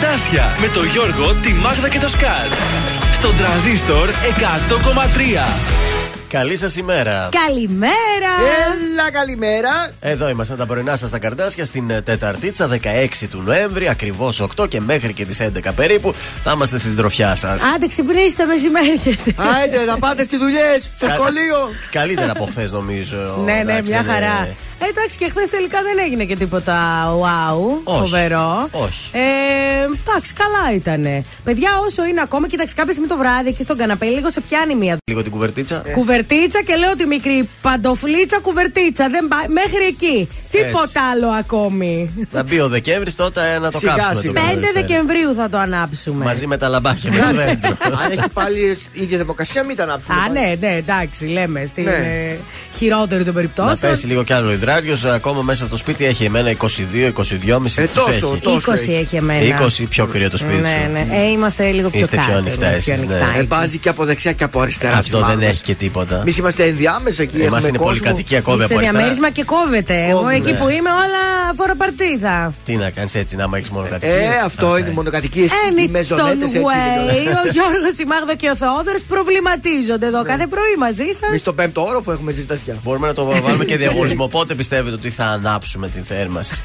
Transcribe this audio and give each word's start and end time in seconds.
Καρδάσια 0.00 0.56
με 0.60 0.68
το 0.68 0.82
Γιώργο, 0.82 1.34
τη 1.34 1.52
Μάγδα 1.52 1.88
και 1.88 1.98
το 1.98 2.08
Σκάτ. 2.08 2.52
Στον 3.14 3.36
τραζίστορ 3.36 4.08
100,3. 4.08 4.12
Καλή 6.28 6.56
σας 6.56 6.76
ημέρα. 6.76 7.28
Καλημέρα. 7.46 8.32
Έλα, 8.72 9.10
καλημέρα. 9.12 9.70
Εδώ 10.00 10.28
είμαστε 10.28 10.56
τα 10.56 10.66
πρωινά 10.66 10.96
σας 10.96 11.08
στα 11.08 11.18
καρδάσια 11.18 11.64
στην 11.64 11.90
ε, 11.90 12.02
Τεταρτίτσα 12.02 12.68
16 12.68 12.78
του 13.30 13.42
Νοέμβρη, 13.42 13.88
ακριβώς 13.88 14.46
8 14.56 14.68
και 14.68 14.80
μέχρι 14.80 15.12
και 15.12 15.24
τις 15.24 15.40
11 15.42 15.70
περίπου 15.74 16.14
θα 16.42 16.52
είμαστε 16.54 16.78
στη 16.78 16.88
συντροφιά 16.88 17.36
σας. 17.36 17.62
Άντε, 17.74 17.86
ξυπνήστε 17.86 18.44
μεσημέρια. 18.44 18.94
Άιντε, 19.58 19.78
θα 19.86 19.98
πάτε 19.98 20.24
στις 20.24 20.38
δουλειές, 20.38 20.90
στο 20.96 21.08
σχολείο. 21.08 21.56
Καλύτερα 21.90 22.30
από 22.30 22.44
χθες, 22.44 22.70
νομίζω. 22.70 23.42
ναι, 23.44 23.62
ναι, 23.64 23.80
μια 23.84 24.04
χαρά. 24.06 24.48
Ε, 24.82 24.88
εντάξει, 24.88 25.16
και 25.16 25.28
χθες 25.30 25.50
τελικά 25.50 25.78
δεν 25.82 25.98
έγινε 26.06 26.24
και 26.24 26.36
τίποτα 26.36 26.76
wow, 27.22 27.58
Όχι. 27.84 27.98
φοβερό. 27.98 28.68
Όχι. 28.72 29.00
Ε, 29.12 29.20
εντάξει, 29.82 30.32
καλά 30.32 30.74
ήταν. 30.74 31.24
Παιδιά, 31.44 31.70
όσο 31.86 32.04
είναι 32.04 32.20
ακόμα, 32.20 32.48
κοιτάξτε, 32.48 32.74
κάποια 32.80 32.92
στιγμή 32.92 33.08
το 33.08 33.16
βράδυ 33.16 33.48
εκεί 33.48 33.62
στον 33.62 33.76
καναπέ, 33.76 34.06
λίγο 34.06 34.30
σε 34.30 34.40
πιάνει 34.40 34.74
μία. 34.74 34.96
Λίγο 35.10 35.22
την 35.22 35.32
κουβερτίτσα. 35.32 35.82
Ε. 35.84 35.90
Κουβερτίτσα 35.90 36.62
και 36.62 36.74
λέω 36.76 36.96
τη 36.96 37.06
μικρή 37.06 37.48
παντοφλίτσα, 37.62 38.38
κουβερτίτσα. 38.40 39.08
Δεν 39.10 39.28
πά... 39.28 39.36
Μέχρι 39.48 39.84
εκεί. 39.88 40.28
Τίποτα 40.50 41.00
άλλο 41.12 41.26
ακόμη. 41.28 42.26
Να 42.32 42.42
μπει 42.42 42.60
ο 42.60 42.68
Δεκέμβρης 42.68 43.16
τότε 43.16 43.58
να 43.58 43.70
το 43.70 43.78
Σιγά, 43.78 43.94
κάψουμε. 43.94 44.20
σιγά. 44.20 44.54
5 44.54 44.64
Δεκεμβρίου 44.74 45.34
θα 45.34 45.48
το 45.48 45.58
ανάψουμε. 45.58 46.24
Μαζί 46.24 46.46
με 46.46 46.56
τα 46.56 46.68
λαμπάκια 46.68 47.12
με 47.12 47.18
το 47.18 47.34
δέντρο. 47.36 47.76
Αν 48.04 48.10
έχει 48.10 48.30
πάλι 48.32 48.78
η 48.92 49.02
ίδια 49.02 49.16
θερμοκρασία, 49.16 49.62
μην 49.64 49.76
τα 49.76 49.82
ανάψουμε. 49.82 50.16
Α, 50.16 50.20
πάλι. 50.20 50.32
ναι, 50.38 50.54
ναι, 50.60 50.74
εντάξει, 50.76 51.26
λέμε. 51.26 51.64
Στην 51.66 51.84
Ναι. 51.84 51.90
ε, 51.90 52.36
χειρότερη 52.76 53.24
των 53.24 53.26
Να 53.34 53.40
περιπτώσεων. 53.40 53.92
πέσει 53.92 54.06
λίγο 54.06 54.24
κι 54.24 54.32
άλλο 54.32 54.50
υδράριο. 54.78 55.12
Ακόμα 55.14 55.42
μέσα 55.42 55.66
στο 55.66 55.76
σπίτι 55.76 56.04
έχει 56.04 56.24
εμένα 56.24 56.50
22-22,5 56.50 57.78
Ε, 57.78 57.84
τους 57.84 57.94
τόσο, 57.94 58.10
έχει. 58.32 58.40
τόσο 58.42 58.72
20 58.72 58.74
έχει. 58.74 58.92
έχει 58.92 59.16
εμένα. 59.16 59.58
20 59.66 59.82
πιο 59.88 60.06
κρύο 60.06 60.30
το 60.30 60.36
σπίτι 60.36 60.60
Ναι, 60.60 60.82
σου. 60.86 60.92
ναι. 60.92 61.06
Ε, 61.16 61.30
είμαστε 61.30 61.70
λίγο 61.70 61.90
πιο 61.90 62.00
Είστε 62.00 62.16
πιο 62.16 62.24
κάτω. 62.26 62.38
ανοιχτά 62.38 62.66
είμαστε 62.66 62.80
πιο 62.82 62.92
εσείς, 62.94 63.06
ναι. 63.08 63.14
ανοιχτά, 63.14 63.30
Ε, 63.34 63.38
έτσι. 63.40 63.46
βάζει 63.46 63.78
και 63.78 63.88
από 63.88 64.04
δεξιά 64.04 64.32
και 64.32 64.44
από 64.44 64.60
αριστερά. 64.60 64.96
Αυτό 64.96 65.16
τις 65.16 65.26
δεν 65.26 65.36
μάγκες. 65.36 65.48
έχει 65.50 65.62
και 65.62 65.74
τίποτα. 65.74 66.16
Εμείς 66.20 66.36
είμαστε 66.36 66.64
ενδιάμεσα 66.64 67.22
εκεί. 67.22 67.36
Εμά 67.36 67.44
έχουμε 67.46 67.68
είναι 67.68 67.78
κόσμο. 67.78 67.86
πολυκατοικία 67.92 68.40
κόβει 68.40 68.56
Είστε 68.62 68.64
από 68.64 68.74
αριστερά. 68.76 68.98
διαμέρισμα 68.98 69.30
και 69.30 69.44
κόβεται. 69.44 69.96
Εγώ 70.08 70.20
Κόβει, 70.20 70.34
εκεί 70.34 70.50
ναι. 70.52 70.58
που 70.58 70.68
είμαι 70.68 70.90
όλα 71.04 71.22
φοροπαρτίδα. 71.56 72.54
Τι 72.64 72.76
να 72.76 72.90
κάνεις 72.90 73.14
έτσι, 73.14 73.36
να 73.36 73.46
έχεις 73.54 73.68
μόνο 73.70 73.86
κατοικίε. 73.90 74.16
Ε, 74.16 74.28
αυτό 74.44 74.76
είναι 74.78 74.90
μονοκατοικίες. 74.90 75.50
Οι 75.50 75.54
Anyton 75.68 75.90
μεζονέτες 75.90 76.54
έτσι. 76.54 76.60
way. 76.68 77.26
Ο 77.44 77.48
Γιώργος, 77.56 77.94
η 78.02 78.04
Μάγδα 78.12 78.34
και 78.34 78.48
ο 78.50 78.56
Θεόδωρος 78.56 79.02
προβληματίζονται 79.08 80.06
εδώ 80.06 80.22
κάθε 80.22 80.46
πρωί 80.46 80.74
μαζί 80.78 81.02
Εμείς 81.02 81.16
σας. 81.32 81.40
στο 81.40 81.52
πέμπτο 81.52 81.80
όροφο 81.90 82.12
έχουμε 82.12 82.32
ζητασιά. 82.32 82.74
Μπορούμε 82.84 83.06
να 83.06 83.14
το 83.14 83.24
βάλουμε 83.44 83.64
και 83.64 83.76
διαγωνισμό. 83.76 84.26
Πότε 84.26 84.54
πιστεύετε 84.60 84.94
ότι 84.94 85.10
θα 85.10 85.24
ανάψουμε 85.24 85.88
την 85.88 86.04
θέρμανση; 86.04 86.62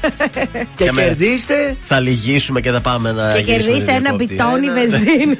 Και 0.76 0.84
Και 0.84 0.92
με- 0.92 1.02
κερδίστε. 1.02 1.76
θα 1.82 2.00
λυγίσουμε 2.00 2.60
και 2.60 2.70
θα 2.70 2.80
πάμε 2.80 3.12
να 3.12 3.32
Και 3.32 3.38
γυρίσουμε 3.38 3.62
κερδίστε 3.74 3.90
ένα 3.92 4.00
διακόπτη. 4.00 4.24
μπιτόνι 4.26 4.66
Ένα- 4.66 4.74
βενζίνη. 4.74 5.36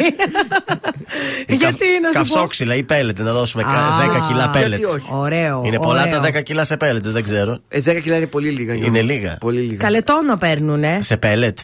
Ή 1.46 1.54
Γιατί 1.62 1.76
καυ- 1.78 2.00
να 2.02 2.08
σου 2.12 2.28
πω. 2.28 2.34
Καυσόξυλα 2.34 2.74
ή 2.74 2.82
πέλετε 2.82 3.22
να 3.22 3.32
δώσουμε 3.32 3.62
κα- 3.62 3.68
Α, 3.68 4.00
10 4.00 4.26
κιλά 4.28 4.50
γιατί 4.52 4.58
πέλετ. 4.60 4.84
όχι; 4.84 5.06
Ωραίο. 5.10 5.62
Είναι 5.66 5.78
πολλά 5.78 6.02
ωραίο. 6.02 6.20
τα 6.20 6.28
10 6.38 6.42
κιλά 6.42 6.64
σε 6.64 6.76
πέλετ, 6.76 7.06
δεν 7.08 7.22
ξέρω. 7.22 7.58
Ε, 7.68 7.80
10 7.84 8.00
κιλά 8.02 8.16
είναι 8.16 8.26
πολύ 8.26 8.48
λίγα. 8.48 8.74
Γιώργο. 8.74 8.96
Είναι 8.96 9.12
λίγα. 9.12 9.36
Πολύ 9.40 9.60
λίγα. 9.60 9.76
Καλετόνο 9.76 10.36
παίρνουνε. 10.36 10.98
Σε 11.02 11.16
πέλετ. 11.16 11.58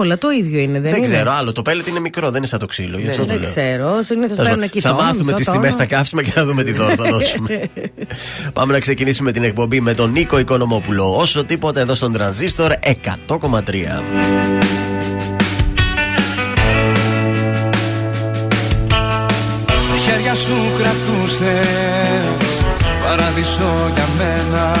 Όλα 0.00 0.18
το 0.18 0.30
ίδιο 0.30 0.58
είναι, 0.60 0.80
δεν, 0.80 0.90
Δεν 0.90 1.02
είναι; 1.02 1.12
ξέρω, 1.14 1.32
άλλο. 1.32 1.52
Το 1.52 1.62
πέλετ 1.62 1.86
είναι 1.86 2.00
μικρό, 2.00 2.26
δεν 2.28 2.36
είναι 2.36 2.46
σαν 2.46 2.58
το 2.58 2.66
ξύλο. 2.66 2.98
γι' 2.98 3.08
αυτό 3.08 3.20
το 3.22 3.26
Δεν 3.28 3.36
λέω. 3.40 3.44
ξέρω. 3.50 4.02
Συνήθως 4.02 4.36
Τέλος 4.36 4.36
παίρνουν 4.36 4.46
πάντων, 4.48 4.62
εκεί 4.62 4.80
Θα 4.80 4.88
τόνο, 4.88 5.02
μάθουμε 5.02 5.22
μισό 5.24 5.34
τις 5.36 5.44
τόνο. 5.46 5.58
τιμές 5.58 5.72
στα 5.72 5.84
καύσιμα 5.86 6.22
και 6.22 6.32
θα 6.32 6.44
δούμε 6.44 6.62
τι 6.62 6.72
δώρο 6.72 6.94
θα 6.94 7.04
δώσουμε. 7.10 7.70
Πάμε 8.52 8.72
να 8.72 8.78
ξεκινήσουμε 8.78 9.32
την 9.32 9.42
εκπομπή 9.44 9.80
με 9.80 9.94
τον 9.94 10.10
Νίκο 10.10 10.38
Οικονομόπουλο. 10.38 11.16
Όσο 11.16 11.44
τίποτα 11.44 11.80
εδώ 11.80 11.94
στον 11.94 12.12
τρανζίστορ 12.12 12.72
100,3. 13.28 13.44
Στα 19.66 19.96
χέρια 20.10 20.34
σου 20.34 20.52
κρατούσες 20.78 22.38
Παράδεισο 23.06 23.90
για 23.94 24.04
μένα 24.18 24.72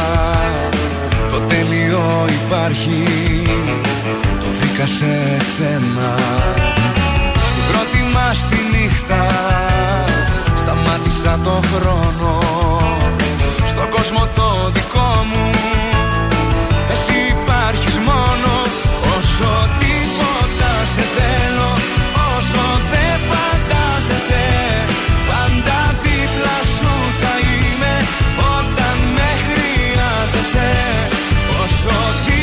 Το 1.30 1.38
τέλειο 1.40 2.26
υπάρχει 2.44 3.02
Το 4.74 4.80
βρήκα 4.80 4.94
σε 4.98 5.44
σένα. 5.56 6.14
Στην 7.48 7.64
πρώτη 7.70 8.00
μας 8.14 8.46
τη 8.50 8.58
νύχτα 8.72 9.26
Σταμάτησα 10.56 11.38
το 11.44 11.60
χρόνο. 11.72 12.38
Στον 13.64 13.88
κόσμο 13.90 14.28
το 14.34 14.70
δικό 14.74 15.26
μου 15.30 15.50
Εσύ 16.92 17.16
υπάρχεις 17.36 17.96
μόνο. 18.08 18.52
Όσο 19.16 19.50
τίποτα 19.80 20.72
σε 20.94 21.04
θέλω 21.16 21.70
Όσο 22.36 22.64
δεν 22.90 23.14
φαντάζεσαι 23.28 24.46
Πάντα 25.28 25.78
δίπλα 26.02 26.56
σου 26.76 26.92
θα 27.20 27.34
είμαι. 27.50 27.94
Όταν 28.56 28.96
με 29.16 29.30
χρειάζεσαι 29.46 30.70
Όσο 31.62 31.96
τίποτα 32.14 32.33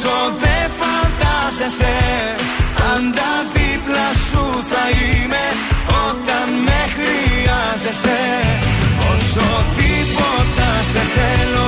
Όσο 0.00 0.32
δεν 0.42 0.70
φαντάζεσαι. 0.80 1.96
Πάντα 2.78 3.30
δίπλα 3.52 4.08
σου 4.26 4.44
θα 4.70 4.84
είμαι 4.98 5.44
Όταν 6.06 6.48
με 6.66 6.80
χρειάζεσαι. 6.94 8.20
Όσο 9.12 9.46
τίποτα 9.76 10.70
σε 10.92 11.02
θέλω 11.14 11.67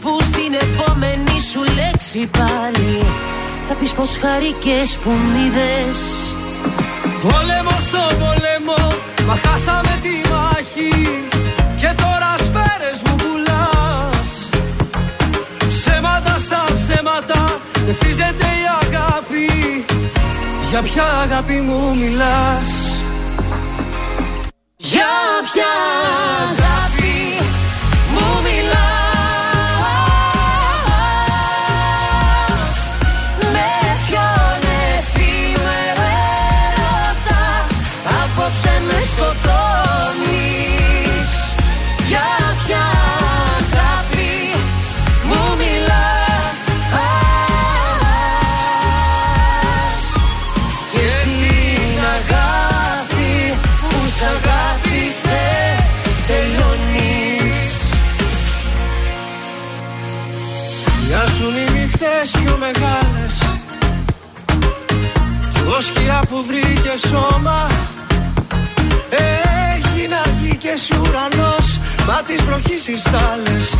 που 0.00 0.18
στην 0.22 0.52
επόμενη 0.66 1.40
σου 1.50 1.62
λέξη 1.74 2.26
πάλι 2.38 3.04
Θα 3.64 3.74
πεις 3.74 3.92
πως 3.92 4.18
χαρικές 4.22 4.98
που 5.02 5.10
μ' 5.10 5.36
είδες. 5.46 6.00
Πόλεμο 7.22 7.76
στο 7.88 8.02
πόλεμο, 8.22 8.80
μα 9.26 9.34
χάσαμε 9.44 9.94
τη 10.02 10.14
μάχη 10.32 10.92
Και 11.80 11.90
τώρα 12.02 12.30
σφαίρες 12.46 12.98
μου 13.06 13.14
πουλάς. 13.22 14.30
Ψέματα 15.68 16.38
στα 16.38 16.64
ψέματα, 16.80 17.60
δεν 17.86 17.94
χτίζεται 17.94 18.46
η 18.62 18.64
αγάπη. 18.82 19.48
Για 20.70 20.82
ποια 20.82 21.04
αγάπη 21.22 21.52
μου 21.52 21.96
μιλάς; 22.00 22.70
Για 24.76 25.12
ποια 25.52 25.72
αγάπη 26.48 26.99
οι 62.20 62.22
νύχτες 62.22 62.42
πιο 62.42 62.56
μεγάλες. 62.58 63.34
Κι 65.52 65.58
εγώ 65.58 65.80
σκιά 65.80 66.22
που 66.28 66.44
βρήκε 66.46 66.94
σώμα. 67.08 67.70
Έγινα 69.74 70.22
γη 70.40 70.56
και 70.56 70.68
εσύ 70.68 70.94
ουρανός. 71.00 71.78
Μα 72.06 72.22
τις 72.22 72.42
βροχής 72.42 72.88
οι 72.88 72.96
στάλες 72.96 73.74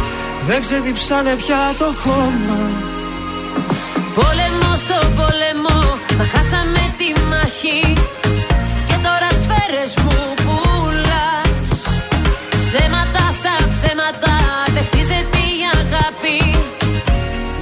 Δεν 0.46 0.60
ξεδιψάνε 0.60 1.34
πια 1.34 1.74
το 1.78 1.84
χώμα. 1.84 2.60
Πόλεμο 4.14 4.76
στο 4.76 4.98
πόλεμο, 5.16 5.98
μα 6.18 6.24
χάσαμε 6.32 6.94
τη 6.98 7.20
μάχη. 7.30 7.94
Και 8.86 8.96
τώρα 9.02 9.28
σφαίρες 9.40 9.94
μου 9.96 10.39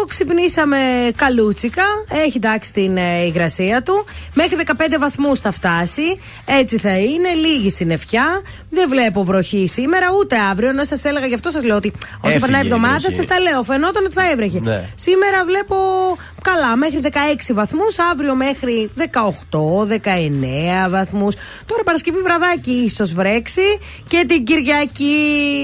ξυπνήσαμε 0.08 0.78
καλούτσικα. 1.16 1.84
Έχει 2.26 2.36
εντάξει 2.36 2.72
την 2.72 2.96
ε, 2.96 3.24
υγρασία 3.26 3.82
του. 3.82 4.04
Μέχρι 4.34 4.56
15 4.66 4.72
βαθμούς 4.98 5.38
θα 5.40 5.50
φτάσει. 5.50 6.20
Έτσι 6.44 6.78
θα 6.78 6.98
είναι. 6.98 7.28
Λίγη 7.46 7.70
συννεφιά. 7.70 8.42
Δεν 8.70 8.88
βλέπω 8.88 9.24
βροχή 9.24 9.66
σήμερα 9.66 10.06
ούτε 10.20 10.36
αύριο. 10.50 10.72
Να 10.72 10.84
σας 10.84 11.04
έλεγα 11.04 11.26
γι' 11.26 11.34
αυτό 11.34 11.50
σας 11.50 11.64
λέω 11.64 11.76
ότι 11.76 11.92
όσο 11.98 12.06
Έφυγε 12.26 12.38
περνάει 12.38 12.60
η 12.62 12.64
η 12.64 12.68
εβδομάδα 12.68 12.98
βροχή. 13.00 13.14
σας 13.16 13.26
τα 13.26 13.38
λέω. 13.40 13.62
Φαινόταν 13.62 14.04
ότι 14.04 14.14
θα 14.14 14.30
έβρεχε. 14.30 14.60
Ναι. 14.62 14.88
Σήμερα 14.94 15.44
βλέπω 15.44 15.76
καλά 16.42 16.76
μέχρι 16.76 17.00
16 17.02 17.52
βαθμούς. 17.52 17.98
Αύριο 18.12 18.34
μέχρι 18.34 18.90
18-19 18.96 20.90
βαθμούς. 20.90 21.34
Τώρα 21.66 21.82
Παρασκευή 21.82 22.18
βραδάκι 22.18 22.70
ίσως 22.70 23.12
βρέξει. 23.12 23.78
Και 24.08 24.24
την 24.28 24.44
Κυριακή. 24.44 25.14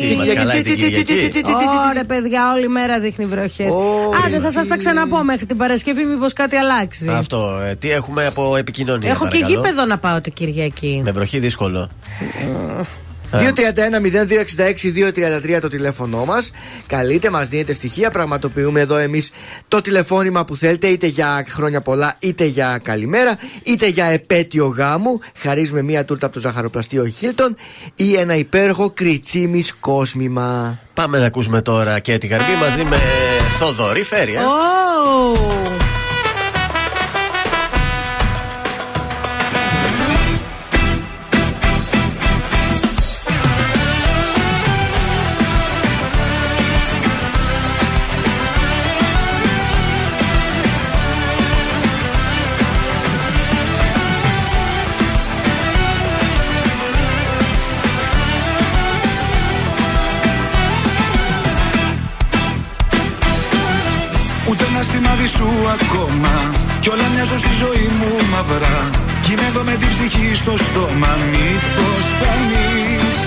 Τι 0.01 0.15
μας 0.17 0.29
χαλάει 0.37 0.63
την 0.63 0.77
Κυριακή. 0.77 1.31
Ωραία, 1.91 2.05
παιδιά, 2.05 2.53
όλη 2.57 2.69
μέρα 2.69 2.99
δείχνει 2.99 3.25
βροχές. 3.25 3.73
Ωρε, 4.25 4.37
Άντε, 4.37 4.45
θα 4.45 4.51
σας 4.51 4.67
τα 4.67 4.77
ξαναπώ 4.77 5.25
μέχρι 5.25 5.47
την 5.47 5.57
Παρασκευή, 5.57 6.05
μήπως 6.05 6.33
κάτι 6.33 6.57
αλλάξει. 6.57 7.09
Αυτό. 7.11 7.59
ε, 7.67 7.75
τι 7.75 7.91
έχουμε 7.91 8.27
από 8.27 8.57
επικοινωνία. 8.57 9.11
Έχω 9.11 9.29
και 9.29 9.39
παρακαλώ. 9.39 9.61
γήπεδο 9.63 9.87
να 9.87 9.99
πάω 9.99 10.21
την 10.21 10.33
Κυριακή. 10.33 11.01
Με 11.05 11.11
βροχή 11.13 11.39
δύσκολο. 11.39 11.89
231-0266-233 13.33 15.59
το 15.61 15.69
τηλέφωνό 15.69 16.25
μας. 16.25 16.51
Καλείτε, 16.87 17.31
μας 17.31 17.49
δίνετε 17.49 17.73
στοιχεία. 17.73 18.11
Πραγματοποιούμε 18.11 18.81
εδώ 18.81 18.97
εμείς 18.97 19.31
το 19.69 19.81
τηλεφώνημα 19.81 20.45
που 20.45 20.57
θέλετε, 20.57 20.87
είτε 20.87 21.07
για 21.07 21.47
χρόνια 21.49 21.81
πολλά, 21.81 22.15
είτε 22.19 22.45
για 22.45 22.81
καλημέρα, 22.83 23.39
είτε 23.63 23.87
για 23.87 24.05
επέτειο 24.05 24.67
γάμου. 24.67 25.21
Χαρίζουμε 25.37 25.83
μία 25.83 26.05
τούρτα 26.05 26.27
από 26.27 26.35
το 26.35 26.41
ζαχαροπλαστείο 26.41 27.07
Χίλτον 27.07 27.57
ή 27.95 28.15
ένα 28.15 28.35
υπέροχο 28.35 28.91
κριτσίμις 28.91 29.75
κόσμημα. 29.81 30.79
Πάμε 30.95 31.19
να 31.19 31.27
ακούσουμε 31.27 31.63
τώρα 31.63 31.99
και 31.99 32.19
τη 32.19 32.27
γαρμπή 32.27 32.55
μαζί 32.61 32.85
με 32.85 32.97
Θοδωρή 33.59 34.03
Φέρια. 34.03 34.41
Ω! 34.41 35.82
Ψυχή 70.09 70.35
στο 70.35 70.57
στόμα 70.57 71.17
Μήπως 71.31 72.05
φανείς; 72.19 73.19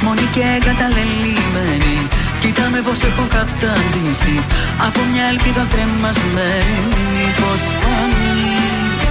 Μόνη 0.00 0.26
και 0.34 0.42
εγκαταλελειμμένη 0.56 1.96
Κοίτα 2.40 2.68
με 2.72 2.80
πως 2.80 3.02
έχω 3.02 3.26
καταντήσει. 3.38 4.42
Από 4.86 5.00
μια 5.12 5.24
ελπίδα 5.32 5.66
τρεμασμένη 5.72 7.24
Πως 7.40 7.62
φανείς; 7.80 9.10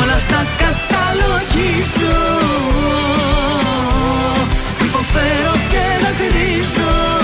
Όλα 0.00 0.18
στα 0.18 0.46
καταλογίζω 0.62 2.18
Υποφέρω 4.86 5.54
και 5.70 5.84
δακρύζω 6.02 7.17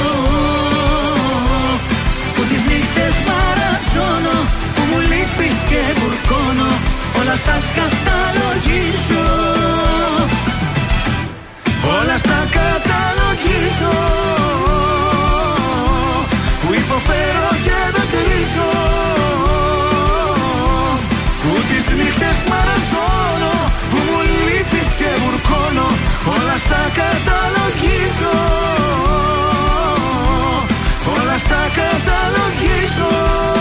μου 5.37 5.43
λείπεις 5.43 5.65
και 5.69 5.81
βουρκώνω 6.01 6.71
Όλα 7.21 7.37
στα 7.37 7.57
καταλογίζω. 7.77 9.27
Όλα 11.99 12.17
στα 12.19 12.41
καταλογίζω. 12.59 13.97
Που 16.61 16.75
υποφέρω 16.75 17.49
και 17.67 17.79
δακρύζω 17.95 18.71
Που 21.43 21.53
τις 21.69 21.85
νύχτες 21.99 22.39
μαραζώνω 22.51 23.55
Που 23.91 23.99
μου 24.07 24.19
λείπεις 24.47 24.89
και 24.99 25.11
βουρκώνω 25.23 25.89
Όλα 26.35 26.57
στα 26.65 26.83
καταλογίζω. 27.01 28.37
Όλα 31.15 31.39
στα 31.39 31.63
καταλογίζω 31.79 33.54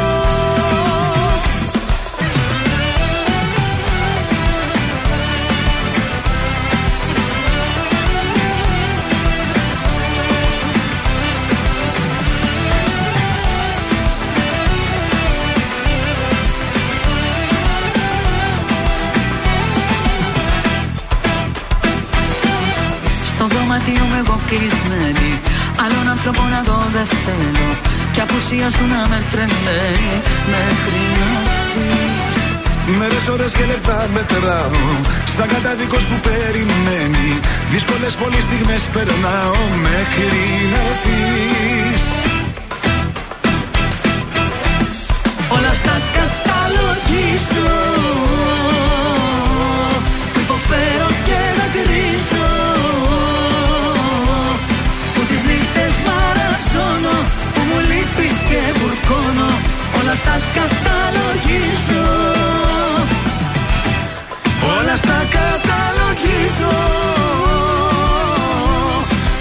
κλεισμένη 24.54 25.32
Άλλον 25.84 26.10
άνθρωπο 26.10 26.44
να 26.54 26.62
δω 26.68 26.80
δεν 26.96 27.08
θέλω. 27.26 27.70
Κι 28.14 28.22
απουσία 28.22 28.70
σου 28.76 28.86
να 28.94 29.02
με 29.12 29.20
τρελαίνει. 29.32 30.16
Μέχρι 30.54 31.04
να 31.22 31.32
φύγεις. 31.72 32.40
Μέρες, 32.98 33.28
ώρες 33.28 33.54
και 33.58 33.66
λεπτά 33.66 34.10
μετράω. 34.14 34.82
Σαν 35.36 35.48
καταδικός 35.48 36.04
που 36.06 36.18
περιμένει. 36.28 37.30
Δύσκολες 37.72 38.14
πολλές 38.22 38.44
στιγμές 38.44 38.82
περνάω. 38.94 39.62
Μέχρι 39.88 40.42
να 40.72 40.80
έρθεις 40.92 42.04
Όλα 45.56 45.74
στα 45.80 45.96
καταλογίζω 46.18 47.76
Που 48.28 48.33
Όλα 60.14 60.22
στα 60.22 60.40
καταλογίζω. 60.58 62.06
Όλα 64.76 64.96
στα 64.96 65.20
καταλογίζω. 65.38 66.76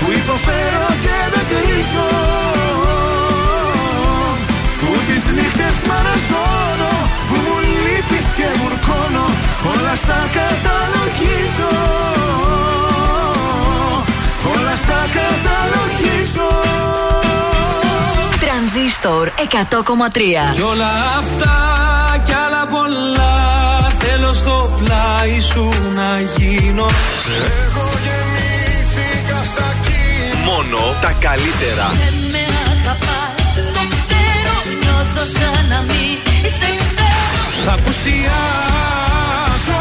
Που 0.00 0.08
υποφέρω 0.20 0.86
και 1.04 1.16
δακρύζω 1.32 2.10
Που 4.80 4.92
τις 5.06 5.24
νύχτες 5.34 5.76
μαραζώνω 5.88 6.92
Που 7.28 7.36
μου 7.44 7.56
λείπεις 7.84 8.26
και 8.36 8.48
βουρκώνω. 8.58 9.26
Όλα 9.72 9.94
στα 10.02 10.20
καταλογίζω. 10.36 11.72
Όλα 14.52 14.76
στα 14.76 15.00
καταλογίζω 15.16 16.31
Τρανζίστορ 19.02 19.30
100,3 19.36 19.40
Κι 20.54 20.60
όλα 20.60 20.90
αυτά 21.18 21.56
κι 22.24 22.32
άλλα 22.32 22.66
πολλά 22.66 23.32
Θέλω 23.98 24.32
στο 24.32 24.70
πλάι 24.78 25.40
σου 25.40 25.68
να 25.94 26.20
γίνω. 26.36 26.86
Εγώ 27.62 27.84
γεννήθηκα 28.04 29.42
στα 29.52 29.68
κύματα 29.84 30.44
Μόνο 30.44 30.78
τα 31.00 31.12
καλύτερα. 31.20 31.86
Δεν 32.02 32.14
με 32.32 32.42
αγαπάς, 32.72 33.34
το 33.76 33.82
ξέρω, 33.94 34.54
νιώθω 34.82 35.24
σαν 35.38 35.62
να 35.68 35.80
μην 35.88 36.14
σε 36.58 36.68
ξέρω. 36.82 37.40
Θα 37.66 37.72
απουσιάσω 37.72 39.80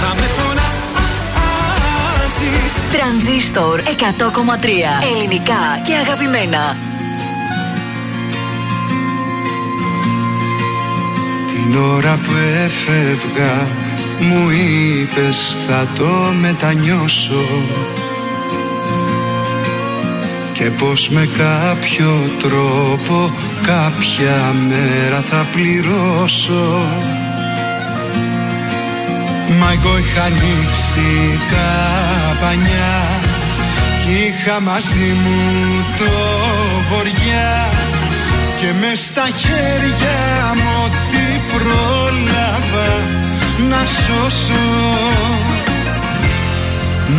Θα 0.00 0.10
με 0.18 0.26
φωνάζεις. 0.36 2.72
Τρανζίστορ 2.92 3.76
100,3 3.80 3.84
Ελληνικά 5.12 5.62
και 5.86 5.94
αγαπημένα 5.94 6.76
Την 12.16 12.24
ώρα 12.24 12.24
που 12.24 12.32
έφευγα 12.64 13.68
Μου 14.20 14.50
είπες 14.50 15.56
θα 15.68 15.88
το 15.98 16.32
μετανιώσω 16.40 17.44
και 20.52 20.70
πως 20.70 21.08
με 21.08 21.28
κάποιο 21.38 22.30
τρόπο 22.38 23.32
κάποια 23.62 24.54
μέρα 24.68 25.20
θα 25.30 25.46
πληρώσω. 25.52 26.86
Μα 29.58 29.72
εγώ 29.72 29.98
είχα 29.98 30.22
ανοίξει 30.22 31.38
τα 31.50 31.70
πανιά 32.40 32.96
κι 34.02 34.12
είχα 34.12 34.60
μαζί 34.60 35.12
μου 35.22 35.40
το 35.98 36.10
βοριά 36.90 37.68
και 38.60 38.72
μες 38.80 39.04
στα 39.04 39.28
χέρια 39.38 40.54
μου 40.54 40.70
ό,τι 40.84 41.15
πρόλαβα 41.66 42.90
να 43.70 43.80
σώσω. 44.00 44.66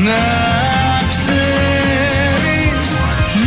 Να 0.06 0.26
ξέρεις 1.14 2.90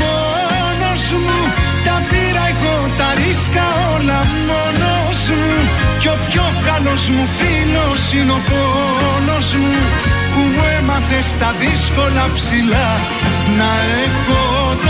μόνος 0.00 1.02
μου 1.25 1.38
τα 1.85 1.97
πήρα 2.09 2.45
εγώ 2.52 2.76
τα 2.99 3.09
ρίσκα 3.21 3.66
όλα 3.95 4.21
μόνος 4.49 5.21
μου. 5.38 5.54
Κι 6.00 6.09
ο 6.09 6.16
πιο 6.28 6.47
καλός 6.69 7.02
μου 7.14 7.25
φίλος 7.38 8.02
είναι 8.16 8.33
ο 8.38 8.40
πόνος 8.50 9.49
μου 9.61 9.75
που 10.33 10.40
μου 10.52 10.62
έμαθες 10.78 11.26
στα 11.35 11.50
δύσκολα 11.62 12.25
ψηλά 12.37 12.90
να 13.59 13.71
έχω 14.04 14.40
το 14.85 14.89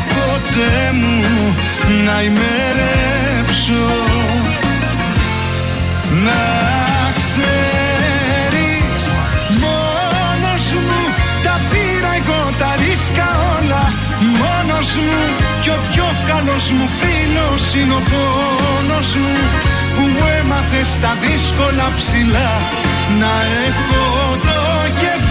ποτέ 0.51 0.91
μου 0.93 1.55
να 2.05 2.21
ημερέψω. 2.21 3.83
Να 6.25 6.43
ξέρεις 7.19 9.03
μόνος 9.63 10.65
μου 10.85 11.01
τα 11.43 11.55
πήρα 11.69 12.11
εγώ 12.19 12.41
τα 12.59 12.71
ρίσκα 12.81 13.27
όλα. 13.57 13.83
Μόνος 14.41 14.89
μου 15.05 15.21
κι 15.61 15.69
ο 15.69 15.79
πιο 15.91 16.07
καλός 16.29 16.65
μου 16.75 16.87
φίλος 16.99 17.63
είναι 17.75 17.93
ο 17.93 18.01
πόνος 18.11 19.09
μου 19.21 19.35
που 19.95 20.01
μου 20.13 20.25
έμαθες 20.39 20.87
στα 20.97 21.11
δύσκολα 21.23 21.87
ψηλά. 21.97 22.51
Να 23.19 23.33
έχω 23.67 24.03
το 24.47 24.61
κεφάλι 25.01 25.30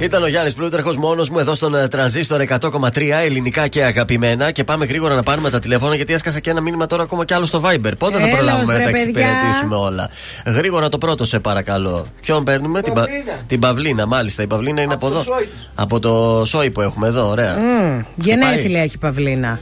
Ήταν 0.00 0.22
ο 0.22 0.26
Γιάννης 0.26 0.54
Πλούταρχος 0.54 0.96
μόνος 0.96 1.30
μου 1.30 1.38
εδώ 1.38 1.54
στον 1.54 1.74
ε, 1.74 1.88
τρανζίστορ 1.88 2.40
100,3 2.60 3.00
ελληνικά 3.24 3.68
και 3.68 3.84
αγαπημένα. 3.84 4.50
Και 4.50 4.64
πάμε 4.64 4.84
γρήγορα 4.86 5.14
να 5.14 5.22
πάρουμε 5.22 5.50
τα 5.50 5.58
τηλεφώνα 5.58 5.94
γιατί 5.94 6.12
έσκασα 6.12 6.40
και 6.40 6.50
ένα 6.50 6.60
μήνυμα 6.60 6.86
τώρα 6.86 7.02
ακόμα 7.02 7.24
κι 7.24 7.34
άλλο 7.34 7.46
στο 7.46 7.62
Viber. 7.64 7.92
Πότε 7.98 8.18
θα 8.18 8.22
Έλεος, 8.22 8.36
προλάβουμε 8.36 8.72
να 8.72 8.78
ρε, 8.78 8.84
τα 8.84 8.90
παιδιά. 8.90 9.02
εξυπηρετήσουμε 9.10 9.76
όλα. 9.76 10.10
Γρήγορα 10.46 10.88
το 10.88 10.98
πρώτο 10.98 11.24
σε 11.24 11.38
παρακαλώ. 11.38 12.06
Ποιον 12.20 12.44
παίρνουμε, 12.44 12.82
την, 12.82 12.92
Πα- 12.92 13.00
Παυλίνα. 13.00 13.32
την 13.46 13.60
Παυλίνα, 13.60 14.06
μάλιστα. 14.06 14.42
Η 14.42 14.46
Παυλίνα 14.46 14.82
είναι 14.82 14.94
από, 14.94 15.06
Από 15.06 15.14
το 15.14 15.20
εδώ. 15.20 15.32
σόι 15.34 15.44
της. 15.46 15.70
Από 15.74 15.98
το 16.00 16.42
σόι 16.46 16.70
που 16.70 16.80
έχουμε 16.80 17.06
εδώ, 17.06 17.28
ωραία. 17.28 17.56
Μμ, 17.58 18.00
Γενέθλια 18.14 18.82
έχει 18.82 18.94
η 18.94 18.98
Παυλίνα. 18.98 19.60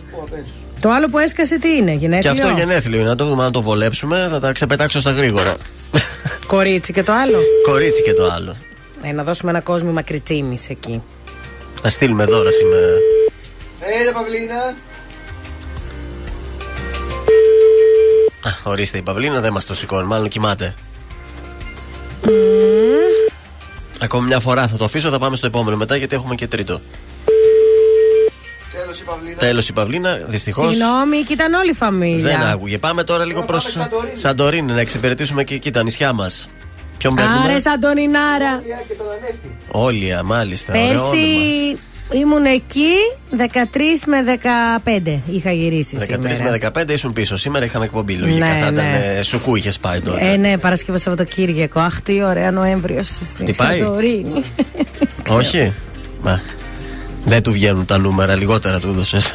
Το 0.81 0.90
άλλο 0.90 1.09
που 1.09 1.18
έσκασε 1.18 1.59
τι 1.59 1.68
είναι, 1.77 1.90
Και 1.90 1.97
γενέθλιο. 1.99 2.33
αυτό 2.33 2.49
γενέθλιο 2.57 3.01
είναι. 3.01 3.09
Να 3.09 3.16
το 3.16 3.25
δούμε, 3.25 3.44
αν 3.44 3.53
το 3.53 3.62
βολέψουμε. 3.62 4.27
Θα 4.31 4.40
τα 4.40 4.53
ξεπετάξω 4.53 5.01
στα 5.01 5.11
γρήγορα. 5.11 5.55
Κορίτσι 6.47 6.92
και 6.92 7.03
το 7.03 7.12
άλλο; 7.12 7.38
Κορίτσι 7.68 8.03
και 8.03 8.12
το 8.12 8.31
άλλο. 8.33 8.55
Ε, 9.06 9.12
να 9.12 9.24
δώσουμε 9.24 9.50
ένα 9.50 9.60
κόσμο 9.60 9.92
μακριτσίμης 9.92 10.68
εκεί. 10.68 11.02
Θα 11.82 11.88
στείλουμε 11.88 12.24
δώρα 12.24 12.50
σήμερα. 12.50 12.86
Έλα 14.00 14.12
Παυλίνα 14.12 14.54
Α, 18.42 18.70
Ορίστε, 18.70 18.98
η 18.98 19.02
Παυλίνα 19.02 19.40
δεν 19.40 19.52
μας 19.52 19.64
το 19.64 19.74
σηκώνει, 19.74 20.06
μάλλον 20.06 20.28
κοιμάται. 20.28 20.74
Ακόμη 24.00 24.26
μια 24.26 24.40
φορά 24.40 24.68
θα 24.68 24.76
το 24.76 24.84
αφήσω, 24.84 25.08
θα 25.08 25.18
πάμε 25.18 25.36
στο 25.36 25.46
επόμενο 25.46 25.76
μετά 25.76 25.96
γιατί 25.96 26.14
έχουμε 26.14 26.34
και 26.34 26.46
τρίτο. 26.46 26.80
Τέλος 28.72 29.00
η 29.00 29.04
Παυλίνα 29.04 29.36
Τέλος 29.36 29.68
η 29.68 29.72
Παυλίνα, 29.72 30.20
δυστυχώς. 30.26 30.74
Συγγνώμη, 30.74 31.22
και 31.22 31.32
ήταν 31.32 31.54
όλη 31.54 31.70
η 31.70 31.74
φαμίλια. 31.74 32.38
Δεν 32.38 32.46
άκουγε. 32.46 32.78
Πάμε 32.78 33.04
τώρα 33.04 33.24
λίγο 33.24 33.40
Τώρα 33.40 33.46
προς 33.46 33.72
πάμε 33.72 33.84
Σαντορίνη. 33.84 34.16
Σαντορίνη 34.16 34.72
να 34.72 34.80
εξυπηρετήσουμε 34.80 35.44
και 35.44 35.54
εκεί 35.54 35.70
τα 35.70 35.82
νησιά 35.82 36.12
μας. 36.12 36.48
Ποιον 36.98 37.14
παίρνουμε; 37.14 37.38
Άρε, 37.44 37.57
Αντωνινάρα. 37.74 38.62
και 38.88 38.94
τον 38.94 39.07
Ανέστη 39.20 39.57
Όλια, 39.70 40.22
μάλιστα. 40.22 40.72
ωραίο 40.72 40.85
όνομα. 40.90 41.11
Πέρσι 41.11 41.78
Ήμουν 42.12 42.44
εκεί 42.44 42.92
13 43.37 43.40
με 44.07 44.38
15 45.04 45.18
είχα 45.30 45.52
γυρίσει 45.52 45.96
13 46.00 46.02
σήμερα. 46.35 46.50
με 46.50 46.70
15 46.85 46.90
ήσουν 46.90 47.12
πίσω. 47.12 47.37
Σήμερα 47.37 47.64
είχαμε 47.64 47.85
εκπομπή. 47.85 48.14
Λογικά 48.14 48.46
Ναι, 48.46 48.52
θα 48.52 48.59
ήταν. 48.59 48.74
ναι. 48.74 49.14
ε, 49.18 49.22
Σουκού 49.22 49.57
είχες 49.57 49.78
πάει 49.78 50.00
τότε. 50.00 50.33
Ε, 50.33 50.37
ναι, 50.37 50.59
Παρασκευό 50.59 50.98
Σαββατοκύριακο. 50.98 51.80
Αχ, 51.80 52.00
τι 52.00 52.22
ωραία 52.22 52.50
Νοέμβριος 52.50 53.07
στην 53.09 53.46
Χτυπάει; 53.46 53.78
Σαντορίνη. 53.78 54.42
Όχι. 55.38 55.72
Μα. 56.22 56.40
Δεν 57.24 57.42
του 57.42 57.52
βγαίνουν 57.52 57.85
τα 57.85 57.98
νούμερα, 57.98 58.35
λιγότερα 58.37 58.80
του 58.80 58.88
έδωσες. 58.88 59.35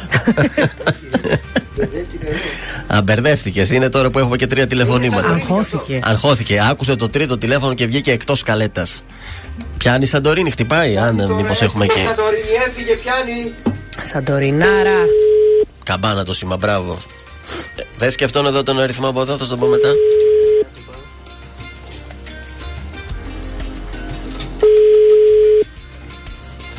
Α, 2.94 3.02
μπερδεύτηκε. 3.02 3.66
Είναι 3.72 3.88
τώρα 3.88 4.10
που 4.10 4.18
έχουμε 4.18 4.36
και 4.36 4.46
τρία 4.46 4.66
τηλεφωνήματα. 4.66 5.28
Αγχώθηκε. 5.28 6.00
Αγχώθηκε. 6.04 6.60
Άκουσε 6.70 6.96
το 6.96 7.08
τρίτο 7.08 7.38
τηλέφωνο 7.38 7.74
και 7.74 7.86
βγήκε 7.86 8.12
εκτός 8.12 8.42
καλέτας. 8.42 9.04
Πιάνει 9.78 10.04
η 10.04 10.06
Σαντορίνη, 10.06 10.50
χτυπάει. 10.50 10.96
Αν 10.96 11.14
μήπως 11.36 11.62
έχουμε 11.62 11.84
εκεί. 11.84 12.00
Σαντορίνη 12.00 12.42
έφυγε, 12.66 12.96
πιάνει. 12.96 13.52
Σαντορινάρα. 14.02 14.98
Καμπάνα 15.84 16.24
το 16.24 16.34
σήμα, 16.34 16.56
μπράβο. 16.56 16.96
Ε, 17.76 17.82
Δεν 17.96 18.10
σκεφτόν 18.10 18.46
εδώ 18.46 18.62
τον 18.62 18.80
αριθμό 18.80 19.08
από 19.08 19.20
εδώ, 19.20 19.36
θα 19.36 19.44
σου 19.44 19.50
το 19.50 19.56
πω 19.56 19.66
μετά. 19.66 19.88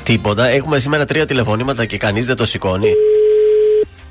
Τίποτα. 0.04 0.47
Έχουμε 0.47 0.80
σήμερα 0.80 1.06
τρία 1.06 1.26
τηλεφωνήματα 1.26 1.86
και 1.86 1.97
κανείς 1.97 2.26
δεν 2.26 2.36
το 2.36 2.45
σηκώνει. 2.45 2.93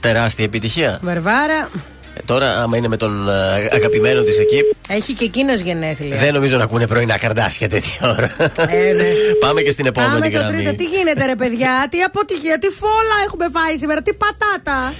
Τεράστια 0.01 0.45
επιτυχία. 0.45 0.99
Βαρβάρα. 1.03 1.69
Ε, 2.15 2.21
τώρα, 2.25 2.63
άμα 2.63 2.77
είναι 2.77 2.89
με 2.89 2.97
τον 2.97 3.29
ε, 3.29 3.33
αγαπημένο 3.77 4.23
της 4.23 4.39
εκεί, 4.39 4.61
Έχει 4.89 5.13
και 5.13 5.25
εκείνος 5.25 5.61
γενέθλια. 5.61 6.17
δεν 6.19 6.33
νομίζω 6.35 6.57
να 6.57 6.63
ακούνε 6.65 6.87
πρωινά 6.87 7.19
καρδάσια 7.19 7.69
τέτοια 7.69 8.11
ώρα. 8.17 8.35
Ε, 8.57 8.77
ναι. 8.97 9.05
Πάμε 9.47 9.61
και 9.61 9.71
στην 9.71 9.87
επόμενη 9.87 10.13
Πάμε 10.13 10.29
στο 10.29 10.39
γραμμή. 10.39 10.57
τρίτο. 10.57 10.75
Τι 10.75 10.85
γίνεται, 10.85 11.27
ρε 11.27 11.37
παιδιά, 11.37 11.87
τι 11.91 12.03
αποτυχία, 12.03 12.59
τι 12.59 12.69
φόλα 12.69 13.17
έχουμε 13.27 13.47
φάει 13.53 13.77
σήμερα, 13.77 14.03
τι 14.03 14.13
πατάτα. 14.13 14.93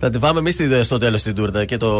Θα 0.00 0.10
τη 0.10 0.18
πάμε 0.18 0.38
εμείς 0.38 0.56
στο 0.82 0.98
τέλος 0.98 1.22
την 1.22 1.34
τούρτα 1.34 1.64
και 1.64 1.76
το 1.76 1.90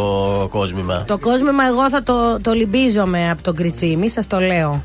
κόσμημα. 0.51 1.05
Το 1.07 1.19
κόσμημα 1.19 1.65
εγώ 1.67 1.91
θα 1.91 2.03
το, 2.03 2.41
το 2.41 2.53
λυμπίζομαι 2.53 3.31
από 3.31 3.43
τον 3.43 3.55
κριτσίμι, 3.57 4.09
σας 4.11 4.27
το 4.27 4.41
λέω. 4.41 4.85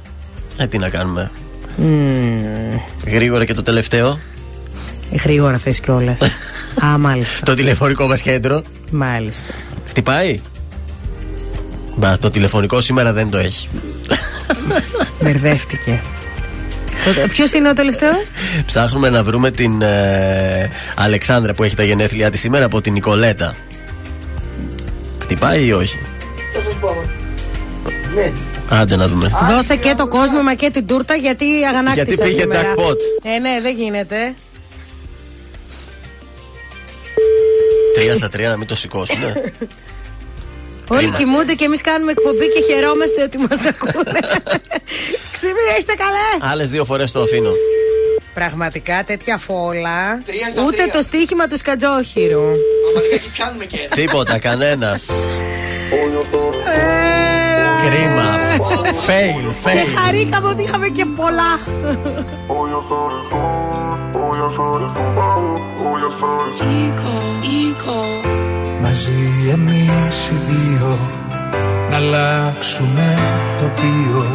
Ε, 0.58 0.68
τι 0.68 0.78
να 0.78 0.90
κάνουμε. 0.90 1.32
Γρήγορα 3.06 3.46
και 3.46 3.54
το 3.54 3.62
τελευταίο. 3.62 4.20
Ε, 5.12 5.16
Γρήγορα 5.24 5.58
θες 5.58 5.80
κιόλας. 5.80 6.22
Α, 6.86 6.98
μάλιστα. 6.98 7.46
Το 7.46 7.54
τηλεφωνικό 7.54 8.08
μας 8.08 8.22
κέντρο. 8.22 8.62
Μάλιστα. 8.92 9.54
Χτυπάει; 9.88 10.40
Μπα, 11.96 12.18
το 12.18 12.30
τηλεφωνικό 12.30 12.82
σήμερα 12.82 13.14
δεν 13.14 13.30
το 13.30 13.38
έχει. 13.38 13.68
Μπερδεύτηκε. 15.24 16.02
Ποιος 17.32 17.52
είναι 17.54 17.70
ο 17.70 17.74
τελευταίος; 17.74 18.22
Ψάχνουμε 18.66 19.10
να 19.10 19.24
βρούμε 19.24 19.52
την 19.52 19.82
ε, 19.82 20.70
Αλεξάνδρα 20.96 21.54
που 21.54 21.64
έχει 21.64 21.76
τα 21.76 21.84
γενέθλιά 21.84 22.30
της 22.32 22.40
σήμερα 22.40 22.66
από 22.66 22.82
την 22.82 22.94
Νικολέτα. 22.94 23.56
Χτυπάει 25.22 25.66
ή 25.66 25.72
όχι; 25.72 26.00
Θα 26.54 26.62
σας 26.62 26.74
πω. 26.76 27.04
Ναι. 28.16 28.32
Άντε 28.70 28.96
να 28.96 29.08
δούμε. 29.08 29.32
Δώσε 29.50 29.76
και 29.76 29.94
το 29.98 30.08
κόσμημα 30.08 30.54
και 30.54 30.70
την 30.70 30.88
τούρτα 30.88 31.16
γιατί 31.16 31.46
αγανάκτησα 31.70 32.04
Γιατί 32.04 32.24
πήγε 32.24 32.42
σήμερα. 32.42 32.62
jackpot. 32.62 32.98
Ε, 33.36 33.40
ναι, 33.40 33.60
δεν 33.62 33.76
γίνεται. 33.76 34.34
Τρία 37.94 38.16
στα 38.16 38.30
τρία 38.30 38.50
να 38.50 38.58
μην 38.58 38.68
το 38.68 38.76
σηκώσουν. 38.76 39.24
Όλοι 39.24 41.00
Κρίμα. 41.02 41.18
κοιμούνται 41.18 41.54
και 41.54 41.66
εμείς 41.66 41.82
κάνουμε 41.82 42.12
εκπομπή 42.12 42.48
και 42.50 42.62
χαιρόμαστε 42.74 43.24
ότι 43.24 43.38
μας 43.38 43.66
ακούνε. 43.66 44.20
Ξύπνη, 45.32 45.62
είστε 45.78 45.94
καλέ. 45.94 46.52
Άλλες 46.52 46.70
δύο 46.70 46.86
φορές 46.86 47.12
το 47.12 47.22
αφήνω. 47.22 47.52
Πραγματικά 48.34 49.04
τέτοια 49.06 49.38
φόλα. 49.38 50.22
Τρία 50.26 50.50
στα 50.50 50.64
Ούτε 50.64 50.76
τρία. 50.76 50.92
το 50.92 51.02
στοίχημα 51.02 51.48
του 51.48 51.58
σκατζόχυρου. 51.58 52.42
Άμα 52.42 53.02
λιγάκι 53.04 53.30
πιάνουμε 53.34 53.66
και 53.66 53.78
ένα. 53.78 53.96
Τίποτα, 53.96 54.40
κανένας. 54.40 55.10
Ε, 55.10 55.14
Κρίμα. 57.90 58.40
Fail, 59.08 59.54
Και 59.64 59.70
fail. 59.70 59.98
χαρήκαμε 60.06 60.48
ότι 60.48 60.64
είχαμε 60.64 60.88
και 60.88 61.06
πολλά. 61.06 61.60
Μαζί 68.82 69.50
εμείς 69.52 70.30
οι 70.30 70.38
δύο 70.50 70.98
Να 71.90 71.96
αλλάξουμε 71.96 73.20
τοπίο 73.60 74.26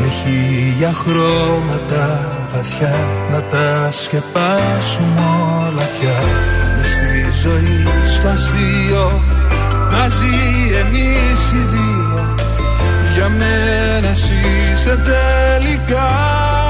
Με 0.00 0.08
χίλια 0.08 0.92
χρώματα 0.92 2.28
βαθιά 2.52 2.96
Να 3.30 3.42
τα 3.42 3.90
σκεπάσουμε 3.92 5.22
όλα 5.66 5.88
πια. 5.98 6.18
Μες 6.76 6.86
στη 6.86 7.48
ζωή 7.48 7.86
στο 8.14 8.28
αστείο. 8.28 9.20
Μαζί 9.90 10.36
εμείς 10.80 11.52
οι 11.52 11.66
δύο. 11.72 12.34
Για 13.14 13.28
μένα 13.28 14.08
εσύ 14.08 14.34
είσαι 14.72 14.98
τελικά 15.04 16.63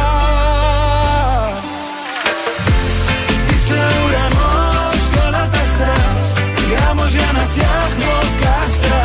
Γάμος 7.04 7.18
για 7.20 7.32
να 7.38 7.44
φτιάχνω 7.52 8.12
κάστρα. 8.42 9.02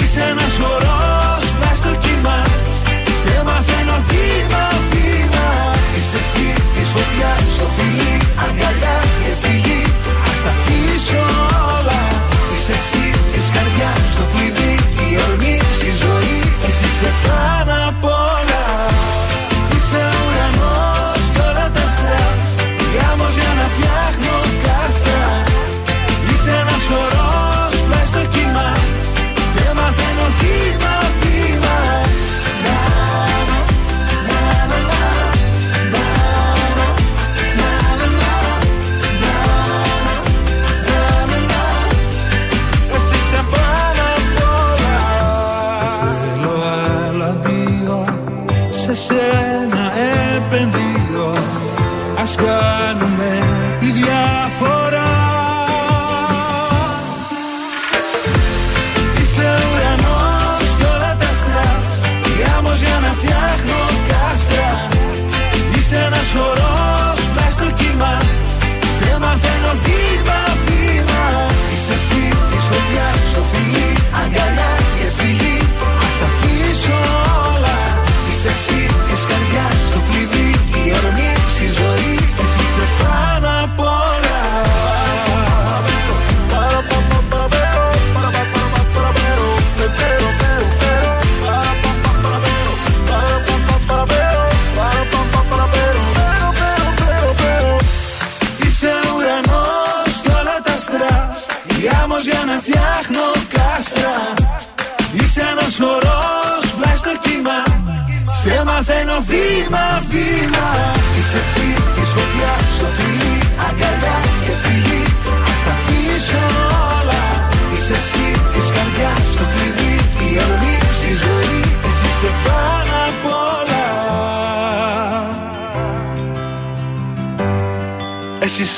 Είσαι 0.00 0.22
ένας 0.32 0.54
χορός 0.60 1.42
μες 1.60 1.76
στο 1.80 1.92
κύμα. 2.04 2.38
Σε 3.20 3.34
μαθαίνω 3.46 3.96
βήμα 4.08 4.64
βήμα. 4.90 5.46
Είσαι 5.96 6.18
εσύ 6.22 6.46
της 6.74 6.88
φωτιάς 6.94 7.42
στο 7.56 7.66
φιλί 7.74 8.14
Αγκαλιά 8.44 8.96
και 9.22 9.32
φυγή. 9.42 9.82
Ας 10.28 10.38
τα 10.44 10.52
πίσω 10.64 11.24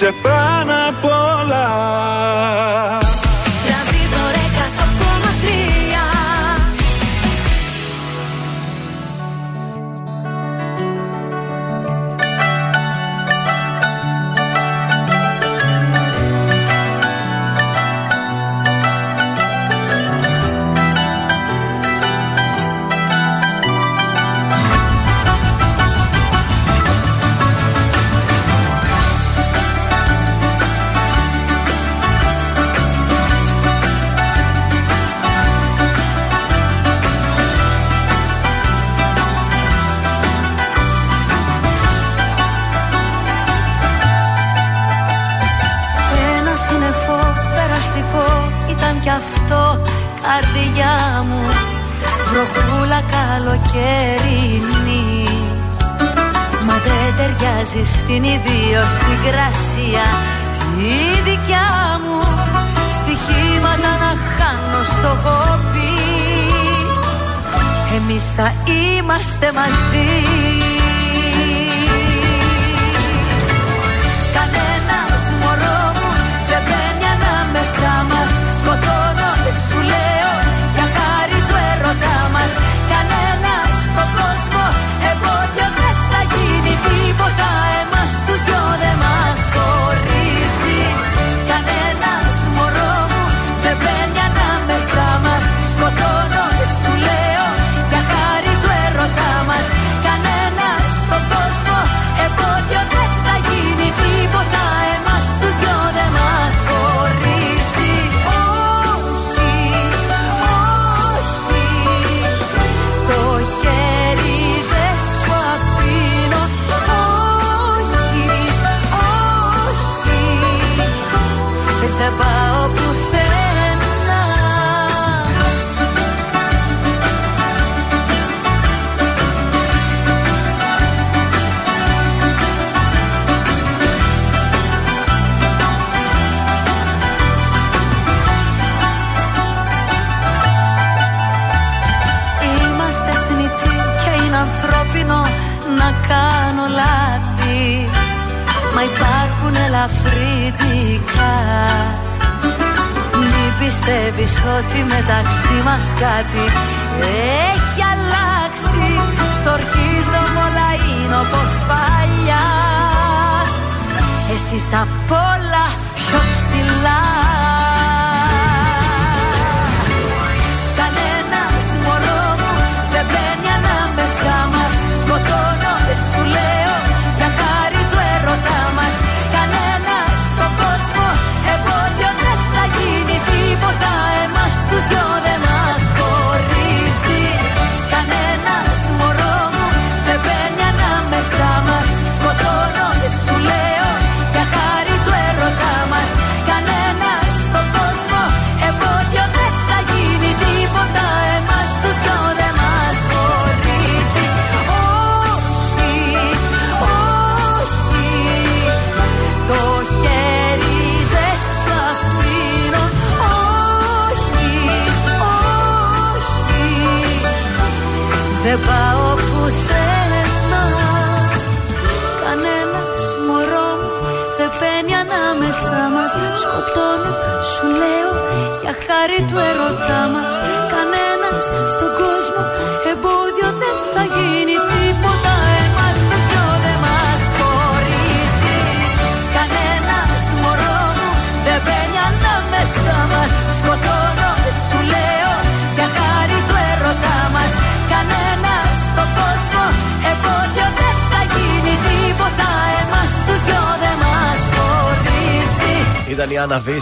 είσαι 0.01 0.13
πάνω 0.23 0.73
απ' 0.89 1.05
όλα 1.05 1.68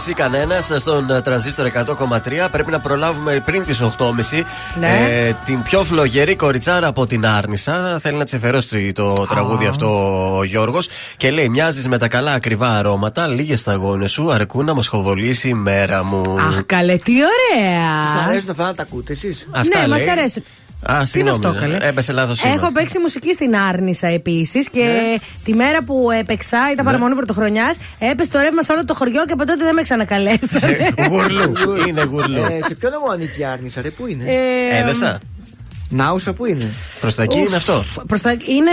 Ήταν 0.05 0.33
η 0.33 0.41
Άννα 0.41 0.55
Βύση, 0.55 0.67
κανένας 0.67 0.81
στον 0.81 1.09
ε, 1.11 1.21
τρανζίστορ 1.21 1.67
100,3. 1.67 2.47
Πρέπει 2.51 2.71
να 2.71 2.79
προλάβουμε 2.79 3.41
πριν 3.45 3.65
τις 3.65 3.81
8.30 3.81 4.43
Ναι. 4.79 4.87
ε, 4.87 5.35
την 5.45 5.61
πιο 5.63 5.83
φλογερή 5.83 6.35
κοριτσάρα 6.35 6.87
από 6.87 7.05
την 7.07 7.25
Άρνησα. 7.25 7.97
Θέλει 7.99 8.17
να 8.17 8.23
της 8.23 8.33
εφερώσει 8.33 8.91
το 8.91 9.25
τραγούδι 9.29 9.65
αυτό 9.65 10.37
ο 10.37 10.43
Γιώργος. 10.43 10.87
Και 11.17 11.31
λέει: 11.31 11.49
Μοιάζεις 11.49 11.87
με 11.87 11.97
τα 11.97 12.07
καλά 12.07 12.31
ακριβά 12.33 12.77
αρώματα. 12.77 13.27
Λίγες 13.27 13.59
σταγόνες 13.59 14.11
σου 14.11 14.31
αρκούν 14.31 14.65
να 14.65 14.73
μοσχοβολήσει 14.73 15.49
η 15.49 15.53
μέρα 15.53 16.03
μου. 16.03 16.35
Αχ, 16.39 16.65
καλέ, 16.65 16.95
τι 16.95 17.13
ωραία! 17.13 18.07
Σας 18.13 18.25
αρέσουν 18.25 18.49
αυτά 18.49 18.65
να 18.65 18.73
τα 18.73 18.81
ακούτε 18.81 19.13
εσείς; 19.13 19.47
Αυτά 19.51 19.79
ναι, 19.79 19.87
λέει. 19.87 20.05
μα 20.05 20.11
αρέσουν. 20.11 20.43
Α, 20.89 20.93
Τι 21.11 21.19
είναι 21.19 21.29
συγγνώμη. 21.29 21.45
αυτό, 21.45 21.59
καλέ; 21.59 21.77
Έπεσε 21.87 22.11
λάθος 22.11 22.43
Έχω 22.43 22.71
παίξει 22.71 22.99
μουσική 22.99 23.33
στην 23.33 23.55
Άρνησα 23.55 24.07
επίσης 24.07 24.69
και 24.69 24.83
Ναι. 24.83 25.15
τη 25.43 25.53
μέρα 25.53 25.83
που 25.83 26.11
έπαιξα, 26.19 26.57
ήταν 26.71 26.85
παραμονή 26.85 27.15
πρωτοχρονιάς, 27.15 27.77
έπεσε 27.99 28.29
το 28.29 28.39
ρεύμα 28.39 28.61
σε 28.61 28.71
όλο 28.71 28.85
το 28.85 28.93
χωριό 28.93 29.25
και 29.25 29.33
από 29.33 29.45
τότε 29.45 29.63
δεν 29.63 29.73
με 29.73 29.81
ξανακαλέσανε. 29.81 30.89
Γουρλού. 31.09 31.53
Είναι 31.87 32.03
γουρλού. 32.03 32.37
Ε, 32.37 32.59
σε 32.65 32.75
ποιο 32.75 32.89
νομό 32.89 33.05
ανήκει 33.11 33.41
η 33.41 33.45
Άρνησα, 33.45 33.81
ρε, 33.81 33.89
πού 33.89 34.07
είναι; 34.07 34.23
Ε, 34.27 34.77
Έδεσα. 34.81 35.19
Νάουσα, 35.89 36.33
πού 36.33 36.45
είναι; 36.45 36.65
Προς 37.01 37.15
τα 37.15 37.23
εκεί 37.23 37.37
είναι 37.39 37.55
αυτό. 37.55 37.83
προς 38.07 38.21
τα- 38.21 38.31
είναι. 38.31 38.71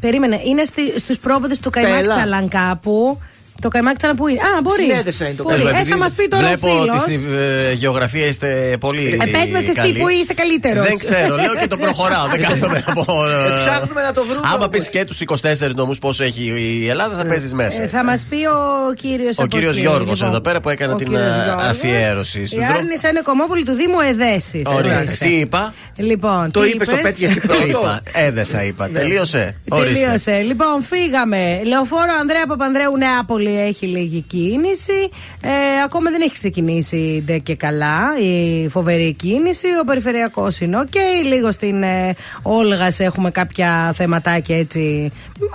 Περίμενε, 0.00 0.40
είναι 0.46 0.64
στη, 0.64 0.98
στους 0.98 1.18
πρόποδε 1.18 1.56
του 1.62 1.70
Καϊμάκ 1.70 2.00
Πέλα. 2.00 2.14
Τσαλαν 2.14 2.48
κάπου. 2.48 3.20
Το 3.60 3.68
καϊμάκι 3.68 4.06
που 4.16 4.28
είναι. 4.28 4.40
Α, 4.40 4.60
μπορεί. 4.62 4.82
Συνέδεσα 4.82 5.24
είναι 5.26 5.34
το 5.34 5.42
Μπορεί. 5.42 5.54
Πες 5.54 5.62
μου, 5.62 5.68
Ε, 5.68 5.72
επειδή 5.74 5.90
θα 5.90 5.96
μας 5.96 6.12
πει 6.14 6.28
τώρα 6.28 6.44
ο 6.44 6.46
Βλέπω 6.48 6.68
φίλος. 6.68 7.02
ότι 7.02 7.12
στη 7.12 7.26
ε, 7.70 7.72
γεωγραφία 7.72 8.26
είστε 8.26 8.76
πολύ. 8.80 9.18
Ε, 9.22 9.30
πες 9.30 9.50
μας 9.50 9.62
εσύ 9.62 9.72
καλοί. 9.72 9.92
που 9.98 10.08
είσαι 10.08 10.34
καλύτερος. 10.34 10.86
Δεν 10.86 10.98
ξέρω, 10.98 11.36
λέω 11.36 11.54
και 11.54 11.66
το 11.66 11.76
προχωράω. 11.76 12.26
δεν 12.28 12.40
κάθομαι 12.48 12.82
να 12.86 12.92
πω. 12.92 13.06
ε, 13.28 13.52
Ε, 13.52 13.64
ψάχνουμε 13.64 14.02
να 14.02 14.12
το 14.12 14.22
βρούμε 14.24 14.40
Άμα 14.44 14.54
όμως. 14.54 14.68
πεις 14.68 14.88
και 14.88 15.04
τους 15.04 15.20
24 15.20 15.74
νομούς 15.74 15.98
πόσο 15.98 16.24
έχει 16.24 16.42
η 16.82 16.88
Ελλάδα, 16.88 17.16
θα 17.16 17.24
παίζεις 17.26 17.54
μέσα. 17.54 17.82
Ε, 17.82 17.86
θα 17.86 18.04
μας 18.04 18.26
πει 18.28 18.36
ο 18.36 18.92
κύριος 18.94 19.38
Ο 19.38 19.46
κύριος 19.46 19.76
Γιώργος 19.76 20.22
εδώ 20.22 20.40
πέρα 20.40 20.60
που 20.60 20.68
έκανε 20.68 20.94
την, 20.94 21.16
α, 21.16 21.56
αφιέρωση 21.68 22.46
στους 22.46 22.50
Η 22.52 22.56
δρόμους. 22.56 22.74
Άρνη 22.76 22.92
είναι 23.10 23.20
κομμόπολη 23.24 23.62
του 23.64 23.72
Δήμου 23.72 24.00
Εδέσης. 24.10 24.62
Ορίστε. 24.66 25.16
Τι 25.18 25.28
είπα; 25.34 25.74
Λοιπόν, 25.96 26.50
Το 26.50 26.60
τι 26.60 26.68
είπες, 26.68 26.86
το 26.88 26.92
είπες; 26.92 27.02
πέτυχες 27.04 27.30
εσύ 27.30 27.40
Το 27.40 27.46
πρώτο. 27.54 27.66
είπα; 27.68 28.02
Έδεσα, 28.12 28.62
είπα. 28.64 28.88
Τελείωσε. 28.88 29.54
Ορίστε. 29.68 30.00
Τελείωσε. 30.00 30.40
Λοιπόν, 30.46 30.82
φύγαμε. 30.82 31.60
Λεωφόρο 31.64 32.12
Ανδρέα 32.20 32.46
Παπανδρέου 32.46 32.96
Νεάπολη 32.96 33.47
έχει 33.56 33.86
λίγη 33.86 34.20
κίνηση. 34.20 35.10
Ε, 35.40 35.82
ακόμα 35.84 36.10
δεν 36.10 36.20
έχει 36.20 36.32
ξεκινήσει 36.32 37.22
ντε 37.26 37.38
και 37.38 37.54
καλά 37.56 38.00
η 38.20 38.68
φοβερή 38.68 39.12
κίνηση. 39.12 39.66
Ο 39.80 39.84
περιφερειακός 39.84 40.60
είναι 40.60 40.78
οκ. 40.78 40.94
Λίγο 41.24 41.52
στην 41.52 41.82
ε, 41.82 42.14
Όλγας 42.42 43.00
έχουμε 43.00 43.30
κάποια 43.30 43.92
θεματάκια 43.96 44.58
έτσι. 44.58 45.12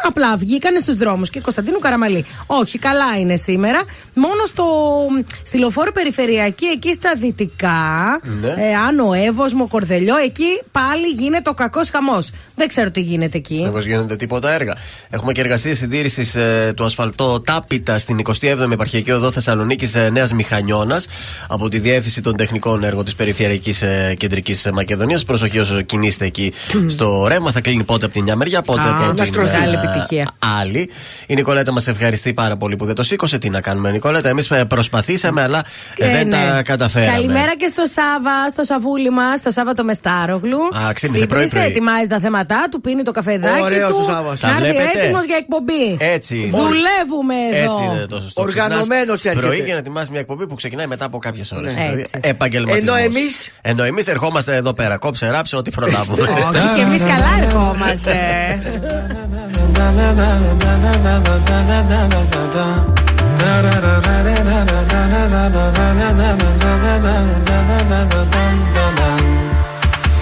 Απλά 0.07 0.35
βγήκανε 0.37 0.79
στους 0.79 0.95
δρόμους 0.95 1.29
και 1.29 1.39
Κωνσταντίνου 1.39 1.79
Καραμαλή. 1.79 2.25
Όχι, 2.45 2.79
καλά 2.79 3.17
είναι 3.19 3.35
σήμερα. 3.35 3.83
Μόνο 4.13 4.45
στο, 4.45 4.65
στη 5.43 5.57
λεωφόρο 5.57 5.91
περιφερειακή, 5.91 6.65
εκεί 6.65 6.93
στα 6.93 7.13
δυτικά, 7.17 8.19
Ναι. 8.41 8.47
ε, 8.47 8.75
Άνω 8.87 9.13
Εύωσμο, 9.13 9.67
Κορδελιό, 9.67 10.17
εκεί 10.17 10.61
πάλι 10.71 11.07
γίνεται 11.19 11.49
ο 11.49 11.53
κακός 11.53 11.89
χαμός. 11.89 12.31
Δεν 12.55 12.67
ξέρω 12.67 12.91
τι 12.91 13.01
γίνεται 13.01 13.37
εκεί. 13.37 13.61
Μήπω 13.63 13.79
γίνονται 13.79 14.15
τίποτα 14.15 14.51
έργα. 14.53 14.73
Έχουμε 15.09 15.31
και 15.31 15.41
εργασίες 15.41 15.77
συντήρησης 15.77 16.35
ε, 16.35 16.73
του 16.75 16.83
ασφαλτό 16.85 17.39
Τάπητα 17.83 17.97
στην 17.97 18.21
27η 18.65 18.71
Επαρχιακή 18.71 19.11
Οδό 19.11 19.31
Θεσσαλονίκης 19.31 19.95
ε, 19.95 20.09
Νέας 20.09 20.33
Μηχανιώνας 20.33 21.07
από 21.47 21.69
τη 21.69 21.79
Διεύθυνση 21.79 22.21
των 22.21 22.35
Τεχνικών 22.35 22.83
Έργων 22.83 23.05
της 23.05 23.15
Περιφερειακής 23.15 23.81
ε, 23.81 24.15
Κεντρικής 24.17 24.69
Μακεδονίας. 24.73 25.23
Προσοχή 25.25 25.59
όσο 25.59 25.81
κινείστε 25.81 26.25
εκεί 26.25 26.53
στο 26.87 27.25
ρεύμα. 27.27 27.51
Θα 27.51 27.61
κλείνει 27.61 27.83
πότε 27.83 28.05
από 28.05 28.13
την 28.13 28.23
μια 28.23 28.35
μεριά, 28.35 28.61
πότε 28.61 28.79
Α, 28.81 28.89
από 28.89 29.05
να 29.05 29.13
την 29.13 29.25
στρωθεί. 29.25 29.55
ε, 29.57 29.59
Καλή 29.59 29.73
επιτυχία. 29.83 30.31
άλλη. 30.59 30.89
Η 31.27 31.33
Νικολέτα 31.33 31.71
μας 31.71 31.87
ευχαριστεί 31.87 32.33
πάρα 32.33 32.55
πολύ 32.57 32.75
που 32.75 32.85
δεν 32.85 32.95
το 32.95 33.03
σήκωσε. 33.03 33.37
Τι 33.37 33.49
να 33.49 33.61
κάνουμε, 33.61 33.91
Νικολέτα. 33.91 34.29
Εμείς 34.29 34.49
προσπαθήσαμε, 34.67 35.41
αλλά 35.41 35.63
ε, 35.97 36.07
Ε, 36.09 36.11
δεν 36.11 36.27
ναι. 36.27 36.35
τα 36.53 36.61
καταφέραμε. 36.63 37.11
Καλημέρα 37.15 37.55
και 37.57 37.67
στο 37.67 37.83
Σάβα, 37.85 38.49
στο 38.51 38.63
Σαβούλι 38.63 39.09
μας, 39.09 39.39
στο 39.39 39.51
Σάββατο 39.51 39.83
Μεστάρογλου. 39.83 40.59
Α, 40.87 40.93
ξύπνησε 40.93 41.25
πρωί-πρωί. 41.25 41.63
ετοιμάζει 41.63 42.07
τα 42.07 42.19
θέματα 42.19 42.67
του, 42.71 42.81
πίνει 42.81 43.01
το 43.03 43.11
καφεδάκι 43.11 43.61
Ωραίος 43.61 43.89
του. 43.89 43.97
ο 43.99 44.11
Σάββας. 44.11 44.39
Τα 44.39 44.47
Να 44.47 44.53
έρθει 44.55 44.71
βλέπετε; 44.71 44.99
έτοιμος 44.99 45.25
για 45.25 45.35
εκπομπή. 45.37 45.97
Έτσι. 45.99 46.35
Δουλεύουμε 46.49 47.35
εδώ. 47.53 47.72
Έτσι 47.73 47.95
είναι 47.95 48.05
το 48.05 48.21
σωστό. 48.21 48.41
Οργανωμένος 48.41 48.85
Ξυπνάς 49.19 49.25
έρχεται. 49.25 49.47
Πρωί 49.47 49.59
για 49.61 49.73
να 49.73 49.79
ετοιμάσει 49.79 50.11
μια 50.11 50.19
εκπομπή 50.19 50.47
που 50.47 50.55
ξεκινάει 50.55 50.87
μετά 50.87 51.05
από 51.05 51.17
κάποιες 51.17 51.51
ώρες. 51.51 51.75
Ναι. 51.75 51.91
Έτσι. 52.01 52.19
Επαγγελματισμός. 52.21 52.95
Ενώ 52.97 53.05
εμείς- 53.05 53.51
Ενώ 53.61 53.83
εμείς 53.83 54.07
ερχόμαστε 54.07 54.55
εδώ 54.55 54.73
πέρα. 54.73 54.97
Κόψε, 54.97 55.29
ράψε, 55.29 55.55
ό,τι 55.55 55.71
προλάβουμε. 55.71 56.21
Όχι, 56.21 56.67
και 56.75 56.81
εμείς 56.81 57.01
καλά 57.01 57.43
ερχόμαστε. 57.45 58.13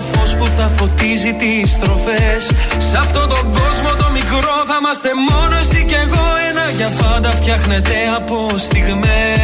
το 0.00 0.06
φως 0.12 0.34
που 0.34 0.46
θα 0.56 0.70
φωτίζει 0.76 1.32
τις 1.34 1.70
στροφές. 1.70 2.42
Σε 2.90 2.96
αυτόν 2.98 3.28
τον 3.28 3.44
κόσμο 3.52 3.90
το 3.98 4.08
μικρό 4.12 4.56
θα 4.68 4.76
είμαστε 4.80 5.10
μόνο 5.30 5.54
εσύ 5.60 5.84
και 5.88 5.94
εγώ. 5.94 6.24
Ένα 6.48 6.66
για 6.76 6.90
πάντα 7.00 7.30
φτιάχνεται 7.30 7.94
από 8.16 8.48
στιγμές. 8.56 9.38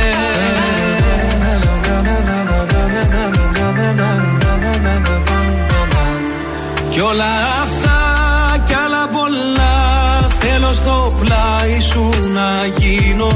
Κι 6.90 7.00
όλα 7.00 7.32
αυτά 7.62 7.98
κι 8.66 8.74
άλλα 8.84 9.08
πολλά 9.16 9.76
Θέλω 10.38 10.72
στο 10.72 11.06
πλάι 11.20 11.80
σου 11.80 12.10
να 12.32 12.66
γίνω 12.76 13.26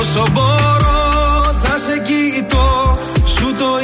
Όσο 0.00 0.24
μπορώ 0.32 1.15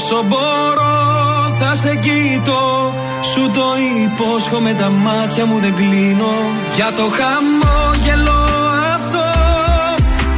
Όσο 0.00 0.22
μπορώ 0.22 0.96
θα 1.60 1.74
σε 1.74 1.94
κοιτώ. 1.94 2.94
Σου 3.32 3.50
το 3.50 3.66
υπόσχομαι 4.04 4.72
τα 4.72 4.88
μάτια 4.88 5.46
μου 5.46 5.58
δεν 5.58 5.74
κλείνω. 5.74 6.32
Για 6.74 6.86
το 6.96 7.02
χαμόγελο 7.18 8.40
αυτό 8.94 9.24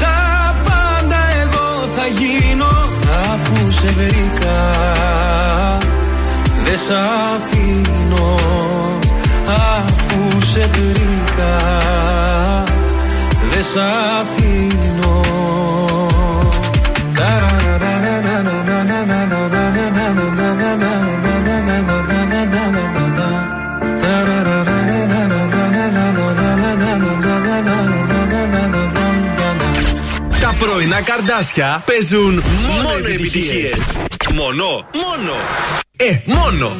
Τα 0.00 0.52
πάντα 0.64 1.20
εγώ 1.42 1.88
θα 1.96 2.06
γίνω. 2.06 2.70
Αφού 3.32 3.72
σε 3.72 3.86
βρήκα 3.86 4.58
Δεν 6.64 6.78
σ' 6.86 6.90
αφήνω. 7.34 8.34
Αφού 9.76 10.46
σε 10.46 10.70
βρήκα 10.72 11.56
Δεν 13.50 13.62
σ' 13.62 13.76
αφήνω 14.18 15.19
πρωινά 30.90 31.02
καρδάσια 31.02 31.82
παίζουν 31.86 32.42
μόνο 32.82 32.96
επιτυχίες. 32.98 33.98
Μόνο, 34.34 34.64
μόνο. 34.92 35.32
Ε, 35.96 36.18
μόνο. 36.24 36.72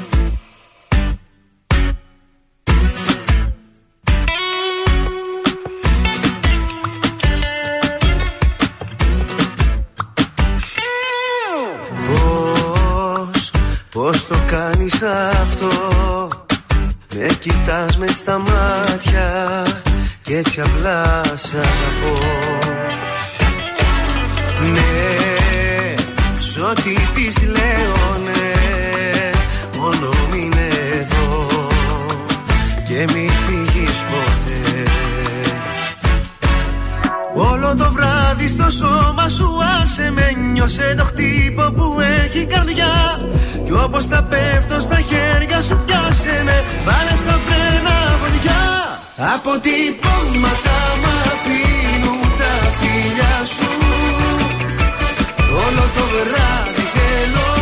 Πώς, 12.06 13.50
πώς 13.90 14.26
το 14.26 14.34
κάνεις 14.46 15.02
αυτό; 15.02 15.68
Με 17.14 17.28
κοιτάς 17.40 17.98
μες 17.98 18.16
στα 18.16 18.38
μάτια 18.38 19.66
Και 20.22 20.36
έτσι 20.36 20.60
απλά 20.60 21.22
σ' 21.34 21.54
αγαπώ 21.54 22.89
Ναι, 24.60 25.94
σ' 26.38 26.56
ό,τι 26.56 26.94
της 27.14 27.36
λέω 27.42 28.18
ναι 28.24 28.50
Μόνο 29.78 30.12
μείνε 30.30 30.68
εδώ 31.00 31.46
Και 32.88 33.12
μη 33.12 33.28
φύγεις 33.46 34.04
ποτέ. 34.10 34.90
Όλο 37.34 37.74
το 37.76 37.90
βράδυ 37.92 38.48
στο 38.48 38.70
σώμα 38.70 39.28
σου 39.28 39.58
άσε 39.82 40.10
με 40.14 40.36
νιώσε 40.52 40.94
το 40.96 41.04
χτύπο 41.04 41.62
που 41.62 42.00
έχει 42.00 42.46
καρδιά. 42.46 43.20
Κι 43.64 43.72
όπως 43.72 44.06
θα 44.06 44.22
πέφτω 44.22 44.80
στα 44.80 45.00
χέρια 45.00 45.60
σου 45.60 45.82
πιάσε 45.86 46.42
με 46.44 46.64
Βάλε 46.84 47.16
στα 47.16 47.38
φρένα 47.44 48.18
βοδιά 48.20 48.62
Αποτυπώματα 49.34 50.78
μ' 51.02 51.79
Όλο 55.66 55.84
το 55.96 56.04
βράδυ 56.12 56.82
θέλω 56.94 57.59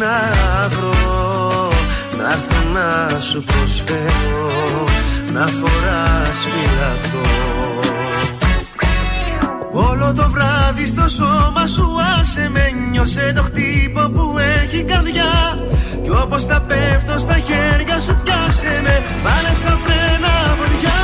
να 0.00 0.68
βρω 0.68 1.70
Να 2.18 2.24
έρθω 2.24 2.68
να 2.72 3.20
σου 3.20 3.44
προσφέρω 3.44 4.50
Να 5.32 5.46
φοράς 5.46 6.38
φυλακτό 6.50 7.28
Όλο 9.72 10.12
το 10.16 10.28
βράδυ 10.30 10.86
στο 10.86 11.08
σώμα 11.08 11.66
σου 11.66 11.96
άσε 12.18 12.48
με 12.52 12.72
νιώσε 12.90 13.32
το 13.36 13.42
χτύπο 13.42 14.00
που 14.00 14.38
έχει 14.38 14.82
καρδιά. 14.84 15.58
Κι 16.02 16.10
όπως 16.10 16.44
θα 16.44 16.60
πέφτω 16.60 17.18
στα 17.18 17.34
χέρια 17.34 17.98
σου 17.98 18.20
πιάσε 18.24 18.80
με 18.82 19.02
Βάλε 19.22 19.54
στα 19.54 19.78
φρένα 19.82 20.32
βοδιά 20.58 21.02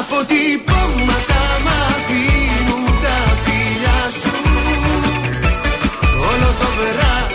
Αποτυπώματα 0.00 1.42
μ' 1.64 1.72
αφήνουν 1.90 2.86
τα 3.02 3.18
φίλια 3.44 3.98
σου. 4.20 4.34
Όλο 6.30 6.48
το 6.60 6.68
βράδυ 6.78 7.33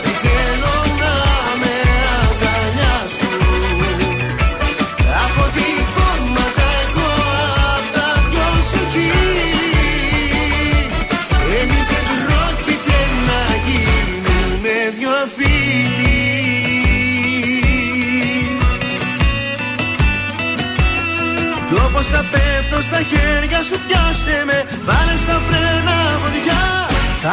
στα 22.82 23.02
χέρια 23.02 23.62
σου 23.62 23.78
πιάσε 23.88 24.44
με. 24.46 24.66
Βάλε 24.86 25.18
στα 25.18 25.42
φρένα 25.48 26.20
βοδιά. 26.22 26.88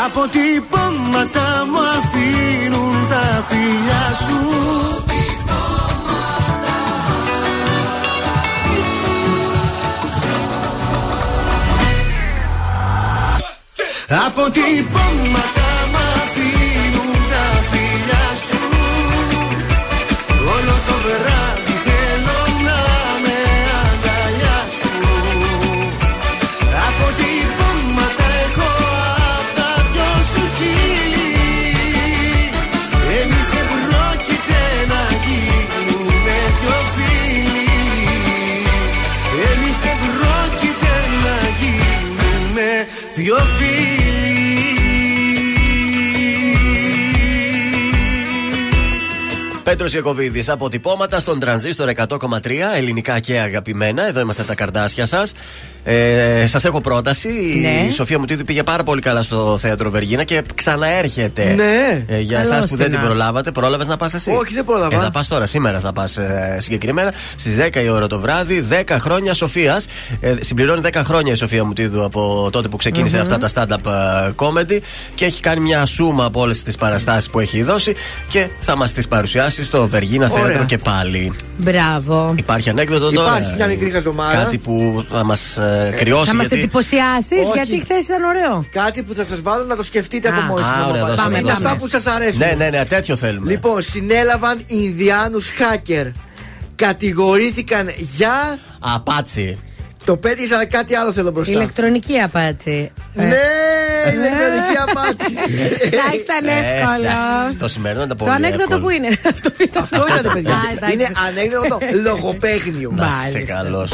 Αποτυπώματα 0.06 1.66
μου 1.70 1.78
αφήνουν 1.98 3.08
τα 3.08 3.44
φιλιά 3.48 4.16
σου. 4.26 4.36
Αποτυπώματα 14.26 15.55
Πέτρος 49.76 49.94
Ιακοβίδη, 49.94 50.50
αποτυπώματα 50.50 51.20
στον 51.20 51.38
τρανζίστορ 51.38 51.90
100,3 51.96 52.74
ελληνικά 52.74 53.20
και 53.20 53.40
αγαπημένα. 53.40 54.06
Εδώ 54.06 54.20
είμαστε 54.20 54.42
τα 54.42 54.54
καρδάσια 54.54 55.06
σας. 55.06 55.32
Ε, 55.88 56.46
σας 56.46 56.64
έχω 56.64 56.80
πρόταση. 56.80 57.28
Ναι. 57.60 57.86
Η 57.88 57.90
Σοφία 57.90 58.18
Μουτίδη 58.18 58.44
πήγε 58.44 58.62
πάρα 58.62 58.82
πολύ 58.82 59.00
καλά 59.00 59.22
στο 59.22 59.58
θέατρο 59.58 59.90
Βεργίνα 59.90 60.24
και 60.24 60.42
ξαναέρχεται. 60.54 61.54
Ναι. 61.54 62.04
Ε, 62.06 62.20
για 62.20 62.36
Καλώς 62.36 62.52
εσάς 62.52 62.70
που 62.70 62.76
δεν 62.76 62.84
την 62.84 62.94
την 62.94 63.00
να. 63.00 63.06
προλάβατε, 63.06 63.50
πρόλαβες 63.50 63.88
να 63.88 63.96
πας 63.96 64.14
εσύ; 64.14 64.30
Όχι, 64.30 64.54
δεν 64.54 64.64
πρόλαβα. 64.64 64.96
Ε, 64.96 65.00
θα 65.00 65.10
πας 65.10 65.28
τώρα, 65.28 65.46
σήμερα 65.46 65.80
θα 65.80 65.92
πας 65.92 66.16
ε, 66.16 66.56
συγκεκριμένα 66.60 67.12
στις 67.36 67.56
10 67.56 67.82
η 67.84 67.88
ώρα 67.88 68.06
το 68.06 68.20
βράδυ, 68.20 68.66
10 68.86 68.96
χρόνια 69.00 69.34
Σοφίας. 69.34 69.86
Ε, 70.20 70.34
συμπληρώνει 70.40 70.80
10 70.92 71.00
χρόνια 71.04 71.32
η 71.32 71.36
Σοφία 71.36 71.64
Μουτίδου 71.64 72.04
από 72.04 72.48
τότε 72.52 72.68
που 72.68 72.76
ξεκινησε 72.76 73.18
αυτά 73.18 73.38
τα 73.38 73.50
stand-up 73.54 73.90
ε, 73.90 74.30
comedy 74.36 74.78
και 75.14 75.24
έχει 75.24 75.40
κάνει 75.40 75.60
μια 75.60 75.86
σούμα 75.86 76.24
από 76.24 76.40
όλες 76.40 76.62
τις 76.62 76.76
παραστάσεις 76.76 77.30
που 77.30 77.40
έχει 77.40 77.62
δώσει 77.62 77.94
και 78.28 78.48
θα 78.60 78.76
μας 78.76 78.92
τις 78.92 79.08
παρουσιάσει 79.08 79.64
στο 79.64 79.88
Βεργίνα 79.88 80.28
Ωραία. 80.30 80.44
Θέατρο 80.44 80.64
και 80.64 80.78
πάλι. 80.78 81.32
Μπράβο. 81.56 82.34
Υπάρχει 82.38 82.70
ανέκδοτο 82.70 83.10
τώρα; 83.10 83.36
Υπάρχει 83.36 83.54
μια 83.54 83.66
μικρή 83.66 83.90
χαζομάρα. 83.90 84.38
Κάτι 84.38 84.58
που 84.58 85.04
θα 85.10 85.24
μας 85.24 85.58
κρυώσει. 85.96 86.30
Θα 86.30 86.34
μας 86.34 86.46
γιατί... 86.46 86.62
εντυπωσιάσεις 86.62 87.48
Όχι. 87.48 87.50
γιατί 87.54 87.80
χθες 87.80 88.04
ήταν 88.04 88.22
ωραίο. 88.24 88.64
Κάτι 88.70 89.02
που 89.02 89.14
θα 89.14 89.24
σας 89.24 89.40
βάλω 89.42 89.64
να 89.64 89.76
το 89.76 89.82
σκεφτείτε 89.82 90.28
Α, 90.28 90.32
από 90.32 90.40
μόνοι 90.40 90.62
α, 90.62 90.66
σας. 90.66 90.88
ωραία, 90.88 91.02
να 91.02 91.08
δώσε 91.08 91.16
πάμε. 91.22 91.30
μας, 91.30 91.40
Είναι 91.40 91.50
δώσε 91.50 91.62
αυτά 91.62 91.70
μας. 91.74 91.82
που 91.82 91.88
σας 91.88 92.06
αρέσουν. 92.06 92.38
Ναι, 92.38 92.54
ναι, 92.58 92.68
ναι, 92.70 92.84
τέτοιο 92.84 93.16
θέλουμε. 93.16 93.50
Λοιπόν, 93.50 93.82
συνέλαβαν 93.82 94.60
Ινδιάνους 94.66 95.50
hacker. 95.58 96.12
Κατηγορήθηκαν 96.76 97.90
για. 97.96 98.58
Απάτσι. 98.80 99.58
Το 100.06 100.16
πέτυχα, 100.16 100.54
αλλά 100.54 100.64
κάτι 100.66 100.94
άλλο 100.94 101.12
θέλω 101.12 101.30
μπροστά. 101.30 101.52
Ηλεκτρονική 101.52 102.18
απάτη. 102.18 102.92
Ναι, 103.14 103.24
ηλεκτρονική 104.12 104.76
απάτη. 104.88 105.32
Εντάξει, 105.86 106.16
ήταν 106.20 106.46
Ε, 106.46 106.50
εύκολο. 106.78 106.94
εντάξει, 107.06 107.56
Το 107.58 107.68
σημερινό 107.68 108.02
ήταν 108.02 108.16
πολύ 108.16 108.30
Το 108.30 108.36
ανέκδοτο 108.36 108.62
εύκολο. 108.62 108.80
που 108.82 108.90
είναι. 108.90 109.08
Αυτό 109.32 109.50
ήταν. 109.58 109.82
Αυτό 109.82 110.04
ήταν, 110.18 110.32
παιδιά. 110.32 110.52
Α, 110.54 110.58
εντάξει. 110.76 110.92
Είναι 110.94 111.08
ανέκδοτο 111.28 111.78
λογοπαίγνιο. 112.02 112.90
Εντάξει, 112.92 113.32
Μάλιστα. 113.32 113.54
καλός. 113.54 113.92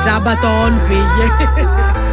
Τζάμπα 0.00 0.38
τον 0.38 0.80
πήγε. 0.88 1.26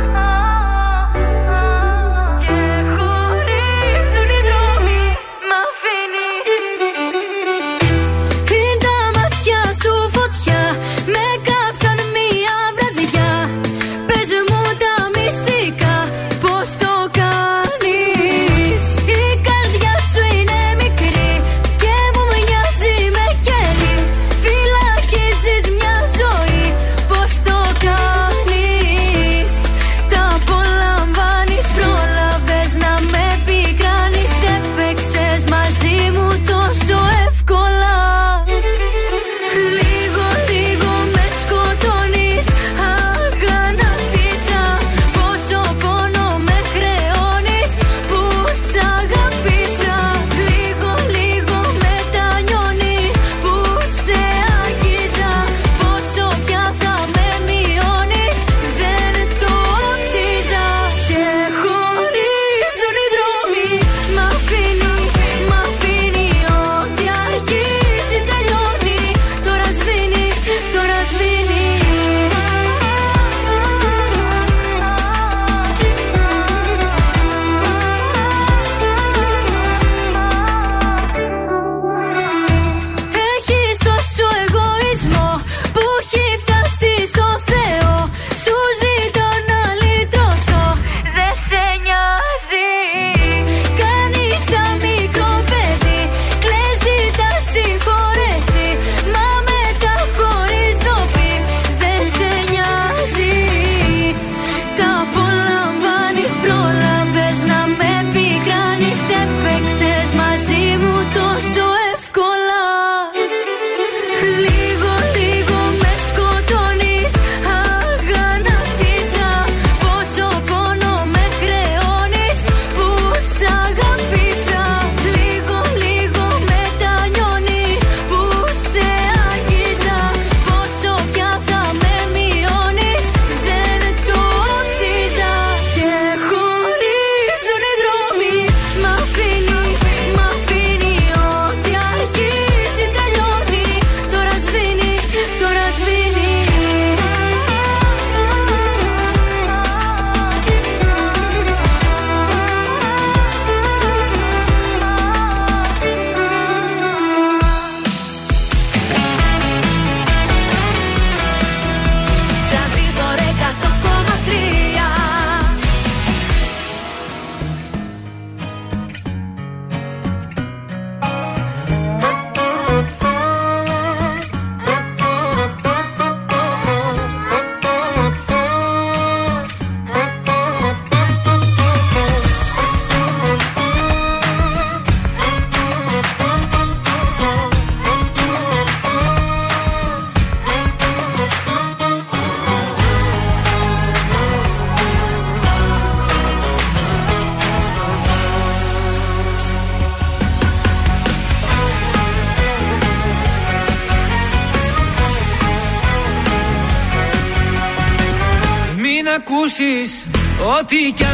Ό,τι 210.72 210.92
κι 210.92 211.09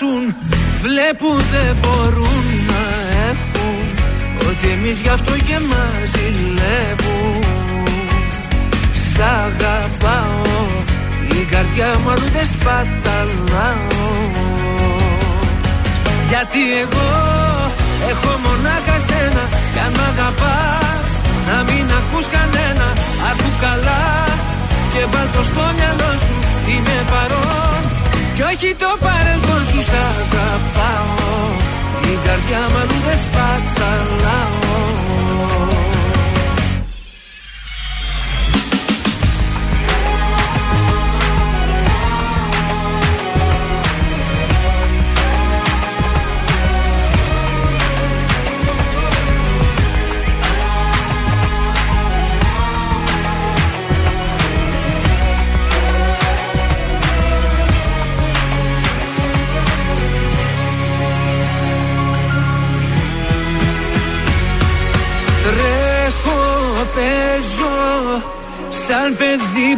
χαλάσουν 0.00 0.34
Βλέπουν 0.82 1.36
δεν 1.52 1.76
μπορούν 1.80 2.44
να 2.70 2.82
έχουν. 3.30 3.84
Ότι 4.48 4.68
εμείς 4.68 5.00
γι' 5.00 5.08
αυτό 5.08 5.32
και 5.32 5.58
μας 5.70 6.08
ζηλεύουν 6.12 7.42
Σ' 9.12 9.18
αγαπάω 9.18 10.66
Η 11.30 11.44
καρδιά 11.50 11.90
μου 12.02 12.10
αλλού 12.10 12.28
δεν 12.32 12.46
σπαταλάω. 12.46 14.08
Γιατί 16.28 16.60
εγώ 16.82 17.10
έχω 18.10 18.30
μονάχα 18.44 18.96
σένα. 19.08 19.44
Κι 19.72 19.80
αν 19.86 19.92
μ' 19.96 20.06
αγαπάς 20.12 21.12
να 21.48 21.56
μην 21.66 21.84
ακούς 21.98 22.26
κανένα. 22.36 22.88
Ακού 23.30 23.50
καλά 23.64 24.04
και 24.92 25.02
βάλ' 25.12 25.30
το 25.34 25.42
στο 25.50 25.64
μυαλό 25.76 26.12
σου. 26.24 26.36
Είμαι 26.70 26.98
παρόν. 27.10 27.80
Κι 28.34 28.42
όχι 28.42 28.74
το 28.74 28.90
παρελθόν 29.00 29.20
σου 29.20 29.29
σ' 29.29 29.29
αγαπάω 30.76 31.10
Η 31.16 31.19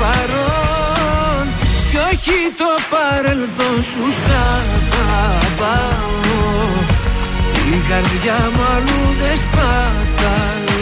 παρόν. 0.00 1.44
Κι 1.90 1.98
όχι 2.10 2.38
το 2.60 2.70
παρελθόν 2.92 3.76
σου 3.90 4.04
σ' 4.20 4.30
αγαπάω. 5.24 6.14
Την 7.52 7.78
καρδιά 7.88 8.38
μου 8.54 8.62
αλλού 8.74 9.02
δεν 9.20 9.36
σπαταλάω 9.44 10.76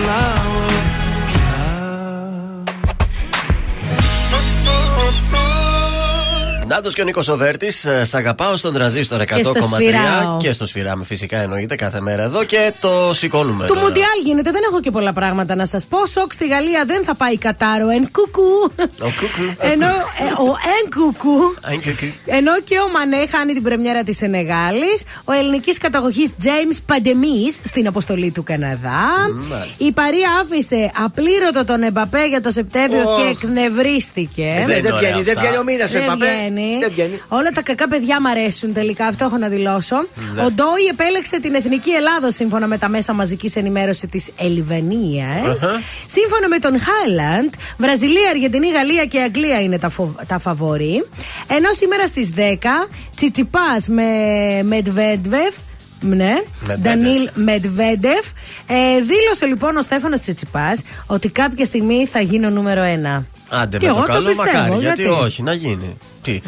Νάτο 6.74 6.88
και 6.90 7.00
ο 7.00 7.04
Νίκος 7.04 7.28
Οβέρτης, 7.28 7.86
σ' 8.02 8.14
αγαπάω 8.14 8.56
στον 8.56 8.72
τραζίστορ 8.72 9.20
100,3 9.20 9.26
Και 9.36 9.42
στο 9.42 9.54
σφυράω. 9.74 10.38
και 10.38 10.52
στο 10.52 10.66
σφυράμε 10.66 11.04
φυσικά 11.04 11.36
εννοείται 11.38 11.74
κάθε 11.74 12.00
μέρα 12.00 12.22
εδώ 12.22 12.44
και 12.44 12.72
το 12.80 13.10
σηκώνουμε. 13.14 13.66
Του 13.66 13.74
τώρα. 13.74 13.86
Μουντιάλ 13.86 14.18
γίνεται, 14.24 14.50
δεν 14.50 14.60
έχω 14.68 14.80
και 14.80 14.90
πολλά 14.90 15.12
πράγματα 15.12 15.54
να 15.54 15.66
σας 15.66 15.86
πω. 15.86 16.06
Σοκ 16.06 16.32
στη 16.32 16.46
Γαλλία 16.46 16.84
δεν 16.86 17.04
θα 17.04 17.14
πάει 17.14 17.38
κατάρο. 17.38 17.88
Εν 17.88 18.08
κουκού. 18.12 18.72
Ο 18.78 19.10
κουκού. 19.20 19.54
Ενώ 19.58 19.86
ε, 19.86 20.24
ο 20.24 20.46
εν 20.46 20.90
κουκού. 20.96 21.54
Αν 21.62 21.80
και 21.80 21.90
εκεί. 21.90 22.14
Ενώ 22.26 22.60
και 22.60 22.78
ο 22.78 22.90
Μανέ 22.92 23.26
χάνει 23.30 23.52
την 23.52 23.62
πρεμιέρα 23.62 24.02
της 24.02 24.16
Σενεγάλης. 24.16 25.02
Ο 25.24 25.32
ελληνικής 25.32 25.78
καταγωγής 25.78 26.30
James 26.42 26.76
Παντεμής 26.86 27.56
στην 27.64 27.86
αποστολή 27.86 28.30
του 28.30 28.42
Καναδά. 28.42 29.02
μάλιστα. 29.48 29.84
Η 29.84 29.92
Παρία 29.92 30.28
άφησε 30.42 30.90
απλήρωτο 31.04 31.64
τον 31.64 31.82
Εμπαπέ 31.82 32.26
για 32.28 32.40
το 32.40 32.50
Σεπτέμβριο 32.50 33.10
Οχ. 33.10 33.16
και 33.20 33.28
εκνευρίστηκε. 33.28 34.42
Ε, 34.42 34.54
δεν, 34.54 34.62
είναι 34.62 34.80
δεν 34.80 34.92
ωραία 34.92 34.98
βγαίνει, 35.10 35.22
δεν 35.22 35.36
αυτά. 35.36 35.40
βγαίνει 35.40 35.56
ο 35.56 35.64
μήνας, 35.64 35.90
Δεν 35.90 36.02
Εμπαπέ. 36.02 36.26
Βγαίνει. 36.64 36.78
Δεν 36.80 36.90
βγαίνει. 36.90 37.20
Όλα 37.28 37.50
τα 37.50 37.62
κακά 37.62 37.88
παιδιά 37.88 38.20
μ' 38.20 38.26
αρέσουν 38.26 38.72
τελικά, 38.72 39.06
αυτό 39.06 39.24
έχω 39.24 39.36
να 39.38 39.48
δηλώσω. 39.48 39.96
Ναι. 40.34 40.42
Ο 40.42 40.50
Ντόι 40.50 40.84
επέλεξε 40.90 41.40
την 41.40 41.54
Εθνική 41.54 41.90
Ελλάδο 41.90 42.30
σύμφωνα 42.30 42.66
με 42.66 42.78
τα 42.78 42.88
μέσα 42.88 43.12
μαζικής 43.12 43.56
ενημέρωσης 43.56 44.08
της 44.10 44.30
Ελβανία. 44.36 45.26
Αχα. 45.50 45.80
Σύμφωνα 46.06 46.48
με 46.48 46.58
τον 46.58 46.72
Χάιλαντ, 46.80 47.52
Βραζιλία, 47.76 48.30
Αργεντινή, 48.30 48.70
Γαλλία 48.70 49.04
και 49.04 49.20
Αγγλία 49.20 49.60
είναι 49.62 49.78
τα, 49.78 49.88
φο- 49.88 50.14
τα 50.26 50.38
φαβόρη. 50.38 51.06
Ενώ 51.46 51.72
σήμερα 51.72 52.06
στις 52.06 52.30
10, 52.36 52.88
Τσιτσιπάς 53.16 53.88
με 53.88 54.02
Μετβέντβεφ. 54.62 55.54
Ναι, 56.00 56.34
Μετβέντεφ. 56.60 56.80
Ντανίλ 56.82 57.28
Μετβέντεφ. 57.34 58.26
Ε, 58.66 59.00
δήλωσε 59.00 59.46
λοιπόν 59.46 59.76
ο 59.76 59.80
Στέφανος 59.82 60.20
Τσιτσιπάς 60.20 60.80
ότι 61.06 61.28
κάποια 61.30 61.64
στιγμή 61.64 62.08
θα 62.12 62.20
γίνει 62.20 62.46
ο 62.46 62.50
νούμερο 62.50 62.82
1. 62.82 63.22
Άντε 63.48 63.76
Και 63.78 63.86
με 63.86 63.90
εγώ 63.90 64.00
το 64.00 64.06
το 64.06 64.12
καλό, 64.12 64.26
πιστεύω, 64.28 64.50
μακάρι. 64.58 64.80
Γιατί, 64.80 65.02
γιατί; 65.02 65.24
όχι, 65.24 65.42
να 65.42 65.52
γίνει. 65.52 65.96
Τι. 66.24 66.40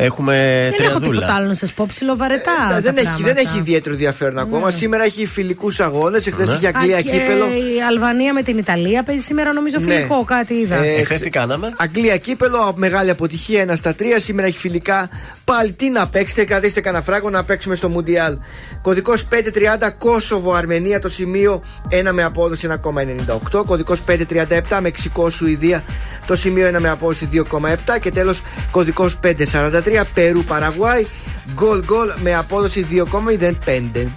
Έχουμε 0.00 0.36
Δεν 0.36 0.66
έχω 0.66 0.76
τριαδούλα. 0.76 1.10
τίποτα 1.10 1.34
άλλο 1.34 1.46
να 1.46 1.54
σας 1.54 1.72
πω. 1.72 1.86
Ψιλοβαρετά. 1.88 2.52
Ε, 2.70 2.72
τα 2.72 2.80
δεν, 2.80 2.96
έχει, 2.96 3.04
πράγματα. 3.04 3.32
δεν 3.34 3.36
έχει 3.46 3.58
ιδιαίτερο 3.58 3.94
ενδιαφέρον 3.94 4.38
ακόμα. 4.38 4.70
Σήμερα 4.70 5.04
έχει 5.04 5.26
φιλικούς 5.26 5.80
αγώνες. 5.80 6.26
Εχθές 6.26 6.48
Ναι. 6.48 6.54
είχε 6.54 6.66
Α, 6.66 6.72
Αγγλία 6.74 7.00
και 7.02 7.10
κύπελο. 7.10 7.44
Η 7.46 7.82
Αλβανία 7.90 8.32
με 8.32 8.42
την 8.42 8.58
Ιταλία 8.58 9.02
παίζει 9.02 9.22
σήμερα 9.22 9.52
νομίζω 9.52 9.76
Ναι. 9.80 9.94
φιλικό, 9.94 10.24
κάτι 10.24 10.54
είδα. 10.54 10.76
Ε, 10.76 10.94
Εχθέ 11.00 11.14
τι 11.14 11.30
κάναμε; 11.30 11.72
Αγγλία 11.76 12.16
κύπελο, 12.16 12.72
μεγάλη 12.76 13.10
αποτυχία 13.10 13.62
1 13.62 13.76
στα 13.76 13.94
3. 13.94 14.02
Σήμερα 14.20 14.46
έχει 14.46 14.58
φιλικά. 14.58 15.08
Πάλι 15.44 15.72
τι 15.72 15.90
να 15.90 16.08
παίξετε, 16.08 16.44
κρατήστε 16.44 16.80
κανένα 16.80 17.02
φράγκο 17.02 17.30
να 17.30 17.44
παίξουμε 17.44 17.74
στο 17.74 17.88
Μουντιάλ. 17.88 18.38
Κωδικός 18.82 19.24
530 19.24 19.90
Κόσοβο 19.98 20.52
Αρμενία 20.52 20.98
το 20.98 21.08
σημείο 21.08 21.62
1 21.90 22.12
με 22.12 22.22
απόδοση 22.24 22.66
1,98. 22.66 23.64
Κωδικός 23.66 24.00
537 24.00 24.78
Μεξικό 24.80 25.30
Σουηδία 25.30 25.84
το 26.26 26.36
σημείο 26.36 26.66
1 26.76 26.78
με 26.80 26.88
απόδοση 26.90 27.28
2,7. 27.32 27.98
Και 28.00 28.10
τέλος 28.10 28.42
κωδικός 28.70 29.18
543 29.18 29.87
Περού 30.14 30.42
Παραγουάη 30.44 31.06
γκολ 31.54 31.84
γκολ 31.84 32.08
με 32.22 32.34
απόδοση 32.34 32.86
2,05. 32.90 34.08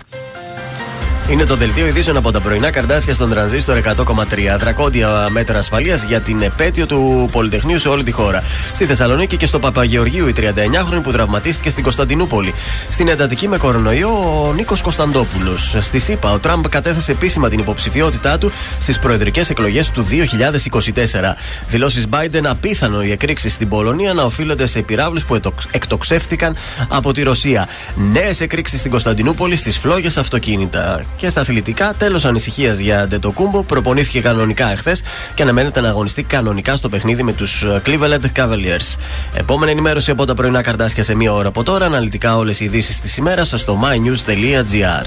Είναι 1.32 1.46
το 1.46 1.56
δελτίο 1.56 1.88
ειδήσεων 1.88 2.18
από 2.18 2.32
τα 2.32 2.40
πρωινά 2.40 2.72
καρδάσια 2.72 3.14
στον 3.14 3.30
τρανζίστορ 3.30 3.78
100,3. 3.78 4.58
Δρακόντια 4.60 5.28
μέτρα 5.30 5.58
ασφαλείας 5.58 6.04
για 6.04 6.22
την 6.22 6.42
επέτειο 6.42 6.86
του 6.86 7.30
Πολυτεχνείου 7.32 7.80
σε 7.80 7.88
όλη 7.88 8.04
τη 8.04 8.12
χώρα. 8.12 8.44
Στη 8.74 8.86
Θεσσαλονίκη 8.86 9.38
και 9.38 9.46
στο 9.46 9.60
Παπαγεωργίου 9.60 10.28
η 10.28 10.34
39χρονη 10.38 11.04
που 11.04 11.12
τραυματίστηκε 11.12 11.70
στην 11.70 11.84
Κωνσταντινούπολη. 11.84 12.54
Στην 12.90 13.08
εντατική 13.08 13.48
με 13.48 13.58
κορονοϊό 13.58 14.10
ο 14.48 14.54
Νίκος 14.54 14.82
Κωνσταντόπουλος. 14.82 15.76
Στη 15.80 16.00
ΣΥΠΑ 16.00 16.32
ο 16.32 16.40
Τραμπ 16.40 16.66
κατέθεσε 16.68 17.12
επίσημα 17.12 17.50
την 17.50 17.60
υποψηφιότητά 17.60 18.38
του 18.38 18.52
στις 18.80 19.00
προεδρικές 19.00 19.50
εκλογές 19.50 19.90
του 19.90 20.04
2024. 20.04 21.36
Δηλώσεις 21.68 22.08
Biden 22.10 22.44
απίθανο 22.44 23.04
οι 23.04 23.12
εκρήξεις 23.12 23.54
στην 23.54 23.70
Πολωνία 23.70 24.14
να 24.14 24.24
οφείλονται 24.24 24.66
σε 24.66 24.82
πυράβλους 24.82 25.26
που 25.26 25.40
εκτοξεύτηκαν 25.72 26.56
από 26.88 27.12
τη 27.12 27.24
Ρωσία. 27.24 27.68
Νέες 27.96 28.42
εκρήξεις 28.42 28.80
στην 28.80 28.92
Κωνσταντινούπολη 28.92 29.56
στις 29.56 29.78
φλόγες 29.78 30.18
αυτοκίνητα. 30.18 31.06
Και 31.22 31.30
στα 31.30 31.42
αθλητικά, 31.42 31.94
τέλος 31.94 32.26
ανησυχίας 32.26 32.78
για 32.78 33.08
Ντετοκούμπο, 33.08 33.64
προπονήθηκε 33.64 34.22
κανονικά 34.22 34.72
εχθές 34.72 35.02
και 35.34 35.42
αναμένεται 35.44 35.82
να 35.82 35.90
αγωνιστεί 35.90 36.24
κανονικά 36.24 36.76
στο 36.76 36.90
παιχνίδι 36.90 37.24
με 37.24 37.34
τους 37.34 37.66
Cleveland 37.86 38.26
Cavaliers. 38.36 38.96
Επόμενη 39.34 39.72
ενημέρωση 39.72 40.12
από 40.12 40.26
τα 40.26 40.34
πρωινά 40.34 40.62
καρτάσια 40.62 41.04
σε 41.04 41.16
μία 41.16 41.34
ώρα 41.34 41.48
από 41.48 41.64
τώρα. 41.64 41.86
Αναλυτικά 41.86 42.38
όλες 42.38 42.60
οι 42.60 42.66
ειδήσεις 42.66 43.00
της 43.00 43.18
ημέρας 43.18 43.54
στο 43.56 43.80
mynews.gr. 43.84 45.06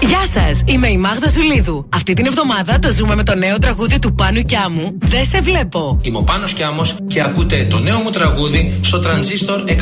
Γεια 0.00 0.26
σας, 0.32 0.60
είμαι 0.64 0.88
η 0.88 0.96
Μάγδα 0.96 1.28
Ζουλίδου. 1.28 1.88
Αυτή 1.94 2.12
την 2.12 2.26
εβδομάδα 2.26 2.78
το 2.78 2.92
ζούμε 2.92 3.14
με 3.14 3.22
το 3.22 3.34
νέο 3.34 3.58
τραγούδι 3.58 3.98
του 3.98 4.14
Πάνου 4.14 4.42
Κιάμου. 4.42 4.98
Δεν 4.98 5.26
σε 5.26 5.40
βλέπω. 5.40 5.98
Είμαι 6.02 6.18
ο 6.18 6.22
Πάνος 6.22 6.52
Κιάμος 6.52 6.96
και 7.06 7.20
ακούτε 7.22 7.66
το 7.70 7.78
νέο 7.78 7.98
μου 7.98 8.10
τραγούδι 8.10 8.78
στο 8.82 8.98
τρανζίστορ 8.98 9.60
100,3. 9.66 9.72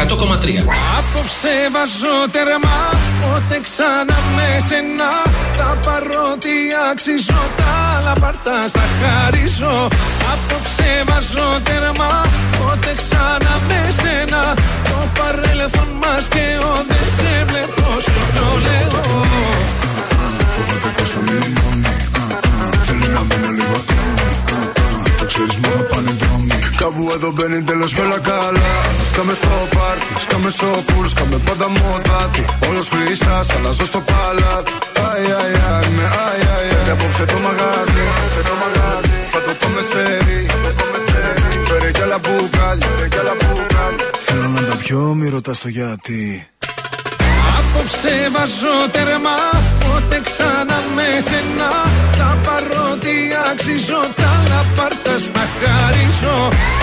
Απόψε 0.98 1.54
βάζω 1.72 2.16
τερμά, 2.32 2.78
πότε 3.22 3.60
ξανά 3.62 4.18
με 4.36 4.48
σένα. 4.68 5.10
Τα 5.58 5.78
παρότι 5.84 6.54
αξίζω, 6.90 7.40
τα 7.56 7.96
άλλα 7.96 8.12
παρτά 8.20 8.68
στα 8.68 8.84
χαρίζω. 9.00 9.88
Απόψε 10.32 10.90
βάζω 11.08 11.48
τερμά, 11.64 12.24
πότε 12.58 12.92
ξανά 12.96 13.54
με 13.68 13.80
σένα. 14.00 14.42
Το 14.88 14.98
παρέλθον 15.18 15.90
μας 16.02 16.28
και 16.28 16.46
ο 16.70 16.72
δεν 16.88 17.06
σε 17.16 17.44
βλέπω, 17.48 18.00
σου 18.00 18.20
το 18.36 18.46
λέω. 18.66 19.31
Ξέρεις 25.32 25.56
μόνο 25.62 25.82
πάνε 25.90 26.12
δρόμοι. 26.20 26.58
Κάπου 26.82 27.02
εδώ 27.16 27.28
μπαίνει 27.34 27.62
τέλος 27.70 27.90
και 27.94 28.02
όλα 28.06 28.18
καλά. 28.30 28.68
Σκάμε 29.10 29.34
στο 29.40 29.52
πάρτι, 29.74 30.12
σκάμε 30.24 30.50
στο 30.56 30.68
πουλ 30.88 31.06
Σκάμε 31.14 31.38
πάντα 31.46 31.66
μοτάτι. 31.76 32.42
Όλος 32.68 32.86
χρυσάς, 32.92 33.46
αλλάζω 33.54 33.86
στο 33.92 34.00
παλάτι. 34.10 34.72
Αι, 34.98 35.08
αι, 35.26 35.40
αι, 35.64 35.90
με 35.96 36.04
αι, 36.14 36.30
αι, 36.42 36.88
αι. 36.88 36.92
Απόψε 36.94 37.24
το 37.30 37.38
μαγάζι, 37.44 38.04
θα 39.32 39.40
το 39.46 39.52
πάμε 39.60 39.80
σε 39.90 40.02
Φέρε 41.66 41.90
κι 41.90 42.02
άλλα 42.02 42.18
μπουκάλια, 42.22 42.86
Θέλω 44.20 44.48
να 44.48 44.60
τα 44.68 44.76
πιω, 44.76 45.14
μη 45.18 45.28
ρωτάς 45.28 45.58
το 45.58 45.68
γιατί 45.68 46.46
Απόψε 47.74 48.14
βάζω 48.34 48.76
τερμά 48.94 49.38
Πότε 49.82 50.18
ξανά 50.28 50.78
με 50.96 51.06
σένα. 51.28 51.70
Τα 52.18 52.30
παρότι 52.44 53.16
αξίζω 53.50 54.02
Τα 54.20 54.32
λαπάρτα 54.48 55.14
στα 55.26 55.44
χαρίζω. 55.58 56.36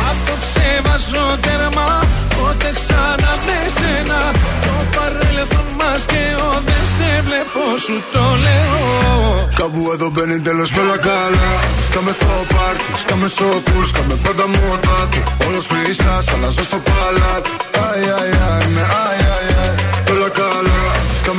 Απόψε 0.10 0.68
βάζω 0.86 1.26
τερμά 1.46 1.92
Πότε 2.36 2.70
ξανά 2.80 3.32
με 3.46 3.60
σένα. 3.78 4.20
Το 4.66 4.74
παρέλθον 4.96 5.70
μας 5.80 6.02
και 6.12 6.24
ο 6.48 6.50
Δεν 6.68 6.84
σε 6.96 7.10
βλέπω 7.28 7.62
σου 7.86 7.96
το 8.14 8.26
λέω. 8.46 9.50
Κάπου 9.60 9.82
εδώ 9.94 10.10
μπαίνει 10.14 10.40
τέλος 10.40 10.72
και 10.72 10.80
όλα 10.80 10.98
καλά. 11.10 11.50
Σκάμε 11.88 12.12
στο 12.12 12.32
πάρτι, 12.54 12.92
σκάμε 13.04 13.28
στο 13.28 13.48
πουλ 13.66 13.84
Σκάμε 13.92 14.16
πάντα 14.26 14.46
μοτάτι. 14.54 15.22
Όλος 15.48 15.66
χρυσάς, 15.72 16.26
αλλάζω 16.34 16.64
στο 16.70 16.78
παλάτι. 16.88 17.52
Αι, 17.78 17.88
αι, 18.06 18.48
αι, 18.64 18.68
με 18.74 18.82
αι, 18.82 19.29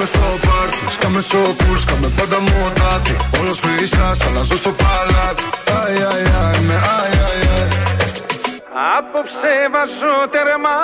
Σκάμε 0.06 0.18
στο 0.40 0.48
πάρτι, 0.48 0.92
σκάμε 0.92 1.20
στο 1.20 1.36
πουλ, 1.36 1.76
σκάμε 1.76 2.08
πάντα 2.16 2.40
μοτάτι 2.40 3.16
Όλος 3.40 3.60
χρυσάς, 3.60 4.20
αλλάζω 4.26 4.56
στο 4.56 4.70
παλάτι 4.70 5.42
Αι, 5.64 5.72
αι, 5.72 6.56
αι, 6.56 6.60
με 6.60 6.74
αι, 6.74 6.78
αι, 7.12 7.46
αι 7.46 7.68
Απόψε 8.98 9.52
βάζω 9.72 10.14
τερμά 10.30 10.80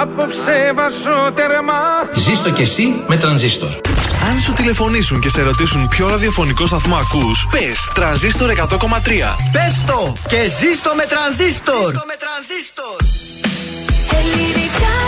Απόψε 0.00 0.72
βάζω 0.74 1.32
τερμά 1.34 1.82
Ζήστο 2.14 2.50
κι 2.50 2.62
εσύ 2.62 3.04
με 3.06 3.16
τρανζίστορ. 3.16 3.70
Αν 4.30 4.40
σου 4.40 4.52
τηλεφωνήσουν 4.52 5.20
και 5.20 5.28
σε 5.28 5.42
ρωτήσουν 5.42 5.88
ποιο 5.88 6.08
ραδιοφωνικό 6.08 6.66
σταθμό 6.66 6.96
ακούς, 6.96 7.46
πες 7.50 7.90
τρανζίστορ 7.94 8.50
100,3. 8.50 8.76
Πες 9.52 9.84
το 9.86 10.12
και 10.28 10.40
ζήστο 10.60 10.94
με 10.94 11.04
τρανζίστορ. 11.06 11.94
Ελληνικά 14.18 15.07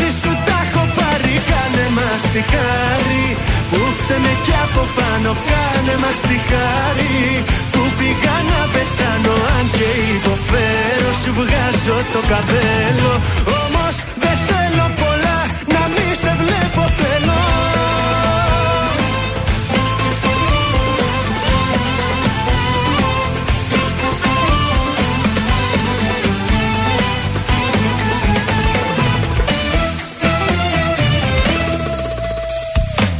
μας 2.21 2.31
τη 2.31 2.41
χάρη 2.53 3.25
που 3.71 3.79
φταίμε 3.97 4.33
κι 4.45 4.55
από 4.65 4.83
πάνω 4.97 5.31
Κάνε 5.49 5.95
μας 6.03 6.19
τη 6.29 6.37
χάρη 6.49 7.43
που 7.71 7.81
πήγα 7.97 8.37
να 8.51 8.61
πεθάνω 8.73 9.35
Αν 9.57 9.65
και 9.77 9.89
υποφέρω 10.15 11.11
σου 11.21 11.31
βγάζω 11.39 11.97
το 12.13 12.21
καπέλο. 12.31 13.13
Όμως 13.61 13.95
δεν 14.23 14.37
θέλω 14.47 14.85
πολλά 15.01 15.39
να 15.73 15.81
μη 15.93 16.07
σε 16.21 16.31
βλέπω 16.41 16.83
θέλω 16.99 17.60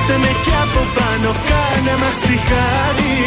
που 0.00 0.06
φταίμε 0.06 0.32
κι 0.44 0.54
από 0.64 0.82
πάνω 0.96 1.30
Κάνε 1.48 1.94
μας 2.02 2.18
τη 2.26 2.36
χάρη. 2.48 3.18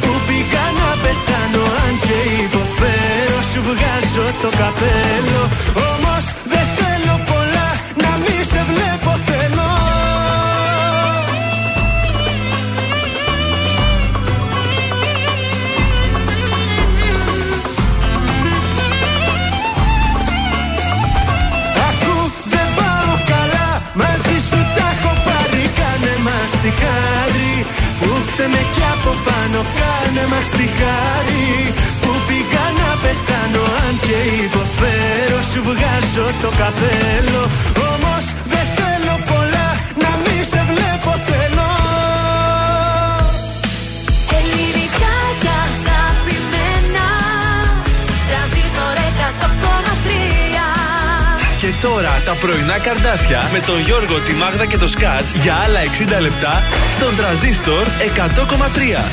Που 0.00 0.12
πήγα 0.26 0.66
να 0.78 0.90
πετάνω 1.02 1.62
Αν 1.84 1.94
και 2.04 2.18
υποφέρω 2.44 3.38
σου 3.50 3.60
βγάζω 3.68 4.26
το 4.42 4.48
καπέλο. 4.60 5.42
Όμως 5.90 6.24
δεν 6.52 6.66
θέλω 6.78 7.14
πολλά 7.30 7.68
να 8.02 8.10
μη 8.22 8.36
σε 8.50 8.60
βλέπω 8.70 9.10
θέλω 9.28 9.68
μας 26.80 26.86
τη 26.86 26.86
χάρη 26.86 27.66
Που 28.00 28.10
φταίμε 28.26 28.62
κι 28.74 28.84
από 28.94 29.12
πάνω 29.26 29.60
Κάνε 29.78 30.24
μας 30.32 30.48
τη 30.58 30.66
χάρη. 30.78 31.48
Που 32.00 32.12
πήγα 32.26 32.66
να 32.80 32.90
πετάνω 33.02 33.62
Αν 33.84 33.94
και 34.06 34.18
υποφέρω 34.44 35.38
Σου 35.50 35.60
βγάζω 35.68 36.26
το 36.42 36.50
καπέλο. 36.60 37.42
Όμως 37.90 38.24
δεν 38.52 38.66
θέλω 38.76 39.14
πολλά 39.30 39.68
Να 40.02 40.10
μη 40.22 40.44
σε 40.50 40.60
βλέπω 40.70 41.10
θέλω 41.28 41.70
τώρα 51.82 52.22
τα 52.24 52.34
πρωινά 52.40 52.78
καρδάσια 52.78 53.48
με 53.52 53.58
τον 53.60 53.80
Γιώργο, 53.80 54.20
τη 54.20 54.32
Μάγδα 54.32 54.66
και 54.66 54.78
το 54.78 54.88
Σκάτ 54.88 55.26
για 55.42 55.54
άλλα 55.54 55.80
60 56.18 56.20
λεπτά 56.20 56.62
στον 56.96 57.16
τραζίστορ 57.16 57.86
100,3. 57.86 59.04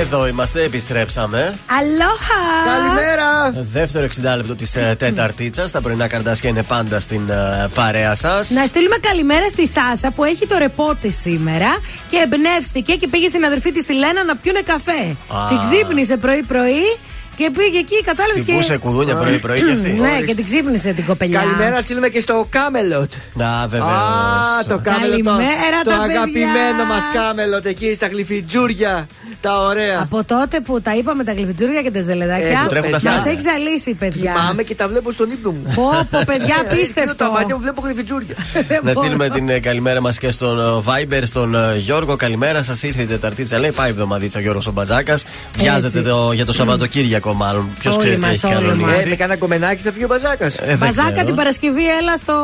Εδώ 0.00 0.26
είμαστε, 0.26 0.62
επιστρέψαμε. 0.62 1.54
Αλόχα! 1.78 2.42
Καλημέρα! 2.66 3.62
Δεύτερο 3.72 4.06
60 4.06 4.36
λεπτό 4.36 4.54
της 4.54 4.76
ε, 4.76 4.94
Τέταρτίτσα. 4.98 5.70
Τα 5.70 5.80
πρωινά 5.80 6.06
καρδάσια 6.06 6.50
είναι 6.50 6.62
πάντα 6.62 7.00
στην 7.00 7.28
ε, 7.30 7.68
παρέα 7.74 8.14
σας. 8.14 8.50
Να 8.50 8.64
στείλουμε 8.64 8.96
καλημέρα 8.96 9.48
στη 9.48 9.68
Σάσα 9.68 10.10
που 10.10 10.24
έχει 10.24 10.46
το 10.46 10.58
ρεπό 10.58 10.94
τη 11.00 11.10
σήμερα 11.10 11.78
και 12.08 12.16
εμπνεύστηκε 12.16 12.94
και 12.94 13.08
πήγε 13.08 13.28
στην 13.28 13.44
αδερφή 13.44 13.72
της 13.72 13.84
τη 13.84 13.92
Λένα 13.92 14.24
να 14.24 14.36
πιούνε 14.36 14.60
καφέ. 14.60 15.16
Α. 15.28 15.48
Την 15.48 15.58
ξύπνησε 15.60 16.16
πρωί-πρωί 16.16 16.98
και 17.34 17.50
πήγε 17.50 17.78
εκεί, 17.78 18.02
κατάλαβες 18.02 18.42
Την 18.42 18.52
και. 18.54 18.60
πούσε 18.60 18.76
κουδούνια 18.76 19.14
πρωί-πρωί 19.16 19.62
και 19.62 19.72
αυτή. 19.72 19.90
Ναι, 19.92 20.22
και 20.26 20.34
την 20.34 20.44
ξύπνησε 20.44 20.92
την 20.92 21.04
κοπελιά. 21.04 21.40
Καλημέρα 21.40 21.80
στείλουμε 21.82 22.08
και 22.08 22.20
στο 22.20 22.46
Κάμελοτ. 22.50 23.12
Να, 23.34 23.66
βέβαια. 23.68 23.86
Α, 23.86 24.64
το 24.68 24.78
Κάμελοτ. 24.82 25.22
Το, 25.22 25.30
Καλημέρα, 25.30 25.80
το 25.84 25.90
τα 25.90 25.96
παιδιά. 25.98 26.20
αγαπημένο 26.20 26.84
μας 26.88 27.04
Κάμελοτ 27.14 27.66
εκεί 27.66 27.94
στα 27.94 28.06
γλυφιτζούρια. 28.06 29.06
Τα 29.42 29.58
ωραία. 29.66 30.00
Από 30.02 30.24
τότε 30.24 30.60
που 30.60 30.80
τα 30.80 30.96
είπαμε 30.96 31.24
τα 31.24 31.32
γλυφιτζούρια 31.32 31.82
και 31.82 31.90
τα 31.90 31.98
Ε, 31.98 32.02
ζελεδάκια, 32.02 32.60
το 32.62 32.68
τρέχουν 32.68 32.90
τα 32.90 33.00
μας 33.02 33.02
σάλια. 33.02 33.30
έχει 33.32 33.40
ζαλίσει, 33.40 33.94
παιδιά. 33.94 34.32
Θυμάμαι 34.32 34.62
και 34.62 34.74
τα 34.74 34.88
βλέπω 34.88 35.12
στον 35.12 35.30
ύπνο 35.30 35.50
μου. 35.50 35.72
Πω, 35.74 36.06
πω, 36.10 36.20
παιδιά, 36.26 36.54
Ε, 36.66 36.70
απίστευτο. 36.70 37.14
κλείνω 37.14 37.14
Τα 37.14 37.30
μάτια 37.38 37.54
μου 37.54 37.60
βλέπω 37.60 37.80
γλυφιτζούρια. 37.84 38.34
Να 38.82 38.92
στείλουμε 38.92 39.28
την 39.30 39.48
ε, 39.48 39.58
καλημέρα 39.58 40.00
μας 40.00 40.18
και 40.18 40.30
στον 40.30 40.60
ε, 40.60 40.62
Viber, 40.86 41.22
στον 41.24 41.54
ε, 41.54 41.76
Γιώργο. 41.78 42.16
Καλημέρα, 42.16 42.62
σας 42.62 42.82
ήρθε 42.82 43.02
η 43.02 43.06
Τεταρτίτσα. 43.06 43.58
Λέει 43.58 43.72
πάει 43.72 43.90
εβδομαδίτσα 43.90 44.40
Γιώργος 44.40 44.66
ο 44.66 44.70
Μπατζάκα. 44.72 45.18
Βιάζεται 45.58 46.00
το, 46.02 46.32
για 46.32 46.44
το 46.46 46.52
Σαββατοκύριακο, 46.52 47.32
μάλλον. 47.32 47.68
Ποιος 47.78 47.94
Όλοι 47.96 48.04
ξέρει 48.04 48.20
τι 48.20 48.26
μας, 48.26 48.34
έχει 48.34 48.46
όλοι 48.46 48.54
κανονίσει. 48.54 49.02
Ε, 49.04 49.08
με 49.08 49.16
κάνα 49.16 49.36
κομμενάκι 49.36 49.82
θα 49.82 49.90
βγει 49.90 50.04
ο 50.04 50.06
Μπαζάκας. 50.06 50.56
Ε, 50.56 50.64
δεν 50.66 50.78
Μπαζάκα 50.78 51.10
ξέρω. 51.10 51.26
την 51.26 51.34
Παρασκευή, 51.34 51.82
έλα 52.00 52.16
στο 52.16 52.34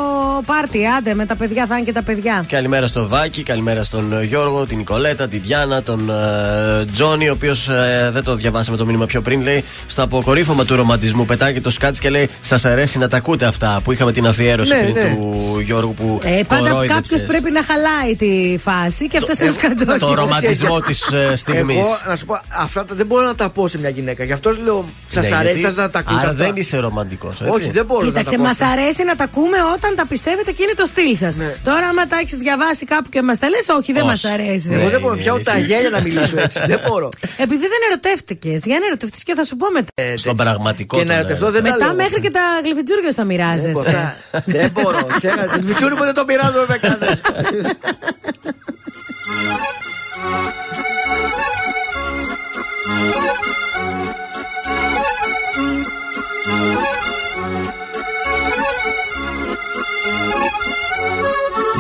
πάρτι. 0.47 0.87
Άντε 0.99 1.15
με 1.15 1.27
τα 1.27 1.37
παιδιά, 1.37 1.67
θα 1.67 1.77
είναι 1.77 1.85
και 1.85 1.93
τα 1.93 2.03
παιδιά. 2.03 2.45
Καλημέρα 2.49 2.87
στο 2.87 3.09
Βάκη, 3.09 3.43
καλημέρα 3.43 3.83
στον 3.83 4.13
ε, 4.19 4.25
Γιώργο, 4.25 4.67
την 4.67 4.77
Νικολέτα, 4.77 5.29
την 5.29 5.41
Διάνα, 5.43 5.83
τον 5.83 6.11
ε, 6.11 6.85
Τζόνι, 6.93 7.29
ο 7.29 7.33
οποίος 7.33 7.69
δεν 8.11 8.23
το 8.25 8.35
διαβάσαμε 8.35 8.77
το 8.77 8.85
μήνυμα 8.87 9.07
πιο 9.07 9.21
πριν. 9.21 9.43
Λέει 9.43 9.65
στο 9.87 10.03
αποκορύφωμα 10.03 10.65
του 10.65 10.77
ρομαντισμού 10.77 11.25
πετάει 11.25 11.61
το 11.61 11.71
σκάτς 11.71 11.99
και 11.99 12.11
λέει 12.11 12.31
Σας 12.41 12.65
αρέσει 12.65 12.99
να 12.99 13.09
τα 13.09 13.17
ακούτε 13.17 13.47
αυτά 13.47 13.81
που 13.85 13.93
είχαμε 13.93 14.13
την 14.13 14.27
αφιέρωση 14.27 14.73
Ναι, 14.75 14.81
πριν 14.83 14.95
ναι. 14.95 15.15
του 15.15 15.61
Γιώργου 15.65 15.95
που 15.95 16.19
Ε, 16.25 16.43
πάντα 16.49 16.71
κορόιδεψες. 16.71 16.95
κάποιος 17.11 17.23
πρέπει 17.23 17.51
να 17.51 17.63
χαλάει 17.65 18.17
τη 18.17 18.59
φάση 18.63 19.07
και 19.07 19.17
αυτός 19.17 19.39
είναι 19.39 19.49
ο 19.49 19.53
σκατζό. 19.53 20.07
Το 20.07 20.15
ρομαντισμό 20.15 20.81
της 20.81 21.05
στιγμής. 21.35 21.77
Εγώ 21.77 21.97
να 22.09 22.17
σου 22.17 22.27
πω, 22.27 22.41
αυτά 22.59 22.85
τα- 22.85 22.95
δεν 22.95 23.07
μπορώ 23.07 23.27
να 23.27 23.35
τα 23.35 23.51
πω 23.51 23.69
σε 23.69 23.79
μια 23.79 23.89
γυναίκα. 23.89 24.25
Γι' 24.25 24.33
αυτός 24.33 24.59
λέω, 24.65 24.85
σας 25.09 25.33
αρέσει 25.33 25.61
σας 25.61 25.75
να 25.77 25.91
τα 25.91 25.99
ακούτε. 25.99 26.15
Ναι, 26.15 26.21
Άρα 26.21 26.31
αυτά. 26.31 26.45
δεν 26.45 26.53
είσαι 26.57 26.77
ρομαντικός. 26.77 27.41
Όχι, 27.41 27.71
δεν 27.71 27.85
μπορώ 27.85 28.01
να 28.01 28.07
Κοίταξε, 28.07 28.31
τα 28.31 28.37
πω. 28.37 28.43
μας 28.43 28.61
αυτά. 28.61 28.67
αρέσει 28.69 29.05
να 29.05 29.15
τα 29.17 29.25
ακούμε 29.25 29.57
όταν 29.77 29.95
τα 29.97 30.07
πιστεύετε 30.07 30.51
και 30.53 30.63
είναι 30.63 30.75
το 30.77 30.87
στυλ 30.87 31.17
σας. 31.17 31.37
Ναι. 31.37 31.55
Τώρα, 31.65 31.87
άμα 31.87 32.07
τα 32.07 32.17
έχεις 32.23 32.37
διαβάσει 32.37 32.85
κάπου 32.85 33.09
και 33.09 33.23
μας 33.23 33.39
τα 33.39 33.49
λες, 33.49 33.67
όχι, 33.79 33.93
δεν 33.93 34.03
Όχι. 34.03 34.11
μας 34.11 34.25
αρέσει. 34.25 34.69
Εγώ 34.73 34.83
Ναι, 34.85 34.91
δεν 34.91 35.01
μπορώ 35.01 35.13
είναι 35.15 35.23
πια 35.23 35.33
ούτε 35.33 35.43
τα 35.43 35.53
αλήθεια. 35.53 35.77
γέλια 35.77 35.91
να 35.91 36.01
μιλήσω 36.01 36.37
έτσι. 36.41 36.59
Δεν 36.81 36.91
μπορώ. 36.91 37.09
Επειδή 37.37 37.65
δεν 37.73 37.81
ερωτεύτηκες, 37.91 38.65
για 38.65 38.79
να 38.79 38.87
ερωτευτεί 38.87 39.19
και 39.23 39.35
θα 39.35 39.45
σου 39.45 39.57
πω 39.57 39.67
μετά. 39.73 39.91
Ε, 39.95 40.17
Στον 40.17 40.37
τέτοιο. 40.37 40.45
πραγματικό 40.45 40.97
Και 40.97 41.03
να 41.03 41.09
τομέα. 41.09 41.19
ερωτευτώ 41.19 41.51
δεν 41.51 41.65
τα 41.65 41.71
μετά 41.71 41.87
λέω. 41.87 41.95
μέχρι 41.95 42.21
και 42.21 42.31
τα 42.31 42.41
γλυφιτζούρια 42.65 43.13
θα 43.13 43.25
Δεν 43.25 43.37
μπορώ. 43.73 43.89
μοιράζεσαι. 43.89 44.17
Δεν 44.45 44.71
μπορώ. 44.71 45.07
Ξέχασα. 45.19 45.49
Την 45.59 45.65
Μιτσούνη 45.67 45.95
που 45.99 46.05
δεν 46.05 46.15
το 46.15 46.25
πειράζω 46.25 46.65
με 46.69 46.79
κάθε. 46.79 47.21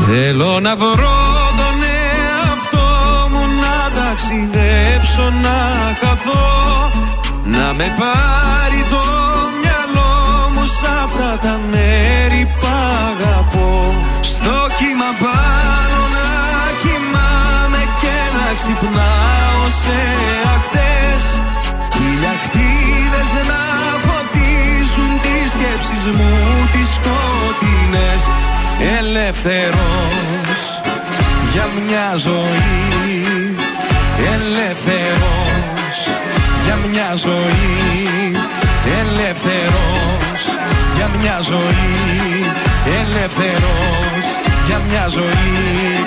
Θέλω 0.07 0.61
να 0.61 0.76
βρω 0.76 1.16
ταξιδέψω 4.18 5.30
να 5.42 5.58
χαθώ 6.00 6.90
Να 7.44 7.72
με 7.72 7.86
πάρει 8.00 8.80
το 8.90 9.04
μυαλό 9.60 10.14
μου 10.54 10.64
σ' 10.64 10.84
αυτά 11.04 11.38
τα 11.42 11.58
μέρη 11.70 12.42
που 12.60 12.66
αγαπώ. 13.08 13.94
Στο 14.20 14.56
κύμα 14.78 15.10
πάνω 15.22 16.00
να 16.16 16.28
κοιμάμαι 16.82 17.82
και 18.00 18.16
να 18.36 18.46
ξυπνάω 18.58 19.64
σε 19.82 20.00
ακτές. 20.54 21.24
Χιλιακτίδες 21.94 23.30
να 23.50 23.62
φωτίζουν 24.04 25.12
τις 25.24 25.46
σκέψεις 25.54 26.04
μου 26.16 26.32
τις 26.72 26.88
σκοτεινές. 26.96 28.22
Ελεύθερος 28.98 30.62
για 31.52 31.66
μια 31.86 32.16
ζωή 32.16 33.57
Ελεύθερος 34.18 36.08
για 36.64 36.78
μια 36.90 37.14
ζωή. 37.14 38.32
Ελεύθερος 39.00 40.40
για 40.96 41.10
μια 41.20 41.38
ζωή. 41.40 42.44
Ελεύθερος 43.00 44.24
για 44.66 44.80
μια 44.88 45.08
ζωή. 45.08 46.06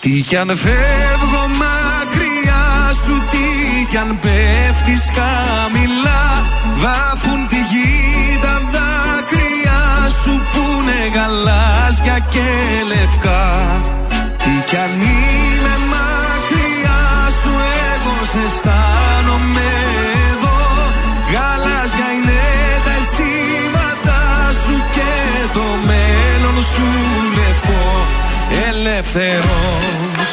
Τι 0.00 0.10
κι 0.10 0.36
αν 0.36 0.56
φεύγω 0.56 1.48
μακριά 1.58 1.83
σου 3.04 3.22
Τι 3.30 3.46
κι 3.90 3.96
αν 3.96 4.18
πέφτεις 4.20 5.04
χαμηλά 5.16 6.24
Βάφουν 6.82 7.48
τη 7.48 7.56
γη 7.56 8.38
τα 8.42 8.54
δάκρυα 8.72 9.54
γαλάζια 11.14 12.18
και 12.32 12.48
λευκά. 12.92 13.44
Τι 14.42 14.54
κι 14.68 14.76
αν 14.76 14.92
είμαι 15.00 15.74
μακριά 15.92 17.02
σου 17.40 17.52
εγώ 17.92 18.16
σε 18.32 18.40
αισθάνομαι 18.46 19.68
εδώ. 20.30 20.58
Γαλάζια 21.32 22.08
είναι 22.16 22.42
τα 22.84 22.92
αισθήματα 23.00 24.20
σου 24.62 24.76
και 24.94 25.12
το 25.52 25.66
μέλλον 25.88 26.58
σου 26.72 26.86
λευκό 27.36 27.84
Ελεύθερος 28.68 30.32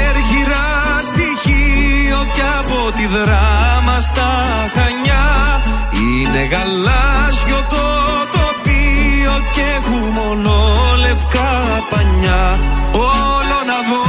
από 2.71 2.91
τη 2.91 3.05
δράμα 3.07 3.99
στα 3.99 4.31
Χανιά. 4.75 5.27
Είναι 6.01 6.43
γαλάζιο 6.51 7.59
το 7.69 7.85
τοπίο 8.35 9.35
και 9.53 9.63
έχουν 9.77 10.03
μόνο 10.17 10.53
λευκά 10.99 11.51
πανιά. 11.89 12.43
Όλο 12.91 13.57
να 13.69 13.77
δω 13.89 14.03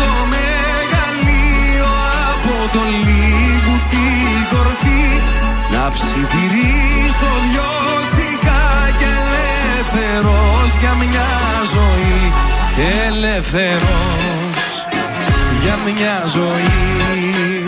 το 0.00 0.10
μεγαλείο 0.34 1.90
από 2.30 2.54
το 2.74 2.82
λίγο 3.06 3.74
την 3.92 4.38
κορφή. 4.52 5.06
Να 5.72 5.90
ψιθυρίσω 5.94 7.30
λιώστικα 7.50 8.62
και 8.98 9.10
ελεύθερος 9.24 10.70
για 10.80 10.92
μια 11.00 11.30
ζωή. 11.74 12.20
Ελεύθερος 13.06 14.66
για 15.62 15.76
μια 15.84 16.22
ζωή 16.26 17.67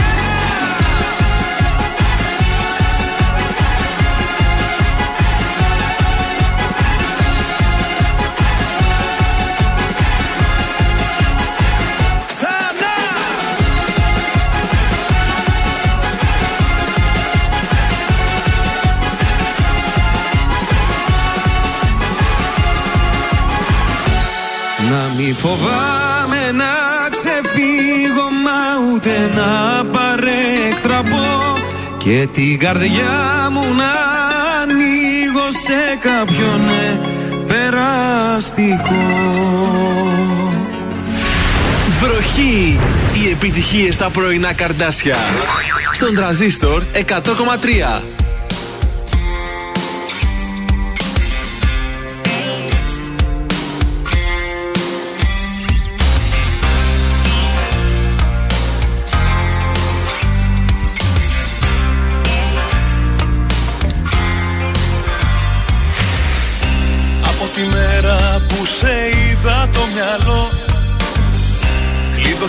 Να 25.31 25.37
μη 25.37 25.43
φοβάμαι 25.43 26.51
να 26.51 27.09
ξεφύγω 27.09 28.29
μα 28.43 28.91
ούτε 28.93 29.29
να 29.35 29.85
παρέκτραπω 29.85 31.53
και 31.97 32.27
την 32.33 32.59
καρδιά 32.59 33.49
μου 33.51 33.61
να 33.61 33.91
ανοίγω 34.61 35.51
σε 35.65 35.97
κάποιον 35.99 36.69
ε, 36.69 36.99
περαστικό. 37.47 39.03
Βροχή! 42.01 42.79
Οι 43.13 43.29
επιτυχίες 43.31 43.93
στα 43.93 44.09
πρωινά 44.09 44.53
καρδάσια. 44.53 45.15
Στον 45.93 46.15
τραζίστορ 46.15 46.83
100,3. 46.93 48.20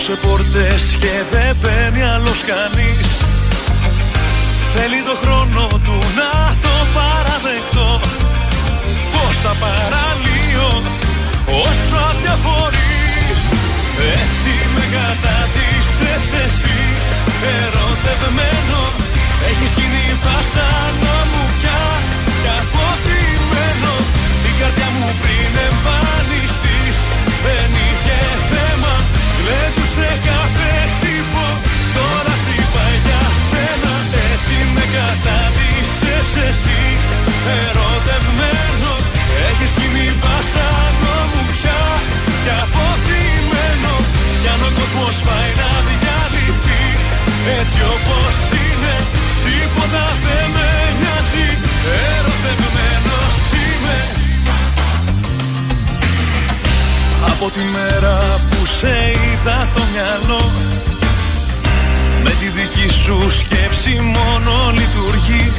Κλείδωσε 0.05 0.27
πόρτες 0.27 0.83
και 1.03 1.13
δεν 1.31 1.51
παίρνει 1.61 2.03
άλλος 2.15 2.39
κανείς. 2.51 3.09
Θέλει 4.73 5.01
το 5.09 5.15
χρόνο 5.23 5.63
του 5.85 5.97
να 6.19 6.33
το 6.63 6.75
παραδεχτώ. 6.97 7.91
Πως 9.13 9.33
θα 9.43 9.53
παραλύω 9.63 10.69
όσο 11.67 11.95
αδιαφορείς. 12.09 13.41
Έτσι 14.21 14.53
με 14.73 14.83
κατάτησες 14.95 16.25
εσύ. 16.45 16.79
Ερωτευμένο 17.59 18.81
Έχεις 19.49 19.71
γίνει 19.77 20.05
βασανό 20.25 21.17
μου 21.31 21.43
πια 21.57 21.83
και 22.41 22.51
αποθυμένο 22.61 23.93
Την 24.43 24.53
καρδιά 24.59 24.89
μου 24.95 25.07
εσύ 36.47 36.81
ερωτευμένο. 37.61 38.91
Έχεις 39.49 39.71
γίνει 39.79 40.05
βασανό 40.23 41.17
μου 41.31 41.41
πια 41.51 41.81
και 42.43 42.53
αποθυμένο. 42.65 43.93
Κι 44.41 44.49
αν 44.53 44.61
ο 44.67 44.71
κόσμος 44.77 45.15
πάει 45.27 45.51
να 45.61 45.71
διαλυθεί 45.87 46.83
έτσι 47.59 47.79
όπως 47.95 48.35
είναι 48.61 48.95
Τίποτα 49.45 50.05
δεν 50.25 50.47
με 50.55 50.69
νοιάζει. 50.99 51.47
Ερωτευμένος 52.15 53.37
είμαι. 53.63 53.99
Από 57.31 57.49
τη 57.55 57.63
μέρα 57.75 58.39
που 58.49 58.65
σε 58.65 58.93
είδα 59.15 59.67
το 59.73 59.81
μυαλό 59.93 60.51
Με 62.23 62.29
τη 62.29 62.47
δική 62.57 62.93
σου 62.93 63.31
σκέψη 63.39 63.93
μόνο 64.15 64.53
λειτουργεί 64.71 65.51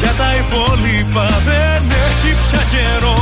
Για 0.00 0.12
τα 0.20 0.30
υπόλοιπα 0.42 1.26
δεν 1.48 1.82
έχει 2.06 2.30
πια 2.46 2.62
καιρό. 2.74 3.20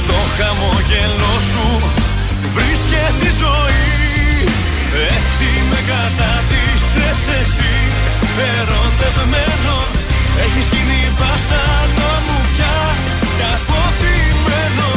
Στο 0.00 0.18
χαμογελό 0.36 1.34
σου 1.50 1.66
βρίσκεται 2.54 3.26
η 3.30 3.32
ζωή. 3.42 3.86
Έτσι 5.14 5.48
με 5.70 5.78
κατάτησες 5.90 7.20
εσύ. 7.40 7.74
Ερωτευμένο 8.56 9.76
Έχεις 10.44 10.66
γίνει 10.72 11.00
βασανό 11.20 12.12
μου 12.26 12.38
πια. 12.52 12.78
Και 13.36 13.46
αποθυμένο 13.56 14.88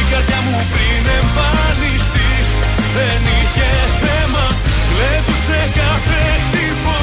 Η 0.00 0.02
καρδιά 0.10 0.40
μου 0.46 0.58
πριν 0.72 1.02
εμφανιστείς. 1.20 2.48
Δεν 2.96 3.20
είχε 3.36 3.70
θέμα 4.02 4.46
Κλέτουσε 4.90 5.60
κάθε 5.78 6.20
χτύπο 6.42 6.96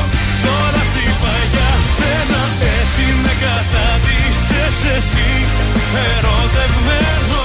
τώρα 0.43 0.61
χτυπάει 0.61 0.80
για 0.80 0.80
σένα 2.01 2.41
Έτσι 2.79 3.03
με 3.23 3.33
κατάτησες 3.43 4.77
εσύ. 4.95 5.29
Ερωτευμένο 6.09 7.41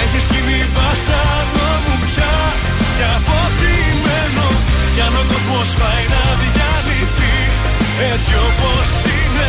Έχεις 0.00 0.24
γίνει 0.32 0.58
βασανό 0.76 1.70
μου 1.84 1.96
πια. 2.04 2.36
Και 2.96 3.06
αποθυμένο 3.18 4.48
Κι 4.94 5.02
αν 5.06 5.14
ο 5.20 5.24
κόσμος 5.30 5.68
πάει 5.80 6.04
να 6.14 6.24
διαλυθεί. 6.40 7.36
Έτσι 8.12 8.32
όπως 8.48 8.88
είναι 9.14 9.48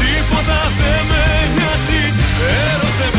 Τίποτα 0.00 0.60
δεν 0.78 1.02
με 1.10 1.24
νοιάζει. 1.54 2.02
Ερωτευμένος 2.70 3.17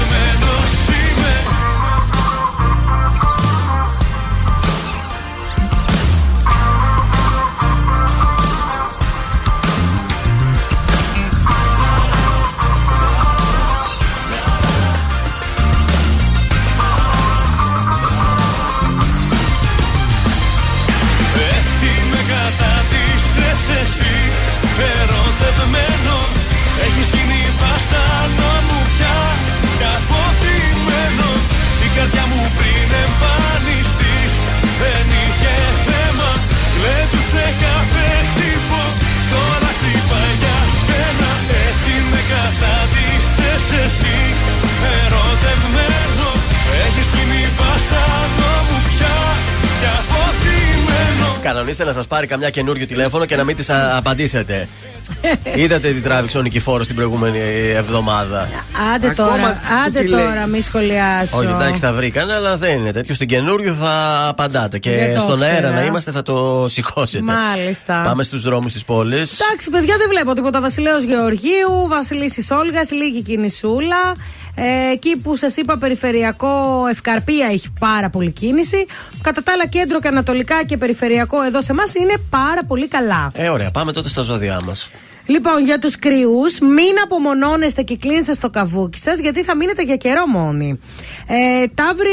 Κανονίστε 51.54 51.84
να 51.84 51.92
σας 51.92 52.08
πάρει 52.08 52.28
καμιά 52.28 52.50
καινούριο 52.50 52.86
τηλέφωνο 52.86 53.26
και 53.26 53.36
να 53.36 53.44
μην 53.44 53.56
τη 53.56 53.66
απαντήσετε. 53.98 54.68
Είδατε 55.56 55.92
τι 55.92 56.02
τράβηξε 56.02 56.38
ο 56.38 56.42
Νικηφόρος 56.42 56.88
την 56.88 56.96
προηγούμενη 56.96 57.40
εβδομάδα. 57.76 58.50
Άντε 58.96 59.08
Ακόμα 59.10 59.30
τώρα, 59.30 59.42
που 59.42 59.58
άντε 59.86 60.00
τι 60.02 60.08
λέει. 60.08 60.24
τώρα, 60.24 60.46
μη 60.46 60.62
σχολιάσω. 60.62 61.38
Όχι, 61.38 61.48
εντάξει, 61.48 61.82
τα 61.82 61.94
βρήκαν, 61.94 62.32
αλλά 62.32 62.58
δεν 62.58 62.78
είναι 62.78 62.92
τέτοιο. 62.92 63.14
Στην 63.16 63.28
καινούριο 63.28 63.74
θα 63.74 64.26
απαντάτε. 64.28 64.78
Και 64.78 64.90
Δεν 64.90 65.14
το 65.16 65.20
στον 65.20 65.42
αέρα 65.44 65.56
ήξερα. 65.58 65.72
να 65.76 65.86
είμαστε 65.86 66.12
θα 66.12 66.22
το 66.22 66.66
σηκώσετε. 66.70 67.24
Μάλιστα. 67.24 68.02
Πάμε 68.06 68.24
στους 68.24 68.42
δρόμους 68.42 68.74
της 68.74 68.84
πόλης. 68.86 69.40
Εντάξει, 69.40 69.70
παιδιά, 69.70 69.98
δεν 69.98 70.08
βλέπω 70.10 70.34
τίποτα. 70.34 70.62
Βασιλέο 70.62 70.98
Γεωργίου, 70.98 71.88
Βασιλίσης 71.88 72.52
Όλγας, 72.52 72.92
λίγη 72.92 73.22
κινησούλα. 73.22 74.16
Ε, 74.62 74.92
εκεί 74.92 75.18
που 75.18 75.36
σας 75.36 75.58
είπα, 75.58 75.78
περιφερειακό 75.78 76.86
Ευκαρπία 76.90 77.48
έχει 77.48 77.68
πάρα 77.80 78.10
πολύ 78.10 78.32
κίνηση. 78.32 78.86
Κατά 79.22 79.44
τα 79.44 79.52
άλλα, 79.52 79.68
κέντρο 79.68 80.00
και 80.00 80.08
ανατολικά 80.08 80.64
και 80.64 80.78
περιφερειακό 80.78 81.42
εδώ 81.42 81.62
σε 81.62 81.72
εμάς 81.72 81.96
είναι 81.96 82.14
πάρα 82.30 82.64
πολύ 82.68 82.88
καλά. 82.88 83.32
Ε, 83.34 83.50
ωραία, 83.50 83.72
πάμε 83.72 83.92
τότε 83.92 84.10
στα 84.10 84.22
ζώδιά 84.22 84.60
μας. 84.66 84.90
Λοιπόν, 85.30 85.66
για 85.66 85.80
τους 85.80 85.96
κρυούς, 86.00 86.60
μην 86.60 86.94
απομονώνεστε 87.04 87.82
και 87.82 87.96
κλείνεστε 87.96 88.34
στο 88.34 88.50
καβούκι 88.50 88.98
σας, 88.98 89.20
γιατί 89.20 89.44
θα 89.44 89.56
μείνετε 89.56 89.84
για 89.84 89.96
καιρό 89.96 90.26
μόνοι. 90.28 90.80
Ε, 91.28 91.68
Ταύροι, 91.76 92.10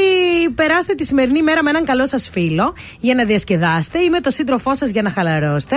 περάστε 0.54 0.94
τη 0.94 1.04
σημερινή 1.04 1.42
μέρα 1.42 1.62
με 1.62 1.70
έναν 1.70 1.84
καλό 1.84 2.06
σας 2.06 2.28
φίλο 2.32 2.74
για 3.00 3.14
να 3.14 3.24
διασκεδάσετε 3.24 3.98
ή 3.98 4.08
με 4.08 4.20
τον 4.20 4.32
σύντροφό 4.32 4.74
σας 4.74 4.90
για 4.90 5.02
να 5.02 5.10
χαλαρώσετε 5.10 5.76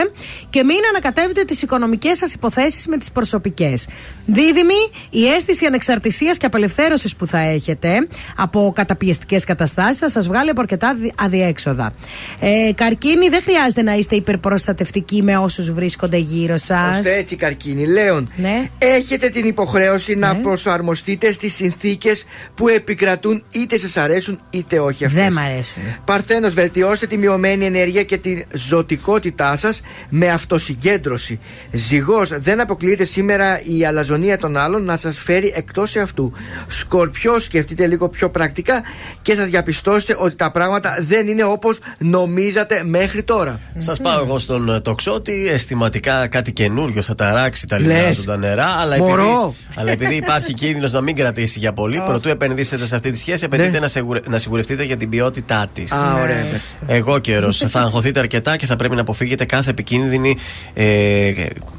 και 0.50 0.64
μην 0.64 0.78
ανακατεύετε 0.90 1.44
τις 1.44 1.62
οικονομικές 1.62 2.18
σας 2.18 2.34
υποθέσεις 2.34 2.88
με 2.88 2.98
τις 2.98 3.12
προσωπικές. 3.12 3.88
Δίδυμοι, 4.26 4.90
η 5.10 5.28
αίσθηση 5.28 5.66
ανεξαρτησίας 5.66 6.38
και 6.38 6.46
απελευθέρωσης 6.46 7.16
που 7.16 7.28
θα 7.28 7.40
έχετε 7.40 8.08
από 8.38 8.72
καταπιεστικές 8.76 9.44
καταστάσεις 9.44 9.98
θα 9.98 10.10
σας 10.10 10.28
βγάλει 10.28 10.50
από 10.50 10.62
αρκετά 10.62 10.94
δι- 11.02 11.12
αδιέξοδα. 11.22 11.94
Ε, 12.40 12.72
καρκίνοι, 12.76 13.30
δεν 13.30 13.42
χρειάζεται 13.42 13.82
να 13.82 13.94
είστε 13.94 14.16
υπερπροστατευτικοί 14.16 15.24
με 15.24 15.38
όσους 15.38 15.72
βρίσκονται 15.72 16.18
γύρω 16.18 16.58
σας. 16.58 17.00
Ώστε 17.32 17.46
έτσι, 17.46 17.56
καρκίνη. 17.56 17.88
Λέων, 17.88 18.32
Ναι. 18.36 18.70
έχετε 18.78 19.30
την 19.30 19.46
υποχρέωση 19.48 20.16
να 20.16 20.36
προσαρμοστείτε 20.36 21.32
στις 21.32 21.54
συνθήκες 21.56 22.26
που 22.56 22.68
επικρατούν, 22.68 23.44
είτε 23.52 23.78
σας 23.78 23.98
αρέσουν 23.98 24.40
είτε 24.50 24.80
όχι 24.80 25.06
αυτές. 25.06 25.24
Δεν 25.24 25.34
μ' 25.34 25.38
αρέσουν. 25.38 25.82
Παρθένος, 26.06 26.54
βελτιώστε 26.54 27.08
τη 27.08 27.18
μειωμένη 27.18 27.66
ενέργεια 27.66 28.04
και 28.04 28.18
τη 28.18 28.44
ζωτικότητά 28.54 29.56
σας 29.58 29.82
με 30.10 30.30
αυτοσυγκέντρωση. 30.30 31.40
Ζυγός, 31.72 32.30
δεν 32.40 32.60
αποκλείεται 32.60 33.06
σήμερα 33.06 33.62
η 33.64 33.86
αλαζονία 33.86 34.38
των 34.38 34.58
άλλων 34.58 34.84
να 34.84 34.98
σας 34.98 35.20
φέρει 35.20 35.54
εκτός 35.56 35.96
αυτού. 35.96 36.34
Σκορπιό, 36.68 37.40
σκεφτείτε 37.40 37.88
λίγο 37.88 38.10
πιο 38.10 38.30
πρακτικά 38.30 38.82
και 39.22 39.34
θα 39.34 39.46
διαπιστώσετε 39.46 40.16
ότι 40.20 40.36
τα 40.36 40.52
πράγματα 40.52 40.98
δεν 41.02 41.28
είναι 41.28 41.44
όπως 41.44 41.80
νομίζατε 41.98 42.84
μέχρι 42.86 43.24
τώρα. 43.24 43.60
Σας 43.78 44.00
πάω 44.02 44.24
εγώ 44.24 44.40
στον 44.40 44.70
ε, 44.70 44.80
τοξότη. 44.80 45.48
Αισθηματικά 45.50 46.28
κάτι 46.28 46.52
καινούριο 46.54 47.02
θα 47.02 47.16
ταράξει 47.24 47.68
τα 47.68 47.78
λιμνάζοντα 47.80 48.38
νερά. 48.38 48.66
Αλλά 48.66 48.96
επειδή, 48.96 49.10
Μωρό. 49.10 49.56
αλλά 49.76 49.92
επειδή 49.92 50.16
υπάρχει 50.16 50.54
κίνδυνος 50.54 50.92
να 50.92 51.02
μην 51.02 51.16
κρατήσει 51.16 51.60
για 51.60 51.74
πολύ, 51.74 52.02
προτού 52.06 52.30
επενδύσετε 52.30 52.86
σε 52.86 52.96
αυτή 52.96 53.12
τη 53.12 53.18
σχέση, 53.18 53.46
απαιτείται 53.46 53.80
να, 53.80 53.88
σιγουρε- 53.88 54.28
να 54.28 54.38
σιγουρευτείτε 54.38 54.84
για 54.84 54.98
την 54.98 55.10
ποιότητά 55.10 55.68
της. 55.74 55.92
Ναι. 55.92 55.98
Α, 55.98 56.22
ωραία. 56.22 56.46
πες. 56.52 56.72
Εγώ 56.88 57.20
καιρός. 57.20 57.58
θα 57.68 57.80
αγχωθείτε 57.82 58.20
αρκετά 58.20 58.58
και 58.58 58.66
θα 58.66 58.76
πρέπει 58.76 58.96
να 58.96 59.02
αποφύγετε 59.02 59.46
κάθε 59.46 59.70
επικίνδυνη. 59.70 60.38
Ε, 60.74 61.32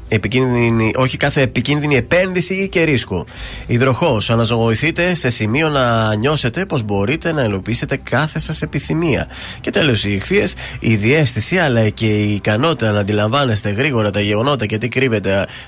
επικίνδυνη 0.07 0.91
όχι 0.95 1.17
κάθε 1.17 1.41
επικίνδυνη 1.41 1.95
επένδυση 1.95 2.53
ή 2.53 2.67
και 2.69 2.83
ρίσκο. 2.83 3.25
Υδροχός. 3.67 4.29
Αναζωογοηθείτε 4.29 5.15
σε 5.15 5.29
σημείο 5.29 5.69
να 5.69 6.15
νιώσετε 6.15 6.65
πως 6.65 6.83
μπορείτε 6.83 7.31
να 7.31 7.41
ελοπίσετε 7.41 7.97
κάθε 8.03 8.39
σας 8.39 8.61
επιθυμία. 8.61 9.27
Και 9.61 9.69
τέλος, 9.69 10.03
οι 10.03 10.13
ηχθείες. 10.13 10.53
Η 10.79 10.95
διέστηση 10.95 11.57
αλλά 11.57 11.89
και 11.89 12.05
η 12.05 12.33
ικανότητα 12.33 12.91
να 12.91 12.99
αντιλαμβάνεστε 12.99 13.69
γρήγορα 13.69 14.11
τα 14.11 14.19
γεγονότα 14.21 14.65
και 14.65 14.77
τι 14.77 14.89
κρύβεται 14.89 15.20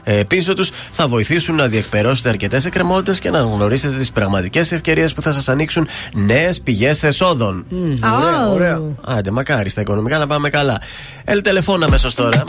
ε, 0.03 0.23
πίσω 0.23 0.53
τους 0.53 0.69
θα 0.91 1.07
βοηθήσουν 1.07 1.55
να 1.55 1.67
διεκπαιρώσετε 1.67 2.29
αρκετές 2.29 2.65
εκκρεμότητες 2.65 3.19
και 3.19 3.29
να 3.29 3.39
γνωρίσετε 3.39 3.97
τις 3.97 4.11
πραγματικές 4.11 4.71
ευκαιρίες 4.71 5.13
που 5.13 5.21
θα 5.21 5.31
σας 5.31 5.49
ανοίξουν 5.49 5.87
νέες 6.13 6.61
πηγές 6.61 7.03
εσόδων. 7.03 7.65
Ωραία, 8.03 8.49
ωραία. 8.49 8.81
Άντε, 9.01 9.31
μακάρι 9.31 9.69
στα 9.69 9.81
οικονομικά 9.81 10.17
να 10.17 10.27
πάμε 10.27 10.49
καλά. 10.49 10.81
Ελ 11.25 11.41
τηλεφώνα 11.41 11.85
αμέσως 11.85 12.13
τώρα. 12.13 12.43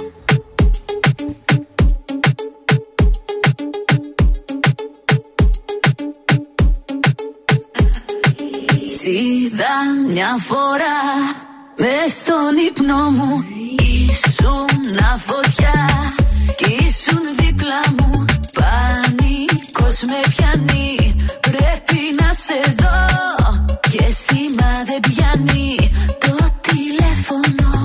Σ' 8.98 9.06
είδα 9.06 9.74
μια 10.12 10.36
φορά 10.38 10.98
μες 11.76 12.12
στον 12.12 12.56
ύπνο 12.68 13.10
μου 13.10 13.44
Ήσουν 13.78 14.74
φωτιά 15.18 15.74
κι 15.74 16.20
ήσουν 16.20 16.23
δίπλα 17.64 17.82
μου 17.96 18.24
Πανικός 18.52 20.02
με 20.08 20.20
πιάνει. 20.28 21.14
Πρέπει 21.40 22.00
να 22.20 22.32
σε 22.32 22.74
δω 22.76 22.96
Και 23.80 24.04
σήμα 24.24 24.84
δεν 24.86 25.00
πιάνει 25.00 25.90
το 26.18 26.36
τηλέφωνο 26.60 27.84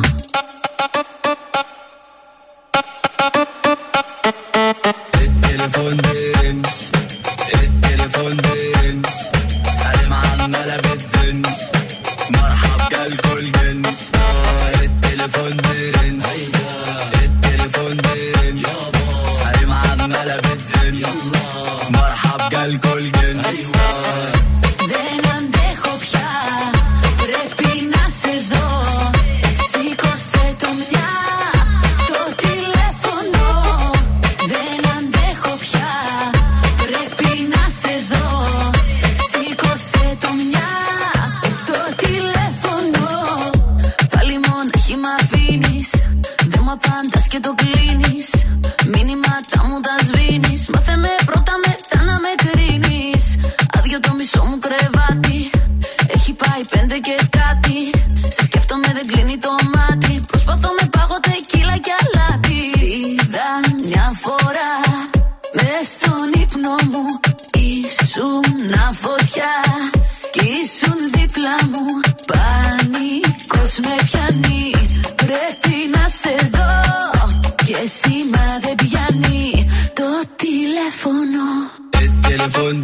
تليفونه 80.99 81.71
التليفون 81.95 82.81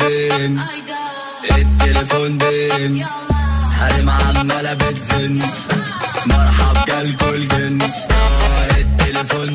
عمالة 4.10 4.74
بتزن 4.74 5.40
مرحب 6.26 6.86
الجن 7.36 7.82
التليفون 8.80 9.54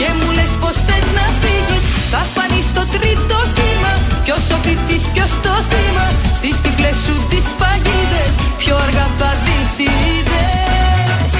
Και 0.00 0.08
μου 0.18 0.30
λες 0.38 0.52
πώ 0.60 0.70
θες 0.86 1.06
να 1.18 1.26
φύγεις. 1.40 1.84
Θα 2.12 2.22
φανεί 2.34 2.62
στο 2.70 2.82
τρίτο 2.94 3.38
κύμα 3.56 3.92
Ποιος 4.24 4.44
ο 4.54 4.58
ποιητής, 4.64 5.02
ποιος 5.12 5.32
το 5.44 5.54
θύμα 5.70 6.06
Στις 6.38 6.56
τυκλές 6.62 6.96
σου 7.04 7.14
τις 7.30 7.46
παγίδες 7.60 8.32
Πιο 8.60 8.74
αργά 8.84 9.06
θα 9.18 9.30
δεις 9.44 9.68
τι 9.78 9.86
είδες 10.10 11.30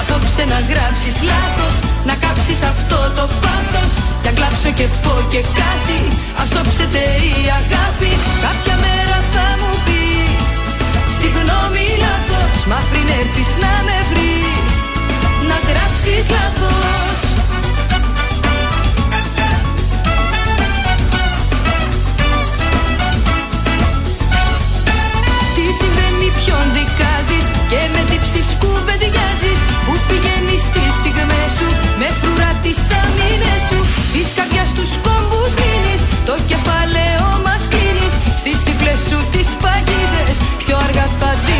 Απόψε 0.00 0.42
να 0.52 0.58
γράψεις 0.70 1.16
λάθος! 1.30 1.74
Να 2.08 2.14
κάψεις 2.24 2.60
αυτό 2.72 2.98
το 3.16 3.24
πάθος 3.42 3.92
Για 4.22 4.32
κλάψω 4.38 4.70
και 4.78 4.86
πω 5.02 5.14
και 5.32 5.42
κάτι 5.60 6.00
Ας 6.42 6.50
όψετε 6.60 7.02
η 7.32 7.36
αγάπη 7.60 8.12
Κάποια 8.44 8.76
μέρα 8.84 9.18
θα 9.32 9.46
μου 9.60 9.72
πεις. 9.86 10.48
Συγγνώμη 11.18 11.86
λάθος 12.04 12.54
Μα 12.70 12.78
πριν 12.90 13.06
έρθεις 13.20 13.50
να 13.62 13.72
με 13.86 13.98
βρεις 14.10 14.75
γράψεις 15.68 16.24
λάθος. 16.34 17.18
Τι 25.56 25.64
συμβαίνει 25.80 26.28
ποιον 26.40 26.66
δικάζεις 26.76 27.46
Και 27.70 27.80
με 27.92 28.02
τύψεις 28.10 28.48
κουβεντιάζεις 28.62 29.60
Που 29.84 29.94
πηγαίνεις 30.08 30.62
στις 30.68 30.92
στιγμές 31.00 31.50
σου 31.58 31.68
Με 32.00 32.08
φρουρά 32.18 32.52
τις 32.64 32.80
αμήνες 33.02 33.62
σου. 33.68 33.78
Της 34.14 34.28
καρδιάς 34.36 34.70
τους 34.76 34.92
κόμπους 35.04 35.52
λύνεις 35.60 36.00
Το 36.28 36.34
κεφαλαίο 36.50 37.28
μας 37.44 37.62
κλείνεις. 37.72 38.14
Στις 38.40 38.58
τυφλές 38.64 39.00
σου 39.08 39.18
τις 39.32 39.48
παγίδες 39.62 40.36
Πιο 40.62 40.76
αργά 40.86 41.06
θα 41.20 41.30
δεις 41.44 41.46
τις 41.46 41.54
είδες 41.54 41.55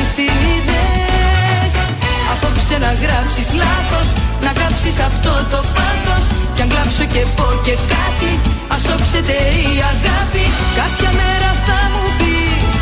Απόψε 2.77 2.93
να 2.93 3.07
γράψεις 3.07 3.49
λάθος 3.61 4.09
Να 4.45 4.53
κάψεις 4.61 4.97
αυτό 5.09 5.33
το 5.53 5.61
πάθος. 5.75 6.27
Κι 6.55 6.63
αν 6.63 6.69
κλάψω 6.69 7.05
και 7.15 7.23
πω 7.37 7.47
και 7.67 7.75
κάτι 7.93 8.33
Ας 8.75 8.85
όψετε 8.95 9.37
η 9.65 9.75
αγάπη. 9.93 10.45
Κάποια 10.81 11.11
μέρα 11.21 11.51
θα 11.67 11.81
μου 11.93 12.05
πεις 12.19 12.77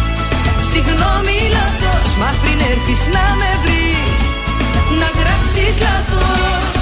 Συγγνώμη 0.71 1.39
λάθος 1.57 2.11
Μα 2.21 2.31
πριν 2.41 2.59
έρθεις 2.73 3.03
να 3.15 3.27
με 3.41 3.51
βρεις 3.62 4.19
Να 5.01 5.09
γράψεις 5.19 5.75
λάθος 5.87 6.73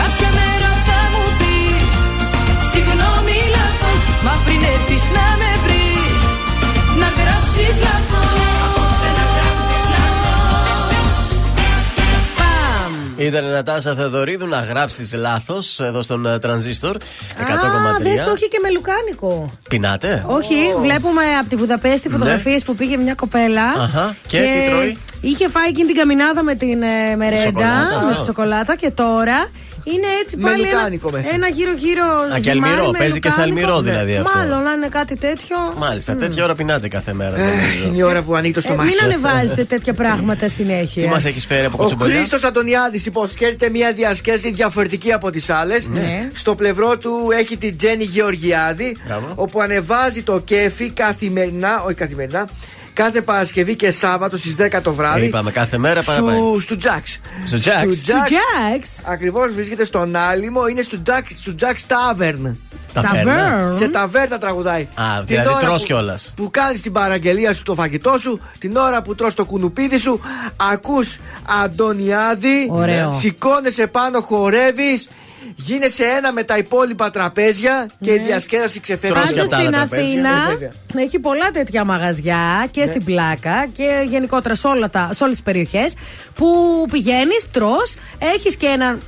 Κάποια 0.00 0.30
μέρα 0.38 0.70
θα 0.88 0.98
μου 1.12 1.24
πεις 1.40 1.96
Συγγνώμη 2.72 3.38
λάθος 3.56 4.00
Μα 4.24 4.34
πριν 4.44 4.60
έρθεις 4.74 5.04
να 5.16 5.26
με 5.40 5.50
βρεις 5.64 6.22
Να 7.00 7.08
γράψεις 7.18 7.74
λάθος 7.86 8.32
Απόψε 8.64 9.08
να 9.18 9.24
γράψεις 9.34 9.82
λάθος 9.92 11.24
Ήταν 13.16 13.44
η 13.44 13.48
Νατάσα 13.48 13.94
Θεοδωρίδου 13.94 14.46
να 14.46 14.60
γράψεις 14.60 15.14
λάθος 15.14 15.80
εδώ 15.80 16.02
στον 16.02 16.26
ε, 16.26 16.38
τρανζίστορ 16.38 16.96
100,3. 16.96 17.00
Α, 17.00 17.96
δεν 18.00 18.24
το 18.24 18.32
είχε 18.36 18.46
και 18.46 18.58
με 18.62 18.70
λουκάνικο. 18.70 19.50
Πεινάτε. 19.68 20.24
Όχι, 20.26 20.54
βλέπουμε 20.80 21.22
από 21.40 21.48
τη 21.48 21.56
Βουδαπέστη 21.56 22.08
φωτογραφίες 22.08 22.62
που 22.64 22.74
πήγε 22.74 22.96
μια 22.96 23.14
κοπέλα. 23.14 23.76
Ναι. 23.76 23.82
Αχα. 23.82 24.16
Και 24.26 24.38
τι 24.38 24.70
τρώει; 24.70 24.98
Είχε 25.20 25.48
φάει 25.48 25.68
εκείνη 25.68 25.86
την 25.86 25.96
καμινάδα 25.96 26.42
με 26.42 26.54
την 26.54 26.82
ε, 26.82 27.16
μερέντα, 27.16 27.42
Σοκολάτα. 27.42 28.06
με 28.08 28.14
τη 28.14 28.24
σοκολάτα 28.24 28.76
και 28.76 28.90
τώρα 28.90 29.50
είναι 29.84 30.06
έτσι 30.22 30.36
Με 30.36 30.42
πάλι 30.50 30.62
λουκάνικο 30.64 31.08
ένα, 31.08 31.18
μέσα. 31.18 31.34
ένα 31.34 31.48
γύρω-γύρω 31.48 32.04
Α, 32.32 32.34
και 32.34 32.50
ζυμάρι 32.50 32.72
αλμυρό, 32.72 32.90
με 32.90 32.98
παίζει 32.98 33.18
και 33.18 33.30
σε 33.30 33.34
λουκάνικο. 33.36 33.60
αλμυρό 33.60 33.80
δηλαδή 33.80 34.16
αυτό. 34.16 34.38
Μάλλον 34.38 34.66
αν 34.66 34.76
είναι 34.76 34.88
κάτι 34.88 35.16
τέτοιο. 35.16 35.56
Μάλιστα, 35.76 36.16
τέτοια 36.16 36.44
ώρα 36.44 36.54
πεινάτε 36.54 36.88
κάθε 36.88 37.12
μέρα. 37.12 37.36
Ε, 37.36 37.44
νομίζω. 37.44 37.86
Είναι 37.88 37.96
η 37.96 38.02
ώρα 38.02 38.22
που 38.22 38.34
ανοίγει 38.34 38.52
το 38.52 38.58
Ε, 38.64 38.66
στομάχι. 38.66 38.88
μην 38.88 39.04
ανεβάζετε 39.04 39.64
τέτοια 39.64 39.92
πράγματα 39.94 40.48
συνέχεια. 40.48 41.02
Τι 41.02 41.08
μας 41.08 41.24
έχεις 41.24 41.46
φέρει 41.46 41.64
από 41.64 41.74
Ο 41.78 41.80
κοτσομπολιά. 41.80 42.14
Χρήστος 42.16 42.44
Αντωνιάδης 42.44 43.06
υποσχέζεται 43.06 43.70
μια 43.70 43.92
διασκέδαση 43.92 44.50
διαφορετική 44.50 45.12
από 45.12 45.30
τις 45.30 45.50
άλλες. 45.50 45.86
Ναι. 45.88 46.28
Στο 46.34 46.54
πλευρό 46.54 46.98
του 46.98 47.10
έχει 47.38 47.56
την 47.56 47.76
Τζέννη 47.76 48.04
Γεωργιάδη, 48.04 48.96
Μπράβο. 49.06 49.32
όπου 49.34 49.60
ανεβάζει 49.60 50.22
το 50.22 50.40
κέφι 50.40 50.90
καθημερινά, 50.90 51.82
όχι 51.84 51.94
καθημερινά, 51.94 52.48
κάθε 52.92 53.22
Παρασκευή 53.22 53.74
και 53.76 53.90
Σάββατο 53.90 54.36
στις 54.36 54.54
10 54.58 54.80
το 54.82 54.92
βράδυ. 54.94 55.20
Ε, 55.22 55.24
Είπαμε 55.26 55.50
κάθε 55.50 55.78
μέρα 55.78 56.02
παραπάει. 56.02 56.36
Στου, 56.36 56.60
στου 56.60 56.76
Τζαξ. 56.76 57.18
Στο 57.44 57.56
Jax. 57.58 57.82
Του 57.84 57.96
Jax. 58.06 59.02
Ακριβώς 59.04 59.52
βρίσκεται 59.52 59.84
στον 59.84 60.16
Άλυμο, 60.16 60.66
είναι 60.66 60.82
στο 60.82 60.98
Jax, 61.06 61.22
στο 61.40 61.52
Jax 61.60 61.64
Tavern. 61.74 62.54
Ταβέρνα. 62.92 63.34
Ταβέρν. 63.34 63.74
Σε 63.76 63.88
ταβέρνα 63.88 64.38
τραγουδάει. 64.38 64.82
Α, 64.82 65.04
Την 65.16 65.24
δηλαδή 65.26 65.48
ώρα 65.48 65.58
τρως 65.58 65.80
που- 65.80 65.86
κιόλας. 65.86 66.32
Που 66.36 66.50
κάνει 66.50 66.78
την 66.78 66.92
παραγγελία 66.92 67.52
σου, 67.52 67.62
το 67.62 67.74
φαγητό 67.74 68.18
σου, 68.18 68.40
την 68.58 68.76
ώρα 68.76 69.02
που 69.02 69.14
τρως 69.14 69.34
το 69.34 69.44
κουνουπίδι 69.44 69.98
σου, 69.98 70.20
ακούς 70.72 71.18
Αντωνιάδη, 71.64 72.66
Ωραίο. 72.70 73.12
σηκώνεσαι 73.12 73.86
πάνω, 73.86 74.20
χορεύεις, 74.20 75.08
γίνεσαι 75.56 76.04
ένα 76.04 76.32
με 76.32 76.42
τα 76.42 76.56
υπόλοιπα 76.58 77.10
τραπέζια 77.10 77.90
και 78.00 78.12
η 78.14 78.18
διασκέδαση 78.18 78.80
ξεφεύγεις. 78.80 79.20
Τρως 79.20 79.32
και 79.32 79.34
Πάντω 79.36 79.42
από 79.42 79.50
τα 79.50 79.56
στην 79.56 79.68
άλλα 79.76 79.86
τραπέζια. 79.86 80.06
Αθήνα 80.08 80.46
Ε, 80.46 80.50
βέβαια. 80.50 80.72
έχει 81.04 81.18
πολλά 81.18 81.50
τέτοια 81.52 81.84
μαγαζιά 81.84 82.66
και 82.70 82.86
στην 82.86 83.04
πλάκα 83.04 83.66
και 83.76 84.06
γενικότερα 84.08 84.54
σε, 84.54 84.66
όλα 84.66 84.90
τα, 84.90 85.10
σε 85.12 85.22
όλες 85.24 85.34
τις 85.36 85.44
περιοχές 85.44 85.94
που 86.34 86.46
πηγαίνεις, 86.90 87.46
τρως, 87.50 87.94
έχεις 88.18 88.56
και 88.56 88.66
έναν 88.66 89.02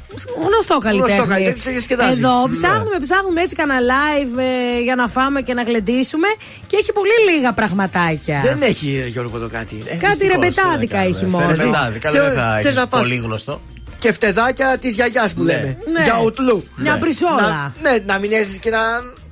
γνωστό 0.45 0.79
καλλιτέχνη. 0.79 1.27
καλλιτέχνη 1.27 1.53
που 1.57 1.63
σε 1.63 1.71
διασκεδάζει. 1.71 2.19
Εδώ 2.21 2.47
Ναι. 2.47 2.53
ψάχνουμε, 2.57 2.99
ψάχνουμε 3.01 3.41
έτσι 3.43 3.57
κανένα 3.57 3.81
live 3.81 4.39
ε, 4.39 4.83
για 4.83 4.95
να 4.95 5.09
φάμε 5.09 5.41
και 5.43 5.55
να 5.55 5.63
γλεντήσουμε 5.63 6.29
και 6.67 6.77
έχει 6.81 6.93
πολύ 6.93 7.35
λίγα 7.35 7.53
πραγματάκια. 7.53 8.41
Δεν 8.45 8.63
έχει 8.63 9.01
ε, 9.05 9.09
Γιώργο 9.09 9.39
το 9.39 9.49
κάτι. 9.49 9.83
Ε, 9.85 9.95
Κάτι 9.97 10.07
δυστυχώς, 10.07 10.33
ρεμπετάδικα 10.33 10.97
τι 10.99 11.03
να 11.03 11.09
έχει 11.09 11.13
κάνουμε. 11.13 11.31
μόνο. 11.39 11.55
Στα 11.55 11.63
ρεμπετάδικα 11.65 12.11
Θε- 12.11 12.21
δεν 12.23 12.33
θα 12.33 12.53
θες 12.57 12.65
έχεις 12.65 12.77
να 12.77 12.87
πας- 12.87 13.01
πολύ 13.03 13.17
γνωστό. 13.17 13.61
Και 14.03 14.13
φτεδάκια 14.13 14.79
της 14.79 14.95
γιαγιάς 14.95 15.35
που 15.35 15.43
Ναι. 15.43 15.53
λέμε. 15.53 15.79
Ναι. 15.93 16.03
Για 16.03 16.21
ουτλού. 16.25 16.65
Μια 16.77 16.97
μπρισόλα. 16.97 17.41
Να, 17.83 17.91
ναι, 17.91 17.99
να 18.07 18.19
μην 18.19 18.33
έχει 18.33 18.59
και 18.59 18.71
να. 18.71 18.79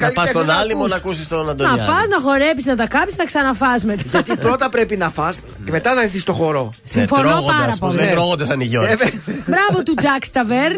Να 0.00 0.12
πας 0.12 0.28
στον 0.28 0.50
άλυμο 0.50 0.86
να 0.86 0.96
ακούσει 0.96 1.28
τον 1.28 1.44
Να 1.44 1.50
Αντωνιάδη. 1.50 1.78
φας, 1.80 2.06
να 2.10 2.20
χορέψεις, 2.20 2.64
να 2.64 2.76
τα 2.76 2.86
κάψεις, 2.86 3.16
να 3.18 3.24
ξαναφάς 3.24 3.84
μετά. 3.84 4.02
Γιατί 4.08 4.36
πρώτα 4.36 4.68
πρέπει 4.68 4.96
να 4.96 5.10
φας 5.10 5.40
και 5.64 5.70
μετά 5.70 5.94
θα 5.94 6.02
έρθεις 6.02 6.22
στο 6.22 6.32
χώρο. 6.32 6.72
Συμφωνώ 6.84 7.22
Ναι, 7.22 7.28
πάρα 7.28 7.42
τρώγοντας, 7.44 7.78
πως 7.78 7.90
πολύ. 7.90 8.02
λέει, 8.02 8.12
τρώγοντας 8.14 8.46
σαν 8.46 8.60
οι 8.60 8.64
Ε, 8.64 8.68
Γιώργοι. 8.68 8.88
βέβαια. 8.94 9.10
Μπράβο 9.46 9.82
του 9.82 9.94
Τζακ 9.94 10.28
Ταβέρν. 10.32 10.76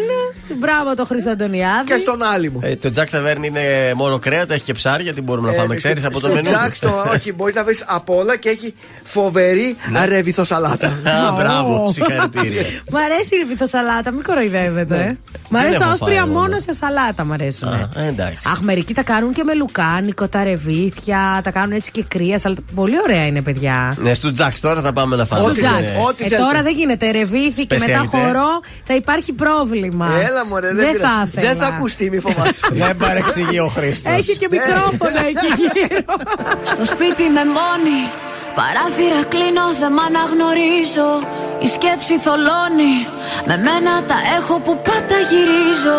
Μπράβο 0.59 0.95
το 0.95 1.05
Χρήστο 1.05 1.31
Αντωνιάδη. 1.31 1.85
Και 1.85 1.97
στον 1.97 2.23
άλυμο. 2.23 2.59
Ε, 2.63 2.77
το 2.77 2.91
Jack 2.97 3.17
Tavern 3.17 3.43
είναι 3.45 3.61
μόνο 3.95 4.19
κρέατα, 4.19 4.55
έχει 4.55 4.63
και 4.63 4.73
ψάρια, 4.73 5.03
γιατί 5.03 5.21
μπορούμε 5.23 5.49
να 5.51 5.55
φάμε, 5.55 5.75
ξέρεις 5.75 6.05
από 6.05 6.21
το 6.21 6.27
στο 6.27 6.35
μενού. 6.35 6.51
Jack's 6.51 6.77
το, 6.81 7.05
όχι, 7.15 7.33
μπορείς 7.33 7.55
να 7.55 7.65
βρεις 7.65 7.85
από 7.87 8.17
όλα 8.17 8.37
και 8.37 8.49
έχει 8.49 8.75
φοβερή 9.03 9.77
Ναι. 9.91 10.05
ρεβιθο 10.05 10.45
σαλάτα. 10.45 10.87
Α, 11.29 11.33
μπράβο, 11.37 11.85
Ω. 11.85 11.93
συγχαρητήρια. 11.93 12.63
Μ' 12.91 12.97
αρέσει 12.97 13.37
η 13.37 13.45
βυθοσαλάτα, 13.45 14.11
μην 14.13 14.23
κοροϊδεύετε. 14.23 15.19
Μ' 15.49 15.57
αρέσει 15.57 15.71
Δεν 15.71 15.81
τα 15.81 15.85
έχω 15.85 15.93
όσπρια 15.93 16.21
φάει 16.21 16.29
εγώ, 16.29 16.39
μόνο 16.41 16.47
ναι. 16.55 16.59
σε 16.59 16.73
σαλάτα, 16.73 17.25
μ' 17.25 17.33
αρέσουν. 17.33 17.69
Α, 17.69 17.89
ε, 17.97 18.07
εντάξει. 18.09 18.39
Αχ, 18.47 18.61
μερικοί 18.61 18.95
τα 18.95 19.03
κάνουν 19.13 19.33
και 19.33 19.45
με 19.45 19.55
λουκάνικο, 19.55 20.29
τα 20.29 20.43
ρεβίθια, 20.45 21.41
τα 21.43 21.51
κάνουν 21.51 21.73
έτσι 21.73 21.91
και 21.91 22.03
κρύα 22.09 22.39
σαλάτα. 22.39 22.63
Πολύ 22.75 22.95
ωραία 23.07 23.27
είναι, 23.27 23.43
παιδιά. 23.43 23.97
Ναι, 23.99 24.15
στο 24.15 24.29
Jack 24.39 24.55
τώρα 24.61 24.81
θα 24.83 24.93
πάμε 24.93 25.17
να 25.17 25.25
φάμε. 25.25 25.41
Στο 25.43 25.51
Ό,τι 25.51 25.61
Jack. 25.61 25.65
θέλετε, 25.75 25.95
ό,τι 26.09 26.25
Ε, 26.25 26.29
θέλετε. 26.29 26.43
τώρα 26.47 26.63
δεν 26.63 26.75
γίνεται 26.75 27.11
ρεβίθι 27.11 27.67
και 27.67 27.79
μετά 27.79 27.85
Σπεσιαλιτέ. 27.85 28.17
χορό 28.17 28.51
θα 28.85 28.95
υπάρχει 28.95 29.33
πρόβλημα. 29.33 30.09
Έλα 30.29 30.47
μωρέ, 30.47 30.67
δεν, 30.67 30.77
δεν 30.77 30.87
θα 30.87 31.09
πειράζει. 31.09 31.29
ήθελα. 31.37 31.49
Δεν 31.49 31.57
θα 31.63 31.67
ακουστεί, 31.67 32.11
μη 32.11 32.19
φοβάσαι. 32.19 32.61
Δεν 32.87 32.97
παρεξηγεί 32.97 33.59
ο 33.59 33.67
Χρήστος. 33.77 34.13
Έχει 34.13 34.37
και 34.37 34.49
μικρόφωνο 34.51 35.19
εκεί 35.31 35.49
γύρω. 35.61 36.15
Στο 36.73 36.85
σπίτι 36.93 37.25
με 37.37 37.43
μόνη 37.59 38.01
Παράθυρα 38.59 39.21
κλείνω, 39.33 39.67
δεν 39.81 39.93
μ' 39.97 40.03
αναγνωρίζω 40.09 41.11
Η 41.65 41.69
σκέψη 41.77 42.15
θολώνει 42.25 42.95
Με 43.49 43.57
μένα 43.67 43.93
τα 44.11 44.19
έχω 44.39 44.55
που 44.65 44.73
πάντα 44.89 45.17
γυρίζω 45.31 45.99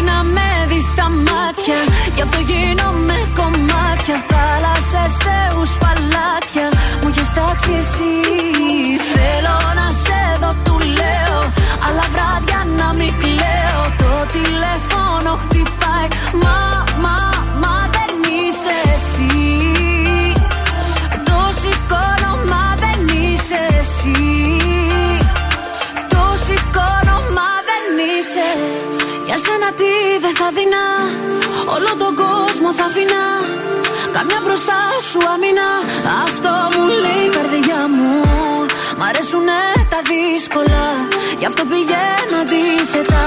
στα 0.91 1.09
μάτια. 1.09 1.79
Γι' 2.15 2.21
αυτό 2.21 2.39
γίνομαι 2.51 3.17
κομμάτια. 3.39 4.17
Θάλασσες, 4.31 5.13
θεούς, 5.25 5.71
παλάτια. 5.81 6.67
Μου 7.01 7.07
έχεις 7.11 7.29
τάξει 7.33 7.71
εσύ 7.81 8.40
δεν 30.31 30.43
θα 30.43 30.51
δεινά. 30.57 30.87
Όλο 31.75 31.91
τον 32.03 32.13
κόσμο 32.23 32.69
θα 32.77 32.85
αφήνα 32.89 33.23
Καμιά 34.15 34.39
μπροστά 34.43 34.79
σου 35.09 35.19
αμήνα. 35.33 35.69
Αυτό 36.25 36.51
μου 36.73 36.83
λέει 37.03 37.25
η 37.29 37.31
καρδιά 37.37 37.81
μου. 37.95 38.13
Μ' 38.97 39.03
αρέσουνε 39.09 39.61
τα 39.91 39.99
δύσκολα. 40.11 40.85
Γι' 41.39 41.47
αυτό 41.51 41.61
πηγαίνω 41.71 42.37
αντίθετα. 42.43 43.25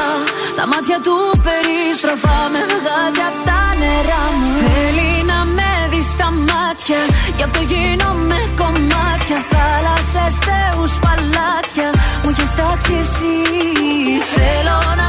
Τα 0.59 0.65
μάτια 0.71 0.99
του 1.07 1.17
περιστροφά 1.47 2.39
Με 2.53 2.63
βγάζει 2.73 3.23
απ' 3.31 3.41
τα 3.49 3.61
νερά 3.81 4.25
μου. 4.39 4.51
Θέλει 4.63 5.11
να 5.31 5.39
με 5.57 5.71
δει 5.91 6.03
στα 6.13 6.29
μάτια. 6.49 7.01
Γι' 7.37 7.45
αυτό 7.49 7.61
γίνομαι 7.73 8.39
κομμάτια. 8.61 9.39
Θάλασσες, 9.53 10.35
θεούς, 10.47 10.93
παλάτια. 11.05 11.89
Μου 12.23 12.29
έχεις 12.33 12.51
τάξει 12.59 12.95
εσύ. 13.05 13.35
Θέλω 14.35 14.79
να 15.01 15.09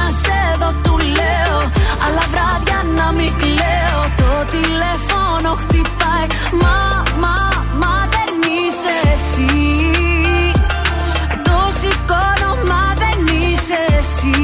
Αλλά 2.11 2.25
βράδια 2.31 2.79
να 2.95 3.11
μην 3.11 3.31
κλαίω 3.37 4.01
Το 4.15 4.45
τηλέφωνο 4.51 5.53
χτυπάει. 5.61 6.27
Μα, 6.61 7.03
μα, 7.17 7.35
μα 7.81 8.07
δεν 8.15 8.31
είσαι 8.51 8.95
εσύ. 9.13 9.51
Το 11.43 11.57
σηκώνω, 11.79 12.51
μα 12.67 12.83
δεν 13.03 13.35
είσαι 13.35 13.97
εσύ. 13.99 14.41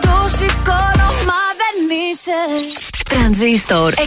Το 0.00 0.16
σηκώνω, 0.36 1.08
μα 1.28 1.42
δεν 1.62 1.76
είσαι. 2.10 2.40
Τρανζίστορ 3.10 3.92
100,3 3.92 4.00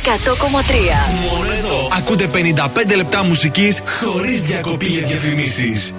Μόνο 1.32 1.52
εδώ. 1.58 1.88
Ακούτε 1.98 2.30
55 2.34 2.96
λεπτά 2.96 3.24
μουσικής 3.24 3.82
χωρίς 4.04 4.42
διακοπή 4.42 4.86
για 4.86 5.08
διαφημίσεις. 5.08 5.94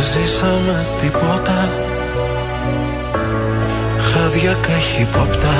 Δεν 0.00 0.06
ζήσαμε 0.06 0.86
τίποτα. 1.00 1.68
Χάδια 3.98 4.56
καχύποπτα 4.62 5.56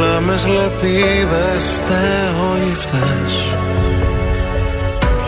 Λάμες 0.00 0.46
λεπίδες 0.46 1.64
φταίω 1.74 2.56
ή 2.70 2.74
φταίς. 2.74 3.54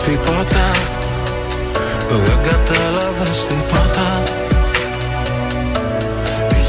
Τίποτα. 0.03 0.67
Δεν 2.09 2.39
κατάλαβες 2.43 3.47
τίποτα. 3.47 4.23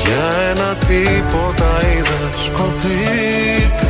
Για 0.05 0.51
ένα 0.51 0.75
τίποτα 0.75 1.71
είδες 1.87 2.51
Κοπήκαμε 2.57 3.90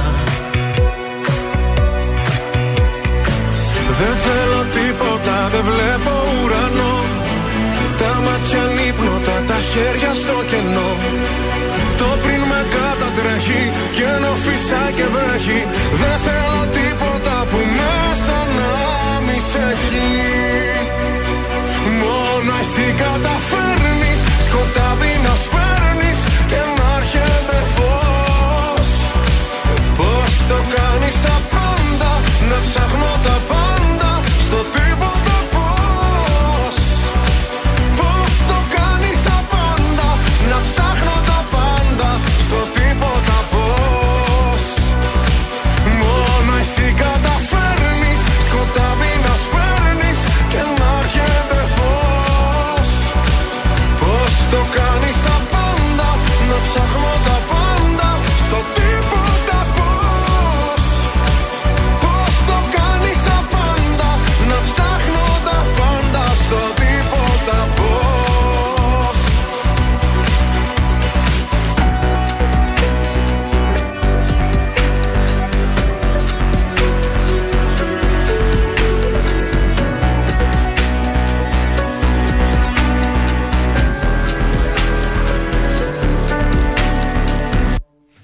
Δεν 3.99 4.15
θέλω 4.25 4.61
τίποτα, 4.77 5.35
δεν 5.53 5.63
βλέπω 5.69 6.13
ουρανό. 6.37 6.95
Τα 8.01 8.11
μάτια 8.25 8.63
νύπνοτα, 8.77 9.35
τα 9.49 9.59
χέρια 9.71 10.11
στο 10.21 10.37
κενό. 10.49 10.91
Το 11.99 12.09
πριν 12.23 12.41
με 12.51 12.61
κατατρέχει 12.75 13.63
και 13.95 14.03
ενώ 14.15 14.33
φυσά 14.45 14.83
και 14.97 15.05
βρέχει 15.13 15.59
Δεν 16.01 16.15
θέλω 16.25 16.61
τίποτα 16.77 17.35
που 17.49 17.59
μέσα 17.79 18.37
να 18.57 18.71
μη 19.25 19.37
σε 19.49 19.61
έχει 19.73 20.50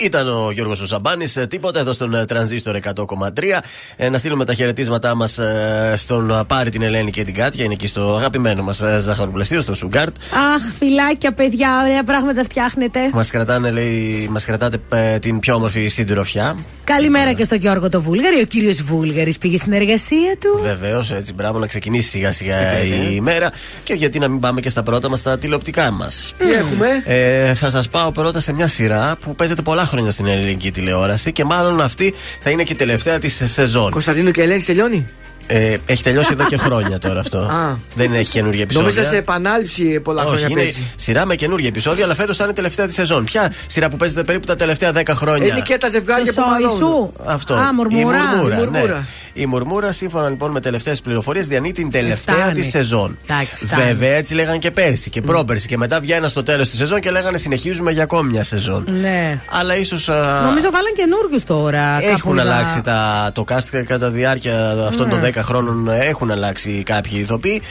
Ήταν 0.08 0.28
ο 0.30 0.52
Γιώργος 0.52 0.84
Σαμπάνη. 0.86 1.26
Τίποτα 1.50 1.80
εδώ 1.80 1.94
στον 1.94 2.14
ε, 2.14 2.26
Τρανζίστορ 2.26 2.80
100,3. 2.84 3.60
Ε, 3.96 4.10
να 4.10 4.18
στείλουμε 4.18 4.46
τα 4.46 4.54
χαιρετίσματά 4.54 5.16
μας 5.16 5.40
στον 5.96 6.32
ε, 6.32 6.44
Πάρη, 6.48 6.70
την 6.70 6.82
Ελένη 6.82 7.12
και 7.12 7.24
την 7.24 7.34
Κάτια. 7.34 7.64
Είναι 7.64 7.74
εκεί 7.74 7.88
στο 7.88 8.16
αγαπημένο 8.16 8.64
μας 8.64 8.82
ε, 8.82 9.00
ζαχαροπλαστείο, 9.00 9.62
στο 9.62 9.74
Σουγκάρτ. 9.74 10.16
Αχ, 10.56 10.62
φυλάκια, 10.78 11.34
παιδιά, 11.34 11.82
ωραία 11.84 12.04
πράγματα 12.04 12.44
φτιάχνετε. 12.44 13.00
Μας 13.14 13.30
κρατάνε, 13.30 13.72
λέει, 13.72 14.28
μας 14.32 14.46
κρατάτε 14.46 14.78
ε, 14.90 15.20
την 15.20 15.40
πιο 15.40 15.56
όμορφη 15.56 15.88
συντροφιά. 15.88 16.56
Καλημέρα 16.96 17.34
και 17.34 17.44
στον 17.44 17.58
Γιώργο 17.58 17.90
το 17.90 18.02
Βούλγαρη. 18.02 18.40
Ο 18.42 18.46
κύριος 18.46 18.82
Βούλγαρης 18.82 19.38
πήγε 19.38 19.58
στην 19.58 19.74
εργασία 19.74 20.38
του. 20.40 20.60
Βεβαίως, 20.62 21.12
έτσι, 21.12 21.34
μπράβο 21.34 21.60
να 21.60 21.68
ξεκινήσει 21.68 22.10
σιγά 22.10 22.32
σιγά 22.32 22.58
Έτσι, 22.58 22.94
έτσι, 22.94 23.04
η 23.04 23.14
ημέρα. 23.16 23.52
Και 23.84 23.94
γιατί 23.94 24.20
να 24.20 24.28
μην 24.28 24.40
πάμε 24.40 24.62
και 24.62 24.70
στα 24.70 24.84
πρώτα 24.84 25.10
μας, 25.10 25.22
τα 25.22 25.38
τηλεοπτικά 25.38 25.92
μας. 25.92 26.34
Τι 26.38 26.54
έχουμε; 26.54 26.88
Ε, 27.06 27.54
θα 27.54 27.70
σας 27.70 27.90
πάω 27.90 28.12
πρώτα 28.12 28.40
σε 28.40 28.54
μια 28.54 28.68
σειρά 28.68 29.18
που 29.22 29.36
παίζεται 29.36 29.62
πολλά 29.62 29.86
χρόνια 29.86 30.12
στην 30.12 30.26
ελληνική 30.26 30.72
τηλεόραση 30.72 31.32
και 31.32 31.44
μάλλον 31.44 31.82
αυτή 31.82 32.14
θα 32.40 32.50
είναι 32.50 32.64
και 32.64 32.74
η 32.74 32.76
τελευταία 32.76 33.20
της 33.20 33.42
σεζόν. 33.46 33.92
Κωνσταντίνο 33.92 34.32
και 34.32 34.42
Ελένη 34.42 34.64
τελειώνει; 34.64 35.08
Ε, 35.50 35.78
έχει 35.86 36.04
τελειώσει 36.04 36.30
εδώ 36.32 36.44
και 36.46 36.58
χρόνια 36.58 36.98
τώρα 36.98 37.20
αυτό. 37.20 37.38
Α. 37.38 37.76
Δεν 37.96 38.14
έχει 38.14 38.30
καινούργια 38.32 38.62
επεισόδια. 38.62 38.90
Νόμιζα 38.90 39.10
σε 39.10 39.18
επανάληψη 39.18 40.00
πολλά 40.00 40.22
Όχι, 40.22 40.30
χρόνια 40.30 40.48
είναι 40.50 40.60
παίζει. 40.62 40.82
σειρά 40.96 41.26
με 41.26 41.36
καινούργια 41.36 41.68
επεισόδια, 41.68 42.04
αλλά 42.06 42.16
φέτος 42.16 42.38
θα 42.38 42.44
είναι 42.44 42.52
η 42.52 42.56
τελευταία 42.56 42.88
τη 42.88 42.94
σεζόν. 42.94 43.24
Ποια 43.24 43.52
σειρά 43.68 43.90
που 43.90 43.98
παίζεται 43.98 44.24
περίπου 44.24 44.46
τα 44.46 44.56
τελευταία 44.56 44.92
10 44.96 45.02
χρόνια; 45.16 45.48
Είναι 45.48 45.60
και 45.62 45.78
τα 45.78 45.90
ζευγάρια 45.90 46.26
Το 46.26 46.42
που 46.42 46.42
σόι 46.42 46.52
μαλώνουν. 46.52 46.78
σου. 46.78 47.14
Αυτό. 47.26 47.54
Α, 47.54 47.74
μουρμουρά. 47.74 48.18
Η 48.18 48.22
μουρμούρα. 48.36 48.56
Η 48.56 48.60
μουρμούρα. 48.60 48.94
Ναι. 48.94 49.06
Η 49.34 49.46
μουρμούρα, 49.46 49.92
σύμφωνα 49.92 50.30
λοιπόν 50.30 50.52
με 50.52 50.60
τελευταίες 50.60 51.02
πληροφορίες, 51.02 51.48
διανύει 51.48 51.72
την 51.72 51.92
τελευταία 51.92 52.36
φτάνει. 52.36 52.52
τη 52.54 52.64
σεζόν. 52.64 53.18
Εντάξει, 53.30 53.66
φτάνει. 53.66 53.84
Βέβαια, 53.84 54.16
έτσι 54.16 54.34
λέγανε 54.34 54.58
και 54.58 54.72
πέρσι 54.72 55.10
και 55.10 55.22
πρόπερσι. 55.22 55.68
Και 55.68 55.78
μετά 55.78 56.00
βγαίναν 56.00 56.30
στο 56.30 56.44
τέλος 56.44 56.70
της 56.70 56.78
σεζόν 56.78 57.00
και 57.00 57.12
λέγανε 57.12 57.38
συνεχίζουμε 57.38 57.92
για 57.92 58.04
ακόμη 58.04 58.30
μια 58.32 58.44
σεζόν. 58.44 58.88
Ναι. 59.02 59.40
Αλλά 59.52 59.76
ίσως. 59.78 60.08
Νομίζω 60.44 60.70
βάλαν 60.72 60.94
καινούριου 60.96 61.40
τώρα. 61.46 61.94
κάπου 62.02 62.08
Έχουν 62.14 62.32
είδα. 62.38 62.42
αλλάξει 62.42 62.82
τα, 62.82 63.32
το 63.34 63.44
cast 63.52 63.84
κατά 63.88 64.12
τη 64.12 64.18
διάρκεια 64.18 64.70
αυτών 64.88 65.10
των 65.10 65.22
10 65.24 65.37
χρόνων. 65.42 65.88
ε, 65.88 66.00
Έχουν 66.00 66.32
αλλάξει 66.32 66.84
κάποιοι 66.86 67.12
ηθοποιοί. 67.22 67.62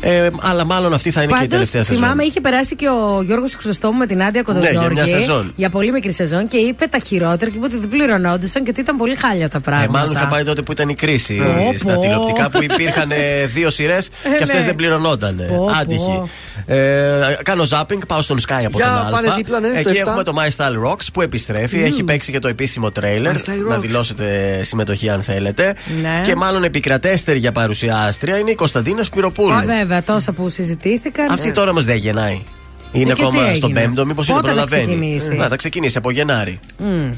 Ε, 0.00 0.28
αλλά 0.40 0.64
μάλλον 0.64 0.92
αυτή 0.94 1.10
θα 1.10 1.22
είναι 1.22 1.30
και 1.32 1.36
η 1.36 1.40
Πάντως, 1.40 1.54
τελευταία 1.54 1.82
σεζόν. 1.84 2.02
θυμάμαι, 2.02 2.22
είχε 2.24 2.40
περάσει 2.40 2.76
και 2.76 2.88
ο 2.88 3.22
Γιώργος 3.22 3.54
Χρυσοστόμου 3.54 3.98
με 3.98 4.06
την 4.06 4.22
Άντια 4.22 4.42
Κοντογιώργη. 4.42 4.78
Ναι, 4.78 4.92
για 4.94 5.04
μια 5.04 5.18
σεζόν. 5.20 5.52
για 5.56 5.70
πολύ 5.70 5.92
μικρή 5.92 6.12
σεζόν 6.12 6.48
και 6.48 6.56
είπε 6.56 6.86
τα 6.86 6.98
χειρότερα 6.98 7.50
και 7.50 7.56
είπε 7.56 7.64
ότι 7.66 7.76
δεν 7.76 7.88
πληρωνόντουσαν 7.88 8.64
και 8.64 8.70
ότι 8.70 8.80
ήταν 8.80 8.96
πολύ 8.96 9.14
χάλια 9.16 9.48
τα 9.48 9.56
Ε, 9.58 9.60
πράγματα. 9.60 9.90
μάλλον 9.98 10.12
είχα 10.12 10.26
πάει 10.28 10.44
τότε 10.44 10.62
που 10.62 10.72
ήταν 10.72 10.88
η 10.88 10.94
κρίση 10.94 11.34
Πω, 11.36 11.78
στα 11.78 11.92
πω. 11.94 12.00
τηλεοπτικά 12.00 12.50
που 12.50 12.62
υπήρχαν 12.62 13.10
ε, 13.10 13.46
δύο 13.56 13.70
σειρές 13.70 14.06
Ε, 14.06 14.36
και 14.36 14.42
αυτές 14.42 14.58
ναι. 14.60 14.64
δεν 14.66 14.74
πληρωνόταν. 14.74 15.44
Πω, 15.48 15.54
πω. 15.56 15.70
Άτυχοι. 15.80 16.22
Ε, 16.66 17.20
κάνω 17.42 17.62
zapping, 17.70 17.98
πάω 18.06 18.22
στον 18.22 18.38
Sky 18.40 18.62
από 18.66 18.78
Για 18.78 19.00
τον 19.02 19.10
πάνε 19.10 19.28
Α. 19.28 19.34
δίπλα, 19.34 19.60
ναι, 19.60 19.68
στο 19.68 19.78
Εκεί 19.88 20.00
7. 20.04 20.06
έχουμε 20.06 20.22
το 20.22 20.32
My 20.36 20.48
Style 20.56 20.90
Rocks 20.92 21.06
που 21.12 21.22
επιστρέφει. 21.22 21.82
Έχει 21.82 22.02
παίξει 22.02 22.32
και 22.32 22.38
το 22.38 22.48
επίσημο 22.48 22.90
τρέιλερ. 22.90 23.34
My 23.36 23.38
Style 23.38 23.68
Να 23.68 23.76
Rocks. 23.76 23.80
δηλώσετε 23.80 24.60
συμμετοχή 24.62 25.08
αν 25.10 25.22
θέλετε. 25.22 25.74
Ναι. 26.02 26.20
Και 26.22 26.34
μάλλον 26.36 26.64
επικρατέστερη 26.64 27.38
για 27.38 27.52
παρουσιάστρια 27.52 28.36
είναι 28.38 28.50
η 28.50 28.54
Κωνσταντίνας 28.54 29.06
Σπυροπούλου. 29.06 29.54
Α, 29.86 29.88
βέβαια, 29.88 30.02
τόσα 30.02 30.32
που 30.32 30.48
συζητήθηκαν. 30.48 31.30
Αυτή 31.30 31.52
τώρα 31.52 31.70
όμως 31.70 31.84
δεν 31.84 31.96
γεννάει. 31.96 32.42
Είναι 32.92 33.10
Ε, 33.10 33.14
και 33.14 33.20
τι 33.20 33.26
ακόμα 33.26 33.42
στον 33.54 33.70
έγινε; 33.70 33.80
πέμπτο, 33.80 34.06
μήπως 34.06 34.28
είναι 34.28 34.36
Πότε 34.36 34.48
θα 34.48 34.54
προλαβαίνει. 34.54 34.84
ξεκινήσει; 34.84 35.34
Να, 35.34 35.48
θα 35.48 35.56
ξεκινήσει 35.56 35.98
από 35.98 36.10
Γενάρη. 36.10 36.58
Μμ. 36.78 37.10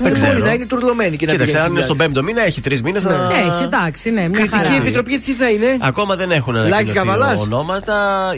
Δεν 0.00 0.12
Μπορεί 0.12 0.20
ξέρω. 0.26 0.44
να 0.44 0.52
είναι 0.52 0.66
τουρλωμένη 0.66 1.16
και 1.16 1.26
να 1.26 1.32
Κοίταξε, 1.32 1.52
πηγαίνει 1.52 1.64
αν 1.64 1.70
είναι 1.72 1.82
στην 1.82 1.94
στον 1.94 2.06
πέμπτο 2.06 2.22
μήνα, 2.22 2.42
έχει 2.44 2.60
τρεις 2.60 2.82
μήνες 2.82 3.04
να. 3.04 3.12
Έχει, 3.50 3.62
εντάξει, 3.62 4.10
ναι, 4.10 4.20
μια 4.20 4.30
Κριτική 4.30 4.56
χαρά. 4.56 4.74
επιτροπή 4.74 5.18
τι 5.18 5.32
θα 5.32 5.50
είναι; 5.50 5.76
Ακόμα 5.80 6.16
δεν 6.16 6.30
έχουν 6.30 6.54
Λάκης 6.54 6.72
ανακοινωθεί 6.72 6.98
Καβαλάς. 6.98 7.40
ονόματα. 7.40 7.94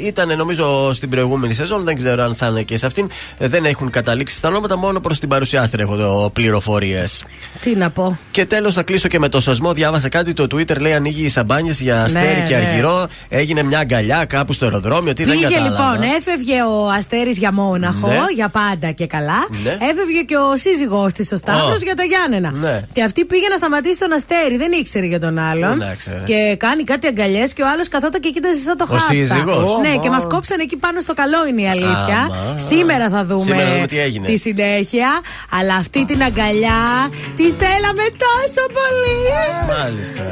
Ήταν 0.07 0.37
νομίζω 0.37 0.93
στην 0.93 1.09
προηγούμενη 1.09 1.55
σεζόν, 1.55 1.85
δεν 1.85 1.97
ξέρω 1.97 2.23
αν 2.23 2.35
θα 2.35 2.47
είναι 2.47 2.62
και 2.62 2.77
σε 2.78 2.87
αυτήν. 2.87 3.11
Ε, 3.39 3.49
Δεν 3.49 3.65
έχουν 3.65 3.91
καταλήξει 3.91 4.37
στα 4.37 4.49
ονόματα, 4.49 4.77
μόνο 4.78 5.01
προς 5.01 5.19
την 5.19 5.28
παρουσιάστρια 5.28 5.87
έχω 5.91 6.31
πληροφορίες. 6.32 7.24
Τι 7.61 7.74
να 7.77 7.91
πω. 7.91 8.19
Και 8.31 8.45
τέλος 8.47 8.74
θα 8.74 8.82
κλείσω 8.82 9.09
και 9.09 9.19
με 9.19 9.28
το 9.28 9.41
σασμό. 9.41 9.73
Διάβασα 9.73 10.09
κάτι 10.09 10.32
το 10.32 10.43
Twitter 10.55 10.78
λέει 10.81 10.93
ανοίγει 10.93 11.24
οι 11.24 11.28
σαμπάνιες 11.28 11.81
για 11.81 12.03
αστέρι 12.03 12.41
Ναι, 12.41 12.47
και 12.47 12.57
ναι. 12.57 12.66
αργυρό. 12.66 13.07
Έγινε 13.28 13.62
μια 13.62 13.78
αγκαλιά 13.78 14.24
κάπου 14.24 14.53
στο 14.53 14.65
αεροδρόμιο. 14.65 15.12
Τι 15.12 15.24
δεν 15.24 15.32
Πήγε 15.35 15.45
κατάλαβα. 15.49 15.69
λοιπόν, 15.93 16.11
έφευγε 16.19 16.62
ο 16.62 16.89
Αστέρη 16.99 17.31
για 17.31 17.53
Μόναχο, 17.53 18.09
Ναι. 18.09 18.16
για 18.35 18.49
πάντα 18.49 18.91
και 18.91 19.07
καλά. 19.07 19.47
Ναι. 19.65 19.70
Έφευγε 19.70 20.20
και 20.27 20.37
ο 20.37 20.57
σύζυγός 20.57 21.12
της, 21.12 21.32
ο 21.32 21.37
Σταύρος, 21.56 21.81
Α. 21.82 21.85
για 21.85 21.94
τα 21.94 22.02
Γιάννενα. 22.02 22.51
Ναι. 22.51 22.81
Και 22.93 23.02
αυτή 23.02 23.24
πήγε 23.24 23.48
να 23.48 23.56
σταματήσει 23.56 23.98
τον 23.98 24.12
Αστέρη, 24.12 24.56
δεν 24.56 24.72
ήξερε 24.72 25.06
για 25.06 25.20
τον 25.20 25.39
άλλον. 25.39 25.70
Πού 25.78 25.85
να 25.85 25.94
ξέρε. 25.94 26.22
Και 26.24 26.56
κάνει 26.59 26.82
κάτι 26.85 27.06
αγκαλιές 27.06 27.52
και 27.52 27.62
ο 27.62 27.68
άλλος 27.72 27.89
καθόταν 27.89 28.20
και 28.20 28.31
κοίταζε 28.31 28.60
σαν 28.60 28.77
το 28.77 28.85
Ο 28.89 28.93
χάρτα. 28.93 29.06
σύζυγος. 29.14 29.64
Ναι, 29.82 29.89
Ωμα. 29.89 30.02
και 30.02 30.10
μας 30.10 30.27
κόψαν 30.27 30.60
εκεί 30.60 30.77
πάνω 30.77 31.01
στο 31.01 31.14
καλό 31.14 31.47
είναι 31.48 31.62
η 31.62 31.68
αλήθεια. 31.68 32.18
Άμα. 32.31 32.56
Σήμερα 32.59 33.09
θα 33.10 33.24
δούμε, 33.24 33.43
Σήμερα 33.44 33.66
θα 33.68 33.74
δούμε 33.74 33.86
τι 33.86 33.98
έγινε. 33.98 34.27
τη 34.27 34.36
συνέχεια. 34.39 35.09
Αλλά 35.59 35.74
αυτή 35.74 36.05
την 36.05 36.22
αγκαλιά 36.22 36.81
τη 37.36 37.43
θέλαμε 37.43 38.05
τόσο 38.24 38.62
πολύ. 38.78 39.18
Μάλιστα. 39.78 40.22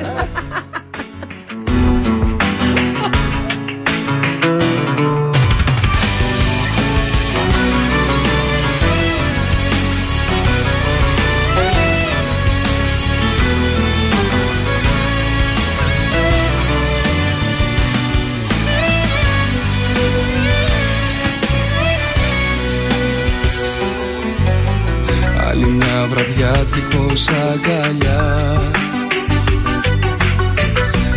βραδιά 26.06 26.66
δίχως 26.72 27.28
αγκαλιά. 27.28 28.60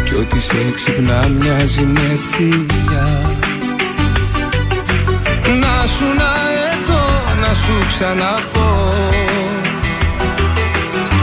Κι 0.05 0.13
ό,τι 0.13 0.41
σε 0.41 0.71
ξυπνά 0.75 1.27
μοιάζει 1.39 1.81
με 1.81 2.19
θηλιά. 2.31 3.35
Να 5.59 5.87
σου 5.87 6.05
να 6.05 6.31
εδώ 6.71 7.03
να 7.41 7.53
σου 7.53 7.73
ξαναπώ. 7.87 8.93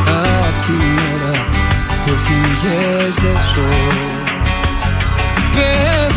Απ' 0.06 0.64
την 0.64 0.98
ώρα 1.14 1.46
που 2.04 2.10
φύγες 2.10 3.14
δεν 3.14 3.38
ζω. 3.54 3.68
Δεν 5.54 6.12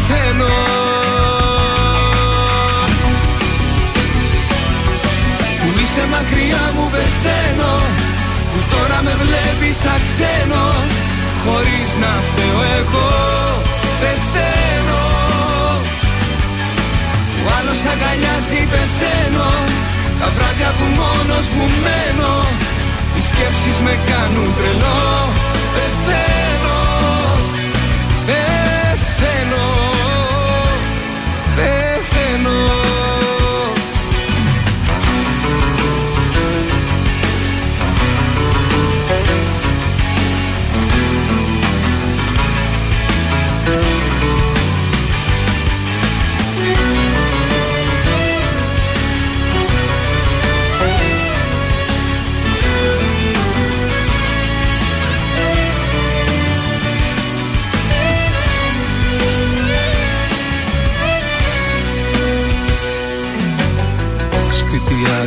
είσαι 5.93 6.07
μακριά 6.15 6.63
μου 6.75 6.85
πεθαίνω 6.93 7.73
Που 8.51 8.59
τώρα 8.73 8.99
με 9.05 9.13
βλέπεις 9.21 9.75
σαν 9.83 9.99
ξένο 10.07 10.65
Χωρίς 11.43 11.89
να 12.03 12.11
φταίω 12.27 12.61
εγώ 12.79 13.11
Πεθαίνω. 14.01 15.03
Που 17.35 17.43
άλλος 17.57 17.81
αγκαλιάζει 17.91 18.61
πεθαίνω 18.71 19.51
Τα 20.19 20.27
βράδια 20.35 20.71
που 20.77 20.85
μόνος 20.99 21.45
μου 21.55 21.65
μένω 21.83 22.33
Οι 23.15 23.21
σκέψεις 23.29 23.77
με 23.85 23.93
κάνουν 24.09 24.49
τρελό 24.57 25.03
Πεθαίνω 25.73 25.73
Πεθαίνω 25.73 26.80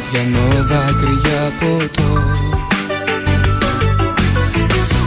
Σπίτι 0.05 0.16
αδιανό 0.16 0.64
δάκρυα 0.64 1.52
ποτό. 1.60 2.22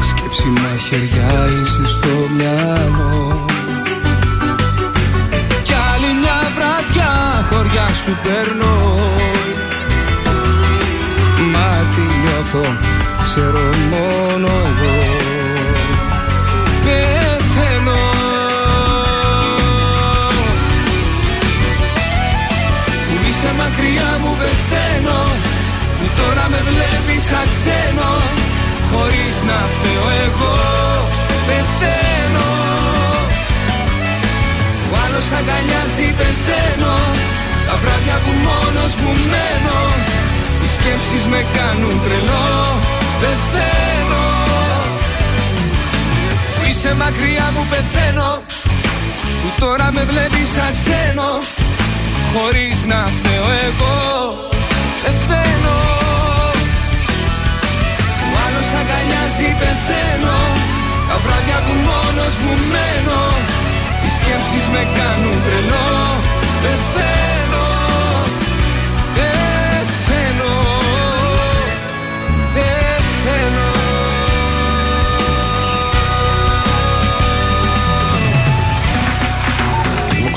Σκέψη 0.10 0.48
μαχαιριά 0.48 1.50
είσαι 1.62 1.88
στο 1.88 2.10
μυαλό. 2.38 3.46
Κι 5.64 5.74
άλλη 5.94 6.14
μια 6.22 6.40
βραδιά 6.56 7.46
χωριά 7.50 7.88
σου 7.88 8.18
παίρνω. 8.24 8.76
Μα 11.52 11.86
τι 11.96 12.02
νιώθω 12.22 12.78
ξέρω 13.24 13.70
μόνο 13.90 14.48
εγώ. 14.48 14.96
Πεθαίνω 16.84 18.06
Που 23.08 23.16
είσαι 23.30 23.54
μακριά 23.58 24.17
βλέπεις 26.72 27.24
σαν 27.30 27.48
ξένο 27.54 28.12
Χωρίς 28.90 29.36
να 29.50 29.60
φταίω 29.74 30.08
εγώ 30.26 30.56
Πεθαίνω. 31.48 32.50
Που 34.82 34.94
άλλος 35.04 35.28
αγκαλιάζει 35.38 36.08
πεθαίνω 36.20 36.98
Τα 37.68 37.76
βράδια 37.82 38.18
που 38.24 38.32
μόνος 38.48 38.92
μου 39.02 39.12
μένω 39.32 39.80
Οι 40.64 40.68
σκέψεις 40.76 41.24
με 41.32 41.42
κάνουν 41.56 41.96
τρελό 42.04 42.48
Πεθαίνω. 43.22 44.26
Που 46.56 46.64
είσαι 46.70 46.92
μακριά 47.02 47.48
μου 47.56 47.64
πεθαίνω 47.72 48.32
Που 49.42 49.50
τώρα 49.60 49.92
με 49.92 50.04
βλέπεις 50.12 50.50
σαν 50.56 50.72
ξένο 50.78 51.32
Χωρίς 52.34 52.86
να 52.86 53.00
φταίω 53.18 53.48
εγώ 53.68 54.47
Που 58.68 58.74
άλλος 58.74 58.86
αγκαλιάζει 58.86 59.50
πεθαίνω. 59.60 60.40
Τα 61.10 61.18
βράδια 61.24 61.58
που 61.66 61.74
μόνος 61.88 62.34
μου 62.42 62.54
μένω 62.72 63.24
Οι 64.06 64.10
σκέψεις 64.18 64.66
με 64.74 64.82
κάνουν 64.98 65.38
τρελό. 65.46 65.90
Πεθαίνω 66.62 67.18
Πεθαίνω 67.44 67.67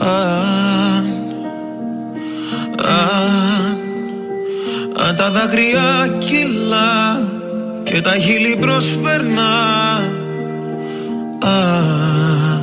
Αν, 0.00 1.06
αν, 2.84 3.76
αν 5.06 5.16
τα 5.16 5.30
δάκρυα 5.30 6.16
κυλά 6.18 7.20
Και 7.84 8.00
τα 8.00 8.14
χείλη 8.14 8.56
προσπερνά. 8.60 9.96
Αν, 11.40 12.62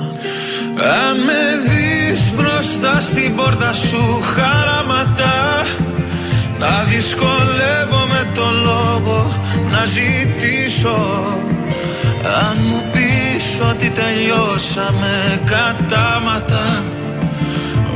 αν 0.78 1.18
με 1.26 1.44
δεις 1.68 2.32
μπροστά 2.36 3.00
στην 3.00 3.36
πόρτα 3.36 3.74
σου 3.74 4.22
χαραματά 4.22 5.66
να 6.60 6.84
δυσκολεύομαι 6.84 8.32
το 8.34 8.46
λόγο 8.64 9.32
να 9.72 9.86
ζητήσω. 9.86 11.28
Αν 12.24 12.58
μου 12.68 12.84
πεις 12.92 13.60
ότι 13.70 13.90
τελειώσαμε 13.90 15.42
κατάματα 15.46 16.84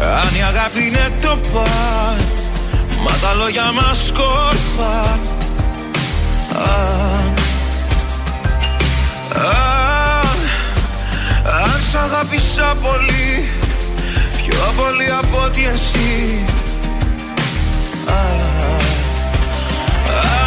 αν 0.00 0.34
η 0.38 0.42
αγάπη 0.42 0.86
είναι 0.86 1.12
το 1.20 1.38
παν 1.52 2.18
Μα 3.04 3.10
τα 3.10 3.34
λόγια 3.34 3.72
μας 3.72 4.06
σκόρπα 4.06 5.18
Αν, 6.52 7.34
αν, 9.34 10.38
αν 11.62 11.80
σ' 11.90 11.94
αγάπησα 11.94 12.76
πολύ 12.82 13.48
Πιο 14.36 14.72
πολύ 14.76 15.10
από 15.18 15.42
ότι 15.44 15.64
εσύ. 15.74 16.44
Α, 18.06 18.20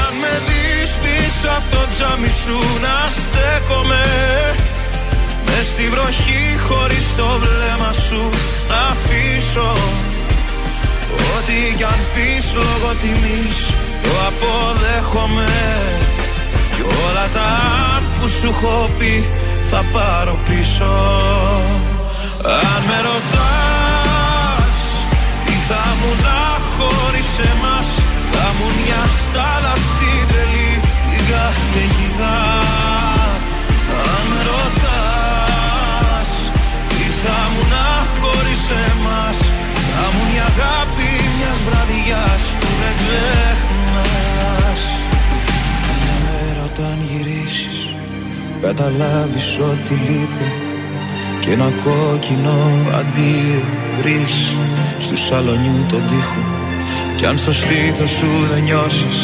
Αν 0.03 0.13
με 0.21 0.41
δεις 0.47 0.91
πίσω 0.91 1.47
από 1.47 1.75
το 1.75 1.87
τζάμι 1.95 2.29
σου 2.29 2.59
να 2.81 3.09
στέκομαι 3.09 4.05
Μες 5.49 5.65
στη 5.65 5.85
βροχή 5.93 6.43
χωρίς 6.67 7.05
το 7.17 7.27
βλέμμα 7.43 7.93
σου 7.93 8.23
να 8.69 8.79
αφήσω. 8.93 9.71
Ό,τι 11.35 11.75
κι 11.77 11.83
αν 11.83 11.99
πεις 12.13 12.45
λόγω 12.53 12.89
τιμής 13.01 13.59
το 14.03 14.09
αποδέχομαι. 14.29 15.51
Κι 16.75 16.81
όλα 16.81 17.27
τα 17.33 17.51
που 18.19 18.27
σου 18.27 18.47
έχω 18.47 18.89
πει 18.97 19.27
θα 19.69 19.83
πάρω 19.93 20.37
πίσω. 20.47 20.91
Αν 22.43 22.81
με 22.87 22.97
ρωτάς 23.07 24.79
τι 25.45 25.55
θα 25.67 25.83
μου 25.99 26.11
να 26.23 26.39
χωρίς 26.75 27.31
εμάς 27.51 27.87
Θα 28.31 28.45
μου 28.57 28.67
μια 28.79 29.03
στάλα 29.21 29.73
στην 29.75 30.27
τρελή 30.27 30.79
την 31.11 32.88
θα 37.23 37.39
μου 37.51 37.63
να 37.73 37.87
χωρίς 38.19 38.63
εμάς. 38.87 39.37
Θα 39.93 40.05
μου 40.13 40.23
η 40.35 40.37
αγάπη 40.51 41.09
μιας 41.35 41.59
βραδιάς 41.67 42.43
Που 42.59 42.69
δεν 42.81 42.95
ξεχνάς. 43.01 44.81
Μια 46.01 46.17
μέρα 46.25 46.61
όταν 46.71 46.97
γυρίσεις 47.09 47.77
Καταλάβεις 48.61 49.47
ότι 49.71 49.93
λείπει. 50.05 50.47
Και 51.41 51.51
ένα 51.51 51.69
κόκκινο 51.83 52.57
αντίο 52.99 53.61
βρεις 53.97 54.35
Στου 54.99 55.17
σαλονιού 55.25 55.85
τον 55.91 56.03
τοίχο. 56.09 56.43
Κι 57.17 57.25
αν 57.25 57.37
στο 57.37 57.53
στήθος 57.53 58.09
σου 58.09 58.31
δεν 58.51 58.63
νιώσεις 58.63 59.19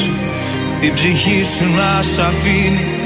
Την 0.81 0.93
ψυχή 0.93 1.43
σου 1.57 1.65
να 1.77 2.01
σ' 2.01 2.19
αφήνει 2.29 3.04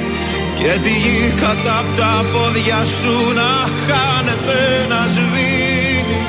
Και 0.62 0.74
τη 0.84 0.94
γη 1.04 1.34
κατά 1.42 1.78
απ' 1.82 1.92
τα 2.00 2.14
πόδια 2.32 2.80
σου 2.98 3.16
να 3.40 3.52
χάνεται 3.86 4.60
να 4.92 5.02
σβήνει. 5.14 6.22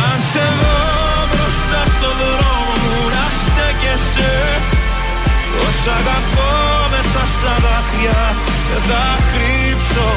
Αν 0.00 0.18
σε 0.30 0.44
δω 0.60 0.80
μπροστά 1.30 1.82
στο 1.94 2.10
δρόμο 2.20 2.74
μου 2.82 2.98
να 3.16 3.26
στέκεσαι. 3.42 4.34
Πως 5.52 5.78
αγαπώ 5.98 6.52
μέσα 6.92 7.22
στα 7.34 7.54
δάκρυα 7.64 8.22
και 8.66 8.76
θα 8.88 9.04
κρύψω. 9.30 10.10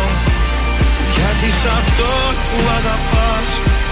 Γιατί 1.15 1.49
σ' 1.59 1.69
αυτό 1.79 2.11
που 2.47 2.59
αγαπάς 2.77 3.47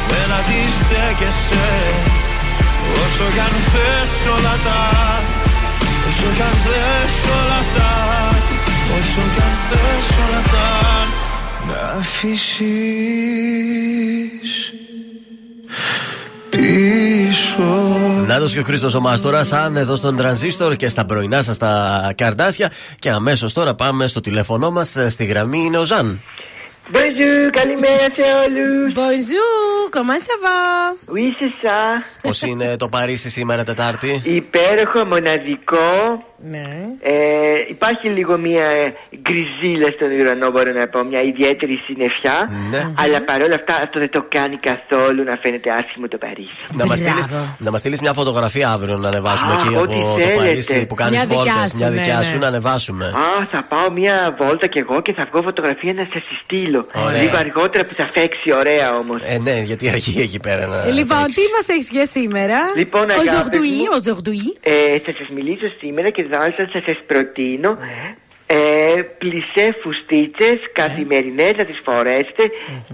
δεν 0.10 0.30
αντιστέκεσαι. 0.40 1.70
Όσο 3.04 3.26
κι 3.34 3.42
αν 3.48 3.56
θες 3.72 4.14
όλα 4.36 4.56
τα 4.66 4.82
Όσο 6.12 6.30
κι 6.36 6.42
αν 6.42 6.56
θες 6.64 7.16
όλα 7.26 7.62
τα 7.76 7.92
Όσο 9.00 9.24
κι 9.36 9.42
αν 9.42 9.56
θες 9.70 10.08
όλα 10.18 10.42
τα 10.52 10.68
Να 11.68 11.82
αφήσεις 12.00 12.52
πίσω 16.50 17.70
Νάτος 18.28 18.54
και 18.54 18.60
ο 18.60 18.64
Χρήστος 18.64 18.94
ο 18.94 19.02
Μάστορα, 19.02 19.48
αν 19.52 19.78
εδώ 19.78 19.96
στον 19.96 20.16
τρανζίστορ 20.16 20.76
και 20.76 20.88
στα 20.88 21.06
πρωινά 21.06 21.42
σας 21.42 21.58
τα 21.58 22.14
καρδάσια. 22.18 22.72
Και 23.00 23.10
αμέσως 23.10 23.54
τώρα 23.54 23.76
πάμε 23.76 24.08
στο 24.08 24.20
τηλέφωνό 24.20 24.72
μας. 24.72 24.98
Στη 25.08 25.26
γραμμή 25.26 25.60
είναι 25.60 25.78
ο 25.78 25.84
Ζαν. 25.84 26.22
Bonjour, 26.94 27.50
καλημέρα 27.52 28.08
σε 28.12 28.22
όλους. 28.22 28.92
Bonjour, 28.94 29.90
comment 29.96 30.22
ça 30.28 30.36
va? 30.46 30.62
Oui, 31.14 31.26
c'est 31.40 31.68
ça. 31.68 32.04
Πώς 32.22 32.42
είναι 32.42 32.78
το 32.78 32.88
Παρίσι 32.90 33.30
σήμερα, 33.30 33.64
Τετάρτη; 33.64 34.22
Υπέροχο, 34.26 35.06
μοναδικό. 35.06 36.24
Ναι. 36.44 36.68
Ε, 37.02 37.14
υπάρχει 37.68 38.08
λίγο 38.08 38.38
μια 38.38 38.94
γκριζίλα 39.22 39.88
στον 39.96 40.12
ουρανό, 40.20 40.50
μπορώ 40.52 40.72
να 40.72 40.88
πω, 40.88 41.04
μια 41.04 41.22
ιδιαίτερη 41.22 41.80
συννεφιά. 41.86 42.38
Ναι. 42.72 42.92
Αλλά 43.04 43.22
παρόλα 43.22 43.56
αυτά 43.56 43.74
αυτό 43.84 44.00
δεν 44.00 44.10
το 44.10 44.26
κάνει 44.30 44.56
καθόλου 44.56 45.24
να 45.24 45.36
φαίνεται 45.42 45.70
άσχημο 45.72 46.08
το 46.08 46.18
Παρίσι. 46.18 46.56
Να 46.72 46.86
μας 46.86 46.98
στείλει 46.98 47.24
να 47.58 47.72
μας 47.72 47.80
στείλεις 47.80 48.02
μια 48.02 48.14
φωτογραφία 48.14 48.70
αύριο 48.70 48.98
να 48.98 49.08
ανεβάσουμε 49.08 49.52
Α, 49.52 49.56
εκεί 49.60 49.76
ό,τι 49.76 49.96
από 49.96 50.06
το 50.06 50.24
θέλετε. 50.24 50.40
Παρίσι 50.40 50.86
που 50.86 50.96
κάνεις 50.96 51.18
Μια 51.18 51.26
δικιά 51.28 51.44
βόλτες. 51.54 51.70
σου, 51.72 51.78
Μια 51.78 51.90
ναι, 51.90 51.96
δικιά 51.96 52.18
ναι. 52.18 52.24
σου 52.24 52.38
να 52.38 52.48
ανεβάσουμε. 52.48 53.06
Α, 53.06 53.46
θα 53.52 53.64
πάω 53.70 53.92
μια 53.92 54.36
βόλτα 54.42 54.68
κι 54.68 54.78
εγώ 54.80 55.02
και 55.02 55.14
θα 55.14 55.28
βγω 55.32 55.42
φωτογραφία 55.42 55.94
να 55.94 56.08
σας 56.14 56.24
συστείλω. 56.30 56.86
Ωραία. 57.06 57.22
Λίγο 57.22 57.38
αργότερα 57.38 57.86
που 57.86 57.94
θα 57.96 58.06
φέξει 58.14 58.48
ωραία 58.62 58.88
όμως. 59.02 59.22
Ε, 59.26 59.38
ναι, 59.38 59.62
γιατί 59.70 59.90
αργεί 59.90 60.22
εκεί 60.22 60.40
πέρα 60.40 60.68
να. 60.68 60.86
Λοιπόν, 60.86 61.24
τι 61.38 61.44
μας 61.56 61.68
έχεις 61.68 61.90
για 61.92 62.06
σήμερα; 62.06 62.58
Λοιπόν, 62.76 63.02
αγάπη 63.10 63.28
Aujourd'hui, 63.28 63.76
μου. 63.78 63.96
aujourd'hui. 64.00 64.44
Ε, 64.62 65.00
θα 65.06 65.12
σας 65.18 65.28
μιλήσω 65.36 65.68
σήμερα 65.80 66.10
και 66.10 66.24
μάλιστα 66.38 66.70
θα 66.74 66.82
σας 66.86 66.98
προτείνω 67.08 67.78
ε, 68.54 69.02
πλισέ 69.18 69.76
φουστίτσες 69.82 70.60
καθημερινές 70.74 71.54
να 71.58 71.66
τις 71.66 71.82
φορέσετε 71.84 72.44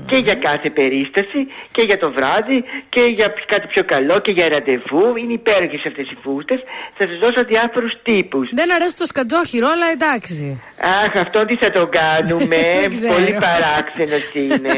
και 0.07 0.15
για 0.15 0.33
κάθε 0.33 0.69
περίσταση 0.69 1.39
και 1.71 1.81
για 1.81 1.97
το 1.97 2.11
βράδυ 2.11 2.63
και 2.89 3.01
για 3.01 3.33
κάτι 3.47 3.67
πιο 3.67 3.83
καλό 3.83 4.19
και 4.19 4.31
για 4.31 4.47
ραντεβού. 4.49 5.15
Είναι 5.15 5.33
υπέροχες 5.33 5.85
αυτές 5.85 6.09
οι 6.11 6.17
φούστες. 6.23 6.59
Θα 6.97 7.07
σας 7.07 7.17
δώσω 7.21 7.43
διάφορους 7.43 7.93
τύπους. 8.03 8.49
Δεν 8.53 8.73
αρέσει 8.73 8.97
το 8.97 9.05
σκατζόχυρο, 9.05 9.67
αλλά 9.67 9.87
εντάξει. 9.91 10.61
Αχ, 11.03 11.21
αυτό 11.21 11.45
τι 11.45 11.55
θα 11.55 11.71
το 11.71 11.89
κάνουμε. 11.99 12.57
Δεν 12.81 12.89
ξέρω. 12.89 13.13
Πολύ 13.13 13.37
παράξενος 13.45 14.31
είναι. 14.33 14.75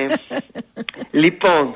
λοιπόν, 1.23 1.76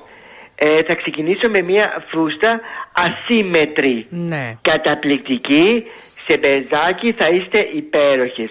ε, 0.56 0.84
θα 0.88 0.96
ξεκινήσω 0.96 1.50
με 1.50 1.62
μια 1.62 2.06
φούστα 2.10 2.60
ασύμετρη. 2.94 4.06
Ναι. 4.10 4.58
Καταπληκτική. 4.62 5.84
Σε 6.28 6.38
μπεζάκι 6.40 7.12
θα 7.18 7.28
είστε 7.28 7.70
υπέροχες. 7.74 8.50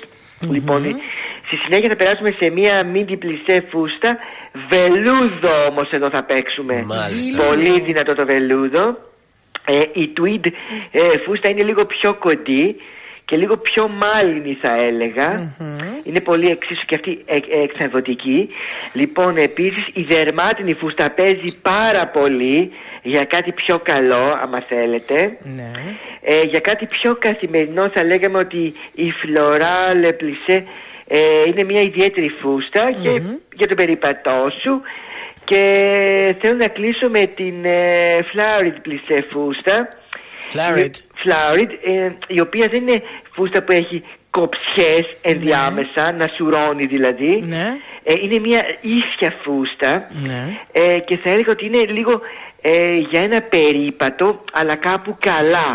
Λοιπόν, 0.51 0.97
στη 1.47 1.57
συνέχεια 1.57 1.89
θα 1.89 1.97
περάσουμε 1.97 2.35
σε 2.41 2.51
μια 2.51 2.85
μίντι 2.85 3.17
πλισέ 3.17 3.65
φούστα. 3.71 4.19
Βελούδο 4.71 5.67
όμως 5.71 5.91
εδώ 5.91 6.11
θα 6.11 6.23
παίξουμε. 6.25 6.85
Μάλιστα. 6.87 7.45
Πολύ 7.47 7.81
δυνατό 7.81 8.15
το 8.15 8.27
βελούδο. 8.27 8.99
Ε, 9.67 9.81
η 9.93 10.13
tweed 10.17 10.47
ε, 10.91 11.01
φούστα 11.25 11.49
είναι 11.49 11.63
λίγο 11.63 11.87
πιο 11.87 12.15
κοντή 12.15 12.77
και 13.25 13.37
λίγο 13.37 13.57
πιο 13.57 13.89
μάλινη 13.89 14.59
θα 14.61 14.83
έλεγα. 14.83 15.57
Είναι 16.05 16.21
πολύ 16.21 16.49
εξίσου 16.49 16.85
και 16.87 16.95
αυτή 16.95 17.23
ε, 17.25 17.37
ε, 17.37 17.63
εξαδοτική. 17.63 18.49
Λοιπόν, 18.93 19.37
επίσης 19.37 19.87
η 19.93 20.03
δερμάτινη 20.03 20.75
φούστα 20.75 21.11
παίζει 21.11 21.57
πάρα 21.63 22.07
πολύ 22.07 22.71
για 23.03 23.25
κάτι 23.25 23.53
πιο 23.53 23.79
καλό, 23.79 24.37
άμα 24.43 24.65
θέλετε. 24.69 25.37
Ναι. 25.43 25.71
Ε, 26.23 26.41
για 26.43 26.61
κάτι 26.61 26.87
πιο 26.87 27.17
καθημερινό 27.19 27.91
θα 27.95 28.05
λέγαμε 28.05 28.39
ότι 28.39 28.73
η 28.95 29.13
Floral 29.23 30.05
Plissé 30.07 30.63
ε, 31.09 31.19
είναι 31.47 31.65
μια 31.65 31.81
ιδιαίτερη 31.81 32.29
φούστα 32.41 32.93
και 33.03 33.23
για 33.57 33.67
τον 33.67 33.77
περίπατό 33.77 34.53
σου 34.63 34.81
και 35.45 36.35
θέλω 36.41 36.57
να 36.57 36.69
κλείσω 36.69 37.09
με 37.09 37.27
την 37.27 37.65
ε, 37.65 38.19
Florid 38.19 38.89
Plissé 38.89 39.19
φούστα 39.31 39.89
Florid. 40.53 40.91
Florid, 41.25 41.69
ε, 41.85 42.11
η 42.27 42.41
οποία 42.41 42.69
δεν 42.69 42.81
είναι 42.89 43.03
φούστα 43.33 43.63
που 43.63 43.73
έχει 43.73 44.03
κοψιές 44.31 45.17
ενδιάμεσα, 45.23 46.13
να 46.13 46.31
σουρώνει 46.37 46.87
δηλαδή 46.87 47.45
Ναι. 47.49 47.67
ε, 48.03 48.15
είναι 48.23 48.39
μια 48.39 48.63
ίσια 48.81 49.35
φούστα 49.43 50.09
Ναι. 50.27 50.57
ε, 50.73 50.99
και 50.99 51.17
θα 51.17 51.31
έλεγα 51.31 51.51
ότι 51.53 51.67
είναι 51.67 51.85
λίγο 51.85 52.21
ε, 52.65 52.97
για 53.11 53.21
ένα 53.23 53.41
περίπατο 53.43 54.45
αλλά 54.53 54.75
κάπου 54.77 55.17
καλά 55.21 55.69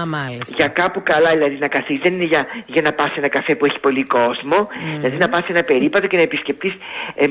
Α, 0.00 0.06
μάλιστα. 0.06 0.54
για 0.56 0.68
κάπου 0.68 1.00
καλά 1.04 1.30
δηλαδή 1.30 1.56
να 1.60 1.68
καθίσεις. 1.68 2.00
Δεν 2.02 2.12
είναι 2.12 2.24
για, 2.24 2.46
για 2.66 2.82
να 2.82 2.92
πας 2.92 3.06
σε 3.06 3.14
ένα 3.16 3.28
καφέ 3.28 3.54
που 3.54 3.64
έχει 3.64 3.78
πολύ 3.78 4.02
κόσμο. 4.02 4.68
Δηλαδή 4.96 5.16
να 5.16 5.28
πας 5.28 5.40
σε 5.44 5.52
ένα 5.52 5.62
περίπατο 5.62 6.06
και 6.06 6.16
να 6.16 6.22
επισκεφτεί 6.22 6.72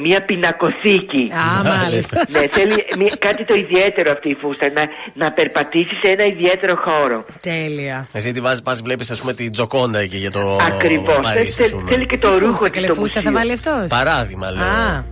μια 0.04 0.22
πινακοθήκη. 0.22 1.32
Α, 1.34 1.64
μάλιστα. 1.82 2.22
ναι, 2.30 2.40
θέλει 2.48 2.86
μια- 2.98 3.16
κάτι 3.20 3.46
το 3.46 3.54
ιδιαίτερο 3.54 4.12
αυτή 4.12 4.28
η 4.30 4.38
φούστα. 4.42 4.66
Να, 4.74 4.84
να 5.14 5.32
περπατήσεις 5.32 5.98
σε 6.04 6.12
ένα 6.12 6.24
ιδιαίτερο 6.24 6.76
χώρο. 6.86 7.26
Τέλεια. 7.42 8.08
Εσύ 8.14 8.32
τι 8.32 8.42
βάζει, 8.42 8.62
πας 8.64 8.82
βλέπεις 8.82 9.12
ας 9.12 9.20
πούμε 9.20 9.34
την 9.34 9.52
Τζοκόντα 9.52 10.00
εκεί 10.00 10.18
για 10.18 10.32
το 10.32 10.58
Ακριβώς. 10.74 11.20
Παρίσι. 11.22 11.64
ας 11.64 11.70
πούμε. 11.70 11.92
Θέλει 11.92 12.06
και 12.06 12.18
το 12.18 12.28
Τι 12.30 12.34
ρούχο 12.40 12.48
φούστα, 12.50 12.70
και 12.70 12.74
καλέ 12.76 12.88
το 12.88 12.94
φούστα 12.94 13.22
θα 13.22 13.32
μουσείο. 13.32 13.48
βάλει 13.48 13.52
αυτός; 13.54 13.98
Παράδειγμα 13.98 14.52
λέω. 14.52 14.64
Α. 14.64 15.04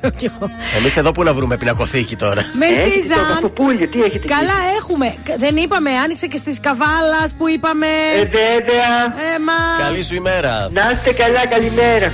Λέω 0.00 0.10
κι 0.16 0.24
εγώ. 0.36 0.50
Εμείς 0.78 0.96
εδώ 0.96 1.12
που 1.12 1.22
να 1.22 1.34
βρούμε 1.34 1.56
πινακοθήκη 1.56 2.16
τώρα. 2.16 2.42
Merci, 2.42 2.76
Έχετε 2.86 3.08
το 3.08 3.14
Ζαν. 3.14 3.34
Παποπούλιο, 3.34 3.88
τι 3.88 3.98
έχετε 3.98 4.16
εκεί; 4.16 4.26
Καλά 4.26 4.58
έχουμε. 4.78 5.14
Κα- 5.22 5.34
Δεν 5.38 5.56
είπαμε, 5.56 5.90
άνοιξε 5.90 6.26
και 6.26 6.36
στη 6.36 6.60
Καβάλας 6.60 7.34
που 7.38 7.48
είπαμε. 7.48 7.86
Ε, 8.16 8.18
βέβαια. 8.18 8.94
Ε, 9.34 9.38
μα. 9.46 9.84
Καλή 9.86 10.04
σου 10.04 10.14
ημέρα. 10.14 10.68
Να 10.72 10.90
είστε 10.90 11.12
καλά, 11.12 11.46
καλημέρα. 11.46 12.12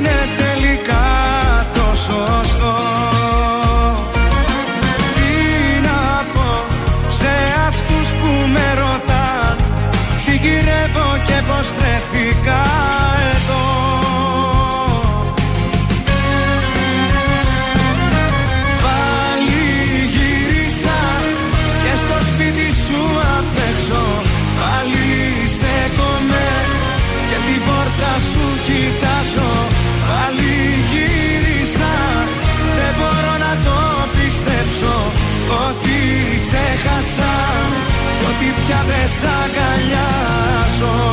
πια 38.72 38.84
δεν 38.88 39.07
σ' 39.07 39.23
αγκαλιάζω 39.41 41.10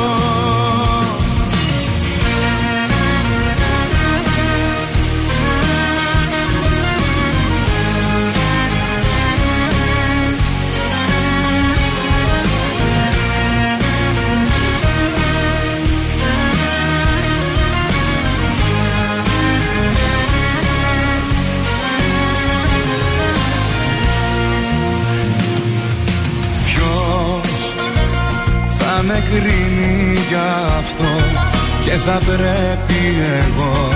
θα 32.10 32.18
πρέπει 32.24 33.00
εγώ 33.38 33.88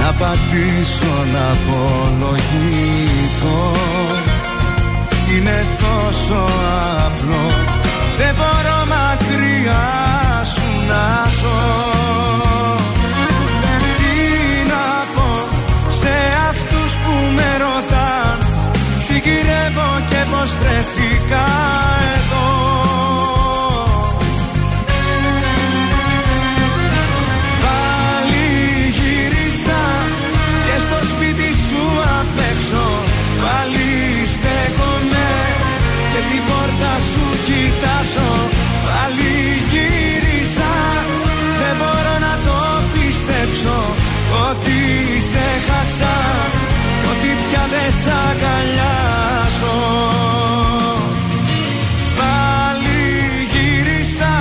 να 0.00 0.12
πατήσω 0.12 1.14
να 1.32 1.44
απολογηθώ. 1.56 2.96
Είναι 5.34 5.66
τόσο 5.78 6.40
απλό 7.06 7.57
σ' 48.02 48.10
αγκαλιάζω 48.26 49.78
Πάλι 52.18 53.00
γύρισα. 53.52 54.34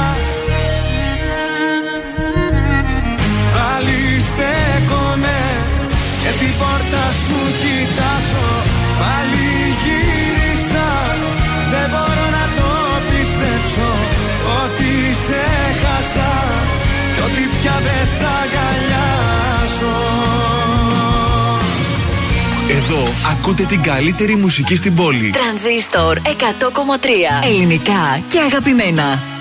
Πάλι 3.55 3.99
στέκομαι. 4.29 5.39
Και 6.21 6.31
την 6.39 6.53
πόρτα 6.59 7.05
σου 7.23 7.39
κοιτάζω. 7.61 8.47
Πάλι 9.01 9.49
γύρισα. 9.83 10.87
Δεν 11.71 11.87
μπορώ 11.91 12.25
να 12.37 12.45
το 12.57 12.69
πιστέψω 13.09 13.89
Ότι 14.61 14.91
σε 15.25 15.43
χάσα. 15.81 16.31
Κι 17.13 17.21
ότι 17.27 17.43
πια 17.55 17.75
δεν 17.85 18.05
σ' 18.15 18.25
αγκαλιάζω 18.39 19.06
Εδώ 22.89 23.07
ακούτε 23.31 23.63
την 23.63 23.81
καλύτερη 23.81 24.35
μουσική 24.35 24.75
στην 24.75 24.95
πόλη. 24.95 25.29
Τρανζίστορ 25.29 26.17
100,3 26.17 26.29
Ελληνικά 27.43 28.21
και 28.29 28.39
αγαπημένα. 28.39 29.36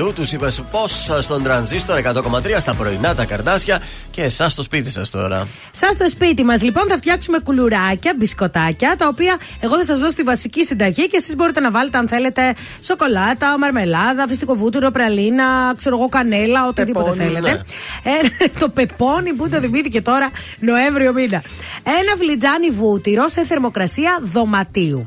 Ήταν 0.00 0.08
η 0.08 0.12
Μαλού, 0.12 0.12
τους 0.12 0.32
είπες 0.32 0.62
πώς 0.70 1.10
στον 1.20 1.42
τρανζίστορ 1.42 1.98
100,3 1.98 2.56
στα 2.58 2.74
πρωινά 2.74 3.14
τα 3.14 3.24
καρδάσια 3.24 3.82
και 4.10 4.22
εσάς 4.22 4.52
στο 4.52 4.62
σπίτι 4.62 4.90
σας 4.90 5.10
τώρα. 5.10 5.48
Σας 5.70 5.94
στο 5.94 6.08
σπίτι 6.08 6.44
μας, 6.44 6.62
λοιπόν, 6.62 6.84
θα 6.88 6.96
φτιάξουμε 6.96 7.38
κουλουράκια, 7.38 8.14
μπισκοτάκια, 8.16 8.96
τα 8.98 9.06
οποία 9.06 9.36
εγώ 9.60 9.76
θα 9.76 9.84
σας 9.84 10.00
δώσω 10.00 10.14
τη 10.14 10.22
βασική 10.22 10.64
συνταγή 10.64 11.08
και 11.08 11.16
εσείς 11.16 11.36
μπορείτε 11.36 11.60
να 11.60 11.70
βάλετε, 11.70 11.98
αν 11.98 12.08
θέλετε, 12.08 12.54
σοκολάτα, 12.82 13.58
μαρμελάδα, 13.58 14.24
φυστικό 14.28 14.54
βούτυρο, 14.54 14.90
πραλίνα, 14.90 15.74
ξέρω 15.76 15.96
εγώ, 15.96 16.08
κανέλα, 16.08 16.66
οτιδήποτε 16.66 17.10
Πεπόνι, 17.10 17.24
θέλετε. 17.24 17.50
ναι. 17.50 18.10
Ε, 18.10 18.48
το 18.60 18.68
πεπόνι 18.68 19.32
που 19.32 19.48
το 19.48 19.60
θυμήθηκε 19.60 20.02
τώρα 20.02 20.30
Νοέμβριο 20.58 21.12
μήνα. 21.12 21.42
Ένα 21.82 22.16
φλιτζάνι 22.18 22.70
βούτυρο 22.70 23.28
σε 23.28 23.44
θερμοκρασία 23.44 24.20
δωματίου. 24.32 25.04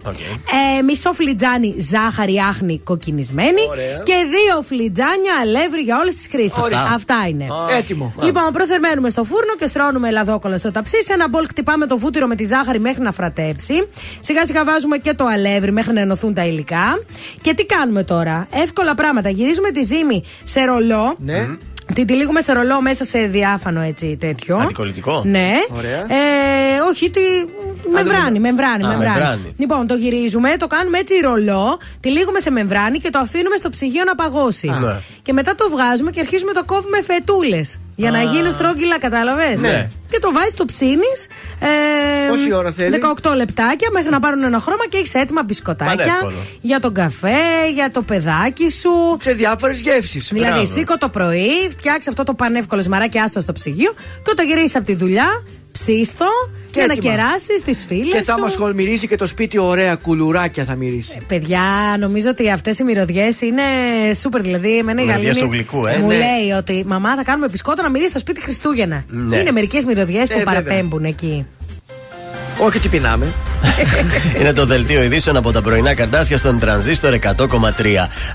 Ε, 0.77 0.81
μισό 0.81 1.13
φλιτζάνι 1.13 1.75
ζάχαρη 1.79 2.37
άχνη 2.49 2.79
κοκκινισμένη. 2.79 3.61
Ωραία. 3.69 4.01
Και 4.03 4.13
Δύο 4.29 4.61
φλιτζάνια 4.83 5.33
αλεύρι 5.41 5.81
για 5.81 5.99
όλες 5.99 6.15
τις 6.15 6.27
χρήσεις. 6.31 6.57
Ορίστε. 6.57 6.89
Αυτά 6.93 7.15
είναι. 7.29 7.47
Έτοιμο. 7.77 8.13
Λοιπόν, 8.21 8.51
προθερμαίνουμε 8.53 9.09
στο 9.09 9.23
φούρνο 9.23 9.55
και 9.59 9.65
στρώνουμε 9.65 10.11
λαδόκολλα 10.11 10.57
στο 10.57 10.71
ταψί. 10.71 11.03
Σε 11.03 11.13
ένα 11.13 11.29
μπολ 11.29 11.45
χτυπάμε 11.47 11.85
το 11.85 11.97
βούτυρο 11.97 12.27
με 12.27 12.35
τη 12.35 12.45
ζάχαρη 12.45 12.79
μέχρι 12.79 13.01
να 13.01 13.11
φρατέψει. 13.11 13.87
Σιγά 14.19 14.45
σιγά 14.45 14.63
βάζουμε 14.63 14.97
και 14.97 15.13
το 15.13 15.25
αλεύρι 15.25 15.71
μέχρι 15.71 15.93
να 15.93 15.99
ενωθούν 15.99 16.33
τα 16.33 16.45
υλικά. 16.45 17.03
Και 17.41 17.53
τι 17.53 17.65
κάνουμε 17.65 18.03
τώρα; 18.03 18.47
Εύκολα 18.63 18.95
πράγματα. 18.95 19.29
Γυρίζουμε 19.29 19.71
τη 19.71 19.81
ζύμη 19.81 20.23
σε 20.43 20.63
ρολό. 20.63 21.15
Ναι. 21.17 21.47
Την 21.93 22.05
τυλίγουμε 22.05 22.41
σε 22.41 22.53
ρολό 22.53 22.81
μέσα 22.81 23.03
σε 23.03 23.19
διάφανο 23.19 23.81
έτσι 23.81 24.17
τέτοιο. 24.19 24.57
Αντικολλητικό. 24.57 25.21
Ναι. 25.25 25.51
Ωραία. 25.77 25.99
Ε, 25.99 26.79
όχι, 26.89 27.09
τι. 27.09 27.21
Μεμβράνη, 27.91 28.39
μεμβράνη, 28.39 28.83
Α, 28.83 28.87
μεμβράνη. 28.87 29.13
μεμβράνη. 29.19 29.53
Λοιπόν, 29.57 29.87
το 29.87 29.95
γυρίζουμε, 29.95 30.57
το 30.57 30.67
κάνουμε 30.67 30.97
έτσι 30.97 31.13
ρολό, 31.23 31.79
τυλίγουμε 31.99 32.39
σε 32.39 32.51
μεμβράνη 32.51 32.97
και 32.99 33.09
το 33.09 33.19
αφήνουμε 33.19 33.55
στο 33.55 33.69
ψυγείο 33.69 34.03
να 34.03 34.15
παγώσει. 34.15 34.67
Α. 34.67 34.79
Ναι. 34.79 35.01
Και 35.21 35.33
μετά 35.33 35.55
το 35.55 35.69
βγάζουμε 35.71 36.11
και 36.11 36.19
αρχίζουμε 36.19 36.53
το 36.53 36.63
κόβουμε 36.65 37.01
φετούλες. 37.01 37.79
Για 37.95 38.11
να 38.11 38.17
Α. 38.19 38.23
γίνουν 38.23 38.51
στρόγγυλα, 38.51 38.99
κατάλαβες; 38.99 39.61
Ναι. 39.61 39.89
Και 40.09 40.19
το 40.19 40.31
βάζεις, 40.31 40.53
το 40.53 40.65
ψήνεις. 40.65 41.27
Ε, 41.59 42.29
Πόση 42.29 42.53
ώρα 42.53 42.71
θέλει; 42.71 42.99
18 43.23 43.35
λεπτάκια 43.35 43.89
μέχρι 43.93 44.09
να 44.09 44.19
πάρουν 44.19 44.43
ένα 44.43 44.59
χρώμα 44.59 44.87
και 44.89 44.97
έχεις 44.97 45.13
έτοιμα 45.13 45.43
μπισκοτάκια 45.43 45.95
Πανεύκολο. 45.95 46.35
για 46.61 46.79
τον 46.79 46.93
καφέ, 46.93 47.69
για 47.73 47.91
το 47.91 48.01
παιδάκι 48.01 48.69
σου. 48.71 49.17
Σε 49.21 49.31
διάφορες 49.31 49.81
γεύσεις. 49.81 50.29
Δηλαδή, 50.33 50.65
σήκω 50.67 50.97
το 50.97 51.09
πρωί, 51.09 51.69
φτιάξει 51.69 52.09
αυτό 52.09 52.23
το 52.23 52.33
πανεύκολο 52.33 52.81
σμαράκι, 52.81 53.19
άστο 53.19 53.39
στο 53.39 53.51
ψυγείο 53.51 53.93
και 54.23 54.29
όταν 54.31 54.47
γυρίσεις 54.47 54.75
από 54.75 54.85
τη 54.85 54.95
δουλειά, 54.95 55.27
ψήστο 55.73 56.25
για 56.73 56.85
να 56.85 56.93
έτοιμα. 56.93 57.13
κεράσει 57.13 57.61
τις 57.65 57.85
φίλες 57.87 58.13
Και 58.13 58.21
θα 58.21 58.33
σου. 58.33 58.39
μας 58.39 58.55
χολμυρίσει 58.55 59.07
και 59.07 59.15
το 59.15 59.25
σπίτι 59.25 59.57
ωραία 59.57 59.95
κουλουράκια 59.95 60.63
θα 60.63 60.75
μυρίσει. 60.75 61.17
Παιδιά, 61.27 61.61
νομίζω 61.99 62.29
ότι 62.29 62.51
αυτές 62.51 62.79
οι 62.79 62.83
μυρωδιές 62.83 63.41
είναι 63.41 63.61
σούπερ. 64.19 64.41
Δηλαδή, 64.41 64.77
εμένα 64.77 65.01
η 65.01 65.05
Μυρωδιές 65.05 65.27
Γαλήνη 65.33 65.47
του 65.47 65.53
γλυκού, 65.53 65.85
ε, 65.85 65.97
μου 65.97 66.07
ναι. 66.07 66.17
λέει 66.17 66.51
ότι 66.57 66.83
μαμά 66.87 67.15
θα 67.15 67.23
κάνουμε 67.23 67.47
μπισκότα 67.47 67.81
να 67.83 67.89
μυρίσει 67.89 68.09
στο 68.09 68.19
σπίτι 68.19 68.41
Χριστούγεννα. 68.41 69.03
Ναι. 69.07 69.37
Είναι 69.37 69.51
μερικές 69.51 69.85
μυρωδιές 69.85 70.27
που 70.27 70.37
βέβαια. 70.37 70.53
παραπέμπουν 70.53 71.03
εκεί. 71.03 71.45
Όχι 72.59 72.77
ότι 72.77 72.87
πεινάμε. 72.87 73.33
Είναι 74.39 74.53
το 74.53 74.65
δελτίο 74.65 75.03
ειδήσεων 75.03 75.35
από 75.35 75.51
τα 75.51 75.61
πρωινά 75.61 75.93
καρτάσια 75.93 76.37
στον 76.37 76.59
τρανζίστορ 76.59 77.15
100,3. 77.37 77.45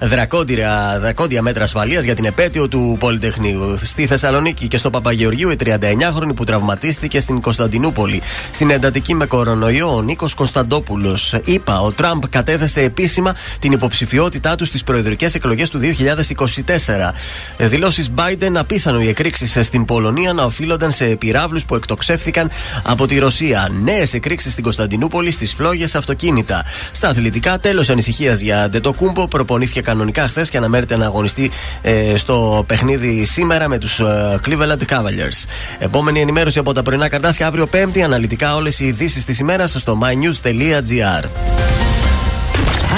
Δρακόντια, 0.01 0.99
δρακόντια 1.01 1.43
μέτρα 1.43 1.65
ασφαλείας 1.65 2.05
για 2.05 2.15
την 2.15 2.25
επέτειο 2.25 2.69
του 2.69 2.97
Πολυτεχνείου. 3.01 3.79
Στη 3.83 4.07
Θεσσαλονίκη 4.07 4.69
και 4.69 4.79
στο 4.79 4.91
Παπαγεωργίου 4.91 5.51
η 5.51 5.57
39χρονη 5.65 6.35
που 6.37 6.45
τραυματίστηκε 6.45 7.21
στην 7.21 7.41
Κωνσταντινούπολη. 7.41 8.23
Στην 8.51 8.71
εντατική 8.71 9.15
με 9.15 9.27
κορονοϊό 9.27 9.97
ο 9.97 10.03
Νίκος 10.03 10.35
Κωνσταντόπουλος. 10.35 11.35
Είπα, 11.45 11.81
ο 11.81 11.91
Τραμπ 11.93 12.23
κατέθεσε 12.31 12.81
επίσημα 12.81 13.35
την 13.59 13.73
υποψηφιότητά 13.73 14.55
του 14.55 14.65
στις 14.65 14.85
προεδρικές 14.85 15.35
εκλογές 15.35 15.71
του 15.71 15.79
2024. 15.79 17.15
Δηλώσεις 17.59 18.11
Biden 18.17 18.53
απίθανο 18.55 19.01
οι 19.01 19.09
εκρήξεις 19.09 19.67
στην 19.67 19.85
Πολωνία 19.85 20.33
να 20.33 20.43
οφείλονταν 20.43 20.91
σε 20.91 21.05
πυράβλους 21.05 21.65
που 21.65 21.75
εκτοξεύθηκαν 21.75 22.51
από 22.83 23.07
τη 23.07 23.19
Ρωσία. 23.19 23.69
Νέες 23.83 24.15
εκρήξεις 24.15 24.53
στην 24.53 24.65
Κωνσταντινούπολη 24.65 25.18
στις 25.27 25.55
φλόγες 25.55 25.95
αυτοκίνητα. 25.95 26.65
Στα 26.93 27.09
αθλητικά, 27.09 27.59
τέλος 27.59 27.91
ανησυχίας 27.91 28.41
για 28.41 28.69
Ντετοκούμπο. 28.69 29.29
Προπονήθηκε 29.29 29.81
κανονικά 29.81 30.29
χθες 30.29 30.51
και 30.51 30.57
αναμένεται 30.57 30.97
να 30.97 31.07
αγωνιστεί 31.07 31.51
ε, 31.83 32.17
στο 32.17 32.65
παιχνίδι 32.67 33.25
σήμερα 33.25 33.69
με 33.69 33.79
τους 33.79 33.99
ε, 33.99 34.41
Cleveland 34.47 34.93
Cavaliers. 34.93 35.45
Επόμενη 35.79 36.21
ενημέρωση 36.21 36.59
από 36.59 36.73
τα 36.73 36.83
πρωινά 36.83 37.09
καρτάσια 37.09 37.47
αύριο 37.47 37.67
Πέμπτη. 37.67 38.03
Αναλυτικά 38.03 38.55
όλες 38.55 38.81
οι 38.81 38.87
ειδήσεις 38.87 39.25
της 39.25 39.39
ημέρας 39.39 39.75
στο 39.79 39.99
mynews.gr. 40.03 41.29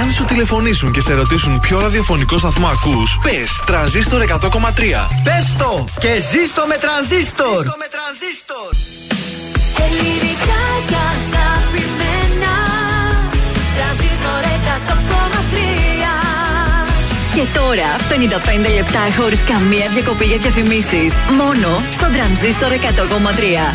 Αν 0.00 0.10
σου 0.12 0.24
τηλεφωνήσουν 0.24 0.92
και 0.92 1.00
σε 1.00 1.14
ρωτήσουν 1.14 1.60
ποιο 1.60 1.80
ραδιοφωνικό 1.80 2.38
σταθμό 2.38 2.66
ακούς, 2.66 3.18
πες 3.22 3.62
τρανζίστορ 3.66 4.22
100,3. 4.22 4.28
Πες 5.24 5.56
το 5.58 5.84
και 6.00 6.08
ζήστο 6.30 6.64
με 6.66 6.76
τρανζίστορ. 6.80 7.66
Ελληνικά 9.84 10.62
και 10.88 10.94
αγαπημένα 10.94 12.09
Και 17.40 17.46
τώρα 17.58 17.96
55 18.66 18.74
λεπτά 18.74 19.22
χωρίς 19.22 19.44
καμία 19.44 19.88
διακοπή 19.92 20.24
για 20.24 20.36
διαφημίσεις. 20.36 21.14
Μόνο 21.38 21.82
στο 21.90 22.06
τρανζίστορ 22.12 22.72
100,3. 22.72 23.74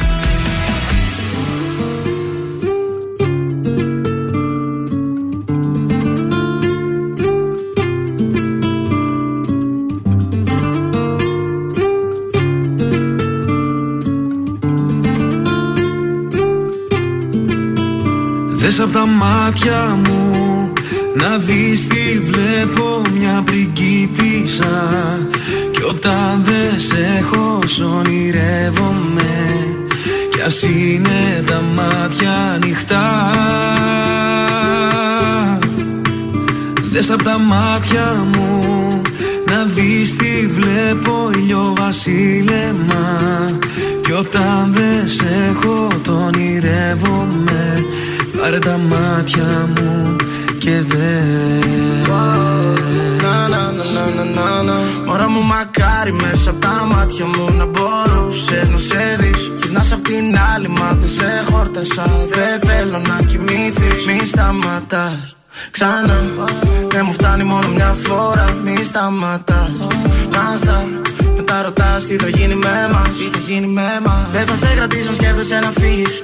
Δες 18.56 18.80
απ' 18.80 18.94
τα 18.94 19.06
μάτια 19.06 19.98
μου 20.04 20.35
να 21.16 21.38
δεις 21.38 21.88
τι 21.88 22.20
βλέπω 22.20 23.02
μια 23.18 23.44
πριγκίπισσα. 23.46 24.90
Κι 25.72 25.82
όταν 25.90 26.44
δεν 26.44 26.80
σε 26.80 27.20
έχω 27.20 27.60
σ' 27.66 27.80
ονειρεύομαι. 27.80 29.34
Κι 30.32 30.42
ας 30.42 30.62
είναι 30.62 31.44
τα 31.46 31.64
μάτια 31.76 32.32
ανοιχτά. 32.54 33.32
Δες 36.92 37.10
απ' 37.10 37.24
τα 37.24 37.40
μάτια 37.40 38.28
μου 38.34 38.62
να 39.52 39.66
δεις 39.66 40.16
τι 40.16 40.48
βλέπω 40.48 41.30
ηλιοβασίλεμα 41.36 43.46
Κι 44.02 44.12
όταν 44.12 44.74
δεν 44.74 45.08
σε 45.08 45.52
έχω 45.52 45.88
το 46.04 46.12
ονειρεύομαι. 46.12 47.86
Πάρε 48.38 48.60
τα 48.60 48.80
μάτια 48.90 49.70
μου 49.76 50.16
και 50.66 50.82
δες. 50.82 52.08
Μωρά 55.06 55.30
μου 55.30 55.42
μακάρι 55.42 56.12
μέσα 56.12 56.50
από 56.50 56.60
τα 56.60 56.88
μάτια 56.92 57.26
μου 57.26 57.56
να 57.58 57.66
μπορούσες 57.66 58.70
να 58.70 58.78
σε 58.78 59.16
δεις. 59.20 59.52
Γυρνάς 59.62 59.92
απ' 59.92 60.04
την 60.04 60.38
άλλη 60.54 60.68
μα 60.68 60.94
δεν 60.94 61.10
σε 61.10 61.44
χόρτασα. 61.52 62.06
Δεν 62.36 62.70
θέλω 62.70 63.00
να 63.08 63.26
κοιμήθεις 63.26 64.06
Μη 64.08 64.28
σταματάς. 64.28 65.38
Ξανά. 65.72 66.20
Δεν 66.88 67.04
μου 67.06 67.14
φτάνει 67.14 67.44
μόνο 67.44 67.68
μια 67.68 67.94
φορά. 67.94 68.58
Μη 68.64 68.84
σταματάς. 68.84 69.72
Μάστα 70.34 70.88
μετά 71.36 71.62
ρωτάς 71.62 72.06
τι 72.06 72.16
θα 72.16 72.28
γίνει 72.28 72.56
με 72.56 72.90
μας. 72.92 73.10
Τι 73.18 73.38
θα 73.38 73.40
γίνει 73.48 73.68
με 73.68 74.00
μας. 74.06 74.28
Δεν 74.32 74.46
θα 74.46 74.56
σε 74.56 74.74
κρατήσω 74.76 75.14
σκέφτεσαι 75.14 75.60
να 75.60 75.72
φύγεις 75.72 76.24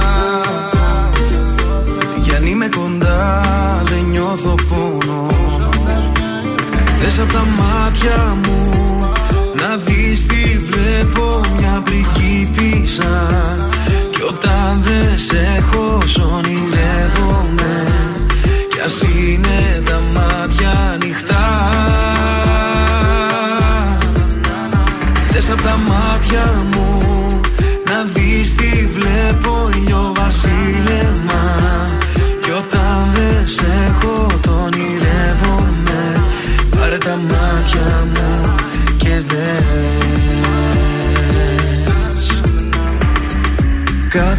νιώθω 4.31 4.55
πόνο. 4.67 5.27
Δες 6.99 7.19
απ' 7.19 7.31
τα 7.31 7.45
μάτια 7.57 8.37
μου 8.43 8.97
Να 9.55 9.77
δεις 9.77 10.25
τι 10.25 10.55
βλέπω 10.57 11.41
μια 11.57 11.81
πριγκίπισσα 11.83 13.27
Κι 14.11 14.21
όταν 14.21 14.81
δεν 14.81 15.17
σε 15.17 15.55
έχω 15.57 16.01
σ' 16.05 16.17
ονειρεύομαι 16.17 17.87
Κι 18.71 18.79
ας 18.85 19.01
είναι 19.01 19.81
τα 19.85 19.99
μάτια 20.13 20.91
ανοιχτά. 20.93 21.45
Δες 25.31 25.49
απ' 25.49 25.61
τα 25.61 25.79
μάτια 25.87 26.53
μου 26.71 27.17
Να 27.85 28.03
δεις 28.13 28.55
τι 28.55 28.85
βλέπω 28.85 29.69
ηλιοβασίλεμα 29.75 31.43
Κι 32.41 32.51
όταν 32.51 33.11
δεν 33.13 33.45
σε 33.45 33.90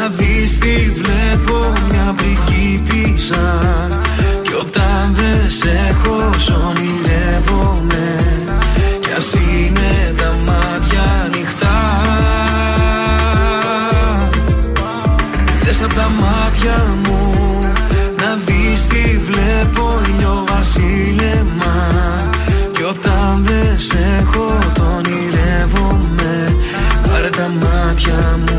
Να 0.00 0.08
δεις 0.08 0.58
τι 0.58 0.88
βλέπω 0.88 1.72
Μια 1.90 2.14
πριγκίπισσα 2.16 3.60
Κι 4.42 4.54
όταν 4.60 5.14
δεν 5.14 5.48
σε 5.48 5.70
έχω 5.90 6.30
σ' 6.38 6.48
ονειρεύομαι. 6.48 8.16
Κι 9.00 9.12
ας 9.16 9.32
είναι 9.32 10.14
τα 10.16 10.30
μάτια 10.46 11.02
ανοιχτά. 11.24 11.78
Δες 15.60 15.82
απ' 15.82 15.94
τα 15.94 16.10
μάτια 16.20 16.86
μου 17.04 17.32
Να 18.16 18.38
δεις 18.46 18.86
τι 18.86 19.16
βλέπω 19.16 20.00
Ήλιο 20.08 20.44
βασίλεμα. 20.48 21.74
Κι 22.72 22.82
όταν 22.82 23.44
δεν 23.44 23.76
σε 23.76 24.20
έχω 24.20 24.58
το 24.74 24.82
ονειρεύομαι. 24.96 26.56
Πάρε 27.08 27.30
τα 27.30 27.50
μάτια 27.60 28.38
μου 28.38 28.49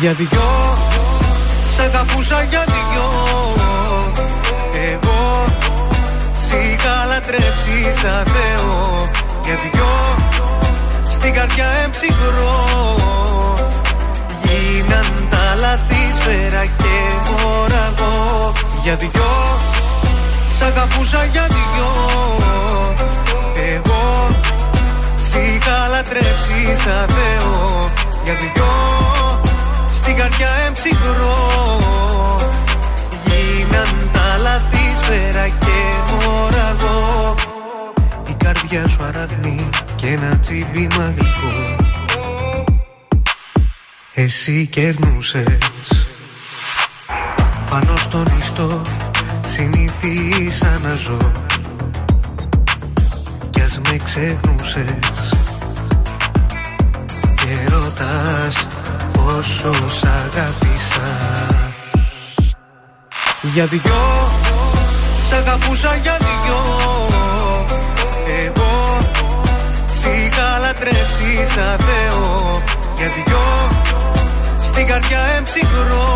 Για 0.00 0.12
δυο. 0.12 0.76
Σ' 1.74 1.78
αγαπούσα 1.78 2.42
για 2.42 2.64
δυο. 2.66 3.08
Εγώ 4.92 5.46
Σ' 6.46 6.52
είχα 6.52 7.04
λατρέψεις 7.08 8.00
σαν 8.00 8.24
Θεό. 8.24 9.08
Για 9.44 9.54
δυο 9.62 9.92
Στην 11.10 11.32
καρδιά 11.34 11.66
εμψυχρό. 11.84 12.56
Γίναν 14.42 15.28
τα 15.30 15.54
λάθη 15.60 16.02
σφαίρα 16.20 16.64
και 16.64 16.94
μοραγό. 17.28 18.52
Για 18.82 18.94
δυο 18.94 19.32
Σ' 20.58 20.62
αγαπούσα 20.62 21.24
για 21.24 21.46
δυο. 21.48 21.90
Εγώ 23.72 24.28
Σ' 25.30 25.34
είχα 25.34 25.88
λατρέψεις 25.90 26.78
σαν 26.84 27.06
Θεό. 27.08 27.90
Για 28.24 28.34
δυο 28.34 29.27
Στην 30.08 30.20
καρδιά 30.20 30.48
εμψυχρό. 30.66 31.36
Γίναν 33.24 34.10
τα 34.12 34.36
λάθη 34.42 34.96
σφαίρα 35.02 35.48
και 35.48 35.76
μοραγό. 36.10 37.34
Η 38.28 38.34
καρδιά 38.44 38.88
σου 38.88 39.02
αραγνή 39.02 39.68
και 39.96 40.06
ένα 40.06 40.38
τσίμπημα 40.38 41.14
γλυκό 41.16 41.76
Εσύ 44.14 44.66
κερνούσες. 44.66 45.58
Πάνω 47.70 47.96
στον 47.96 48.26
ιστό 48.38 48.82
συνήθισα 49.48 50.78
να 50.82 50.94
ζω 50.94 51.32
Κι 53.50 53.60
ας 53.60 53.80
με 53.84 54.00
ξεχνούσες 54.04 55.17
πόσο 59.38 59.72
σ' 59.88 60.04
αγάπησα 60.04 61.10
Για 63.42 63.66
δυο 63.66 64.04
Σ' 65.28 65.32
αγαπούσα 65.32 65.94
για 66.02 66.16
δυο. 66.18 66.60
Εγώ 68.42 69.00
Σ' 70.00 70.04
είχα 70.04 70.58
λατρέψει 70.58 71.30
σαν 71.54 71.78
Θεό. 71.78 72.62
Για 72.96 73.06
δυο 73.06 73.46
Στην 74.64 74.86
καρδιά 74.86 75.20
εμψυχρό. 75.36 76.08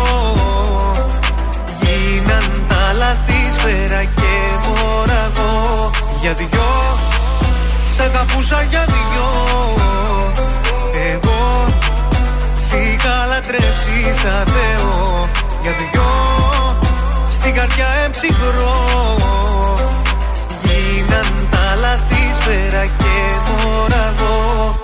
Γίναν 1.81 2.65
τα 2.67 2.93
λάθη 2.97 3.41
σφαίρα 3.57 4.03
και 4.03 4.33
μοραγό. 4.65 5.91
Για 6.21 6.33
δυο 6.33 6.71
Σ' 7.95 7.99
αγαπούσα 7.99 8.61
για 8.69 8.85
δυο. 8.85 9.27
Εγώ 11.11 11.31
Σ' 11.31 11.32
είχα 12.77 13.25
λατρέψει 13.29 13.97
σαν 14.21 14.45
Θεό. 14.55 15.29
Για 15.61 15.71
δυο 15.79 16.11
Στην 17.31 17.53
καρδιά 17.53 17.87
εμψυχρό. 18.03 18.75
Γίναν 20.63 21.47
τα 21.51 21.75
λάθη 21.81 22.23
σφαίρα 22.39 22.85
και 22.85 23.15
μοραγό. 23.47 24.75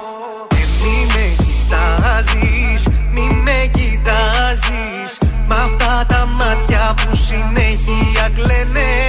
Και 0.48 0.66
μη 0.82 0.98
με 1.14 1.26
κοιτάζεις, 1.44 2.88
μη 3.14 3.41
με 3.44 3.70
κοιτάζεις. 3.72 5.11
Μ' 5.48 5.52
αυτά 5.52 6.06
τα 6.07 6.28
μάτια 6.38 6.94
που 6.95 7.16
συνέχεια 7.16 8.30
κλαίνε 8.34 9.09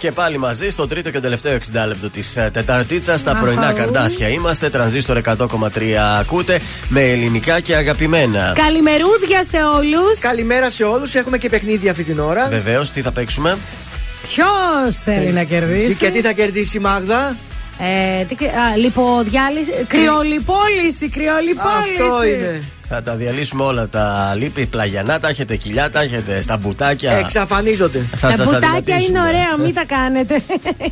Και 0.00 0.12
πάλι 0.12 0.38
μαζί 0.38 0.70
στο 0.70 0.86
τρίτο 0.86 1.10
και 1.10 1.20
τελευταίο 1.20 1.58
60 1.72 1.86
λεπτό 1.86 2.10
της 2.10 2.36
Τεταρτίτσα 2.52 3.16
στα 3.16 3.30
Αχα. 3.30 3.40
πρωινά 3.40 3.72
καρδάσια. 3.72 4.28
Είμαστε 4.28 4.68
τρανζίστορ 4.68 5.20
100,3 5.24 5.38
ακούτε 6.20 6.60
με 6.88 7.02
ελληνικά 7.02 7.60
και 7.60 7.76
αγαπημένα. 7.76 8.52
Καλημερούδια 8.54 9.44
σε 9.44 9.56
όλους. 9.76 10.18
Καλημέρα 10.18 10.70
σε 10.70 10.84
όλους. 10.84 11.14
Έχουμε 11.14 11.38
και 11.38 11.48
παιχνίδια 11.48 11.90
αυτή 11.90 12.04
την 12.04 12.18
ώρα. 12.18 12.48
Βεβαίως, 12.48 12.90
τι 12.90 13.00
θα 13.00 13.12
παίξουμε; 13.12 13.58
Ποιος 14.22 14.96
θέλει 15.04 15.32
να 15.32 15.42
κερδίσει; 15.42 15.96
Και 15.96 16.10
τι 16.10 16.20
θα 16.20 16.32
κερδίσει 16.32 16.76
η 16.76 16.80
Μάγδα; 16.80 17.36
Ε, 17.78 18.24
τι, 18.24 18.46
α, 18.46 18.76
λιποδιάλυση. 18.76 19.72
Κρυολιπόληση, 19.86 21.08
κρυολιπόληση. 21.08 22.02
Αυτό 22.02 22.24
είναι. 22.24 22.62
Θα 22.92 23.02
τα 23.02 23.14
διαλύσουμε 23.14 23.62
όλα 23.62 23.88
τα 23.88 24.34
λύπη, 24.38 24.66
πλαγιανά, 24.66 25.20
τα 25.20 25.28
έχετε 25.28 25.56
κοιλιά, 25.56 25.90
τα 25.90 26.00
έχετε 26.00 26.40
στα 26.42 26.56
μπουτάκια. 26.56 27.12
Εξαφανίζονται. 27.12 28.06
Θα 28.16 28.28
τα 28.28 28.34
σας 28.36 28.44
μπουτάκια 28.46 28.68
αδυνατήσουμε. 28.76 29.18
είναι 29.18 29.28
ωραία, 29.28 29.56
μην 29.64 29.74
τα 29.74 29.84
κάνετε. 29.86 30.42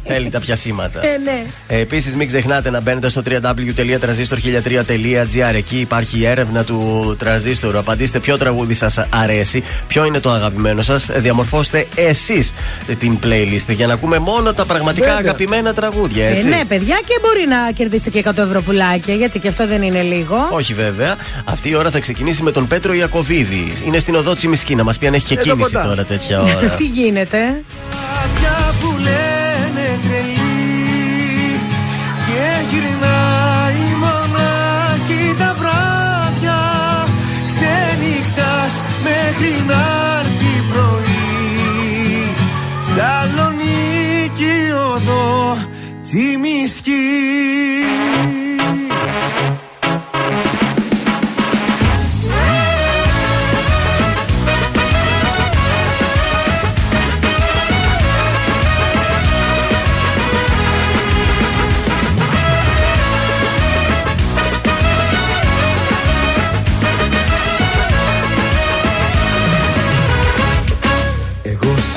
Θέλει 0.04 0.28
τα 0.28 0.40
πιασίματα. 0.40 1.00
ε, 1.06 1.16
ναι. 1.24 1.42
Ε, 1.68 1.78
Επίσης, 1.80 2.14
μην 2.14 2.26
ξεχνάτε 2.26 2.70
να 2.70 2.80
μπαίνετε 2.80 3.08
στο 3.08 3.22
www.transistor1003.gr. 3.28 5.54
Εκεί 5.54 5.78
υπάρχει 5.80 6.18
η 6.18 6.26
έρευνα 6.26 6.64
του 6.64 7.14
τραζίστορου. 7.18 7.78
Απαντήστε 7.78 8.18
ποιο 8.18 8.36
τραγούδι 8.38 8.74
σας 8.74 8.98
αρέσει, 9.10 9.62
ποιο 9.86 10.04
είναι 10.04 10.20
το 10.20 10.30
αγαπημένο 10.30 10.82
σας. 10.82 11.08
Διαμορφώστε 11.16 11.86
εσείς 11.94 12.52
την 12.98 13.18
playlist 13.22 13.66
για 13.74 13.86
να 13.86 13.92
ακούμε 13.92 14.18
μόνο 14.18 14.52
τα 14.54 14.64
πραγματικά 14.64 15.06
Βέβαια. 15.06 15.20
αγαπημένα 15.20 15.72
τραγούδια, 15.72 16.24
Ε, 16.26 16.32
έτσι. 16.34 16.48
ναι, 16.48 16.60
παιδιά, 16.68 16.98
και 17.06 17.18
μπορεί 17.22 17.46
να 17.48 17.70
κερδίσετε 17.72 18.10
και 18.10 18.18
100 18.18 18.42
ευρώ 18.42 18.62
πουλάκια, 18.62 19.14
γιατί 19.14 19.38
και 19.38 19.48
αυτό 19.48 19.66
δεν 19.66 19.82
είναι 19.82 20.02
λίγο. 20.02 20.48
Όχι 20.50 20.74
βέβαια. 20.74 21.16
Αυτή 21.44 21.68
η 21.68 21.74
ώρα 21.74 21.87
θα 21.90 22.00
ξεκινήσει 22.00 22.42
με 22.42 22.50
τον 22.50 22.66
Πέτρο 22.66 22.92
Ιακοβίδη. 22.94 23.72
Είναι 23.84 23.98
στην 23.98 24.14
οδό 24.14 24.34
Τσιμισκή 24.34 24.74
να 24.74 24.84
μας 24.84 24.98
πει 24.98 25.06
αν 25.06 25.14
έχει 25.14 25.26
και 25.26 25.34
Εδώ 25.34 25.42
κίνηση 25.42 25.72
κοντά. 25.72 25.86
τώρα 25.88 26.04
τέτοια 26.04 26.40
ώρα. 26.42 26.68
Τι 26.74 26.84
γίνεται; 26.84 27.62
Μάτια 27.90 28.74
που 28.80 28.96
λένε 28.98 29.98
τρελή 30.02 31.60
Και 32.26 32.46
γυρνάει 32.70 33.84
μονάχη 34.02 35.34
τα 35.38 35.54
βράδια 35.58 36.60
Ξενυχτάς 37.46 38.82
μέχρι 39.02 39.62
να 39.66 39.82
έρθει 40.20 40.62
πρωί 40.72 42.32
Σαλονίκη 42.80 44.56
οδό 44.94 45.56
Τσιμισκή 46.02 46.90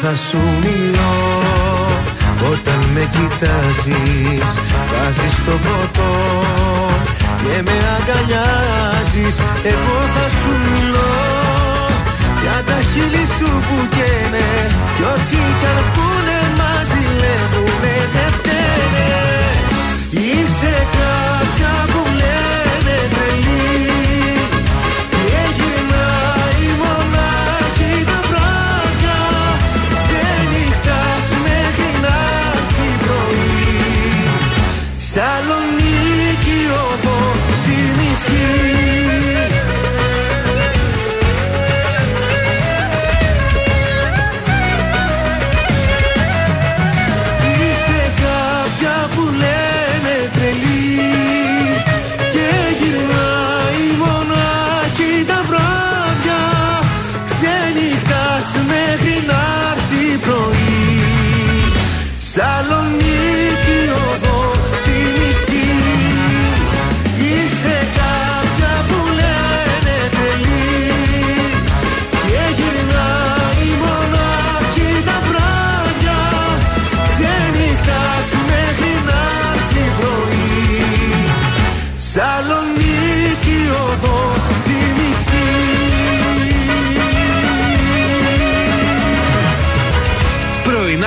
θα 0.00 0.12
σου 0.26 0.40
μιλώ. 0.62 1.14
Όταν 2.50 2.80
με 2.94 3.08
κοιτάζεις 3.14 4.50
Βάζεις 4.90 5.36
το 5.46 5.54
ποτό 5.64 6.12
και 7.42 7.62
με 7.66 7.76
αγκαλιάζεις 7.96 9.36
Εγώ 9.72 9.98
θα 10.14 10.26
σου 10.38 10.52
μιλώ. 10.64 11.14
Για 12.42 12.58
τα 12.68 12.78
χείλη 12.90 13.24
σου 13.36 13.50
που 13.66 13.78
καίνε 13.96 14.48
Κι 14.96 15.04
ό,τι 15.14 15.40
καρπούνε 15.62 16.40
μας 16.58 16.86
ζηλεύουνε 16.90 17.96
δεν 18.14 18.30
φταίνε. 18.36 19.10
Είσαι 20.10 20.74
κάποια 20.96 21.74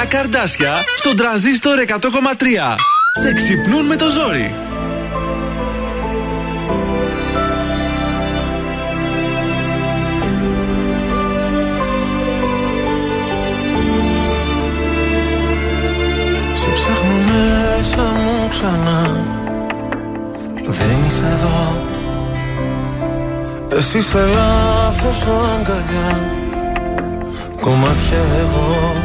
Πρωινά 0.06 0.24
καρδάσια 0.24 0.84
στον 0.98 1.16
τραζίστορ 1.16 1.78
100,3. 1.88 1.96
Σε 3.22 3.34
ξυπνούν 3.34 3.86
με 3.86 3.96
το 3.96 4.06
ζόρι. 4.10 4.56
Σε 16.54 16.70
ψάχνω 16.74 17.16
μέσα 17.28 18.04
μου 18.04 18.48
ξανά 18.50 19.26
Δεν 20.66 20.98
είσαι 21.08 21.26
εδώ 21.26 21.76
Εσύ 23.78 23.98
είσαι 23.98 24.26
λάθος 24.26 25.22
αγκαλιά 25.22 26.30
Κομμάτια 27.62 28.20
εγώ 28.40 29.05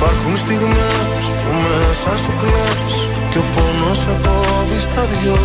Υπάρχουν 0.00 0.36
στιγμές 0.36 1.24
που 1.40 1.50
μέσα 1.64 2.12
σου 2.22 2.32
κλαις 2.40 2.94
Και 3.30 3.38
ο 3.38 3.44
πόνος 3.54 3.98
σε 3.98 4.14
στα 4.86 5.02
δυο. 5.12 5.38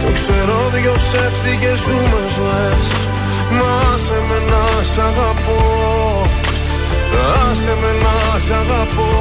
Το 0.00 0.08
ξέρω 0.18 0.56
δυο 0.74 0.94
ψεύτικες 1.02 1.78
ζούμε 1.84 2.22
ζωές. 2.36 2.88
Μα 3.56 3.76
σε 4.04 4.18
με 4.28 4.38
να 4.50 4.64
σ' 4.92 4.98
αγαπώ. 5.08 5.60
Άσε 7.40 7.74
με 7.82 7.90
να 8.04 8.16
σ' 8.46 8.52
αγαπώ. 8.62 9.12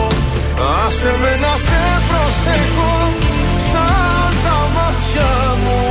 Άσε 0.83 1.11
με 1.21 1.31
σε 1.65 1.81
προσεχώ 2.07 2.95
Σαν 3.69 4.31
τα 4.45 4.57
μάτια 4.75 5.31
μου. 5.63 5.81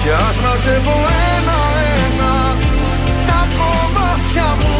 Κι 0.00 0.10
ας 0.26 0.36
μαζεύω 0.44 0.96
ένα-ένα 1.34 2.34
Τα 3.28 3.40
κομμάτια 3.56 4.48
μου. 4.60 4.79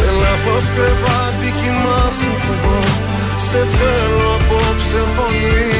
Σε 0.00 0.10
λάθος 0.22 0.64
κρεβάτι 0.74 1.48
κοιμάσαι 1.58 2.30
κι 2.42 2.50
εγώ. 2.54 2.80
Σε 3.48 3.60
θέλω 3.76 4.30
απόψε 4.38 5.00
πολύ. 5.16 5.74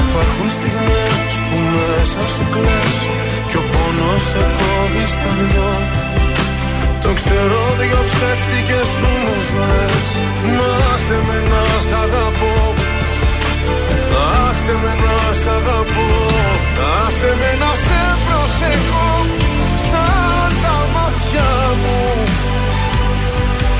Υπάρχουν 0.00 0.48
στιγμές 0.56 1.30
που 1.46 1.56
μέσα 1.72 2.22
σου 2.32 2.44
κλαις 2.54 2.96
Κι 3.48 3.56
ο 3.60 3.62
πόνος 3.72 4.22
σε 4.30 4.42
κόβει 4.58 5.04
στα 5.14 5.30
δυο. 5.38 5.72
Το 7.02 7.10
ξέρω 7.18 7.60
δυο 7.80 8.00
ψεύτικες 8.10 8.88
σου 8.96 9.10
με 9.24 9.36
ζωές. 9.50 10.08
Να 10.56 10.72
σε 11.04 11.16
με 11.26 11.38
να 11.50 11.62
σ' 11.86 11.94
αγαπώ. 12.04 12.56
Άσε 14.46 14.74
με 14.82 14.92
να 15.04 15.18
σ' 15.42 15.50
αγαπώ. 15.58 16.08
Άσε 16.96 17.30
με 17.40 17.50
να 17.62 17.72
σε 17.84 18.02
προσεχώ 18.24 19.10
Σαν 19.88 20.50
τα 20.62 20.76
μάτια 20.94 21.50
μου 21.82 22.02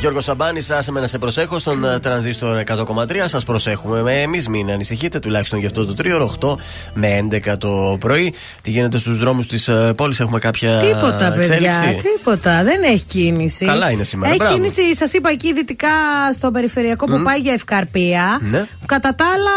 Γιώργος 0.00 0.24
Σαμπάνης, 0.24 0.70
άσε 0.70 0.92
με 0.92 1.00
να 1.00 1.06
σε 1.06 1.18
προσέχω 1.18 1.58
στον 1.58 1.84
ε, 1.84 1.98
τρανζίστορ 1.98 2.62
100,3. 2.66 3.04
Σας 3.24 3.44
προσέχουμε. 3.44 4.20
Εμείς 4.22 4.48
μην 4.48 4.70
ανησυχείτε, 4.70 5.18
τουλάχιστον 5.18 5.58
για 5.58 5.68
αυτό 5.68 5.86
το 5.86 5.94
τρίωρο, 5.94 6.34
8 6.40 6.54
με 6.94 7.28
11 7.30 7.56
το 7.58 7.96
πρωί. 8.00 8.34
Τι 8.62 8.70
γίνεται 8.70 8.98
στους 8.98 9.18
δρόμους 9.18 9.46
της 9.46 9.70
πόλης, 9.96 10.20
έχουμε 10.20 10.38
κάποια. 10.38 10.76
Τίποτα, 10.78 11.32
παιδιά. 11.36 11.54
εξέλιξη; 11.54 12.08
Τίποτα. 12.16 12.62
Δεν 12.62 12.82
έχει 12.82 13.04
κίνηση. 13.04 13.64
Καλά 13.64 13.90
είναι 13.90 14.04
σήμερα, 14.04 14.28
Έχει 14.30 14.38
μπράβο. 14.38 14.54
κίνηση, 14.56 14.94
σας 14.94 15.12
είπα 15.12 15.30
εκεί 15.30 15.52
δυτικά 15.52 15.88
στο 16.34 16.50
περιφερειακό 16.50 17.06
που 17.06 17.16
Μμ. 17.16 17.22
πάει 17.22 17.38
για 17.38 17.52
Ευκαρπία. 17.52 18.38
Ναι. 18.50 18.64
Κατά 18.86 19.14
τα 19.14 19.24
άλλα, 19.34 19.50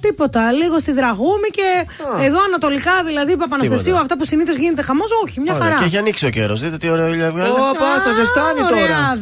τίποτα. 0.00 0.52
Λίγο 0.52 0.78
στη 0.78 0.92
Δραγούμη 0.92 1.48
και 1.50 1.86
εδώ 2.24 2.38
ανατολικά, 2.48 2.92
δηλαδή 3.06 3.36
Παπαναστασίου, 3.36 3.84
Τίποτα. 3.84 4.02
αυτά 4.02 4.16
που 4.16 4.24
συνήθως 4.24 4.56
γίνεται 4.56 4.82
χαμός, 4.82 5.10
όχι, 5.24 5.40
μια 5.40 5.54
Ωραία, 5.54 5.64
χαρά. 5.64 5.78
Και 5.78 5.84
έχει 5.84 5.96
ανοίξει 5.96 6.26
ο 6.26 6.30
καιρός. 6.30 6.60
Δείτε 6.60 6.76
τι 6.76 6.88
ωραίο 6.88 7.08
ήλιο 7.12 7.32
βγάζει. 7.32 7.50
Όπα, 7.50 7.88
θα 8.04 8.12
ζεστάνει 8.12 8.60
τώρα. 8.68 9.18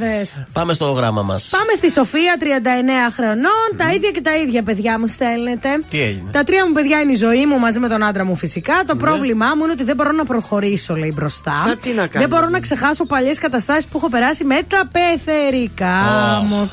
Ωραιάδες. 0.60 0.78
Πάμε 0.78 0.92
στο 0.92 0.92
γράμμα 0.92 1.22
μας. 1.22 1.48
Πάμε 1.50 1.72
στη 1.76 1.90
Σοφία, 1.90 2.36
39 2.40 3.10
χρονών. 3.12 3.68
Τα 3.76 3.92
ίδια 3.94 4.10
και 4.10 4.20
τα 4.20 4.36
ίδια 4.36 4.62
παιδιά 4.62 4.98
μου 4.98 5.06
στέλνετε. 5.06 5.68
Τι 5.88 6.00
έγινε; 6.00 6.30
Τα 6.32 6.44
τρία 6.44 6.66
μου 6.66 6.72
παιδιά 6.72 7.00
είναι 7.00 7.12
η 7.12 7.14
ζωή 7.14 7.46
μου 7.46 7.58
μαζί 7.58 7.78
με 7.78 7.88
τον 7.88 8.02
άντρα 8.04 8.24
μου 8.24 8.36
φυσικά. 8.36 8.74
Το 8.86 8.94
Ναι. 8.94 9.00
πρόβλημά 9.00 9.46
μου 9.56 9.62
είναι 9.64 9.72
ότι 9.72 9.84
δεν 9.84 9.96
μπορώ 9.96 10.12
να 10.12 10.24
προχωρήσω, 10.24 10.94
λέει 10.96 11.12
μπροστά. 11.16 11.62
Σαν 11.64 11.78
τι 11.82 11.88
να 11.88 11.94
κάνεις, 11.94 12.12
δεν 12.12 12.28
μπορώ 12.28 12.46
δηλαδή; 12.46 12.52
να 12.52 12.60
ξεχάσω 12.60 13.04
παλιές 13.06 13.38
καταστάσεις 13.38 13.86
που 13.86 13.96
έχω 13.98 14.08
περάσει 14.08 14.44
με 14.44 14.58
τα 14.68 14.88
πεθερικά 14.92 15.98
μου. 16.48 16.70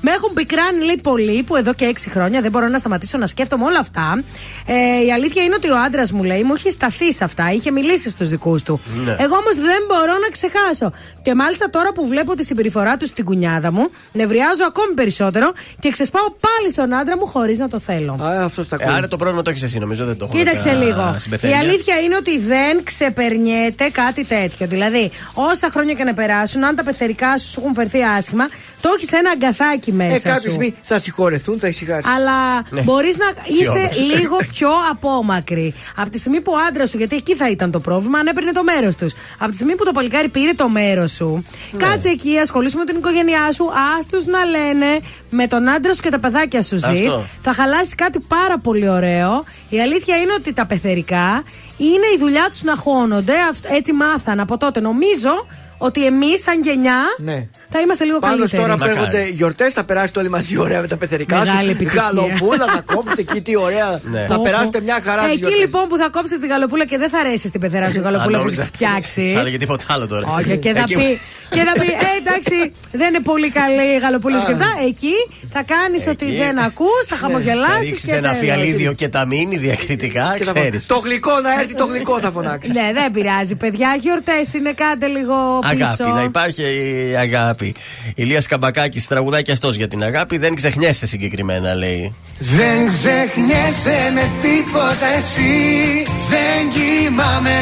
Με 0.00 0.10
έχουν 0.10 0.32
πικράνει 0.34 0.84
λέει 0.84 1.00
πολύ 1.02 1.42
που 1.42 1.56
εδώ 1.56 1.74
και 1.74 1.84
έξι 1.84 2.10
χρόνια 2.10 2.40
δεν 2.40 2.50
μπορώ 2.50 2.68
να 2.68 2.78
σταματήσω 2.78 3.18
να 3.18 3.26
σκέφτομαι 3.26 3.64
όλα 3.64 3.78
αυτά. 3.78 4.24
Ε, 4.66 5.04
η 5.06 5.12
αλήθεια 5.12 5.42
είναι 5.42 5.54
ότι 5.54 5.70
ο 5.70 5.78
άντρας 5.86 6.12
μου 6.12 6.22
λέει 6.22 6.42
μου 6.42 6.54
έχει 6.56 6.70
σταθεί 6.70 7.12
σε 7.12 7.24
αυτά, 7.24 7.52
είχε 7.52 7.70
μιλήσει 7.70 8.08
στους 8.08 8.28
δικούς 8.28 8.62
του. 8.62 8.80
Ναι. 9.04 9.16
Εγώ 9.18 9.36
όμως 9.36 9.54
δεν 9.54 9.82
μπορώ 9.88 10.12
να 10.12 10.28
ξεχάσω. 10.32 10.92
Και 11.22 11.34
μάλιστα 11.34 11.70
τώρα 11.70 11.92
που 11.92 12.06
βλέπω 12.06 12.34
τη 12.34 12.44
συμπεριφορά 12.44 12.96
του 12.96 13.06
στην 13.06 13.24
κουνιάδα 13.24 13.72
μου, 13.72 13.90
νευριάζω 14.12 14.64
ακόμη 14.66 14.94
περισσότερο 14.94 15.52
και 15.78 15.90
ξεσπάω 15.90 16.30
πάλι 16.30 16.72
στον 16.72 16.94
άντρα 16.94 17.16
μου 17.16 17.26
χωρίς 17.26 17.58
να 17.58 17.68
το 17.68 17.78
θέλω. 17.78 18.12
Α, 18.22 18.44
αυτός 18.44 18.68
τα 18.68 18.76
Ε, 18.80 18.84
άρα 18.96 19.08
το 19.08 19.16
πρόβλημα 19.16 19.42
το 19.42 19.50
έχεις 19.50 19.62
εσύ, 19.62 19.78
νομίζω 19.78 20.04
δεν 20.04 20.16
το 20.16 20.24
έχω. 20.24 20.38
Κοίταξε 20.38 20.72
λίγο. 20.72 21.16
Η 21.42 21.54
αλήθεια 21.60 22.00
είναι 22.00 22.16
ότι 22.16 22.38
δεν 22.38 22.84
ξεπερνιέται 22.84 23.88
κάτι 23.92 24.26
τέτοιο. 24.26 24.66
Δηλαδή, 24.66 25.10
όσα 25.34 25.68
χρόνια 25.70 25.94
και 25.94 26.04
να 26.04 26.14
περάσουν, 26.14 26.64
αν 26.64 26.76
τα 26.76 26.84
πεθερικά 26.84 27.38
σου 27.38 27.48
σου 27.48 27.60
έχουν 27.60 27.74
φερθεί 27.74 28.02
άσχημα, 28.02 28.48
το 28.80 28.88
έχεις 28.96 29.12
ένα 29.12 29.30
αγκαθάκι 29.30 29.92
μέσα. 29.92 30.14
Ε, 30.14 30.18
κάποια 30.18 30.34
σου. 30.40 30.40
στιγμή 30.50 30.74
θα 30.82 30.98
συγχωρεθούν, 30.98 31.58
θα 31.58 31.68
ησυχάσεις. 31.68 32.10
Αλλά 32.16 32.62
Ναι. 32.70 32.80
μπορείς 32.82 33.16
να 33.16 33.24
είσαι 33.44 33.60
Αισιόδοξο. 33.60 34.00
λίγο 34.16 34.36
πιο 34.52 34.68
απόμακρη. 34.90 35.74
Από 35.96 36.10
τη 36.10 36.18
στιγμή 36.18 36.40
που 36.40 36.52
ο 36.52 36.58
άντρας 36.68 36.90
σου, 36.90 36.96
γιατί 36.98 37.16
εκεί 37.16 37.34
θα 37.36 37.50
ήταν 37.50 37.70
το 37.70 37.80
πρόβλημα, 37.80 38.18
αν 38.18 38.26
έπαιρνε 38.26 38.52
το 38.52 38.62
μέρος 38.62 38.96
τους. 38.96 39.12
Από 39.38 39.50
τη 39.50 39.54
στιγμή 39.56 39.74
που 39.74 39.84
το 39.84 39.92
παλικάρι 39.92 40.28
πήρε 40.28 40.52
το 40.52 40.68
μέρος 40.68 41.10
σου, 41.12 41.44
Ναι. 41.70 41.78
κάτσε 41.84 42.08
εκεί, 42.08 42.38
ασχολήσου 42.38 42.78
με 42.78 42.84
την 42.84 42.96
οικογένειά 42.96 43.52
σου, 43.52 43.64
α 43.64 44.04
του 44.10 44.30
να 44.30 44.44
λένε 44.44 45.00
με 45.30 45.46
τον 45.46 45.68
άντρα 45.68 45.92
σου 45.94 46.00
και 46.00 46.08
τα 46.10 46.18
παιδάκια 46.18 46.62
σου 46.62 46.76
ζεις. 46.76 47.06
Αυτό. 47.06 47.24
Θα 47.42 47.52
χαλάσει 47.52 47.94
κάτι 47.94 48.18
πάρα 48.18 48.56
πολύ 48.62 48.88
ωραίο. 48.88 49.44
Η 49.68 49.80
αλήθεια 49.80 50.16
είναι 50.16 50.32
ότι 50.32 50.52
τα 50.52 50.66
πεθερικά 50.66 51.42
είναι 51.76 52.06
η 52.14 52.18
δουλειά 52.18 52.46
τους 52.50 52.62
να 52.62 52.76
χώνονται. 52.76 53.32
Αυτ- 53.50 53.66
Έτσι 53.70 53.92
μάθαν 53.92 54.40
από 54.40 54.58
τότε. 54.58 54.80
Νομίζω 54.80 55.46
ότι 55.78 56.06
εμείς, 56.06 56.42
σαν 56.42 56.62
γενιά, 56.62 57.00
Ναι. 57.18 57.46
Θα 57.70 57.80
είμαστε 57.80 58.04
λίγο 58.04 58.18
Πάντως 58.18 58.36
καλύτεροι. 58.50 58.62
τώρα 58.62 58.76
που 58.76 58.84
έρχονται 58.84 59.28
γιορτές 59.32 59.72
θα 59.72 59.84
περάσετε 59.84 60.18
όλοι 60.18 60.28
μαζί 60.30 60.58
ωραία 60.58 60.80
με 60.80 60.86
τα 60.86 60.96
πεθερικά 60.96 61.38
Μεγάλη 61.38 61.64
σου. 61.64 61.70
επιτυχία. 61.70 62.02
Γαλοπούλα 62.02 62.66
θα 62.74 62.82
κόψετε 62.94 63.20
εκεί, 63.20 63.40
τι 63.40 63.56
ωραία. 63.56 64.00
Ναι. 64.02 64.24
Θα 64.28 64.34
Πω, 64.36 64.42
περάσετε 64.42 64.78
πω. 64.78 64.84
μια 64.84 64.98
χαρά 65.04 65.22
τις 65.22 65.30
Εκεί 65.30 65.38
γιορτές. 65.38 65.60
λοιπόν 65.60 65.88
που 65.88 65.96
θα 65.96 66.08
κόψετε 66.10 66.38
τη 66.40 66.46
γαλοπούλα 66.46 66.84
και 66.86 66.98
δεν 66.98 67.08
θα 67.10 67.18
αρέσει 67.18 67.48
στην 67.48 67.60
πεθερά 67.60 67.90
σου 67.90 67.98
η 67.98 68.02
γαλοπούλα 68.02 68.42
που 68.42 68.48
τη 68.48 68.56
φτιάξει. 68.56 69.30
Θα 69.34 69.40
έλεγε 69.40 69.56
τίποτα 69.56 69.84
άλλο 69.88 70.06
τώρα. 70.06 70.26
Όχι, 70.38 70.56
και 70.58 70.72
θα 70.72 70.78
Εκεί- 70.80 70.94
πει, 70.94 71.20
και 71.50 71.60
θα 71.68 71.72
πει, 71.80 71.86
ε, 71.86 72.10
εντάξει, 72.20 72.72
δεν 72.92 73.08
είναι 73.14 73.20
πολύ 73.22 73.50
καλή 73.50 73.86
η 73.96 73.98
γαλοπούλα 73.98 74.38
σου 74.38 74.46
και 74.46 74.52
αυτά. 74.52 74.70
Εκεί 74.86 75.14
θα 75.52 75.62
κάνεις 75.74 76.06
ότι 76.06 76.26
Εκεί. 76.26 76.36
δεν 76.36 76.58
ακούς, 76.58 77.02
θα 77.06 77.16
Θα 77.16 77.22
χαμογελάσεις. 77.26 77.88
ρίξεις 77.88 78.10
ένα 78.12 78.32
φιαλίδιο 78.34 78.92
και 78.92 79.08
τα 79.08 79.26
μείνει 79.26 79.56
διακριτικά, 79.56 80.34
Και 80.38 80.44
θα 80.44 80.52
πω, 80.52 80.60
ξέρεις. 80.60 80.86
Το 80.86 80.96
γλυκό 81.04 81.40
να 81.42 81.60
έρθει, 81.60 81.74
το 81.74 81.84
γλυκό 81.86 82.18
θα 82.20 82.30
φωνάξεις. 82.30 82.74
Ναι, 82.74 82.90
δεν 82.94 83.10
πειράζει, 83.10 83.54
παιδιά. 83.54 83.96
Γιορτές 84.00 84.54
είναι, 84.54 84.72
κάντε 84.72 85.06
λίγο 85.06 85.34
πίσω. 85.70 85.84
Αγάπη, 85.84 86.08
να 86.10 86.22
υπάρχει 86.22 86.62
η 86.62 87.16
αγάπη. 87.58 87.74
Ηλίας 88.14 88.46
Καμπακάκης 88.46 89.06
τραγουδάει 89.06 89.42
και 89.42 89.52
αυτός 89.52 89.74
για 89.74 89.88
την 89.88 90.02
αγάπη. 90.02 90.38
Δεν 90.38 90.54
ξεχνιέσαι 90.54 91.06
συγκεκριμένα, 91.06 91.74
λέει. 91.74 92.14
Δεν 92.38 92.78
ξεχνιέσαι 92.92 93.98
με 94.14 94.24
τίποτα 94.44 95.08
εσύ 95.18 95.54
Δεν 96.32 96.60
κοιμάμαι, 96.74 97.58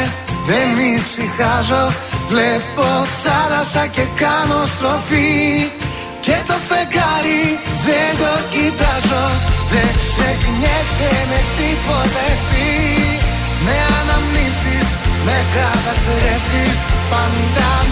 δεν 0.48 0.68
ησυχάζω 0.92 1.84
Βλέπω 2.32 2.88
θάλασσα 3.24 3.86
και 3.94 4.04
κάνω 4.22 4.60
στροφή 4.74 5.34
Και 6.24 6.36
το 6.48 6.56
φεγγάρι 6.68 7.44
δεν 7.86 8.10
το 8.22 8.34
κοιτάζω 8.52 9.24
Δεν 9.72 9.90
ξεχνιέσαι 10.02 11.10
με 11.30 11.40
τίποτα 11.58 12.22
εσύ 12.34 12.68
Με 13.64 13.76
αναμνήσεις, 13.98 14.88
με 15.26 15.36
καταστρέφεις 15.56 16.80
Πάντα 17.10 17.85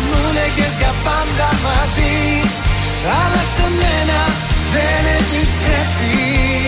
Αλλά 3.05 3.43
σε 3.55 3.67
μένα 3.79 4.21
δεν 4.73 5.03
επιστρέφεις. 5.21 6.63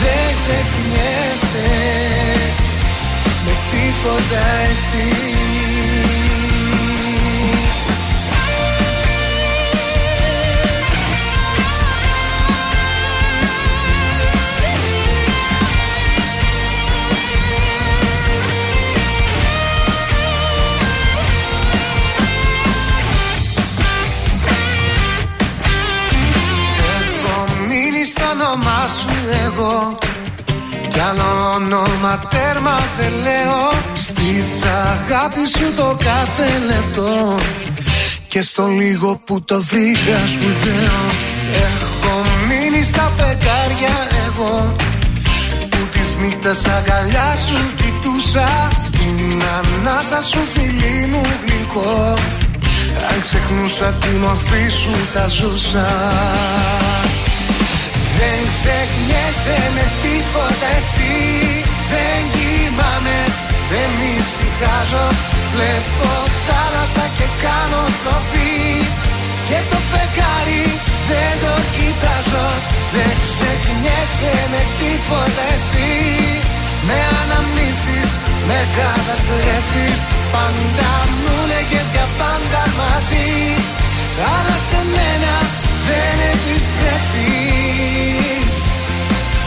Δεν 0.00 0.28
ξεχνιέσαι 0.38 1.70
με 3.44 3.52
τίποτα 3.70 4.42
εσύ 4.70 5.43
σου 28.88 29.08
εγώ. 29.44 29.98
Κι 30.88 31.00
άλλο 31.00 31.52
όνομα 31.54 32.22
τέρμα 32.30 32.76
δεν 32.98 33.12
λέω 33.22 33.82
Στη 33.94 34.30
αγάπης 34.86 35.50
σου 35.50 35.72
το 35.76 35.96
κάθε 36.04 36.48
λεπτό. 36.66 37.34
Και 38.28 38.42
στο 38.42 38.66
λίγο 38.66 39.20
που 39.24 39.42
το 39.42 39.62
βρήκα 39.62 40.18
σπουδαίο 40.26 41.00
Έχω 41.66 42.22
μείνει 42.48 42.84
στα 42.84 43.12
φεγγάρια 43.16 43.94
εγώ. 44.26 44.74
Που 45.68 45.78
τις 45.90 46.16
νύχτες 46.20 46.66
αγκαλιά 46.66 47.36
σου 47.46 47.58
κοιτούσα 47.76 48.68
Στην 48.86 49.42
ανάσα 49.56 50.22
σου 50.22 50.38
φίλη 50.52 51.06
μου 51.06 51.22
γλυκό. 51.44 52.14
Αν 53.10 53.20
ξεχνούσα 53.20 53.92
τη 53.92 54.08
μορφή 54.08 54.68
σου 54.68 54.90
θα 55.12 55.26
ζούσα 55.28 55.86
δεν 58.18 58.38
ξεχνιέσαι 58.52 59.58
με 59.76 59.84
τίποτα 60.02 60.68
εσύ. 60.80 61.16
Δεν 61.92 62.20
κοιμάμαι, 62.34 63.18
δεν 63.70 63.90
ησυχάζω. 64.14 65.06
Βλέπω 65.54 66.10
θάλασσα 66.46 67.06
και 67.16 67.26
κάνω 67.44 67.82
στροφή. 67.96 68.56
Και 69.48 69.58
το 69.70 69.78
φεγγάρι 69.90 70.64
δεν 71.10 71.32
το 71.44 71.54
κοιτάζω. 71.76 72.46
Δεν 72.94 73.12
ξεχνιέσαι 73.24 74.34
με 74.52 74.62
τίποτα 74.80 75.44
εσύ. 75.56 75.92
Με 76.88 76.98
αναμνήσεις, 77.20 78.10
με 78.48 78.58
καταστρέφεις. 78.78 80.02
Πάντα 80.32 80.92
μου 81.20 81.36
λέγες 81.50 81.88
για 81.94 82.06
πάντα 82.20 82.62
μαζί. 82.78 83.28
Αλλά 84.32 84.56
σε 84.68 84.80
μένα 84.94 85.34
δεν 85.86 86.16
επιστρέφεις. 86.32 87.74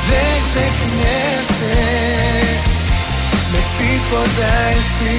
Δεν 0.09 0.35
ξεχνιέσαι 0.45 1.79
με 3.51 3.61
τίποτα 3.77 4.51
εσύ. 4.75 5.17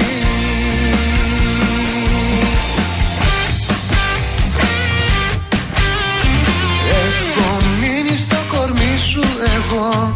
Έχω 7.05 7.47
μείνει 7.79 8.15
στο 8.17 8.39
κορμί 8.47 8.97
σου 9.11 9.23
εγώ. 9.55 10.11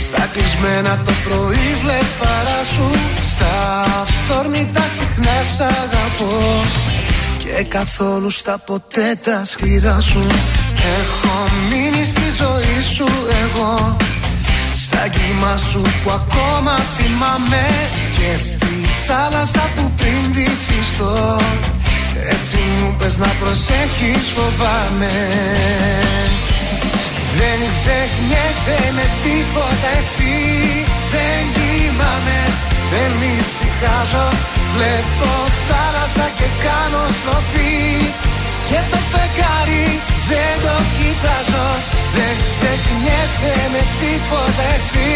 Στα 0.00 0.28
κλεισμένα 0.32 1.02
το 1.04 1.12
πρωί 1.24 1.76
βλεφαρά 1.82 2.60
σου. 2.74 2.88
Στα 3.20 3.82
αυθόρμητα 4.00 4.84
συχνά 4.96 5.42
σ' 5.56 5.60
αγαπώ 5.60 6.62
και 7.56 7.64
καθόλου 7.64 8.30
στα 8.30 8.58
ποτέ 8.58 9.18
τα 9.22 9.44
σκληρά 9.44 10.00
σου. 10.00 10.26
Έχω 10.98 11.34
μείνει 11.68 12.04
στη 12.04 12.26
ζωή 12.40 12.82
σου 12.94 13.08
εγώ. 13.44 13.96
Στα 14.74 15.08
κύμα 15.08 15.56
σου 15.70 15.82
που 16.02 16.10
ακόμα 16.10 16.74
θυμάμαι. 16.96 17.66
Και 18.10 18.36
στη 18.36 18.74
θάλασσα 19.06 19.70
που 19.76 19.92
πριν 19.96 20.22
βυθιστώ. 20.32 21.40
Εσύ 22.30 22.62
μου 22.80 22.94
πες 22.98 23.18
να 23.18 23.30
προσέχεις 23.40 24.24
φοβάμαι. 24.34 25.14
Δεν 27.38 27.58
ξεχνιέσαι 27.74 28.78
με 28.96 29.06
τίποτα 29.24 29.90
εσύ. 29.98 30.36
Δεν 31.12 31.42
κοιμάμαι, 31.54 32.40
δεν 32.92 33.12
ησυχάζω 33.38 34.57
Βλέπω 34.74 35.32
θάλασσα 35.68 36.26
και 36.38 36.48
κάνω 36.64 37.02
στροφή. 37.18 37.76
Και 38.68 38.80
το 38.90 38.98
φεγγάρι 39.12 39.86
δεν 40.30 40.54
το 40.64 40.76
κοιτάζω. 40.96 41.68
Δεν 42.16 42.34
ξεχνιέσαι 42.46 43.54
με 43.72 43.82
τίποτα 44.00 44.64
εσύ. 44.76 45.12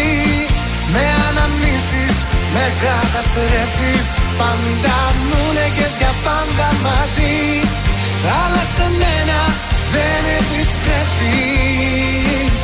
Με 0.93 1.03
αναμνήσεις, 1.27 2.15
με 2.53 2.65
καταστρέφεις. 2.83 4.07
Πάντα 4.39 4.97
μου 5.27 5.41
λέγες 5.57 5.93
για 6.01 6.13
πάντα 6.25 6.67
μαζί. 6.85 7.37
Αλλά 8.41 8.63
σε 8.75 8.85
μένα 9.01 9.39
δεν 9.93 10.21
επιστρέφεις. 10.39 12.61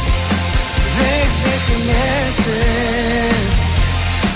Δεν 0.98 1.24
ξεχνιέσαι 1.34 2.62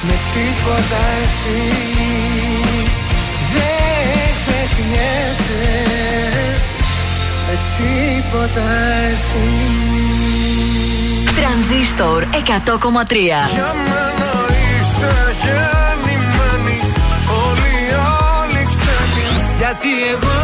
με 0.08 0.16
τίποτα 0.34 1.02
εσύ 1.24 1.62
Δεν 3.54 4.28
ξεχνιέσαι. 4.40 5.66
Με 7.48 7.56
τίποτα 7.78 8.68
εσύ. 9.12 9.50
Τρανζίστορ 11.36 12.24
100,3 12.24 12.36
Για 13.54 13.72
μένα 13.88 14.32
είσαι 14.66 15.14
γεννημένη 15.44 16.78
Όλοι 17.46 17.74
οι 17.86 17.94
άλλοι 18.30 18.62
ξένοι 18.72 19.28
Γιατί 19.58 19.92
εγώ 20.14 20.40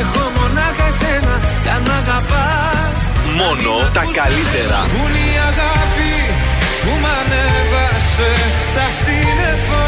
έχω 0.00 0.22
μονάχα 0.36 0.86
εσένα. 0.92 1.34
Για 1.62 1.80
να 1.86 1.94
αγαπάς. 2.02 3.00
Μόνο 3.40 3.72
τα 3.96 4.04
καλύτερα. 4.18 4.78
Πού 4.92 5.00
είναι 5.08 5.22
η 5.34 5.38
αγάπη 5.50 6.12
που 6.82 6.92
μ' 7.02 7.08
ανέβασε 8.14 8.50
στα 8.66 8.86
σύννεφα. 9.04 9.84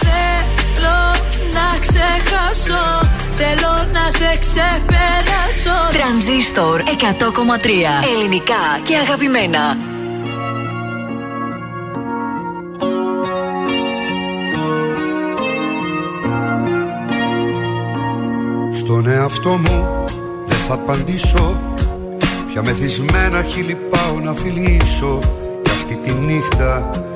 Θέλω 0.00 0.98
να 1.52 1.78
ξεχάσω 1.78 3.08
Θέλω 3.34 3.92
να 3.92 4.10
σε 4.10 4.38
ξεπεράσω. 4.38 5.98
Τρανζίστορ 5.98 6.80
100,3 6.80 6.86
Ελληνικά 8.16 8.54
και 8.82 8.96
αγαπημένα. 8.96 9.76
Στον 18.72 19.08
εαυτό 19.08 19.50
μου 19.50 20.04
δεν 20.46 20.58
θα 20.58 20.74
απαντήσω. 20.74 21.60
Πια 22.46 22.62
μεθυσμένα 22.62 23.42
χείλη 23.42 23.74
πάω 23.74 24.20
να 24.20 24.32
φιλήσω. 24.32 25.20
Κι 25.62 25.70
αυτή 25.70 25.96
τη 25.96 26.12
νύχτα 26.12 26.90
που 26.92 27.15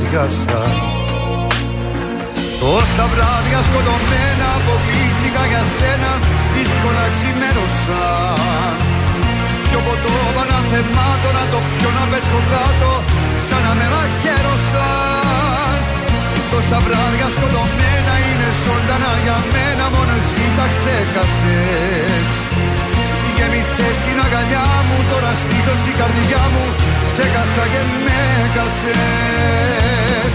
κι 0.00 0.06
αδειάσα 0.06 0.62
Τόσα 2.60 3.04
βράδια 3.12 3.60
σκοτωμένα 3.68 4.48
αποκλείστηκα 4.58 5.42
για 5.50 5.62
σένα 5.76 6.12
Δύσκολα 6.54 7.04
ξημέρωσαν 7.14 8.74
Πιο 9.66 9.78
ποτό 9.86 10.14
παναθεμάτω 10.36 11.28
να 11.38 11.44
το 11.52 11.58
πιω 11.70 11.90
να 11.98 12.04
πέσω 12.10 12.40
κάτω 12.52 12.92
Σαν 13.46 13.60
να 13.66 13.72
με 13.78 13.86
μαχαίρωσαν 13.94 15.76
Τόσα 16.50 16.78
βράδια 16.86 17.28
σκοτωμένα 17.34 18.14
είναι 18.26 18.48
ζωντανά 18.62 19.12
για 19.24 19.38
μένα 19.52 19.84
Μόνος 19.94 20.24
εσύ 20.24 20.44
τα 20.56 20.66
ξέχασες 20.74 22.28
Γέμισες 23.36 23.98
την 24.06 24.18
αγκαλιά 24.24 24.66
μου 24.86 24.98
Τώρα 25.10 25.32
στήθος 25.42 25.82
η 25.90 25.92
καρδιά 26.00 26.44
μου 26.52 26.64
Σε 27.14 27.24
κάσα 27.34 27.64
και 27.72 27.82
με 28.04 28.20
κασες 28.54 30.34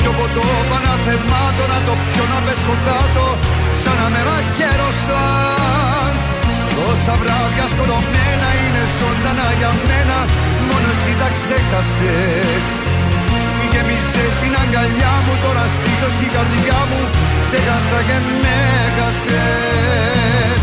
Πιο 0.00 0.12
ποτό 0.18 0.46
παναθεμάτο 0.70 1.64
να 1.72 1.78
το 1.86 1.94
πιω 2.06 2.24
να 2.32 2.38
πέσω 2.46 2.74
κάτω. 2.86 3.26
Σαν 3.82 3.96
να 4.00 4.06
με 4.14 4.20
μαχαίρωσαν 4.28 6.12
Τόσα 6.76 7.14
βράδια 7.20 7.66
σκοτωμένα 7.72 8.48
είναι 8.62 8.82
ζωντανά 8.98 9.48
για 9.60 9.72
μένα. 9.88 10.18
Μόνος 10.66 10.94
εσύ 10.94 11.12
τα 11.20 11.28
ξέχασες. 11.36 12.66
Γέμισε 13.72 14.24
στην 14.36 14.52
αγκαλιά 14.62 15.14
μου 15.24 15.34
τώρα 15.44 15.64
στήθος 15.74 16.16
η 16.26 16.28
καρδιά 16.34 16.80
μου. 16.90 17.00
Σε 17.48 17.58
χάσα 17.66 18.00
και 18.08 18.18
με 18.42 18.58
χάσες 18.96 20.62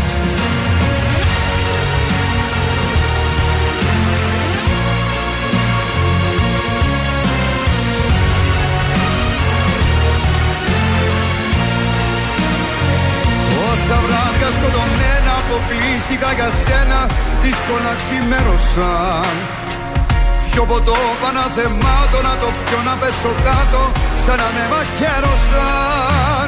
αποκλείστηκα 15.58 16.30
για 16.38 16.50
σένα 16.62 17.00
δύσκολα 17.42 17.92
ξημέρωσαν 18.00 19.34
Πιο 20.50 20.62
ποτό 20.70 20.98
παναθεμάτο 21.22 22.18
να 22.28 22.34
το 22.42 22.48
πιω 22.64 22.80
να 22.88 22.94
πέσω 23.00 23.32
κάτω 23.46 23.82
σαν 24.22 24.36
να 24.42 24.48
με 24.54 24.64
μαχαίρωσαν. 24.72 26.46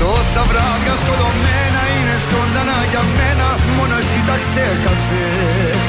Τόσα 0.00 0.42
βράδια 0.50 0.94
σκοτωμένα 1.02 1.82
είναι 1.94 2.16
ζωντανά 2.30 2.78
για 2.92 3.02
μένα 3.16 3.48
μόνο 3.76 3.94
εσύ 4.02 4.20
τα 4.28 4.36
ξέχασες. 4.44 5.84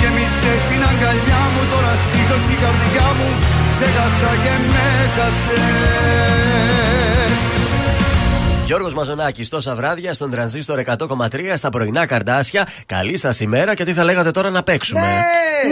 Γέμισε 0.00 0.52
στην 0.64 0.82
αγκαλιά 0.90 1.42
μου 1.52 1.62
τώρα 1.72 1.94
στήθος 2.02 2.44
η 2.54 2.56
καρδιά 2.62 3.08
μου 3.18 3.28
σε 3.76 3.86
χάσα 3.94 4.32
και 4.42 4.54
με 4.72 4.88
χάσες 5.14 6.14
Γιώργος 8.66 8.94
Μαζονάκης, 8.94 9.48
τόσα 9.48 9.74
βράδια 9.74 10.14
στον 10.14 10.30
τρανζίστορ 10.30 10.78
100,3 10.78 11.52
στα 11.56 11.70
πρωινά 11.70 12.06
καρτάσια. 12.06 12.68
Καλή 12.86 13.16
σας 13.18 13.40
ημέρα 13.40 13.74
και 13.74 13.84
τι 13.84 13.92
θα 13.92 14.04
λέγατε 14.04 14.30
τώρα 14.30 14.50
να 14.50 14.62
παίξουμε. 14.62 15.00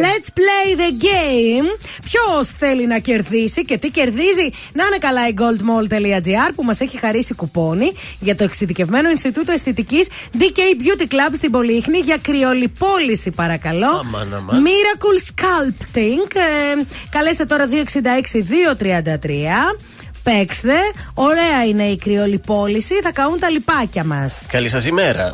Let's 0.02 0.28
play 0.38 0.78
the 0.80 1.04
game. 1.04 1.78
Ποιος 2.04 2.48
θέλει 2.48 2.86
να 2.86 2.98
κερδίσει 2.98 3.64
και 3.64 3.78
τι 3.78 3.90
κερδίζει. 3.90 4.50
Να 4.72 4.84
είναι 4.84 4.98
καλά 4.98 5.28
η 5.28 5.34
goldmall.gr 5.38 6.52
που 6.54 6.64
μας 6.64 6.80
έχει 6.80 6.98
χαρίσει 6.98 7.34
κουπόνι 7.34 7.92
για 8.20 8.36
το 8.36 8.44
εξειδικευμένο 8.44 9.10
Ινστιτούτο 9.10 9.52
Αισθητικής 9.52 10.08
DK 10.38 10.58
Beauty 10.58 11.02
Club 11.02 11.32
στην 11.36 11.50
Πολύχνη 11.50 11.98
για 11.98 12.18
κρυολιπόληση, 12.22 13.30
παρακαλώ. 13.30 14.02
Αμάν, 14.06 14.34
αμάν. 14.34 14.64
Miracle 14.64 15.18
Sculpting. 15.30 16.36
Ε, 16.36 16.40
καλέστε 17.10 17.44
τώρα 17.44 17.68
266-233. 17.68 17.72
Παίξτε. 20.22 20.74
Ωραία 21.14 21.64
είναι 21.64 21.82
η 21.82 21.96
κρυολιπόληση. 21.96 22.94
Θα 23.02 23.12
καούν 23.12 23.38
τα 23.38 23.50
λιπάκια 23.50 24.04
μας. 24.04 24.46
Καλή 24.48 24.68
σας 24.68 24.84
ημέρα. 24.86 25.32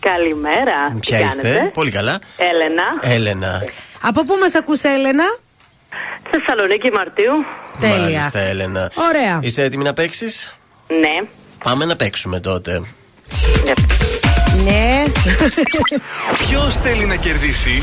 Καλημέρα. 0.00 0.90
Τι 0.92 0.98
Ποια 0.98 1.18
είστε, 1.18 1.42
κάνετε; 1.42 1.70
πολύ 1.74 1.90
καλά. 1.90 2.18
Έλενα. 2.36 3.14
Έλενα. 3.14 3.62
Από 4.00 4.24
πού 4.24 4.36
μας 4.40 4.54
ακούσε, 4.54 4.88
Έλενα; 4.88 5.24
Θεσσαλονίκη 6.30 6.90
Μαρτίου. 6.90 7.32
Τέλεια. 7.80 7.98
Μάλιστα, 7.98 8.38
Έλενα. 8.38 8.90
Ωραία. 9.08 9.38
Είσαι 9.42 9.62
έτοιμη 9.62 9.84
να 9.84 9.92
παίξεις; 9.92 10.56
Ναι. 10.86 11.28
Πάμε 11.64 11.84
να 11.84 11.96
παίξουμε 11.96 12.40
τότε. 12.40 12.82
Ναι. 14.64 15.04
Ποιος 16.38 16.76
θέλει 16.76 17.04
να 17.04 17.16
κερδίσει, 17.16 17.82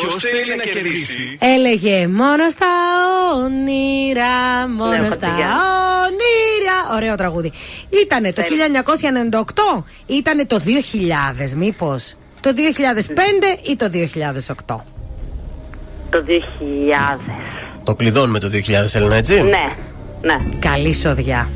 Ποιος 0.00 0.16
θέλει 0.22 0.56
να 0.56 0.62
κερδίσει; 0.62 1.38
Έλεγε 1.40 2.06
μόνο 2.08 2.48
στα 2.48 2.66
όνειρα, 3.44 4.68
μόνο 4.76 4.90
Ναι, 5.02 5.10
στα 5.10 5.26
χαρτιά. 5.26 5.56
όνειρα. 6.06 6.96
Ωραίο 6.96 7.14
τραγούδι. 7.14 7.52
Ήτανε 8.02 8.32
το 8.32 8.42
1998, 8.42 9.84
ήτανε 10.06 10.44
το 10.46 10.58
2000, 10.58 11.54
μήπως. 11.56 12.14
Το 12.40 12.50
2005 12.54 12.60
ή 13.70 13.76
το 13.76 13.88
2008. 13.88 14.84
Το 16.10 16.24
2000. 16.26 17.20
Το 17.84 17.94
κλειδώνουμε 17.94 18.38
το 18.38 18.48
2000, 18.48 18.94
Έλενα, 18.94 19.14
έτσι; 19.14 19.34
Ναι. 19.34 19.72
Ναι. 20.22 20.36
Καλή 20.58 20.94
σοδιά. 20.94 21.50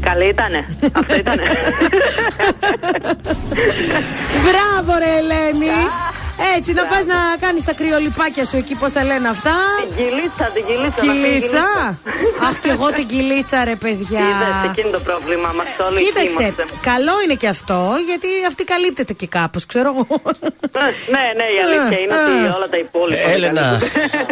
Καλή 0.00 0.28
ήτανε. 0.28 0.66
Αυτό 0.92 1.14
ήτανε. 1.14 1.42
Μπράβο, 4.44 4.98
ρε 4.98 5.10
Ελένη. 5.18 5.72
Έτσι, 6.56 6.72
να 6.72 6.84
πας 6.90 7.04
να 7.12 7.18
κάνεις 7.40 7.64
τα 7.64 7.72
κρυολιπάκια 7.78 8.44
σου 8.44 8.56
εκεί, 8.56 8.74
πώς 8.74 8.92
τα 8.92 9.02
λένε 9.04 9.28
αυτά; 9.28 9.54
Την 9.86 9.94
κυλίτσα, 9.96 10.44
την 10.54 10.64
κυλίτσα. 10.68 11.02
Κυλίτσα; 11.04 11.66
Αχ, 12.48 12.54
και 12.62 12.70
εγώ 12.76 12.86
την 12.96 13.06
κυλίτσα, 13.12 13.58
ρε 13.64 13.76
παιδιά. 13.84 14.20
Είδες, 14.30 14.56
εκείνο 14.70 14.88
το 14.96 15.00
πρόβλημα 15.08 15.48
μας 15.58 15.70
όλοι 15.88 15.98
Κοίταξε, 16.04 16.42
είμαστε. 16.42 16.64
καλό 16.90 17.14
είναι 17.24 17.34
και 17.42 17.48
αυτό, 17.56 17.80
γιατί 18.10 18.28
αυτή 18.50 18.62
καλύπτεται 18.72 19.12
και 19.20 19.26
κάπως, 19.38 19.62
ξέρω 19.66 19.88
εγώ. 19.94 20.06
Ναι, 21.14 21.24
ναι, 21.38 21.46
η 21.56 21.58
αλήθεια 21.64 21.98
είναι 22.02 22.14
ότι 22.22 22.34
όλα 22.56 22.68
τα 22.74 22.78
υπόλοιπα. 22.86 23.28
Έλενα, 23.36 23.64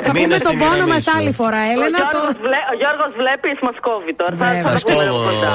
Θα 0.07 0.11
μείνε 0.15 0.27
πούμε 0.27 0.39
στην 0.39 0.49
τον 0.49 0.55
πόνο 0.63 0.75
γραμμή 0.77 0.91
μας 0.93 1.03
σου. 1.03 1.13
άλλη 1.17 1.33
φορά, 1.41 1.61
Έλενα. 1.73 1.99
ο, 2.05 2.09
Το... 2.15 2.19
Γιώργος 2.19 2.37
βλέ, 2.47 2.61
ο 2.73 2.75
Γιώργος 2.83 3.11
βλέπεις 3.21 3.57
μας 3.67 3.77
κόβει 3.87 4.13
τώρα. 4.21 4.35
Θα, 4.43 4.49
θα 4.69 4.75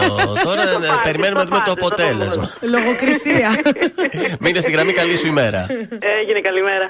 Σας 0.01 0.15
τα 0.15 0.23
πούμε 0.23 0.25
κόβω. 0.25 0.33
κοντά. 0.33 0.41
Τώρα 0.43 0.61
Στο 0.71 0.83
ε, 0.83 0.87
πάρτι, 0.87 1.03
περιμένουμε 1.03 1.39
να 1.39 1.45
στο 1.45 1.55
δούμε 1.55 1.61
το 1.65 1.73
πάρτι, 1.75 1.85
στο 1.85 1.85
αποτέλεσμα. 1.85 2.49
Λογοκρισία. 2.61 3.49
Μείνε 4.43 4.59
στη 4.59 4.71
γραμμή, 4.71 4.91
καλή 4.91 5.17
σου 5.17 5.27
ημέρα. 5.27 5.65
Έγινε 6.19 6.39
καλημέρα. 6.41 6.89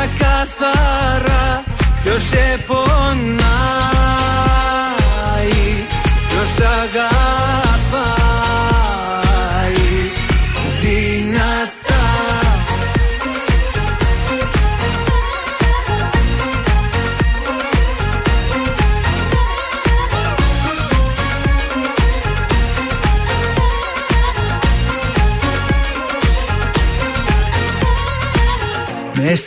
Κοίτα 0.00 0.24
καθαρά. 0.24 1.64
Ποιος 2.02 2.22
σε 2.22 2.64
πονάει 2.66 3.39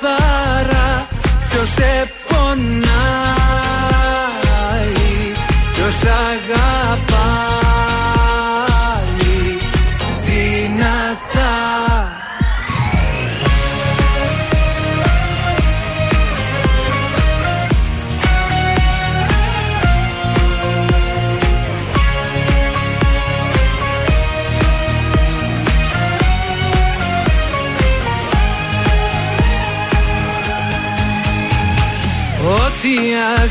καθαρά 0.00 1.08
ποιος 1.48 1.68
σε 1.68 2.12
πονάει 2.28 2.58
Ποιος 5.74 6.02
αγαπάει 6.02 7.17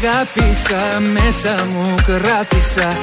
αγάπησα 0.04 1.00
μέσα 1.00 1.66
μου 1.72 1.96
κράτησα 2.06 2.98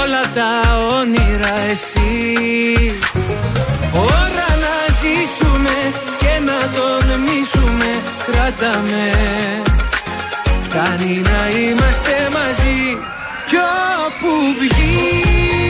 Όλα 0.00 0.22
τα 0.34 0.76
όνειρα 0.96 1.54
εσύ 1.70 2.94
Ώρα 3.94 4.48
να 4.64 4.74
ζήσουμε 5.00 5.76
και 6.18 6.44
να 6.44 6.58
τολμήσουμε 6.76 7.90
Κράταμε 8.26 9.10
Φτάνει 10.62 11.14
να 11.20 11.58
είμαστε 11.58 12.28
μαζί 12.32 12.98
Κι 13.46 13.56
όπου 14.06 14.30
βγει 14.60 15.69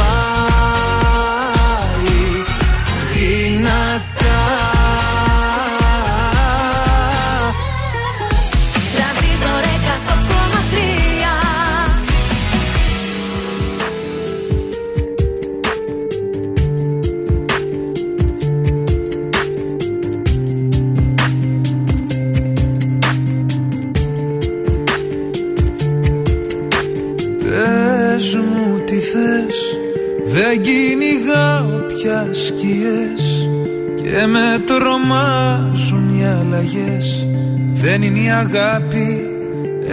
Και 34.21 34.27
με 34.27 34.63
τρομάζουν 34.65 36.19
οι 36.19 36.25
αλλαγές. 36.25 37.27
Δεν 37.73 38.01
είναι 38.01 38.19
η 38.19 38.29
αγάπη 38.29 39.29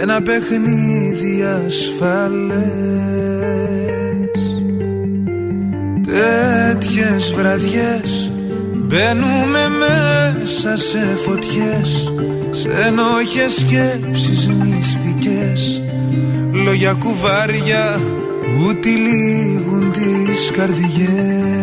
Ένα 0.01 0.21
παιχνίδι 0.21 1.43
ασφαλές. 1.65 2.59
Τέτοιες 6.07 7.31
βραδιές 7.31 8.33
Μπαίνουμε 8.75 9.67
μέσα 9.79 10.77
σε 10.77 11.17
φωτιές 11.25 12.13
Σε 12.51 12.69
ενόχες 12.87 13.53
σκέψεις 13.59 14.47
μυστικές. 14.47 15.81
Λόγια 16.51 16.93
κουβάρια 16.93 17.99
που 18.41 18.75
τυλίγουν 18.79 19.91
τις 19.91 20.51
καρδιές 20.51 21.58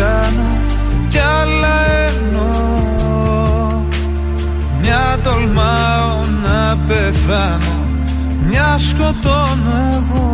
κάνω 0.00 0.50
κι 1.08 1.18
άλλα 1.18 1.76
εννοώ. 2.08 3.82
Μια 4.80 5.18
τολμάω 5.22 6.18
να 6.44 6.76
πεθάνω, 6.86 7.76
μια 8.48 8.78
σκοτώνω 8.78 9.76
εγώ. 9.94 10.28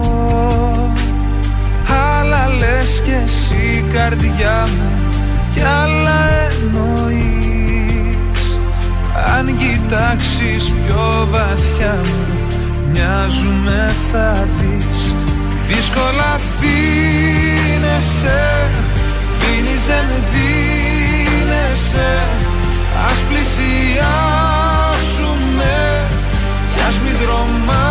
Άλλα 2.19 2.49
λες 2.59 3.01
κι 3.05 3.15
εσύ 3.25 3.85
καρδιά 3.93 4.67
μου 4.77 4.91
κι 5.53 5.61
άλλα 5.61 6.21
εννοείς. 6.51 7.39
Αν 9.37 9.57
κοιτάξεις 9.57 10.75
πιο 10.85 11.29
βαθιά 11.31 11.95
μου 12.05 12.37
Μοιάζουμε 12.93 13.95
θα 14.13 14.49
δεις. 14.59 15.15
Δύσκολα 15.67 16.41
φύνεσαι 16.61 18.41
Φύνεις 18.71 18.86
δεν 19.87 20.07
δίνεσαι 20.33 22.13
Ας 23.09 23.19
πλησιάσουμε 23.29 24.15
Κι 26.75 26.83
ας 26.89 26.97
μην 27.05 27.17
τρομάζουμε. 27.23 27.89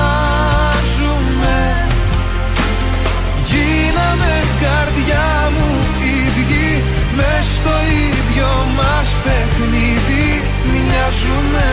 Γίναμε 3.49 4.33
καρδιά 4.63 5.29
μου 5.55 5.69
ίδιοι 6.17 6.69
Μες 7.15 7.45
στο 7.57 7.75
ίδιο 8.07 8.49
μας 8.77 9.09
παιχνίδι. 9.23 10.27
Μοιάζουμε 10.71 11.67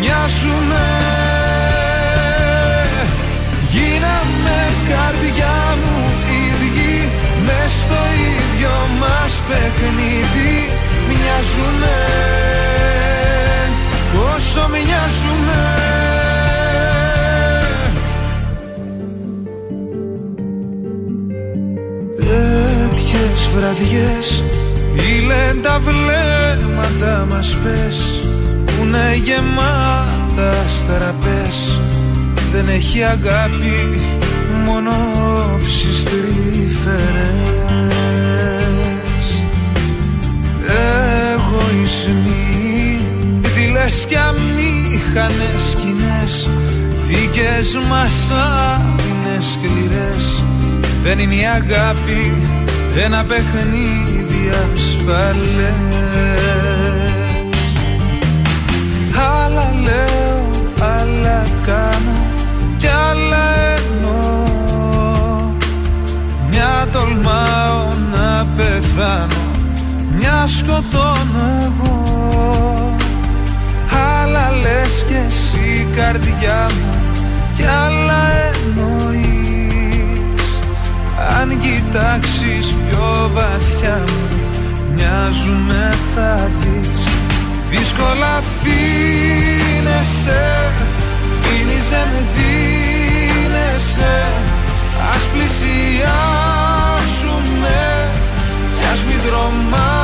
Μοιάζουμε 0.00 0.84
Γίναμε 3.70 4.58
καρδιά 4.88 5.56
μου 5.66 5.73
ίδιοι 5.73 5.73
Μες 5.73 5.73
στο 7.84 8.00
ίδιο 8.30 8.74
μας 9.00 9.32
παιχνίδι 9.48 10.54
Μοιάζουμε 11.08 11.96
Όσο 14.34 14.68
μοιάζουμε 14.68 15.62
Τέτοιες 22.16 23.48
βραδιές 23.54 24.44
Ήλεν 24.94 25.62
τα 25.62 25.80
βλέμματα 25.86 27.26
μας 27.28 27.58
πες 27.62 28.20
Που 28.64 28.82
είναι 28.82 29.20
γεμάτα 29.24 30.52
στραπές 30.78 31.78
Δεν 32.52 32.68
έχει 32.68 33.02
αγάπη 33.02 34.00
μόνο 34.66 34.90
όψεις 35.54 36.04
τρυφερές 36.04 37.63
εγωισμοί 41.32 42.98
δυλέ 43.40 43.86
κι 44.06 44.16
αμήχανες 44.16 45.62
σκηνές 45.70 46.48
Δίκες 47.08 47.78
μας 47.88 48.30
άμυνες 48.30 49.44
σκληρές. 49.52 50.42
Δεν 51.02 51.18
είναι 51.18 51.34
η 51.34 51.46
αγάπη 51.46 52.32
ένα 53.04 53.24
παιχνίδι 53.24 54.50
ασφαλές 54.74 56.14
Άλλα 59.16 59.72
λέω, 59.82 60.50
άλλα 60.80 61.42
κάνω 61.66 62.26
κι 62.78 62.86
άλλα 62.86 63.44
εννοώ. 63.76 64.52
Μια 66.50 66.88
τολμάω 66.92 67.88
να 68.12 68.46
πεθάνω 68.56 69.43
μια 70.24 70.46
σκοτώνω 70.46 71.44
εγώ. 71.64 71.98
Άλλα 74.20 74.50
λες 74.50 75.04
κι 75.06 75.18
εσύ 75.26 75.88
καρδιά 75.96 76.66
μου 76.70 76.92
Κι 77.54 77.64
άλλα 77.84 78.22
εννοείς. 78.50 80.42
Αν 81.40 81.48
κοιτάξεις 81.60 82.76
πιο 82.88 83.30
βαθιά 83.34 83.98
μου 84.06 84.22
Μοιάζουμε 84.94 85.94
θα 86.14 86.50
δεις. 86.60 87.02
Δύσκολα 87.70 88.42
φύνεσαι, 88.62 90.44
Δίνεις 91.42 91.88
δεν 91.90 92.10
δίνεσαι. 92.34 94.16
Ας 95.14 95.22
πλησιάσουμε 95.32 96.08
Κι 98.78 98.86
ας 98.92 99.04
μην 99.04 99.20
τρομάσουμε 99.26 100.03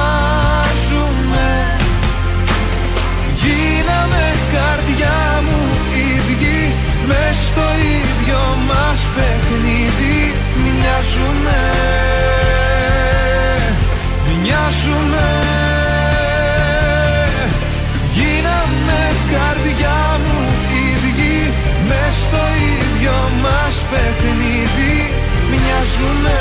καρδιά 5.01 5.43
μου 5.43 5.60
ίδιοι 6.12 6.74
Μες 7.06 7.36
στο 7.48 7.66
ίδιο 7.97 8.40
μας 8.68 9.01
παιχνίδι. 9.14 10.35
Μοιάζουμε 10.62 11.60
Μοιάζουμε 14.43 15.28
Γίναμε 18.14 19.01
καρδιά 19.32 20.01
μου 20.24 20.39
ίδιοι 20.89 21.52
Μες 21.89 22.14
στο 22.24 22.43
ίδιο 22.72 23.16
μας 23.43 23.77
παιχνίδι. 23.90 25.12
Μοιάζουμε 25.51 26.39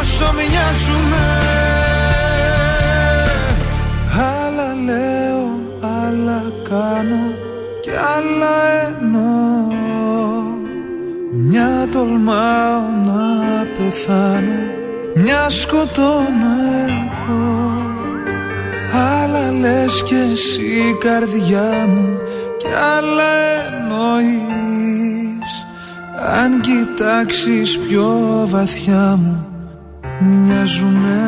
Όσο 0.00 0.32
μοιάζουμε 0.36 1.81
άλλα 6.72 6.92
κάνω 6.92 7.34
και 7.80 7.90
άλλα 7.90 8.56
εννοώ. 8.86 9.70
Μια 11.32 11.88
τολμάω 11.92 12.80
να 13.06 13.66
πεθάνω, 13.76 14.60
μια 15.14 15.48
σκοτώνω 15.48 16.52
εγώ 16.76 17.82
Άλλα 18.94 19.52
λες 19.52 20.02
κι 20.02 20.14
εσύ 20.14 20.96
καρδιά 21.00 21.86
μου 21.88 22.18
και 22.58 22.68
άλλα 22.68 23.32
εννοείς. 23.66 24.46
Αν 26.42 26.60
κοιτάξεις 26.60 27.78
πιο 27.78 28.08
βαθιά 28.50 29.18
μου 29.22 29.46
μοιάζουμε 30.20 31.20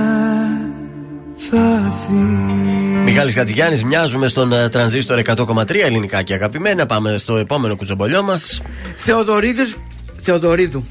θα 1.36 1.92
δεις 2.08 2.73
Μιχάλης 3.04 3.34
Χατζηγιάννης, 3.34 3.84
μοιάζουμε 3.84 4.26
στον 4.28 4.52
ε, 4.52 4.68
τρανζίστορ 4.68 5.20
100,3 5.24 5.74
ελληνικά 5.84 6.22
και 6.22 6.34
αγαπημένα. 6.34 6.86
Πάμε 6.86 7.18
στο 7.18 7.36
επόμενο 7.36 7.76
κουτσομπολιό 7.76 8.22
μας. 8.22 8.62
Θεοδωρίδης 8.96 9.76
Θεοδωρίδου. 10.16 10.84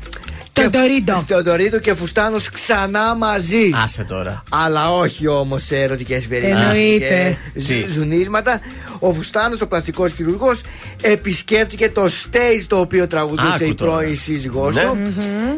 Θεοδωρίδο. 0.54 1.24
Θεοδωρίδου 1.28 1.80
και 1.80 1.94
Φουστάνος 1.96 2.50
ξανά 2.50 3.16
μαζί. 3.16 3.72
Άσε 3.84 4.04
τώρα. 4.04 4.44
Αλλά 4.50 4.92
όχι 4.96 5.28
όμως 5.28 5.64
σε 5.64 5.78
ερωτικές 5.78 6.28
περιπτώσεις. 6.28 6.66
Εννοείται. 6.68 7.38
Τι; 7.68 7.86
Ζουνίσματα. 7.90 8.60
Ο 9.00 9.14
Φουστάνος, 9.14 9.62
ο 9.62 9.68
πλαστικός 9.68 10.12
χειρουργός, 10.12 10.62
επισκέφτηκε 11.02 11.90
το 11.90 12.06
stage 12.06 12.64
το 12.68 12.78
οποίο 12.80 13.08
τραγουδούσε 13.08 13.56
Άκου 13.64 13.64
η 13.72 13.74
τώρα. 13.74 13.92
πρώην 13.92 14.16
σύζυγός 14.18 14.76
Ναι. 14.76 14.82
του. 14.84 14.98